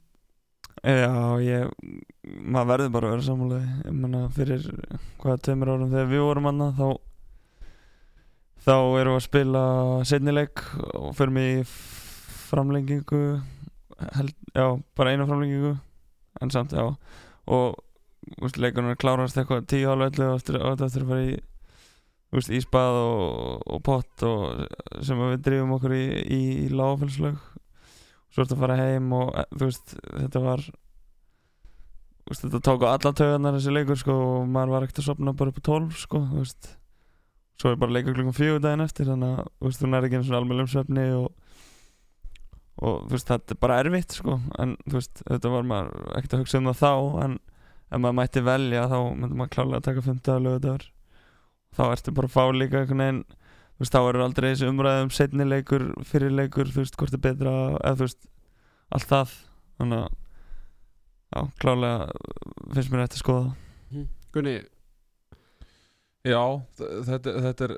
Já, 0.84 1.13
ég, 1.43 1.71
maður 2.41 2.69
verður 2.71 2.93
bara 2.95 3.09
að 3.09 3.13
vera 3.13 3.25
sammálaði 3.27 3.73
ég 3.86 3.97
menna 4.03 4.21
fyrir 4.34 4.63
hvaða 5.21 5.41
tveimur 5.45 5.71
árum 5.71 5.91
þegar 5.91 6.09
við 6.09 6.23
vorum 6.25 6.49
annað 6.49 6.79
þá 6.79 6.88
þá 8.63 8.73
erum 8.73 9.13
við 9.13 9.19
að 9.19 9.25
spila 9.27 9.63
setnileik 10.09 10.63
og 10.97 11.09
fyrir 11.19 11.36
mig 11.36 11.73
framlengingu 12.49 13.21
held, 14.17 14.36
já, 14.55 14.65
bara 14.97 15.13
einu 15.13 15.27
framlengingu 15.29 15.75
en 16.41 16.51
samt, 16.51 16.73
já. 16.73 16.89
Og 17.47 17.77
leikunum 18.61 18.93
er 18.93 18.99
klárast 18.99 19.38
eitthvað 19.39 19.65
tíu 19.71 19.89
hálf 19.89 20.09
ellu 20.09 20.30
og 20.30 20.38
og 20.38 20.86
eftir 20.86 21.03
að 21.03 21.09
fara 21.09 21.26
í 21.26 21.34
úst, 22.34 22.53
ísbað 22.53 22.99
og, 22.99 23.65
og 23.76 23.82
pott 23.86 24.24
og, 24.28 24.63
sem 25.05 25.19
við 25.21 25.41
drifum 25.45 25.76
okkur 25.78 25.95
í, 25.95 26.05
í, 26.24 26.41
í 26.65 26.69
lágfélslag 26.74 27.38
svo 28.34 28.45
ertu 28.45 28.57
að 28.57 28.63
fara 28.63 28.80
heim 28.80 29.11
og 29.13 29.36
þú 29.53 29.67
veist, 29.67 29.93
þetta 30.07 30.41
var 30.43 30.63
veist, 32.30 32.45
þetta 32.45 32.63
tók 32.65 32.88
á 32.89 32.93
alla 32.93 33.13
tögarnar 33.13 33.59
þessi 33.59 33.76
leikur 33.76 33.99
sko 34.01 34.17
og 34.39 34.49
maður 34.49 34.74
var 34.74 34.88
ekkert 34.88 35.03
að 35.03 35.09
sopna 35.11 35.36
bara 35.38 35.53
upp 35.53 35.61
á 35.61 35.63
12 35.69 36.01
sko, 36.01 36.24
svo 37.61 37.69
er 37.74 37.80
bara 37.80 37.93
leikur 37.93 38.17
klukkan 38.17 38.38
fjögur 38.38 38.63
daginn 38.63 38.86
eftir 38.88 39.11
þannig 39.11 39.38
að 39.38 39.51
þú 39.53 39.69
veist, 39.69 39.84
þú 39.84 39.91
nær 39.91 40.07
ekki 40.07 40.19
einu 40.19 40.30
svona 40.30 40.41
almennum 40.41 40.71
svefni 40.71 41.07
og 41.19 41.32
og 42.84 43.03
þú 43.05 43.13
veist, 43.13 43.30
þetta 43.30 43.53
er 43.53 43.61
bara 43.61 43.80
erfitt 43.84 44.17
sko 44.17 44.39
en 44.59 44.78
þú 44.88 44.97
veist, 44.97 45.26
þetta 45.28 45.51
var 45.53 45.67
maður 45.69 46.07
ekkert 46.17 46.34
að 46.34 46.41
hugsa 46.43 46.59
um 46.59 46.69
það 46.71 46.80
þá 46.82 47.26
en 47.28 47.36
ef 47.93 48.01
maður 48.01 48.17
mætti 48.19 48.43
velja 48.45 48.87
þá 48.91 48.97
myndi 49.19 49.37
maður 49.39 49.53
klálega 49.55 49.79
að 49.79 49.87
taka 49.87 50.05
50 50.09 50.33
að 50.33 50.43
lögudagur 50.47 50.85
þá 51.73 51.83
ertu 51.87 52.13
bara 52.17 52.29
að 52.29 52.35
fá 52.35 52.43
líka 52.53 52.81
einhvern 52.81 53.03
veginn 53.03 53.23
þú 53.29 53.83
veist, 53.83 53.95
þá 53.95 54.01
eru 54.09 54.25
aldrei 54.25 54.49
þessi 54.49 54.69
umræðum 54.69 55.13
setni 55.13 55.47
leikur, 55.47 55.87
fyrir 56.07 56.33
leikur, 56.33 56.69
þú 56.73 56.83
veist, 56.83 56.97
hvort 56.99 57.15
er 57.17 57.23
betra 57.23 57.53
eða 57.79 57.95
þú 57.97 58.05
veist, 58.05 58.27
allt 58.93 59.09
það. 59.09 59.33
Þannig 59.81 60.03
að 60.03 60.11
já, 61.33 61.39
klálega 61.63 62.11
finnst 62.75 62.93
mér 62.93 63.05
þetta 63.05 63.17
að 63.17 63.23
skoða 63.23 64.03
Gunni, 64.33 64.53
Já, 66.23 66.39
þetta, 66.79 67.31
þetta 67.43 67.65
er 67.65 67.73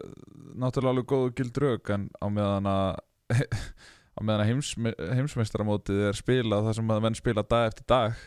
náttúrulega 0.61 0.91
alveg 0.91 1.07
góð 1.09 1.23
og 1.25 1.37
gild 1.39 1.55
rök 1.63 1.89
en 1.95 2.03
á 2.21 2.25
meðan 2.29 2.67
að 2.69 2.99
á 4.15 4.19
meðan 4.21 4.43
að 4.43 4.49
heims, 4.51 4.69
heimsmeistaramótið 5.17 6.03
er 6.11 6.19
spilað 6.19 6.67
þar 6.67 6.77
sem 6.77 6.91
að 6.93 7.01
menn 7.07 7.17
spila 7.17 7.43
dag 7.49 7.71
eftir 7.71 7.87
dag 7.89 8.19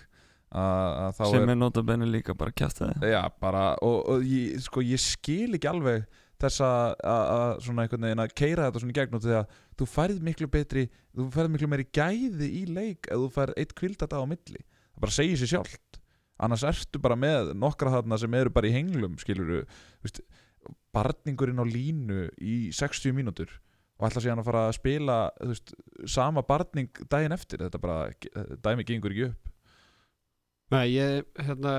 að, 0.48 0.94
að 1.08 1.32
sem 1.32 1.44
er 1.44 1.52
er 1.52 1.60
notabenni 1.60 2.08
líka 2.08 2.36
bara 2.38 2.54
kjæft 2.56 2.80
það 2.80 3.04
Já, 3.10 3.20
bara, 3.40 3.64
og, 3.84 3.98
og 4.08 4.24
ég, 4.24 4.56
sko, 4.64 4.84
ég 4.84 5.02
skil 5.02 5.58
ekki 5.58 5.68
alveg 5.70 6.06
þess 6.38 6.62
að, 6.62 6.94
að, 7.02 7.22
að 7.34 7.52
svona 7.66 7.84
einhvern 7.84 8.06
veginn 8.06 8.22
að 8.22 8.34
keira 8.38 8.68
þetta 8.68 8.82
svona 8.82 8.94
í 8.94 8.98
gegn 8.98 9.16
út 9.18 9.20
af 9.20 9.26
því 9.26 9.36
að 9.38 9.54
þú 9.78 9.88
færð 9.92 10.24
miklu 10.28 10.48
betri, 10.54 10.84
þú 11.18 11.28
færð 11.34 11.54
miklu 11.54 11.70
meiri 11.72 11.86
gæði 11.98 12.50
í 12.60 12.64
leik 12.70 13.08
ef 13.10 13.22
þú 13.24 13.30
færð 13.34 13.58
eitt 13.58 13.74
kvildat 13.78 14.14
á 14.14 14.22
milli. 14.22 14.62
Það 14.94 15.04
bara 15.04 15.16
segir 15.18 15.40
sér 15.40 15.52
sjálft. 15.54 16.00
Annars 16.38 16.64
ertu 16.70 17.00
bara 17.02 17.18
með 17.18 17.52
nokkra 17.58 17.96
þarna 17.96 18.20
sem 18.22 18.36
eru 18.38 18.54
bara 18.54 18.70
í 18.70 18.76
henglum 18.76 19.18
skilur 19.18 19.64
þú 20.06 20.22
barningurinn 20.94 21.62
á 21.62 21.66
línu 21.66 22.28
í 22.38 22.70
60 22.74 23.14
mínútur 23.16 23.50
og 23.98 24.06
ætla 24.06 24.22
síðan 24.22 24.42
að 24.42 24.46
fara 24.46 24.62
að 24.68 24.76
spila 24.76 25.16
veist, 25.42 25.72
sama 26.06 26.44
barning 26.46 27.02
daginn 27.10 27.34
eftir. 27.34 27.64
Þetta 27.66 27.82
bara, 27.82 27.98
dæmi 28.62 28.86
gengur 28.86 29.14
ekki 29.14 29.30
upp 29.32 29.48
Nei, 30.74 30.84
ég 30.92 31.28
hérna 31.46 31.74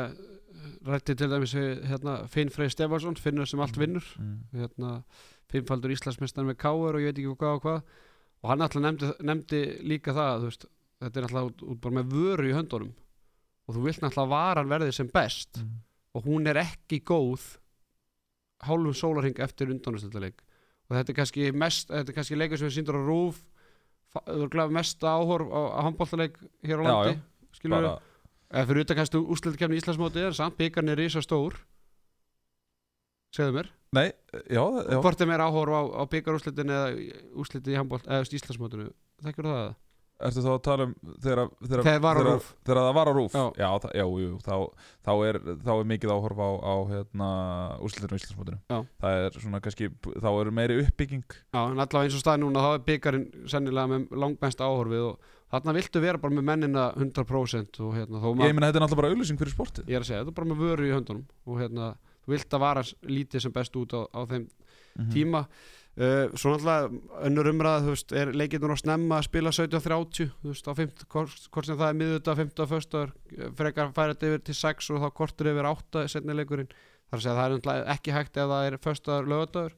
rætti 0.88 1.16
til 1.16 1.30
dæmis 1.32 1.54
við 1.56 1.84
hérna, 1.90 2.16
Finn 2.32 2.52
Frey 2.54 2.72
Stefansson, 2.72 3.18
Finnur 3.20 3.48
sem 3.50 3.62
allt 3.64 3.78
vinnur. 3.78 4.06
mm. 4.20 4.38
hérna, 4.62 5.04
fimmfaldur 5.52 5.94
Íslandsmeistar 5.94 6.48
með 6.48 6.60
Káur 6.64 6.98
og 6.98 7.04
ég 7.04 7.12
veit 7.12 7.22
ekki 7.22 7.36
hvað 7.36 7.60
og 7.60 7.66
hvað. 7.66 7.84
Og 8.40 8.50
hann 8.54 8.64
alltaf 8.64 8.82
nefndi, 8.84 9.12
nefndi 9.28 9.62
líka 9.84 10.16
það 10.16 10.42
þú 10.42 10.50
veist, 10.50 10.66
þetta 11.04 11.20
er 11.20 11.28
alltaf 11.28 11.52
út, 11.52 11.64
út 11.74 11.82
bara 11.84 12.00
með 12.00 12.16
vöru 12.16 12.50
í 12.50 12.56
höndunum. 12.56 12.92
Og 13.68 13.76
þú 13.76 13.86
vilt 13.86 14.06
alltaf 14.08 14.30
varan 14.32 14.72
verði 14.72 14.96
sem 14.96 15.12
best. 15.14 15.62
Mm. 15.62 15.78
og 16.16 16.26
hún 16.26 16.48
er 16.50 16.58
ekki 16.58 17.02
góð 17.06 17.44
hálfum 18.66 18.96
sólarhing 18.98 19.40
eftir 19.44 19.72
undanúrstöldarleik 19.74 20.42
og 20.90 20.98
þetta 20.98 21.14
er 21.14 21.18
kannski 21.20 21.52
mest 21.56 21.92
þetta 21.92 22.12
er 22.12 22.18
kannski 22.18 22.38
leikur 22.40 22.60
sem 22.60 22.70
við 22.70 22.78
síndur 22.80 23.00
á 23.00 23.02
rúf 23.06 23.44
örugglega 24.26 24.74
mest 24.74 25.04
áhorf 25.06 25.52
á, 25.54 25.62
á 25.78 25.80
handbóltaleik 25.86 26.40
hér 26.66 26.82
á 26.82 26.84
landi 26.88 27.14
skilur 27.56 27.76
bara, 27.78 27.94
eða 28.50 28.70
fyrir 28.70 28.86
utan 28.86 29.00
kannski 29.00 29.22
úrslutakefni 29.22 29.78
í 29.78 29.82
Íslandsmóti 29.84 30.24
er 30.26 30.38
samt 30.38 30.58
byggarnir 30.60 30.98
er 30.98 31.06
risa 31.06 31.22
stór 31.26 31.58
segðu 33.36 33.60
mér. 33.60 33.70
Nei, 33.94 34.08
já, 34.46 34.62
já. 34.62 34.98
Hvort 35.02 35.22
er 35.22 35.30
meira 35.30 35.50
áhorf 35.50 35.74
á, 35.74 35.82
á 35.98 36.04
byggarúrslutin 36.10 36.74
eða 36.74 36.90
úrslutin 37.38 37.74
í 37.74 37.78
handbólt 37.78 38.10
eða 38.10 38.26
í 38.26 38.40
Íslandsmótinu. 38.40 38.90
Þekkir 39.26 39.50
það? 39.50 39.78
Ertu 40.20 40.42
þá 40.44 40.50
að 40.52 40.64
tala 40.66 40.86
um 40.90 40.94
þegar, 41.24 41.42
þegar 41.64 42.02
var 42.04 42.18
á 42.20 42.22
rúf. 42.28 42.48
þegar 42.68 42.80
það 42.82 42.96
var 42.98 43.08
á 43.08 43.14
rúf? 43.16 43.36
Já. 43.38 43.44
já, 43.56 43.68
það, 43.86 43.94
já, 43.96 44.06
jú, 44.20 44.32
þá, 44.44 44.56
þá, 45.08 45.12
er, 45.30 45.40
þá 45.64 45.72
er 45.76 45.88
mikið 45.94 46.12
áhorf 46.12 46.42
á, 46.44 46.50
á 46.60 46.76
hérna, 46.90 47.30
úrslitinu 47.88 48.18
í 48.18 48.20
Íslandsmótinu. 48.20 48.60
Já. 48.68 48.80
það 49.00 49.24
er 49.24 49.40
svona 49.46 49.62
kannski, 49.64 49.90
þá 50.12 50.30
er 50.34 50.52
meiri 50.60 50.80
uppbygging. 50.84 51.24
Já, 51.40 51.62
en 51.62 51.80
allavega 51.80 52.04
eins 52.04 52.20
og 52.20 52.24
staði 52.26 52.44
núna 52.44 52.66
þá 52.66 52.70
er 52.74 52.86
byggarinn 52.90 53.28
sennilega 53.54 53.94
með 53.94 54.20
langmest 54.26 54.66
áhorfið 54.66 55.06
og 55.08 55.32
þarna 55.50 55.74
viltu 55.80 56.02
vera 56.04 56.18
bara 56.22 56.36
með 56.38 56.46
mennina 56.52 56.86
100% 56.96 57.80
og 57.86 57.96
hérna 57.98 58.22
ég 58.22 58.54
meina 58.54 58.70
þetta 58.70 58.80
er 58.80 58.86
náttúrulega 58.86 59.02
bara 59.02 59.10
auðlýsing 59.14 59.40
fyrir 59.42 59.56
sportið. 59.56 59.88
Ég 59.90 59.98
er 59.98 60.06
að 60.06 60.10
segja, 60.12 60.22
þetta 60.24 60.34
er 60.34 60.40
bara 60.42 60.50
með 60.54 60.64
vöru 60.66 60.88
í 60.88 60.94
höndunum 60.94 61.26
og 61.50 61.60
hérna, 61.64 61.92
þú 62.26 62.34
vilt 62.36 62.54
að 62.54 62.64
vara 62.66 62.84
lítið 63.10 63.42
sem 63.48 63.52
best 63.56 63.76
út 63.82 63.94
á, 63.98 64.02
á 64.14 64.22
þeim 64.30 64.50
Mhm. 65.00 65.12
tíma. 65.14 65.46
Uh, 66.00 66.30
svo 66.38 66.54
náttúrulega 66.54 66.90
önnur 67.28 67.48
umræða 67.52 67.82
þú 67.84 67.92
veist, 67.94 68.12
er 68.16 68.30
leikirnur 68.32 68.72
að 68.72 68.80
snemma 68.84 69.18
að 69.20 69.26
spila 69.28 69.52
17.30 69.52 70.30
þú 70.42 70.48
veist, 70.54 70.68
á 70.70 70.74
50, 70.78 71.06
hvort 71.52 71.66
sem 71.66 71.76
það 71.78 71.90
er 71.90 71.98
miðvitað 72.00 72.38
50 72.40 72.64
og 72.64 72.70
föstar, 72.70 73.12
frekar 73.58 73.92
færa 73.94 74.14
þetta 74.16 74.30
yfir 74.30 74.44
til 74.48 74.56
6 74.56 74.90
og 74.96 75.02
þá 75.04 75.10
kortur 75.18 75.50
yfir 75.52 75.68
8 75.68 76.06
setni 76.08 76.34
leikurinn, 76.38 76.70
þar 77.10 77.18
að 77.20 77.24
segja 77.26 77.36
að 77.36 77.60
það 77.66 77.74
er 77.76 77.92
ekki 77.96 78.12
hægt 78.16 78.38
ef 78.38 78.48
það 78.54 78.68
er 78.70 78.78
föstar 78.78 79.28
lögadagur 79.28 79.74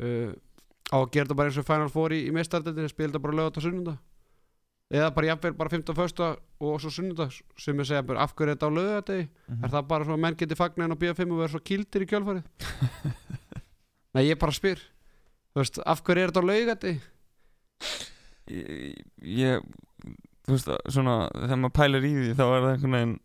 uh, 0.00 0.32
á 0.92 0.96
að 1.02 1.10
gera 1.12 1.26
þetta 1.26 1.36
bara 1.36 1.48
eins 1.52 1.58
og 1.60 1.68
Final 1.68 1.88
Four 1.92 2.10
í, 2.16 2.22
í 2.28 2.32
meistardildinni, 2.32 2.88
spila 2.88 3.08
þetta 3.12 3.22
bara 3.26 3.38
lögadag 3.42 3.62
sunnunda 3.66 3.98
eða 4.92 5.08
bara 5.16 5.30
jafnvel 5.32 5.54
bara 5.56 5.72
15 5.72 5.96
fösta 5.96 6.26
og 6.60 6.80
svo 6.82 6.90
sunnunda 6.92 7.26
sem 7.32 7.78
ég 7.80 7.88
segja 7.88 8.02
bara 8.06 8.22
af 8.26 8.34
hverju 8.36 8.52
er 8.52 8.56
þetta 8.58 8.68
á 8.68 8.76
lögadegi 8.76 9.28
Mhm. 9.48 9.64
Er 9.64 9.68
það 9.72 9.86
bara 9.88 10.04
svo 10.04 10.14
að 10.16 10.20
menn 10.26 10.36
geti 10.36 10.58
fagnin 10.58 10.92
á 10.92 10.96
BF5 11.00 11.32
og 11.32 11.38
vera 11.42 11.52
svo 11.54 11.60
kýldir 11.64 12.04
í 12.04 12.08
kjölfarið? 12.10 12.44
Nei, 14.14 14.24
ég 14.28 14.38
bara 14.38 14.52
spyr 14.52 14.78
Þú 15.52 15.60
veist, 15.60 15.78
af 15.84 16.02
hverju 16.04 16.22
er 16.22 16.30
þetta 16.32 16.44
á 16.44 16.50
laugati? 16.50 16.92
ég, 18.50 19.02
ég 19.22 19.60
þú 20.46 20.54
veist, 20.56 20.70
svona 20.92 21.16
þegar 21.34 21.60
maður 21.62 21.76
pælir 21.78 22.06
í 22.08 22.12
því 22.16 22.32
þá 22.38 22.42
er 22.46 22.62
það 22.64 22.70
einhvern 22.72 22.96
veginn 22.96 23.18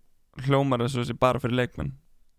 hljómar 0.47 0.83
þessu 0.85 1.01
þessi 1.01 1.17
bara 1.19 1.41
fyrir 1.41 1.57
leikmenn 1.61 1.93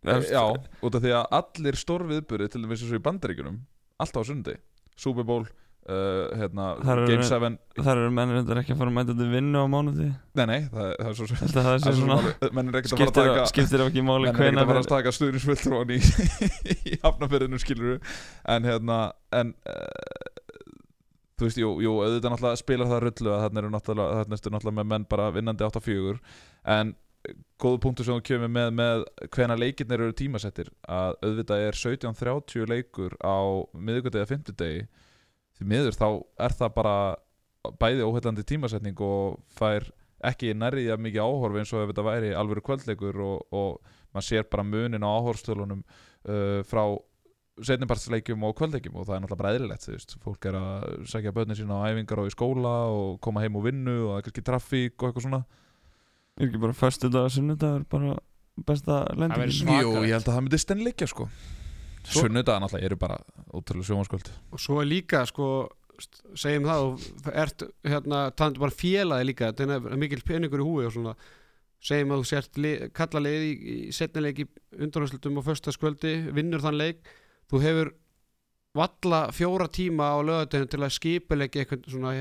þú 0.07 0.19
já, 0.31 0.43
út 0.87 0.95
af 0.99 1.03
því 1.03 1.15
að 1.19 1.33
allir 1.41 1.79
stórviðburði 1.81 2.51
til 2.53 2.63
dæmis 2.63 2.85
eins 2.85 2.93
og 2.95 3.01
í 3.01 3.05
bandaríkjunum 3.09 3.57
alltaf 3.99 4.23
á 4.23 4.29
sundi, 4.29 4.55
Super 4.97 5.27
Bowl 5.27 5.49
uh, 5.89 6.37
hérna, 6.39 6.67
Þar 6.85 7.01
eru- 7.03 7.09
Game 7.11 7.27
7 7.29 7.51
þar 7.79 8.01
eru 8.03 8.13
mennir 8.15 8.41
þetta 8.43 8.59
ekki 8.63 8.75
að 8.75 8.81
fara 8.83 8.93
að 8.93 8.97
mæta 8.99 9.15
þetta 9.15 9.29
vinnu 9.33 9.63
á 9.63 9.67
mánuði. 9.73 10.09
Nei, 10.39 10.45
nei, 10.51 10.61
það, 10.73 10.93
það 11.01 11.11
er 11.11 11.19
svo 11.19 11.29
að 11.29 11.55
það 11.57 11.71
er 11.75 11.99
svo 11.99 12.09
fara 12.09 13.47
skiptir, 13.53 13.85
ekki 13.87 14.05
máli 14.05 14.29
menn 14.29 14.33
er 14.33 14.33
ekkert 14.33 14.43
hvenær 14.45 14.63
að 14.65 14.73
fara 14.73 14.85
að 14.85 14.91
taka 14.95 15.15
stuðnisfulltrúan 15.19 15.95
í, 15.95 16.01
í 16.93 17.01
hafnafyrðinu 17.05 17.63
skilur 17.63 17.99
en 18.57 18.69
hérna 18.69 19.01
en 19.41 19.53
uh, 19.69 20.39
þú 21.39 21.47
veist, 21.49 21.61
jú, 21.63 21.75
jú, 21.85 21.97
auðvitað 22.03 22.33
náttúrulega 22.35 22.63
spilar 22.63 22.91
það 22.91 23.05
rullu 23.07 23.35
að 23.35 23.45
þarna 23.47 23.63
eru 23.63 23.75
náttúrulega, 23.75 24.23
þarna 24.23 24.39
ertu 24.39 24.55
náttúrulega 24.55 24.81
með 24.81 24.89
menn 24.93 25.07
bara 25.13 25.29
vinnandi 25.35 25.69
8-4 25.69 26.17
en 26.79 26.97
góðu 27.61 27.81
punktur 27.83 28.07
sem 28.07 28.19
þú 28.19 28.25
kemur 28.29 28.51
með 28.53 28.71
með 28.79 29.03
hvena 29.35 29.57
leikirnir 29.59 30.05
eru 30.07 30.15
tímasettir 30.17 30.71
að 30.87 31.17
auðvitað 31.27 31.65
er 31.67 31.79
17.30 31.79 32.69
leikur 32.71 33.17
á 33.21 33.37
fimmtudegi 34.31 34.87
því 35.59 35.69
miður 35.73 35.97
þá 35.99 36.07
er 36.47 36.55
það 36.59 36.75
bara 36.79 36.97
bæði 37.83 38.07
óhættandi 38.07 38.45
tímasetning 38.47 39.01
og 39.05 39.39
fær 39.59 39.89
ekki 40.25 40.53
nærrið 40.57 40.93
að 40.95 41.03
mikið 41.05 41.23
áhorfi 41.27 41.61
eins 41.63 41.73
og 41.75 41.83
ef 41.85 41.91
þetta 41.93 42.05
væri 42.07 42.31
alvöru 42.35 42.63
kvöldleikur 42.67 43.19
og, 43.23 43.43
og 43.55 43.95
maður 44.15 44.27
sér 44.29 44.47
bara 44.51 44.65
munin 44.67 45.05
á 45.05 45.11
áhorfstölunum 45.19 45.83
uh, 45.85 46.63
frá 46.67 46.83
setnipartsleikjum 47.59 48.43
og 48.47 48.55
kvöldleikjum 48.59 48.97
og 49.01 49.07
það 49.09 49.15
er 49.17 49.23
náttúrulega 49.25 49.41
bara 49.43 49.53
eðlilegt 49.57 49.87
þú 49.87 49.95
veist, 49.97 50.13
fólk 50.23 50.47
er 50.47 50.59
að 50.59 50.89
sækja 51.11 51.33
börnin 51.35 51.59
sína 51.59 51.79
á 51.83 51.91
æfingar 51.91 52.21
og 52.23 52.31
í 52.31 52.35
skóla 52.35 52.75
og 52.95 53.19
koma 53.25 53.43
heim 53.43 53.57
og 53.59 53.65
vinnu 53.67 53.95
og 54.07 54.11
það 54.13 54.19
er 54.21 54.27
kannski 54.29 54.45
trafík 54.47 54.95
og 55.03 55.09
eitthvað 55.09 55.27
svona. 55.27 55.41
Er 56.39 56.47
ekki 56.47 56.61
bara 56.63 56.77
föstu 56.79 57.11
dag 57.11 57.27
og 57.27 57.35
sunnudagur 57.35 57.87
bara 57.91 58.13
besta 58.69 59.01
Það 59.09 59.19
lendingin? 59.19 59.43
væri 59.43 59.57
svak- 59.59 59.83
Jú, 59.83 59.95
ég 60.07 60.15
held 60.15 60.29
að 60.29 60.35
það 60.37 60.45
myndi 60.47 60.61
stennleikja 60.63 61.11
sko 61.11 61.29
Sunnudaga 62.15 62.63
náttúrulega 62.65 62.89
eru 62.89 62.97
bara 63.01 63.19
ótrúlega 63.53 63.89
sjómanskvöld 63.91 64.31
Og 64.53 64.63
svo 64.63 64.81
er 64.83 64.89
líka, 64.89 65.25
sko, 65.29 65.49
segjum 66.39 66.69
það 66.69 66.87
og 66.87 67.29
ert, 67.35 67.65
hérna, 67.85 68.23
tandur 68.39 68.65
bara 68.67 68.75
félagi 68.75 69.29
líka 69.29 69.53
þetta 69.53 69.79
er 69.93 70.01
mikil 70.01 70.23
peningur 70.27 70.63
í 70.63 70.69
húi 70.69 70.87
og 70.89 70.95
svona. 70.95 71.15
Segjum 71.79 72.15
að 72.15 72.23
þú 72.25 72.29
sért 72.33 72.59
li, 72.59 72.73
kalla 72.95 73.21
leið 73.23 73.45
í, 73.47 73.53
í 73.55 73.77
setnileik 73.95 74.41
í 74.43 74.47
undanhanslutum 74.79 75.37
og 75.39 75.47
föstaskvöldi, 75.47 76.15
vinnur 76.35 76.65
þann 76.65 76.79
leik. 76.81 77.05
Þú 77.51 77.61
hefur 77.63 77.93
valla 78.79 79.21
fjóra 79.35 79.69
tíma 79.71 80.11
á 80.11 80.19
lögatöðinu 80.23 80.71
til 80.73 80.83
að 80.83 80.97
skipuleiki 80.97 81.63
eitthvað 81.63 81.87
svona 81.91 82.15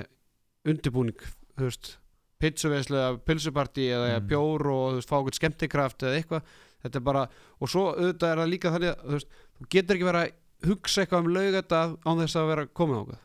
undirbúning, 0.67 1.17
veist 1.57 1.97
pizzuveislu 2.37 2.97
eða 2.97 4.19
Mm. 4.21 4.27
bjór 4.29 4.61
og 4.69 4.85
þú 4.91 4.95
veist, 4.99 5.09
fá 5.09 5.17
okkur 5.17 5.33
skemmtikraft 5.37 6.03
eða 6.05 6.17
eitthvað, 6.21 6.41
þetta 6.83 6.95
er 6.99 7.05
bara 7.07 7.23
og 7.59 7.69
svo 7.69 7.83
auðvitað 7.95 8.31
er 8.31 8.37
það 8.41 8.51
líka 8.51 8.71
þannig 8.75 8.91
að 8.93 9.01
þú, 9.01 9.13
veist, 9.17 9.27
þú 9.59 9.69
getur 9.75 9.95
ekki 9.97 10.07
verið 10.09 10.25
að 10.25 10.69
hugsa 10.71 11.01
eitthvað 11.03 11.23
um 11.25 11.31
laugatað 11.37 11.95
án 12.07 12.21
þess 12.23 12.35
að 12.41 12.47
vera 12.53 12.65
komið 12.81 12.97
á 12.97 13.01
okkur 13.05 13.23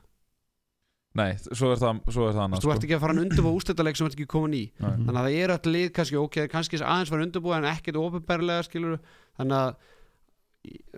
Nei, 1.12 1.34
svo 1.36 1.68
er 1.74 1.76
það, 1.76 1.98
svo 2.08 2.24
er 2.24 2.32
það 2.32 2.42
annað 2.46 2.62
þú 2.64 2.70
ert 2.72 2.84
ekki 2.86 2.94
að 2.96 3.00
fara 3.02 3.12
að 3.12 3.18
undirbúa 3.26 3.56
úrstættarleik 3.58 3.96
sem 3.98 4.06
þú 4.06 4.08
ert 4.08 4.14
ekki 4.16 4.28
komin 4.32 4.54
í 4.56 4.62
Nei. 4.80 4.92
þannig 4.92 5.10
að 5.12 5.26
það 5.26 5.34
eru 5.42 5.56
allir 5.58 5.74
lið 5.76 5.90
kannski 5.98 6.16
ok, 6.22 6.38
kannski 6.54 6.78
aðeins 6.80 7.10
var 7.12 7.24
undirbúa 7.26 7.58
en 7.58 7.66
ekkert 7.68 7.98
ofinberlega 8.00 8.64
skilur 8.64 8.94
þannig 9.36 9.58
að 9.58 9.74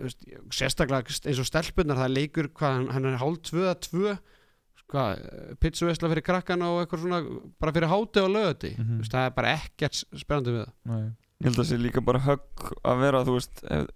veist, 0.05 0.23
sérstaklega 0.55 1.17
eins 1.27 1.41
og 1.43 1.49
stelpunar 1.49 1.99
það 1.99 2.07
er 2.07 2.13
leikur, 2.15 2.47
hvað, 2.55 2.87
hann- 2.95 3.09
er 3.11 3.19
hálf 3.19 3.41
tvö 3.49 3.65
að 3.73 3.79
tvö 3.89 4.15
hvað, 4.85 5.25
pizzuveisla 5.59 6.11
fyrir 6.13 6.25
krakkana 6.29 6.67
og 6.71 6.83
eitthvað 6.85 7.01
svona 7.03 7.19
bara 7.59 7.73
fyrir 7.75 7.89
háti 7.91 8.21
og 8.23 8.31
Mhm. 8.31 8.99
mm 9.01 9.03
það 9.11 9.25
er 9.25 9.31
bara 9.35 9.53
ekkert 9.59 9.99
spennandi 10.15 10.51
við 10.55 10.63
það 10.63 10.73
Nei. 10.85 11.05
Ég 11.41 11.49
held 11.49 11.55
að 11.57 11.63
það 11.65 11.69
sé 11.71 11.77
líka 11.83 12.05
bara 12.05 12.19
högg 12.23 12.71
að 12.85 12.99
vera, 13.03 13.23
þú 13.25 13.33
veist, 13.35 13.63
ef, 13.67 13.87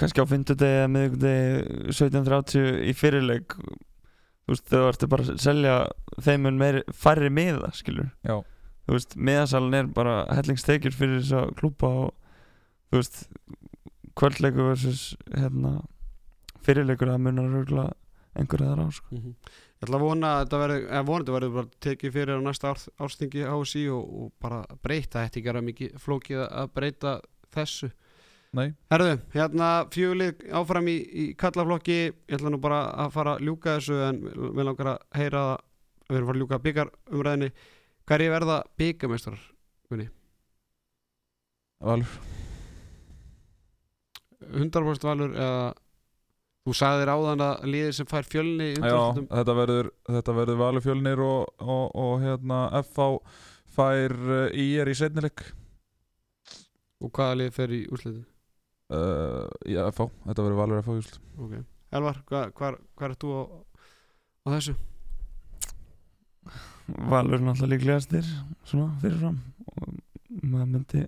kannski 0.00 0.24
á 0.24 0.26
fimmtudegi 0.30 0.80
eða 0.80 0.92
miðvikudegi 0.94 1.94
17.30 1.98 2.80
í 2.90 2.94
fyrirleik, 2.96 3.56
þú 3.58 4.54
veist, 4.54 4.66
þau 4.70 4.88
ertu 4.88 5.10
bara 5.12 5.26
að 5.26 5.40
selja 5.44 5.76
þeim 6.24 6.46
mun 6.48 6.60
meiri, 6.60 6.84
færri 6.92 7.30
miða, 7.32 7.72
skilur. 7.76 8.10
Já, 8.26 8.40
Þú 8.84 8.98
veist, 8.98 9.14
miðasalinn 9.16 9.78
er 9.78 9.86
bara 9.96 10.14
hellingstekjur 10.28 10.92
fyrir 10.92 11.20
þess 11.22 11.36
að 11.38 11.52
klúpa 11.56 11.88
og, 12.02 12.10
þú 12.92 13.00
veist, 13.00 13.20
kvöldleikur 14.20 14.72
versus, 14.74 15.04
hérna, 15.32 15.78
fyrirleikur 16.64 17.12
að 17.14 17.22
munar 17.24 17.48
rögla 17.52 17.86
einhverja 18.36 18.74
þar 18.74 18.82
á, 18.84 18.88
sko. 18.92 19.20
mm 19.20 19.62
Ég 19.84 19.88
ætla 19.88 19.98
að 19.98 20.04
vona 20.06 20.28
að 20.32 20.38
þetta 20.44 20.58
verður, 20.62 20.84
eða 20.88 21.04
vonandi 21.04 21.32
verður 21.34 21.50
bara 21.58 21.80
tekið 21.84 22.12
fyrir 22.14 22.38
á 22.40 22.46
næsta 22.46 22.70
ár, 22.70 22.78
árstingi 23.04 23.42
HSI 23.44 23.82
og, 23.92 24.04
og 24.16 24.30
bara 24.40 24.60
breyta, 24.80 25.24
þetta 25.26 25.40
ekki 25.40 25.50
er 25.50 25.58
mikið 25.66 25.98
flókið 26.00 26.44
að 26.46 26.70
breyta 26.72 27.12
þessu. 27.52 27.90
Nei, 28.54 28.68
Herðu, 28.92 29.14
hérna 29.34 29.68
fjölið 29.90 30.44
áfram 30.54 30.88
í, 30.90 30.96
í 31.02 31.24
kallaflokki, 31.38 31.96
ég 32.06 32.36
ætla 32.36 32.52
nú 32.54 32.60
bara 32.62 32.84
að 33.04 33.14
fara 33.16 33.34
að 33.34 33.48
ljúka 33.48 33.78
þessu 33.78 33.96
en 34.06 34.20
við 34.30 34.68
langar 34.68 34.92
að 34.92 35.00
heyra 35.18 35.42
það, 35.48 35.64
við 36.04 36.18
erum 36.18 36.22
að 36.22 36.28
fara 36.28 36.36
að 36.36 36.44
ljúka 36.44 36.60
byggar 36.68 36.92
umræðinni. 37.10 37.50
Hverju 38.04 38.34
verða 38.34 38.60
byggamestrar, 38.78 39.44
Gunni? 39.90 40.08
Valur 41.84 42.18
100% 44.52 45.08
valur 45.08 45.34
eða 45.34 45.72
þú 46.64 46.76
sagðir 46.78 47.12
áðan 47.12 47.44
að 47.44 47.66
liðið 47.72 47.96
sem 47.98 48.08
fær 48.08 48.28
fjölni 48.28 48.70
í 48.72 48.76
Já, 48.78 49.00
þetta 49.18 49.56
verður, 49.58 49.90
verður 50.08 50.60
Valur 50.60 50.84
fjölnir 50.84 51.24
og, 51.24 51.50
og, 51.60 51.84
og 52.04 52.14
hérna 52.24 52.60
FH 52.80 53.08
fær 53.74 54.14
uh, 54.14 54.46
IR 54.52 54.90
í 54.90 54.96
setnileik 54.96 55.44
og 57.04 57.10
hvaða 57.12 57.40
lið 57.42 57.52
fer 57.56 57.74
í 57.74 57.82
úrslitin? 57.92 58.24
Uh, 58.94 59.46
Já, 59.68 59.80
FH, 59.90 60.08
þetta 60.28 60.44
verður 60.46 60.60
Valur 60.62 60.82
FH 60.82 60.96
just. 61.00 61.20
Ok. 61.38 61.54
Elvar, 61.94 62.18
hva, 62.30 62.42
hvar, 62.58 62.78
hvar 62.98 63.12
er 63.14 63.18
þú 63.22 63.32
á, 63.34 63.42
á 64.44 64.48
þessu? 64.56 64.74
Valur 67.08 67.40
náttúrulega 67.40 67.72
líklegastir 67.78 68.26
svona 68.68 68.90
fyrirfram 69.00 69.38
og 69.72 69.94
maður 70.44 70.66
myndi 70.74 71.04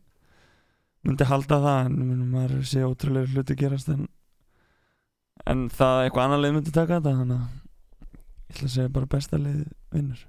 myndi 1.07 1.27
halda 1.29 1.59
það 1.65 1.81
en 1.91 1.99
myndi 2.01 2.29
maður 2.33 2.63
sé 2.71 2.85
ótrúlega 2.87 3.29
hluti 3.35 3.57
gerast 3.61 3.91
en 3.93 4.07
en 5.47 5.67
það 5.69 6.07
eitthvað 6.07 6.25
annar 6.29 6.41
lið 6.47 6.55
myndi 6.57 6.73
taka 6.75 6.97
þetta 6.97 7.13
þannig 7.19 7.43
að 7.43 7.53
ég 8.47 8.55
ætla 8.57 8.69
að 8.71 8.75
segja 8.79 8.95
bara 8.97 9.11
besta 9.17 9.43
lið 9.43 9.61
vinnur 9.93 10.25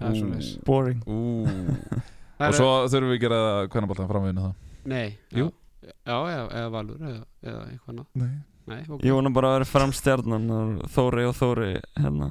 Það 0.00 0.08
er 0.08 0.10
Ú. 0.10 0.18
svo 0.18 0.28
leis. 0.34 0.50
boring 0.66 1.00
Og 2.40 2.54
svo 2.56 2.68
þurfum 2.88 3.10
við 3.12 3.18
að 3.18 3.24
gera 3.26 3.40
hvernig 3.70 3.90
bóltan 3.92 4.10
framvinu 4.10 4.44
það 4.48 4.54
Nei, 4.90 5.08
Jú. 5.36 5.46
já, 5.46 5.54
já 5.80 6.16
eða, 6.16 6.46
eða 6.60 6.70
valur 6.74 7.00
eða, 7.10 7.22
eða 7.42 7.62
eitthvað 7.70 7.92
annað. 7.94 8.06
Nei 8.14 8.30
Nei, 8.70 8.82
ok. 8.86 9.00
ég 9.02 9.14
vona 9.16 9.30
bara 9.34 9.48
að 9.50 9.54
vera 9.56 9.66
framstjarnan 9.66 10.44
Þóri 10.94 11.24
og 11.26 11.32
Þóri 11.34 11.70
hérna 11.96 12.28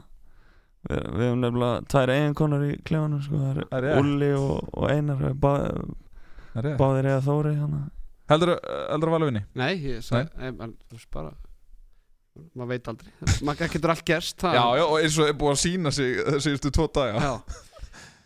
við, 0.87 1.01
við 1.17 1.23
hefum 1.25 1.41
nefnilega 1.43 1.81
tvær 1.91 2.11
eiginkonar 2.13 2.63
í 2.69 2.69
klefanum 2.87 3.23
sko, 3.25 3.39
það 3.41 3.57
Það. 3.73 3.97
Ulli 3.99 4.29
og, 4.37 4.69
og 4.77 4.85
Einar 4.93 5.25
bá, 5.35 5.51
Það 6.53 6.69
báðir 6.79 7.09
eða 7.11 7.25
Þóri 7.25 7.53
hana. 7.59 7.81
Heldur 8.29 8.53
að 8.55 9.09
Valur 9.17 9.31
vinni? 9.31 9.41
Nei, 9.59 9.71
ég 9.89 10.05
sagði, 10.05 10.53
bara, 11.11 11.33
maður 12.55 12.69
veit 12.75 12.87
aldrei. 12.93 13.11
maður 13.49 13.73
getur 13.73 13.93
allt 13.95 14.05
gerst. 14.07 14.37
það- 14.39 14.55
Já, 14.55 14.63
já, 14.79 14.85
og 14.85 14.97
eins 15.01 15.17
og 15.19 15.27
er 15.27 15.33
búið 15.41 15.55
að 15.57 15.61
sína 15.65 15.91
sig 15.91 16.15
síðustu 16.45 16.71
tvo 16.71 16.87
daga 16.93 17.19
Já. 17.25 17.33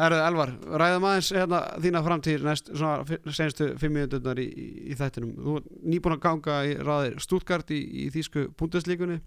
Herðu, 0.03 0.21
Elvar, 0.27 0.53
ræðum 0.81 1.05
aðeins 1.07 1.29
hérna, 1.33 1.59
þína 1.83 2.01
framtíð 2.03 2.47
næst, 2.47 2.71
svona, 2.73 3.19
senstu 3.31 3.69
fimm 3.79 3.95
minúturnar 3.97 4.41
í, 4.41 4.47
í, 4.49 4.65
í 4.91 4.97
þættinum. 4.99 5.35
Þú 5.39 5.53
er 5.59 5.69
nýbúin 5.93 6.17
að 6.17 6.23
ganga 6.25 6.57
í 6.67 6.73
raðir 6.81 7.15
Stuttgart 7.23 7.71
í, 7.71 7.79
í 8.03 8.09
þýsku 8.13 8.49
búndeslíkunni. 8.59 9.21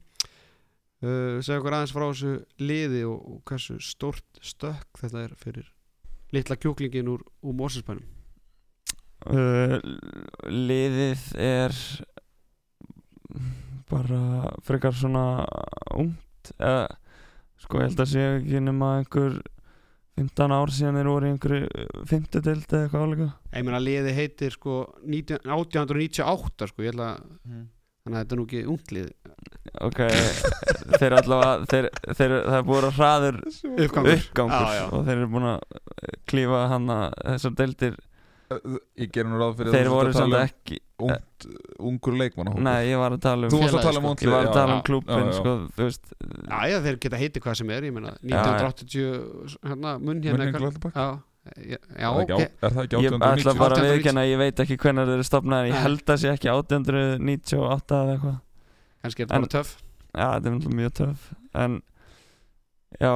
Uh, 1.04 1.38
segja 1.44 1.60
okkur 1.60 1.76
aðeins 1.76 1.92
frá 1.92 2.06
þessu 2.06 2.34
liði 2.62 3.02
og, 3.04 3.16
og 3.20 3.40
hversu 3.48 3.76
stórt 3.84 4.38
stökk 4.40 5.00
þetta 5.02 5.24
er 5.26 5.34
fyrir 5.40 5.66
litla 6.32 6.56
kjúklingin 6.56 7.10
úr, 7.12 7.24
úr 7.44 7.56
Mósinsbænum. 7.56 8.04
uh, 9.28 9.76
liðið 10.48 11.26
er 11.40 11.76
bara 13.90 14.52
frekar 14.66 14.96
svona 14.96 15.44
ungt 15.94 16.52
eða 16.56 16.86
sko 17.60 17.80
ég 17.80 17.90
held 17.90 18.02
að 18.02 18.10
sé 18.12 18.24
ekki 18.38 18.62
nema 18.64 18.90
einhver 19.00 19.38
15 20.16 20.56
ár 20.56 20.72
síðan 20.72 20.98
þeir 21.00 21.10
voru 21.12 21.28
í 21.28 21.32
einhverju 21.34 21.86
50 22.08 22.44
deild 22.46 22.70
eða 22.70 22.82
eitthvað 22.86 23.06
álega 23.06 23.30
Ég 23.52 23.66
meina 23.66 23.80
liði 23.82 24.14
heitir 24.16 24.54
sko 24.56 24.82
19, 25.04 25.42
1898 25.44 26.70
sko, 26.70 26.86
ég 26.86 26.94
ætla 26.94 27.10
að 27.16 27.66
þannig 28.06 28.16
að 28.16 28.22
þetta 28.22 28.34
er 28.34 28.38
nú 28.38 28.46
ekki 28.46 28.62
unglið 28.70 29.08
ok, 29.86 30.00
þeir 31.00 31.16
allavega 31.18 31.70
þeir, 31.70 31.88
þeir, 32.06 32.34
það 32.46 32.58
er 32.58 32.66
búið 32.68 32.86
að 32.86 32.98
hraður 33.00 33.38
uppgangur. 33.44 34.12
uppgangur 34.20 34.76
já. 34.76 34.84
og 34.86 35.06
þeir 35.08 35.16
eru 35.16 35.30
búin 35.34 35.48
að 35.50 35.80
klífa 36.30 36.60
hana 36.70 36.98
þessar 37.18 37.56
deildir 37.60 37.98
Ég 38.46 39.10
ger 39.10 39.26
nú 39.26 39.38
ráð 39.40 39.56
fyrir 39.58 39.74
þeir 39.74 39.88
voru 39.90 40.12
samt 40.14 40.30
um 40.30 40.38
ekki 40.38 40.76
ungt, 41.02 41.46
ungur 41.82 42.14
leikmann 42.16 42.52
nei, 42.62 42.92
ég 42.92 43.00
var 43.00 43.16
að 43.16 43.22
tala 43.24 43.48
um 43.48 43.52
Þú 43.52 43.58
varst 43.62 43.76
að 43.76 43.86
tala 43.88 44.00
um 44.02 44.06
sko. 44.06 44.26
ég 44.26 44.32
var 44.32 44.46
að 44.46 44.54
tala 44.54 44.76
um 44.76 44.78
Já, 44.78 44.84
klúbin 44.86 45.16
já, 45.16 45.24
já. 45.26 45.32
sko, 45.38 45.54
Já, 46.46 46.60
já, 46.70 46.76
þeir 46.86 46.98
geta 47.02 47.20
heitið 47.22 47.42
hvað 47.46 47.56
sem 47.60 47.72
er, 47.74 47.86
ég 47.88 47.96
meina 47.96 48.12
Já, 48.14 48.36
já. 48.36 48.44
1980 48.70 49.56
hérna, 49.66 49.96
munn 49.98 50.22
hérna? 50.22 50.46
Já, 50.46 51.08
já, 51.66 51.78
Er 51.96 52.06
það 52.06 52.22
ekki 52.22 52.36
ok 52.36 52.44
er 52.46 52.76
það 52.76 52.84
ekki 52.84 53.02
Ég 53.02 53.16
ætla 53.16 53.32
1890? 53.34 53.58
bara 53.60 53.76
að 53.76 53.90
1890. 53.90 54.22
að 54.22 54.30
ég 54.30 54.40
veit 54.44 54.62
ekki 54.64 54.78
hvernig 54.84 55.10
þeir 55.10 55.16
eru 55.18 55.26
stopnaðir 55.30 55.68
Ég 55.72 55.82
held 55.86 56.14
að 56.14 56.22
sé 56.22 56.30
ekki 56.36 56.52
1898 56.54 57.98
eða 57.98 58.14
eitthvað 58.16 58.38
kannski 59.02 59.22
er 59.22 59.28
þetta 59.28 59.42
bara 59.42 59.52
töff 59.58 59.74
Já, 60.16 60.28
þetta 60.38 60.54
er 60.54 60.78
mjög 60.80 60.94
töf 61.02 61.26
En 61.66 61.76
já, 63.02 63.12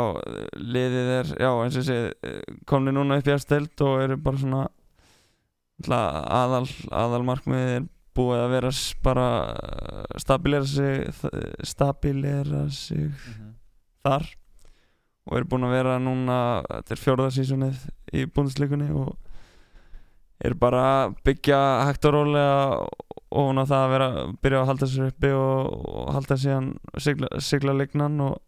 liðið 0.58 1.10
er 1.16 1.32
Já, 1.40 1.50
eins 1.64 1.78
og 1.78 1.80
ég 1.80 1.88
segi 1.88 2.60
komni 2.70 2.92
núna 2.94 3.18
upp 3.22 3.30
í 3.30 3.34
aðsteld 3.34 3.86
og 3.86 4.02
eru 4.04 4.18
bara 4.20 4.42
svona 4.42 4.66
aðal, 5.88 6.66
aðal 6.90 7.22
markmiðið 7.24 7.72
er 7.78 7.86
búið 8.18 8.40
að 8.42 8.50
vera 8.56 8.70
bara 9.06 9.26
uh, 9.54 10.18
stabilera 10.18 10.66
sig 10.66 11.08
stabilera 11.64 12.64
sig 12.70 13.06
Mhm. 13.10 13.54
þar 14.04 14.26
og 15.30 15.36
eru 15.36 15.44
búin 15.46 15.64
að 15.68 15.74
vera 15.76 15.98
núna 16.02 16.36
þetta 16.68 16.90
er 16.96 17.00
fjórða 17.04 17.30
sísonið 17.36 17.82
í 18.16 18.24
búndisleikunni 18.26 18.90
og 18.96 19.16
eru 20.42 20.54
bara 20.58 20.82
að 21.04 21.14
byggja 21.24 21.58
hægt 21.86 22.04
og 22.08 22.14
rólega 22.14 22.86
og 23.30 23.44
hún 23.46 23.60
á 23.60 23.64
það 23.68 23.84
að 23.84 23.90
vera 23.94 24.08
byrja 24.42 24.60
að 24.62 24.66
halda 24.72 24.86
sér 24.90 25.10
uppi 25.12 25.30
og, 25.36 25.86
og 25.86 26.12
halda 26.16 26.36
síðan 26.40 26.70
sigla, 26.98 27.28
sigla 27.38 27.72
leiknan 27.76 28.16
og, 28.24 28.40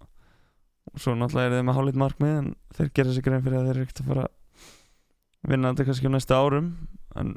og 0.90 0.98
svo 0.98 1.14
náttúrulega 1.14 1.52
er 1.52 1.56
þeir 1.58 1.66
með 1.68 1.78
hálít 1.78 2.00
markmið 2.02 2.38
en 2.40 2.48
þeir 2.74 2.90
gera 2.96 3.12
sér 3.14 3.26
grein 3.28 3.44
fyrir 3.44 3.58
að 3.60 3.68
þeir 3.68 3.76
eru 3.76 3.84
ekkert 3.86 4.00
að 4.02 4.08
fara 4.10 4.24
að 4.26 5.52
vinna 5.52 5.70
þetta 5.74 5.86
kannski 5.90 6.08
á 6.10 6.14
næstu 6.16 6.34
árum 6.40 6.72
en 7.18 7.36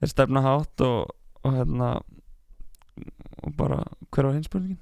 þeir 0.00 0.12
stefna 0.12 0.42
hátt 0.44 0.84
og, 0.84 1.14
og 1.44 1.56
hérna 1.56 1.90
og 3.44 3.54
bara 3.58 3.82
hver 4.10 4.28
var 4.28 4.36
hins 4.36 4.48
spurningin? 4.50 4.80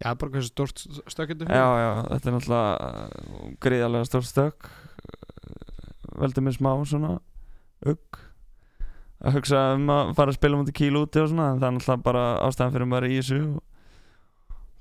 Já, 0.00 0.14
bara 0.14 0.32
hversu 0.32 0.48
stórt 0.48 0.80
stökkendur 1.12 1.48
Já, 1.52 1.66
já, 1.76 1.90
þetta 2.08 2.28
er 2.30 2.34
náttúrulega 2.36 3.54
gríðarlega 3.60 4.08
stór 4.08 4.24
stök. 4.24 4.70
Veldur 6.20 6.44
mér 6.46 6.56
smá 6.56 6.72
svona 6.88 7.18
ugg 7.84 8.20
að 9.20 9.36
hugsa 9.36 9.64
um 9.76 9.90
að 9.92 10.14
fara 10.16 10.32
að 10.32 10.38
spila 10.38 10.60
mútið 10.60 10.78
kíl 10.78 10.96
úti 10.96 11.20
og 11.20 11.28
svona 11.28 11.50
en 11.52 11.60
það 11.60 11.68
er 11.68 11.74
náttúrulega 11.76 12.06
bara 12.06 12.24
ástæðan 12.46 12.74
fyrir 12.76 12.88
maður 12.88 13.08
í 13.10 13.18
þessu. 13.18 13.40
Og 13.50 13.66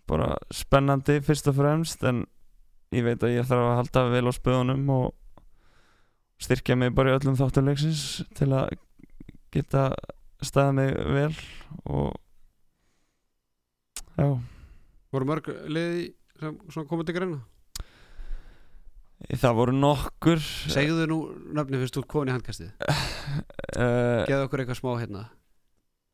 bara 0.10 0.30
spennandi 0.56 1.20
fyrst 1.26 1.52
og 1.52 1.58
fremst 1.60 2.06
en 2.08 2.24
ég 2.96 3.06
veit 3.06 3.24
að 3.24 3.36
ég 3.36 3.50
þarf 3.50 3.68
að 3.68 3.78
halda 3.82 4.06
vel 4.14 4.26
á 4.26 4.34
spöðunum 4.34 4.94
og 4.96 5.10
styrkja 6.40 6.78
mig 6.80 6.94
bara 6.96 7.14
í 7.14 7.18
öllum 7.18 7.38
þáttum 7.40 7.70
leiksins 7.70 8.24
til 8.38 8.50
að 8.56 8.74
geta 9.54 9.90
staðið 10.46 10.76
mig 10.80 10.92
vel 11.18 11.34
og 11.90 12.14
já. 14.16 14.28
Voru 15.10 15.30
mörg 15.30 15.50
liði 15.68 16.12
sem 16.40 16.86
komið 16.88 17.10
til 17.10 17.18
greina? 17.18 17.42
Það 19.36 19.58
voru 19.58 19.74
nokkur. 19.76 20.40
Segðu 20.72 21.10
nú 21.12 21.18
nöfni 21.52 21.82
fyrst 21.82 21.98
út 22.00 22.08
komin 22.08 22.32
í 22.32 22.36
handkastið? 22.38 22.72
Uh, 23.76 24.24
geðu 24.30 24.46
okkur 24.46 24.64
eitthvað 24.64 24.80
smá 24.80 24.94
hérna. 25.02 25.26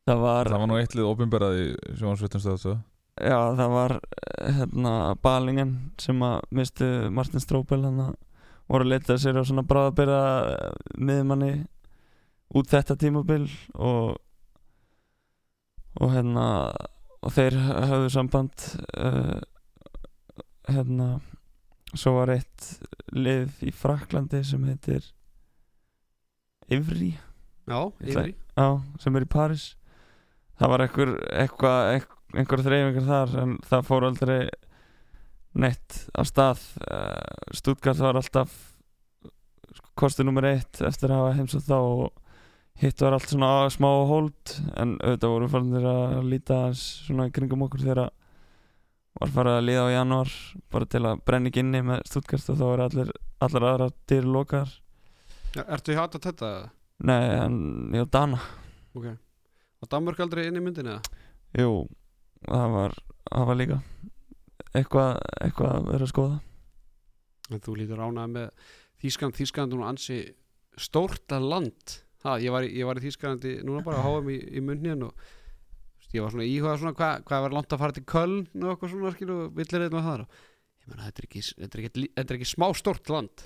Það 0.05 0.21
var 0.21 0.49
Það 0.49 0.61
var 0.61 0.69
nú 0.69 0.77
eitt 0.77 0.95
lið 0.97 1.07
opinberað 1.09 1.59
í 1.61 1.65
sjónsveitum 1.97 2.41
stöðu 2.43 2.75
Já, 3.15 3.37
það 3.55 3.71
var 3.71 3.93
eh, 3.95 4.49
hérna 4.57 4.93
Balingen 5.23 5.71
sem 6.01 6.19
að 6.25 6.41
mistu 6.53 6.89
Martin 7.15 7.41
Stróbel 7.41 7.79
hann 7.85 8.01
að 8.03 8.17
voru 8.69 8.85
að 8.85 8.91
leita 8.93 9.17
sér 9.21 9.39
á 9.39 9.43
svona 9.45 9.65
bráðabyrða 9.67 10.21
miðmanni 10.97 11.53
út 12.55 12.71
þetta 12.71 12.97
tímabil 12.99 13.47
og 13.75 14.15
og 15.95 16.11
hérna 16.11 16.47
og 17.25 17.33
þeir 17.33 17.55
höfðu 17.61 18.09
samband 18.13 18.65
uh, 18.99 19.39
hérna 20.67 21.19
svo 21.95 22.17
var 22.17 22.33
eitt 22.35 22.71
lið 23.15 23.63
í 23.69 23.71
Fraklandi 23.75 24.41
sem 24.45 24.65
heitir 24.67 25.05
Ivri 26.73 27.13
já, 27.69 27.79
yfir 28.01 28.33
Já, 28.55 28.67
sem 28.99 29.15
er 29.15 29.25
í 29.25 29.29
Paris 29.29 29.73
Það 30.55 30.71
var 30.71 30.83
einhver, 30.85 31.09
einhver 31.35 32.61
þreyfingar 32.63 33.07
þar 33.09 33.33
en 33.41 33.55
það 33.67 33.87
fór 33.89 34.05
aldrei 34.07 34.37
neitt 35.55 36.01
á 36.15 36.21
stað 36.27 36.61
uh, 36.83 37.53
Stuttgart 37.55 38.01
var 38.03 38.19
alltaf 38.19 38.53
kosti 39.95 40.25
nummer 40.27 40.43
eitt 40.49 40.81
eftir 40.83 41.11
að 41.11 41.21
hafa 41.23 41.35
heimsótt 41.37 41.67
þá 41.69 41.77
og 41.79 42.21
hitt 42.81 42.99
var 42.99 43.15
allt 43.15 43.31
svona 43.31 43.49
smá 43.71 43.87
hold 44.09 44.55
en 44.75 44.97
auðvitað 44.99 45.31
voru 45.31 45.47
farnir 45.53 45.85
að 45.87 46.25
líta 46.27 46.57
svona 46.75 47.29
kringum 47.31 47.63
okkur 47.67 47.85
þegar 47.85 48.01
var 49.15 49.31
farið 49.31 49.57
að 49.61 49.67
liða 49.69 49.85
á 49.87 49.95
janúar 49.95 50.33
bara 50.75 50.89
til 50.91 51.03
að 51.07 51.21
brenna 51.27 51.51
ekki 51.51 51.63
inni 51.63 51.81
með 51.87 52.03
Stuttgart 52.09 52.49
og 52.51 52.59
þá 52.59 52.65
er 52.73 52.83
allir, 52.89 53.13
allar 53.47 53.67
aðra 53.71 53.89
dyrir 54.11 54.27
lokaðar 54.35 54.73
Ja, 55.55 55.63
Ertu 55.71 55.93
í 55.93 55.95
hata 55.95 56.19
þetta? 56.19 56.47
eða? 56.51 56.71
Nei, 57.07 57.23
en 57.39 57.55
já, 57.95 58.03
Dana 58.11 58.41
Ok 58.95 59.05
Og 59.15 59.87
Danmörk 59.91 60.19
aldrei 60.25 60.49
inn 60.49 60.59
í 60.59 60.63
myndinni 60.63 60.97
eða? 60.97 61.23
Jú, 61.55 61.85
það 62.43 62.73
var, 62.75 62.95
það 63.29 63.47
var 63.53 63.59
líka 63.61 63.77
eitthvað, 64.79 65.21
að 65.75 65.87
vera 65.91 66.07
að 66.07 66.11
skoða. 66.13 66.39
En 67.53 67.61
þú 67.61 67.75
lítur 67.79 68.01
ánað 68.01 68.33
með 68.35 68.67
Þískland, 69.03 69.37
Þískland 69.37 69.75
hún 69.75 69.85
ansi 69.85 70.19
stórta 70.81 71.39
land. 71.43 71.99
Ha, 72.25 72.39
ég, 72.41 72.49
var 72.53 72.65
í, 72.65 72.71
ég 72.73 72.87
var 72.89 72.97
í 72.97 73.03
Þísklandi 73.05 73.57
núna 73.67 73.83
bara 73.85 73.99
að 74.01 74.07
háa 74.07 74.21
mig 74.25 74.39
í, 74.41 74.57
í 74.57 74.63
munnin 74.65 75.03
og 75.05 75.13
ég 76.15 76.23
var 76.23 76.31
svona 76.33 76.47
íhugað 76.47 76.79
svona 76.81 76.95
hvað 76.97 77.25
hva 77.27 77.39
var 77.43 77.53
langt 77.53 77.73
að 77.75 77.81
fara 77.83 77.93
til 77.95 78.05
Köln 78.07 78.39
og 78.63 78.69
eitthvað 78.71 78.93
svona 78.93 79.11
skilu 79.13 79.35
villir 79.57 79.83
eitthvað 79.85 80.07
og 80.23 80.39
ég 80.85 80.87
meina 80.89 81.05
þetta 81.09 81.21
er 81.21 81.27
ekki, 81.27 81.43
þetta 81.59 81.77
er 81.77 81.83
ekki, 81.83 82.05
þetta 82.15 82.33
er 82.33 82.39
ekki 82.39 82.47
smá 82.49 82.65
stórt 82.79 83.11
land. 83.13 83.45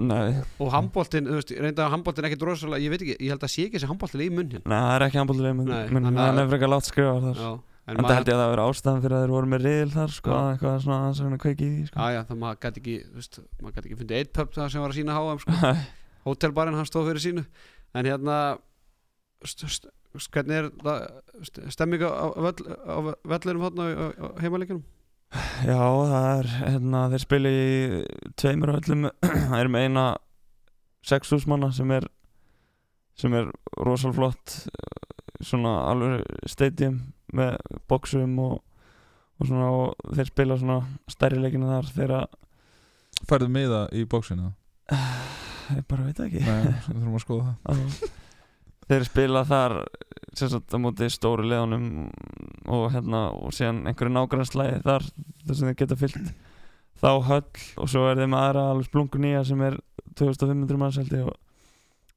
Nei, 0.00 0.36
og 0.62 0.68
handbóltin, 0.70 1.26
þú 1.26 1.38
veist, 1.40 1.50
reynda 1.58 1.86
að 1.88 1.94
handbóltin 1.96 2.26
ekkert 2.28 2.44
rosalega, 2.46 2.84
ég 2.84 2.92
veit 2.92 3.02
ekki, 3.02 3.16
ég 3.26 3.32
held 3.32 3.42
að 3.42 3.50
sé 3.50 3.64
ekki 3.66 3.78
þessi 3.80 3.88
handbóltin 3.90 4.22
í 4.22 4.28
munnin 4.30 4.62
nei, 4.62 4.76
það 4.76 4.94
er 4.94 5.04
ekki 5.08 5.18
menn 5.96 6.06
þannig 6.06 6.20
að- 6.20 6.28
hann 6.30 6.38
er 6.44 6.50
frekar 6.52 6.70
látt 6.70 6.86
skrifað 6.86 7.24
þar. 7.26 7.40
Já, 7.40 7.50
En 7.90 8.04
það 8.06 8.16
held 8.16 8.30
ég 8.30 8.36
að 8.36 8.40
það 8.40 8.50
vera 8.52 8.66
ástæðan 8.70 9.02
fyrir 9.04 9.16
að 9.16 9.24
þeir 9.24 9.32
voru 9.34 9.50
með 9.50 9.64
riðil 9.66 9.92
þar 9.94 10.12
sko, 10.14 10.30
Já. 10.30 10.40
eitthvað 10.50 10.76
svona 10.84 10.98
að 11.08 11.22
reyna 11.24 11.38
að 11.38 11.42
kveiki 11.44 11.64
í 11.66 11.70
því 11.70 11.86
sko. 11.88 11.96
Já, 12.00 12.14
já, 12.14 12.20
það 12.28 12.40
maður 12.42 12.60
gæti 12.64 12.80
ekki, 12.82 12.96
veist, 13.16 13.40
maður 13.60 13.74
gæti 13.76 13.90
ekki 13.90 13.98
fundið 14.00 14.20
eitt 14.20 14.32
pub 14.36 14.54
það 14.54 14.70
sem 14.74 14.84
var 14.84 14.94
að 14.94 14.98
sína 15.00 15.16
HM, 15.18 15.42
sko. 15.44 15.56
Nei, 15.64 15.82
Hótelbarinn, 16.28 16.78
hann 16.78 16.88
stóð 16.88 17.10
fyrir 17.10 17.24
sínu. 17.24 17.44
En 17.96 18.10
hérna, 18.10 18.38
hvernig 20.30 20.56
er 20.60 20.70
það, 20.84 21.04
st 21.48 21.66
stemming 21.74 22.06
á, 22.06 22.10
völl, 22.36 22.64
á 22.86 22.96
vellinum 23.34 23.66
hérna 23.66 23.88
á, 23.90 24.26
heimaleikjunum? 24.44 24.86
Já, 25.64 25.78
það 25.78 26.30
er, 26.30 26.48
hérna, 26.66 27.04
þeir 27.12 27.22
spila 27.24 27.54
í 27.54 27.66
tveimur 28.40 28.74
öllum, 28.76 29.10
það 29.50 29.58
er 29.60 29.70
með 29.72 29.86
eina 29.88 30.06
sexhúsmanna 31.06 31.70
sem 31.74 31.90
er 31.96 32.06
sem 33.20 33.34
er 33.36 33.50
rosal 33.80 34.12
flott 34.16 34.56
svona 35.44 35.74
alveg 35.90 36.24
stadium 36.48 37.00
með 37.36 37.56
boxum 37.90 38.38
og, 38.42 38.56
og 39.38 39.48
svona 39.48 39.68
og 39.74 40.14
þeir 40.16 40.30
spila 40.32 40.58
svona 40.60 40.80
stærri 41.10 41.42
leikina 41.42 41.76
þar 41.76 41.92
þeirra, 41.96 42.22
Færðu 43.28 43.50
miða 43.52 43.82
í 43.92 44.06
bóksinu? 44.08 44.54
ég 45.76 45.84
bara 45.90 46.06
veit 46.06 46.20
ekki 46.24 46.40
Nei, 46.44 46.70
við 46.86 46.86
þurfum 46.88 47.18
að 47.18 47.24
skoða 47.24 47.54
það 47.66 47.82
þeir 48.90 49.06
spila 49.06 49.42
þar 49.46 49.76
sagt 50.40 50.74
á 50.74 50.78
móti 50.80 51.10
stóru 51.12 51.46
leðunum 51.46 52.08
og 52.70 52.88
hérna 52.94 53.26
og 53.34 53.52
síðan 53.54 53.84
einhverju 53.90 54.14
nágrannslæði 54.14 54.80
þar 54.86 55.06
þar 55.44 55.58
sem 55.58 55.70
þeir 55.70 55.78
geta 55.82 55.98
fyllt 56.00 56.32
þá 57.00 57.10
höll 57.28 57.44
og 57.82 57.90
svo 57.90 58.06
er 58.08 58.18
þeir 58.18 58.32
með 58.32 58.44
aðra 58.46 58.66
alveg 58.72 58.88
splungu 58.90 59.22
nýja 59.22 59.44
sem 59.46 59.62
er 59.66 59.78
2500 60.18 60.80
manns 60.80 60.98
held 61.00 61.14
ég 61.16 61.30
og 61.30 61.38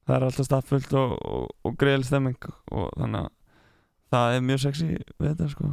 það 0.04 0.16
er 0.16 0.26
alltaf 0.28 0.48
staffullt 0.48 0.96
og, 0.98 1.14
og, 1.24 1.46
og 1.64 1.76
greiðl 1.80 2.06
stemming 2.06 2.50
og 2.50 2.90
þannig 2.98 3.24
að 3.24 3.32
það 4.14 4.38
er 4.38 4.48
mjög 4.48 4.64
sexy 4.64 4.88
við 4.94 5.30
þetta 5.30 5.52
sko 5.52 5.70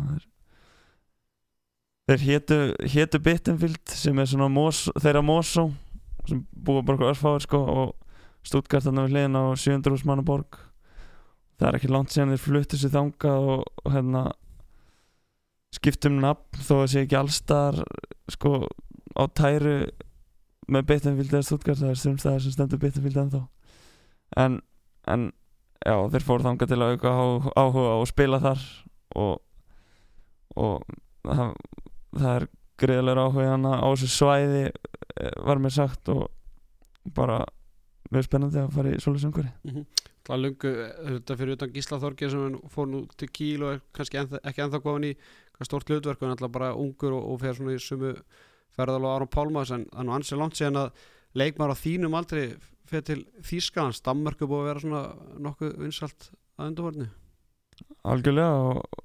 Þeir 2.10 2.24
hétu, 2.26 2.56
hétu 2.92 3.20
Bittenfield 3.24 3.94
sem 3.96 4.18
er 4.20 4.28
svona 4.28 4.50
mos, 4.52 4.88
þeirra 5.00 5.22
Mosó 5.24 5.70
sem 6.28 6.42
búa 6.52 6.82
bara 6.84 6.98
okkur 6.98 7.12
örfáir 7.14 7.46
sko 7.46 7.62
og 7.62 7.94
Stuttgart 8.44 8.84
þarna 8.84 9.06
við 9.06 9.14
hliðin 9.14 9.38
á 9.38 9.44
700 9.54 9.94
hús 9.94 10.04
manna 10.10 10.26
borg. 10.26 10.58
Það 11.62 11.68
er 11.70 11.78
ekki 11.78 11.92
langt 11.94 12.12
síðan 12.12 12.34
þeir 12.34 12.44
fluttu 12.44 12.80
sér 12.82 12.94
þangað 12.96 13.50
og, 13.54 13.66
og 13.86 13.96
hérna 13.96 14.24
skiptum 15.78 16.18
nafn 16.20 16.64
þó 16.66 16.74
að 16.82 16.88
sé 16.92 17.04
ekki 17.06 17.20
allstar 17.20 17.78
sko 18.34 18.66
á 19.16 19.24
tæru 19.38 19.76
með 20.72 20.88
Bittenfield 20.90 21.36
eða 21.36 21.48
Stuttgart 21.48 21.80
það 21.80 21.94
er 21.94 22.02
stundstæðar 22.02 22.44
sem 22.44 22.56
stendur 22.58 22.82
Bittenfield 22.82 23.22
ennþá. 23.24 23.44
En, 24.42 24.60
en 25.08 25.30
já 25.82 25.96
þeir 26.14 26.26
fóru 26.26 26.46
þangað 26.46 26.72
til 26.72 26.80
að 26.82 26.96
auka 26.96 27.14
áhuga 27.58 27.94
og 27.98 28.10
spila 28.10 28.42
þar 28.44 28.66
og 29.22 29.40
og 30.62 30.84
það, 31.24 31.56
það 32.18 32.36
er 32.36 32.48
greiðlega 32.82 33.26
áhuga 33.26 33.50
hana 33.54 33.74
á 33.80 33.88
þessu 33.94 34.12
svæði 34.12 34.64
eh, 34.68 35.36
var 35.46 35.62
mér 35.64 35.76
sagt 35.76 36.12
og 36.12 36.28
bara 37.16 37.42
mjög 38.12 38.28
spennandi 38.28 38.62
að 38.62 38.74
fara 38.76 38.94
í 38.94 39.02
svoleiðis 39.02 39.28
umhverfi 39.30 39.86
Það 40.22 40.36
er 40.36 40.42
lungu, 40.44 40.72
þetta 41.08 41.36
fyrir 41.40 41.58
utan 41.58 41.72
Gísla 41.74 41.98
Þorgir 41.98 42.30
sem 42.30 42.42
hann 42.44 42.58
fór 42.70 42.90
nú 42.92 43.00
til 43.18 43.30
Kíl 43.34 43.64
og 43.66 43.72
er 43.74 43.80
kannski 43.98 44.20
ennþá, 44.22 44.42
ekki 44.46 44.62
ennþá 44.62 44.80
góðan 44.84 45.08
í 45.08 45.16
hvað 45.56 45.70
stórt 45.70 45.90
hlutverk 45.90 46.22
og 46.22 46.28
hann 46.28 46.36
alltaf 46.36 46.52
bara 46.54 46.76
ungur 46.78 47.16
og, 47.18 47.24
og 47.32 47.40
fer 47.42 47.58
svona 47.58 47.74
í 47.74 47.82
sumu 47.82 48.12
ferðal 48.76 49.02
og 49.02 49.16
Aron 49.16 49.32
Pálmas 49.34 49.74
en 49.74 49.88
nú 49.90 50.14
ansið 50.14 50.44
langt 50.44 50.60
síðan 50.60 50.78
að 50.84 51.02
leikmar 51.42 51.74
á 51.74 51.76
þínum 51.82 52.18
aldrei 52.20 52.52
fer 52.92 53.08
til 53.08 53.24
Þýskalands, 53.48 54.04
Danmörku 54.06 54.48
búið 54.50 54.62
að 54.62 54.70
vera 54.70 54.84
svona 54.84 55.04
nokkuð 55.48 55.76
vinsalt 55.82 56.32
að 56.60 56.72
undarvarni 56.72 57.10
algjörlega 58.08 58.62
og, 58.68 59.02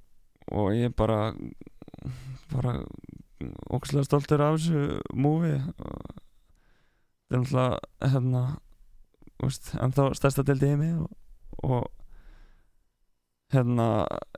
og 0.52 0.70
ég 0.76 0.94
bara 0.96 1.32
bara 2.52 2.78
ógæslega 3.70 4.06
stoltur 4.06 4.44
af 4.44 4.58
þessu 4.58 5.00
múfi 5.16 5.56
það 7.26 7.36
er 7.36 7.42
náttúrulega 7.42 8.10
hérna 8.12 8.42
veist, 9.42 9.72
ennþá 9.82 10.08
stærsta 10.16 10.44
deild 10.46 10.64
í 10.64 10.72
heimi 10.72 10.90
og, 11.02 11.10
og 11.66 11.88
hérna 13.54 13.88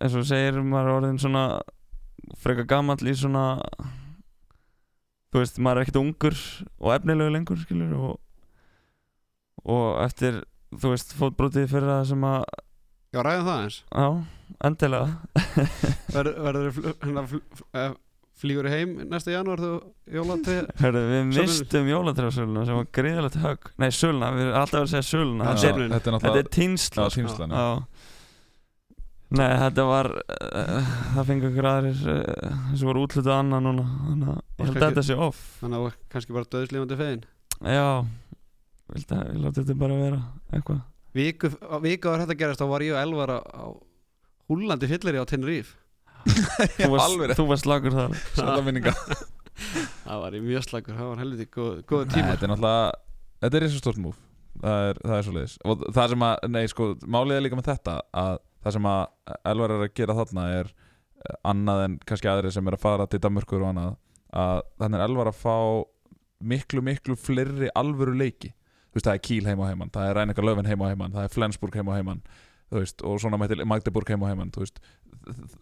eins 0.00 0.16
og 0.18 0.26
segir 0.28 0.60
maður 0.62 0.90
er 0.90 0.96
orðin 0.98 1.22
svona 1.22 1.44
frekar 2.42 2.68
gamall 2.68 3.08
í 3.08 3.14
svona 3.16 3.44
þú 5.28 5.42
veist 5.42 5.60
maður 5.62 5.80
er 5.80 5.86
ekkert 5.86 6.00
ungur 6.02 6.40
og 6.78 6.94
efnilegu 6.96 7.34
lengur 7.34 7.60
skilur 7.62 7.94
og, 7.98 8.16
og 9.64 10.00
eftir 10.04 10.42
þú 10.74 10.92
veist 10.94 11.14
fótbrotið 11.18 11.70
fyrir 11.70 11.88
það 11.92 12.02
sem 12.12 12.26
að 12.28 12.42
Já, 13.08 13.22
ræðum 13.24 13.46
það 13.48 13.62
eins 13.62 13.78
Já, 13.88 14.08
endilega. 14.68 15.06
Ver, 16.14 16.30
Verður 16.44 16.74
fl 16.76 16.90
hérna, 17.06 17.22
eh, 17.80 17.94
flýgur 18.38 18.68
heim 18.70 18.92
næsta 19.08 19.32
janúar 19.32 19.62
þú 19.62 19.70
jólatri 20.18 20.58
Hörru, 20.82 21.04
við 21.14 21.30
mistum 21.32 21.88
jólatræðasöluna 21.88 22.66
sem 22.68 22.78
var 22.78 22.90
greiðalegt 22.98 23.40
högg. 23.42 23.72
Nei, 23.80 23.88
söluna, 23.94 24.28
við 24.36 24.44
erum 24.44 24.60
alltaf 24.60 24.84
að 24.84 24.92
segja 24.92 25.08
söluna. 25.08 25.48
Já, 25.48 25.72
Þetta 25.72 26.12
er- 26.12 26.30
er 26.30 26.38
er 26.42 26.52
tínsla 26.58 27.08
Já, 27.08 27.16
tínslan, 27.16 27.56
já. 27.56 27.64
Já 27.64 28.14
Nei, 29.28 29.48
þetta 29.60 29.84
var 29.84 30.08
uh, 30.08 30.92
það 31.18 31.26
fengi 31.28 31.48
okkur 31.50 31.66
aðrir 31.68 31.98
uh, 32.08 32.60
sem 32.72 32.88
voru 32.88 33.02
útlutuð 33.04 33.34
annað 33.34 33.66
núna. 33.66 33.82
Þannig 34.56 34.70
að 34.70 34.78
þetta 34.86 35.04
sé 35.04 35.16
off. 35.20 35.42
Þannig 35.60 35.76
að 35.76 35.82
þú 35.82 35.90
ert 35.90 36.06
kannski 36.14 36.36
bara 36.36 36.48
döðslífandi 36.54 36.96
fegin? 36.96 37.26
Já, 37.58 37.88
vildi 38.94 39.16
að 39.18 39.28
ég 39.32 39.42
láti 39.44 39.62
þetta 39.62 39.76
bara 39.82 39.98
vera 40.02 40.20
eitthvað? 40.52 40.80
Viku, 41.18 41.50
áður 41.64 42.22
þetta 42.24 42.38
gerast 42.42 42.62
þá 42.62 42.66
var 42.70 42.84
ég 42.86 42.94
og 42.94 43.00
Elvar 43.02 43.32
á, 43.32 43.38
á 43.42 43.64
húllandi 44.48 44.88
fyllir 44.90 45.18
á 45.20 45.24
Tenerife. 45.28 45.76
Þú 46.78 46.88
varst, 46.92 47.04
alveg 47.04 47.28
rétt. 47.30 47.38
þú 47.38 47.46
varst 47.48 47.68
lagur 47.68 47.94
þar. 47.94 48.16
Sæta 48.36 48.62
minninga 48.66 48.92
Það 50.04 50.22
var 50.22 50.34
í 50.36 50.40
mjög 50.44 50.64
slagur, 50.66 50.96
það 50.98 51.08
var 51.12 51.20
helviti 51.22 51.46
góð, 51.54 51.76
góð 51.88 52.02
Nei, 52.06 52.12
tíma. 52.14 52.32
Þetta 52.34 52.46
er 52.46 52.52
náttúrulega 52.52 52.90
Þetta 53.42 53.58
er 53.58 53.66
eins 53.66 53.76
og 53.78 53.82
stort 53.82 54.00
múf 54.02 54.18
Það 54.58 54.84
er, 54.88 55.00
það 55.04 55.14
er 55.16 55.26
svo 55.26 55.34
leiðis 55.36 55.56
Og 55.64 55.82
það 55.96 56.12
sem 56.12 56.24
að, 56.28 56.46
nei 56.54 56.62
sko, 56.72 56.88
málið 57.06 57.38
er 57.38 57.44
líka 57.46 57.58
með 57.58 57.68
þetta 57.72 57.96
að 58.22 58.38
það 58.66 58.76
sem 58.76 58.88
að 58.90 59.02
Elvar 59.52 59.74
er 59.74 59.84
að 59.86 59.92
gera 60.00 60.16
þarna 60.18 60.46
er 60.58 60.70
eh, 60.74 61.36
annað 61.52 61.82
en 61.86 61.96
kannski 62.08 62.30
aðri 62.30 62.52
sem 62.54 62.70
er 62.70 62.76
að 62.78 62.82
fara 62.84 63.06
til 63.10 63.20
Danmörkur 63.22 63.62
og 63.64 63.70
annað 63.72 63.92
að 64.42 64.62
þannig 64.82 64.98
er 64.98 65.04
Elvar 65.06 65.30
að 65.32 65.38
fá 65.38 65.56
miklu, 66.52 66.82
miklu 66.86 67.16
fleiri 67.18 67.70
alvöru 67.78 68.16
leiki 68.18 68.50
veist, 68.98 69.08
það 69.08 69.16
er 69.16 69.24
Kíl 69.30 69.48
heim 69.48 69.62
og 69.64 69.70
heimann, 69.70 69.94
það 69.94 70.10
er 70.10 70.20
Ræningar 70.20 70.46
Löfven 70.50 70.68
heim 70.68 70.84
og 70.84 70.92
heimann, 70.92 71.16
það 71.16 71.28
er 71.28 71.34
Flensburg 71.34 71.78
heim 71.78 71.88
og 71.90 71.98
heimann 71.98 72.22
veist, 72.74 73.00
og 73.06 73.16
svona 73.22 73.38
mætti 73.40 73.64
Magdeburg 73.64 74.10
heim 74.12 74.24
og 74.26 74.28
heimann 74.28 74.50
veist, 74.58 74.80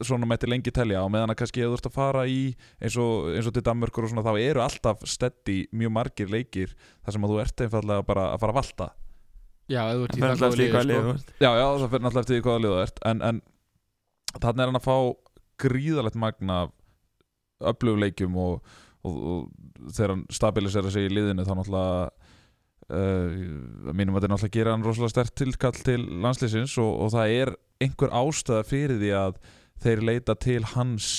svona 0.04 0.26
mætti 0.28 0.48
lengi 0.50 0.72
telja 0.74 1.04
og 1.04 1.10
meðan 1.14 1.32
að 1.32 1.38
kannski 1.40 1.62
ef 1.62 1.70
þú 1.70 1.78
ert 1.78 1.88
að 1.90 1.94
fara 1.96 2.24
í 2.30 2.40
eins 2.82 2.96
og, 3.02 3.28
eins 3.34 3.48
og 3.48 3.54
til 3.56 3.64
Danmörkur 3.66 4.06
og 4.06 4.12
svona 4.12 4.24
þá 4.26 4.32
eru 4.42 4.62
alltaf 4.64 5.04
steddi 5.08 5.58
mjög 5.74 5.92
margir 5.94 6.30
leikir 6.32 6.74
þar 7.04 7.16
sem 7.16 7.26
að 7.26 7.34
þú 7.34 7.40
ert 7.44 7.64
einfallega 7.66 8.06
bara 8.06 8.26
að 8.34 8.40
fara 8.42 8.54
að 8.54 8.60
valta 8.60 8.88
Já, 9.66 9.80
ef 9.90 9.96
þú 9.98 10.04
ert 10.06 10.16
í 10.16 10.20
Það 10.20 10.22
fyrir 10.22 10.34
alltaf 10.34 10.52
eftir 10.52 10.62
góða 10.62 10.66
í 10.66 10.74
hvað 10.74 10.84
liði, 10.86 10.98
lið 10.98 11.06
sko. 11.06 11.14
ert. 11.16 11.30
Já, 11.42 11.50
já, 11.58 11.66
það 11.66 11.88
fyrir 11.94 12.04
náttúrulega 12.06 12.26
eftir 12.26 12.44
hvaða 12.46 12.62
lið 12.64 12.74
það 12.76 12.84
ert 12.86 13.00
en, 13.10 13.22
en 13.30 13.40
þannig 14.36 14.62
er 14.62 14.70
hann 14.70 14.80
að 14.80 14.86
fá 14.86 14.96
gríðalegt 15.66 16.20
magna 16.22 16.58
af 16.66 16.74
öflugleikjum 17.72 18.36
og, 18.38 18.76
og, 19.06 19.16
og 19.32 19.90
þegar 19.96 20.12
hann 20.14 20.24
stabilisera 20.36 20.92
sig 20.92 21.08
í 21.08 21.14
liðinu 21.16 21.46
þá 21.46 21.54
náttúrulega 21.56 22.10
uh, 22.92 23.92
mínum 23.92 24.16
að 24.16 24.24
þetta 24.24 24.32
náttúrulega 24.32 24.56
gera 24.58 24.74
hann 24.74 24.84
rosalega 24.86 25.14
stert 25.14 25.36
tilkall 25.38 25.78
til 25.86 26.02
landslýsins 26.24 26.76
og, 26.82 26.92
og 27.06 27.14
það 27.14 27.38
er 27.40 27.54
einhver 27.82 28.12
ástæða 28.14 28.66
fyrir 28.66 29.00
því 29.00 29.14
að 29.20 29.40
þeir 29.84 30.04
leita 30.08 30.36
til 30.40 30.62
hans 30.72 31.10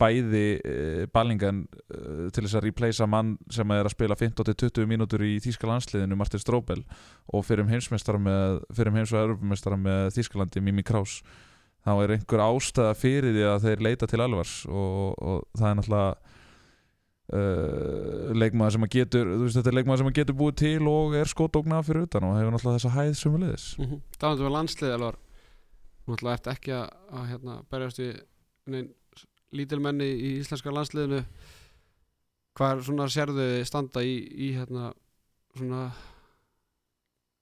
bæði 0.00 0.46
uh, 0.56 1.04
ballingan 1.12 1.64
uh, 1.68 2.30
til 2.32 2.46
þess 2.46 2.56
að 2.60 2.66
replacea 2.68 3.10
mann 3.10 3.36
sem 3.52 3.76
er 3.76 3.84
að 3.84 3.94
spila 3.94 4.16
15-20 4.18 4.88
mínútur 4.88 5.24
í 5.26 5.36
Þíska 5.44 5.68
landsliðinu 5.68 6.18
Martin 6.18 6.42
Stróbel 6.42 6.82
og 7.28 7.44
fyrir 7.46 7.66
um 7.66 7.72
heimsmeistara 7.72 8.20
með 8.22 8.62
fyrir 8.72 8.92
um 8.92 9.00
heims- 9.00 9.14
og 9.14 9.22
erupumestara 9.24 9.78
með 9.80 10.10
Þískalandi 10.16 10.64
Mimi 10.64 10.86
Kraus 10.86 11.20
þá 11.84 11.94
er 12.04 12.16
einhver 12.16 12.44
ástæða 12.44 12.96
fyrir 12.98 13.36
því 13.36 13.46
að 13.48 13.66
þeir 13.66 13.86
leita 13.86 14.08
til 14.08 14.22
Elvars 14.24 14.60
og, 14.68 15.16
og 15.20 15.44
það 15.56 15.70
er 15.70 15.78
náttúrulega 15.78 16.38
uh, 17.32 18.30
leikmaður 18.36 18.76
sem 18.76 18.86
að 18.86 18.94
getur 18.98 19.32
veist 19.44 19.58
þetta 19.58 19.72
er 19.72 19.78
leikmaður 19.78 20.02
sem 20.02 20.12
að 20.12 20.18
getur 20.20 20.38
búið 20.40 20.60
til 20.62 20.88
og 20.90 21.16
er 21.18 21.30
skótóknað 21.30 21.88
fyrir 21.88 22.06
utan 22.06 22.28
og 22.28 22.38
hefur 22.38 22.54
náttúrulega 22.54 22.78
þessa 22.78 22.94
hæð 22.96 23.12
sumulegis 23.18 23.66
mm 23.78 23.86
-hmm. 23.86 24.00
Talandu 24.18 24.46
við 24.46 24.56
landslið 24.56 24.96
alvar 24.96 25.18
náttúrulega 26.06 26.38
ert 26.38 26.50
ekki 26.54 26.72
að, 26.74 26.88
að 27.12 27.28
hérna, 27.30 27.62
berjast 27.70 27.98
við 27.98 28.22
neinn 28.70 28.90
lítilmenni 29.56 30.06
í 30.06 30.30
íslenska 30.40 30.72
landsliðinu. 30.74 31.24
Hvað 32.58 32.72
er 32.72 32.82
svona 32.86 33.06
sérðu 33.10 33.46
standa 33.66 34.02
í, 34.06 34.16
í 34.18 34.50
hérna 34.56 34.90
svona 35.56 35.84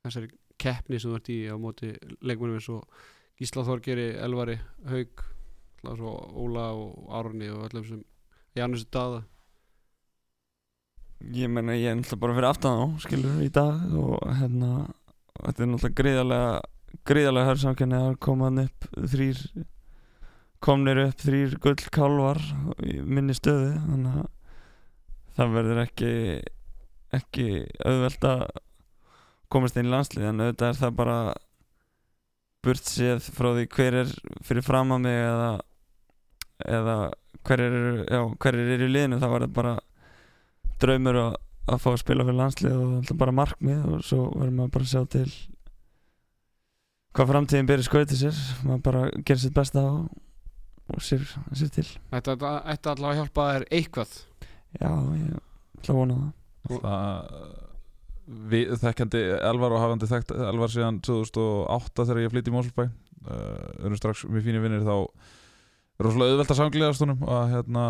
þessari 0.05 0.31
keppni 0.61 1.01
sem 1.01 1.13
þú 1.13 1.19
ert 1.19 1.33
í 1.33 1.39
á 1.49 1.57
móti 1.61 1.93
leikmennum 2.21 2.59
eins 2.59 2.69
og 2.73 2.85
Gísla 3.39 3.65
Þorgeri, 3.67 4.11
Elvari, 4.19 4.57
Haug 4.89 5.25
Óla 5.87 6.73
og 6.75 7.11
Árni 7.15 7.51
og 7.55 7.69
öllum 7.69 7.85
sem 7.87 8.01
Janus 8.57 8.87
Dada 8.91 9.23
Ég 11.19 11.51
meina 11.51 11.75
ég 11.75 11.91
er 11.91 11.97
náttúrulega 11.99 12.23
bara 12.23 12.35
fyrir 12.37 12.49
aftan 12.49 12.79
á 12.79 12.87
skilur 13.03 13.41
í 13.43 13.49
dag 13.51 13.81
og 13.99 14.21
hérna 14.39 14.69
þetta 15.43 15.65
er 15.65 15.71
náttúrulega 15.73 15.99
gríðarlega 15.99 16.53
gríðarlega 17.09 17.49
hörsamkenni 17.51 17.99
að 17.99 18.19
koma 18.23 18.49
hann 18.49 18.63
upp 18.63 18.87
þrýr 19.13 19.41
komnir 20.65 21.01
upp 21.03 21.25
þrýr 21.25 21.57
gull 21.65 21.91
kálvar 21.95 22.41
í 22.87 23.01
minni 23.03 23.35
stöðu 23.37 23.75
þannig 23.89 24.21
að 24.23 24.31
það 25.39 25.53
verður 25.59 25.83
ekki 25.85 26.13
ekki 27.19 27.49
auðvelt 27.83 28.29
að 28.31 28.47
komast 29.51 29.79
inn 29.81 29.89
í 29.89 29.93
landslið 29.93 30.31
en 30.31 30.45
auðvitað 30.45 30.71
er 30.71 30.81
það 30.85 30.97
bara 31.03 31.19
burt 32.63 32.91
séð 32.91 33.29
frá 33.35 33.51
því 33.57 33.67
hver 33.75 33.99
er 34.05 34.15
fyrir 34.47 34.67
fram 34.67 34.95
að 34.95 35.05
mig 35.07 35.19
eða 35.25 35.51
eða 36.79 36.97
hver 37.47 37.63
er, 37.63 37.77
já, 38.07 38.23
hver 38.43 38.59
er 38.59 38.83
í 38.83 38.91
liðinu 38.91 39.21
það 39.23 39.35
var 39.35 39.47
það 39.47 39.55
bara 39.59 39.77
draumur 40.83 41.21
að, 41.21 41.37
að 41.69 41.83
fá 41.85 41.89
að 41.93 42.01
spila 42.03 42.27
fyrir 42.27 42.39
landslið 42.41 42.79
og 42.79 43.13
er 43.13 43.21
bara 43.21 43.37
markmið 43.37 43.85
og 43.89 44.07
svo 44.07 44.25
verður 44.35 44.57
maður 44.57 44.75
bara 44.77 44.89
að 44.89 44.93
sjá 44.95 45.05
til 45.17 45.29
hvað 47.19 47.31
framtíðin 47.33 47.69
byrja 47.69 47.89
skautið 47.89 48.23
sér. 48.23 48.41
Maður 48.69 48.83
bara 48.89 49.05
gerir 49.19 49.43
sitt 49.43 49.57
besta 49.57 49.85
og, 49.91 50.11
og 50.95 51.05
sér, 51.05 51.25
sér 51.59 51.73
til. 51.75 51.87
Þetta 52.13 52.53
ætti 52.75 52.93
allavega 52.93 53.15
að 53.15 53.23
hjálpa 53.23 53.49
þér 53.53 53.71
eitthvað? 53.81 54.19
Já, 54.79 54.91
ég 54.91 55.33
ætla 55.81 55.95
að 55.95 55.99
vona 56.03 56.21
það. 56.21 56.37
Það 56.69 57.57
við, 58.29 58.73
þekkjandi 58.83 59.23
Elvar 59.49 59.75
og 59.75 59.83
hafandi 59.83 60.09
þekkt 60.09 60.35
Elvar 60.37 60.73
síðan 60.73 61.01
2008 61.05 62.07
þegar 62.09 62.23
ég 62.23 62.33
flytti 62.35 62.53
í 62.53 62.55
Mósulbæ 62.55 62.85
uh, 62.85 63.85
erum 63.85 63.99
strax 63.99 64.25
mjög 64.29 64.49
fínir 64.49 64.65
vinnir 64.65 64.85
þá 64.87 64.97
rosalega 65.99 66.35
auðvelt 66.35 66.53
að 66.55 66.59
samgleðast 66.61 67.05
honum 67.05 67.23
að 67.27 67.55
hérna, 67.55 67.85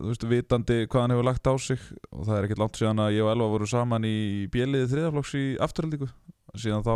þú 0.00 0.10
veist, 0.10 0.28
vitandi 0.30 0.76
hvað 0.86 1.02
hann 1.04 1.14
hefur 1.14 1.26
lagt 1.28 1.50
á 1.50 1.54
sig. 1.60 1.88
Og 2.10 2.28
það 2.28 2.36
er 2.36 2.46
ekkert 2.46 2.62
langt 2.62 2.78
síðan 2.80 3.02
að 3.04 3.16
ég 3.18 3.26
og 3.26 3.32
Elva 3.34 3.48
voru 3.54 3.68
saman 3.68 4.06
í 4.08 4.18
bjeliði 4.52 4.92
þriðaflokks 4.94 5.34
í 5.36 5.44
afturhaldíku 5.66 6.08
síðan 6.58 6.86
þá 6.86 6.94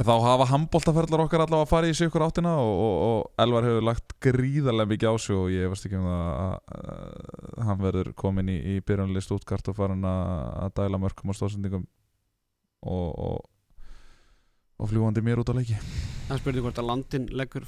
þá 0.00 0.14
hafa 0.24 0.46
handbóltaferðlar 0.48 1.26
okkar 1.26 1.42
allavega 1.44 1.66
að 1.66 1.72
fara 1.74 1.88
í 1.90 1.96
sig 1.96 2.08
ykkur 2.08 2.22
áttina 2.24 2.54
og, 2.56 2.70
og, 2.72 2.94
og 3.04 3.42
Elvar 3.42 3.66
hefur 3.68 3.84
lagt 3.84 4.14
gríðarlega 4.24 4.88
mikið 4.94 5.12
á 5.12 5.14
sig 5.20 5.36
og 5.36 5.50
ég 5.52 5.68
veist 5.68 5.84
ekki 5.84 5.98
um 5.98 6.06
það 6.08 6.30
að, 6.30 6.54
að 7.58 7.66
hann 7.68 7.82
verður 7.82 8.12
komin 8.22 8.48
í, 8.48 8.56
í 8.56 8.78
byrjunlist 8.86 9.34
útkart 9.36 9.68
og 9.68 9.76
farin 9.76 10.06
að, 10.08 10.30
að 10.64 10.72
dæla 10.80 11.02
mörgum 11.02 11.34
og 11.34 11.36
stóðsendingum 11.36 11.84
og, 12.80 13.08
og 13.12 13.40
og 14.80 14.88
fljúandi 14.88 15.20
mér 15.20 15.42
út 15.42 15.50
á 15.52 15.54
leiki. 15.58 15.76
Það 16.28 16.40
spurði 16.40 16.62
hvort 16.64 16.78
að 16.80 16.86
landin 16.88 17.26
leggur 17.36 17.66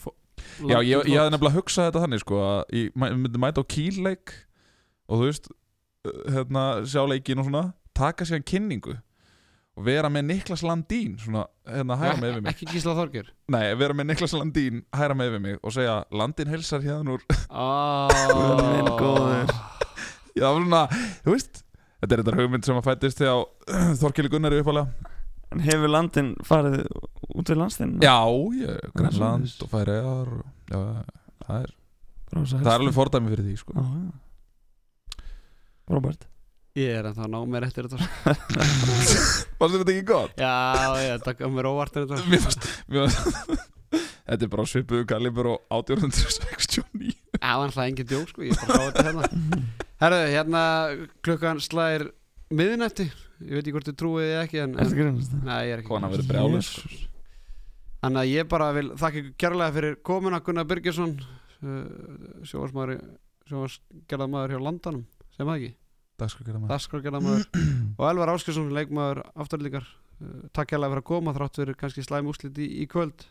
Já, 0.63 0.79
ég, 0.81 1.07
ég 1.09 1.19
hafði 1.19 1.33
nefnilega 1.35 1.57
hugsað 1.59 1.89
þetta 1.89 2.03
þannig 2.05 2.23
sko 2.23 2.41
að 2.45 2.75
ég 2.79 2.99
myndi 2.99 3.41
mæta 3.43 3.65
á 3.65 3.71
kýlleik 3.75 4.35
og 5.09 5.23
þú 5.23 5.29
veist 5.29 5.49
uh, 5.53 6.21
hérna, 6.35 6.67
sjá 6.89 7.03
leikin 7.09 7.43
og 7.43 7.49
svona 7.49 7.65
taka 7.97 8.27
sér 8.29 8.45
kynningu 8.47 8.95
og 9.73 9.87
vera 9.87 10.11
með 10.13 10.27
Niklas 10.29 10.63
Landín 10.67 11.17
svona, 11.21 11.47
hérna, 11.65 11.97
hæra 11.97 12.19
með 12.21 12.35
við 12.37 12.43
mig. 12.45 12.53
Ekki 12.53 12.69
Gísla 12.75 12.93
Þorger 12.99 13.31
Nei, 13.53 13.65
vera 13.81 13.97
með 13.97 14.11
Niklas 14.11 14.37
Landín, 14.37 14.83
hæra 14.93 15.17
með 15.17 15.37
við 15.37 15.45
mig 15.47 15.59
og 15.63 15.77
segja, 15.77 16.03
Landín 16.13 16.53
helsar 16.53 16.85
hérna 16.85 17.17
úr. 17.17 17.25
Guð 17.49 18.65
minn 18.69 18.91
góður. 19.01 19.55
Já, 20.37 20.49
svona, 20.49 20.87
þú 21.25 21.37
veist 21.37 21.63
Þetta 22.03 22.17
er 22.17 22.21
þetta 22.25 22.33
hugmynd 22.41 22.67
sem 22.67 22.79
að 22.81 22.87
fættist 22.89 23.21
þegar 23.21 23.43
Þorkeli 24.01 24.31
Gunnari 24.33 24.59
uppalega 24.59 25.11
En 25.53 25.63
hefur 25.67 25.93
landin 25.93 26.33
farið 26.49 26.81
út 27.33 27.53
við 27.53 27.61
landstinn? 27.61 27.95
Já, 28.03 28.17
ég, 28.57 28.91
Grænland 28.97 29.65
og 29.65 29.73
Færiðar 29.73 30.35
og, 30.39 30.45
já, 30.73 30.83
það 31.47 31.57
er, 31.61 31.73
það 32.33 32.61
er 32.63 32.75
alveg 32.79 32.97
fordæmi 32.97 33.33
fyrir 33.35 33.49
því 33.51 33.57
sko. 33.61 33.77
Já, 33.77 33.89
já. 34.03 35.25
Robert 35.93 36.29
Ég 36.73 36.89
er 36.97 37.05
ennþá 37.05 37.27
að 37.27 37.33
ná 37.35 37.41
mér 37.53 37.67
eftir 37.67 37.85
þetta. 37.85 38.37
Þér 39.61 39.75
þetta 39.75 39.93
ekki 39.93 40.05
gott? 40.09 40.39
Já, 40.41 40.53
ég 41.05 41.27
takk 41.27 41.43
um 41.45 41.53
mér 41.59 41.69
óvart 41.69 41.99
þetta. 41.99 42.21
Mér 42.33 42.41
fannst, 42.47 42.69
mér 42.89 43.11
fannst 43.13 43.69
Þetta 44.23 44.47
er 44.47 44.51
bara 44.55 44.65
svipuðu 44.71 45.05
kalibur 45.11 45.49
og 45.51 45.75
1869 45.75 47.11
Já, 47.43 47.53
en 47.59 47.75
það 47.75 47.83
er 47.83 47.91
engin 47.91 48.09
djók 48.09 48.31
sko, 48.31 48.45
ég 48.47 48.55
er 48.55 48.63
bara 48.63 48.73
að 48.73 48.79
fá 48.79 48.87
þetta 48.87 49.05
hérna. 49.09 49.61
Herðu, 50.03 50.23
hérna 50.33 50.63
klukkan 51.27 51.61
slæðir 51.61 52.07
miðnætti 52.55 53.09
Ég 53.43 53.57
veit 53.57 53.63
ekki 53.63 53.75
hvort 53.77 53.89
þið 53.91 53.99
trúið 54.03 54.29
þið 54.29 54.39
ekki 54.43 54.61
en, 54.63 54.77
Er 54.77 54.83
þetta 54.83 54.93
en 54.93 55.01
grunast 55.01 55.33
það? 55.35 55.45
Nei, 55.49 55.59
ég 55.67 55.75
er 55.75 55.83
ekki 55.83 55.91
Kona 55.91 56.11
verður 56.13 56.31
brjáluð, 56.31 56.65
sko. 56.69 56.93
Þannig 58.03 58.23
að 58.23 58.33
ég 58.33 58.49
bara 58.51 58.69
vil 58.75 58.89
þakka 58.99 59.21
ykkur 59.23 59.37
kærlega 59.45 59.77
fyrir 59.77 59.99
komuna 60.11 60.43
Gunnar 60.43 60.69
Birgesson 60.71 61.17
sjóasmaður 62.51 62.97
sjóasgerðamaður 63.51 64.55
hjá 64.57 64.63
landanum 64.67 65.05
sem 65.37 65.47
það 65.47 65.59
ekki, 65.59 65.75
Dagskrargerðar 66.23 66.73
dagskrargerðamaður 66.73 67.45
og 67.99 68.07
Elvar 68.09 68.33
Áskjörsson, 68.35 68.73
leikmaður 68.75 69.23
afturlíkar 69.33 69.87
Takk 70.55 70.73
kærlega 70.73 70.93
fyrir 70.93 71.03
að 71.03 71.09
koma 71.09 71.35
þrátt 71.37 71.61
fyrir 71.61 71.79
kannski 71.81 72.05
slæm 72.07 72.31
úslit 72.31 72.59
í, 72.63 72.69
í 72.85 72.89
kvöld. 72.91 73.27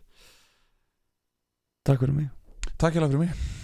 Takk 1.88 2.04
fyrir 2.04 2.18
mig. 2.18 2.30
Takk 2.78 2.98
hjá 2.98 3.06
fyrir 3.06 3.26
mig 3.26 3.61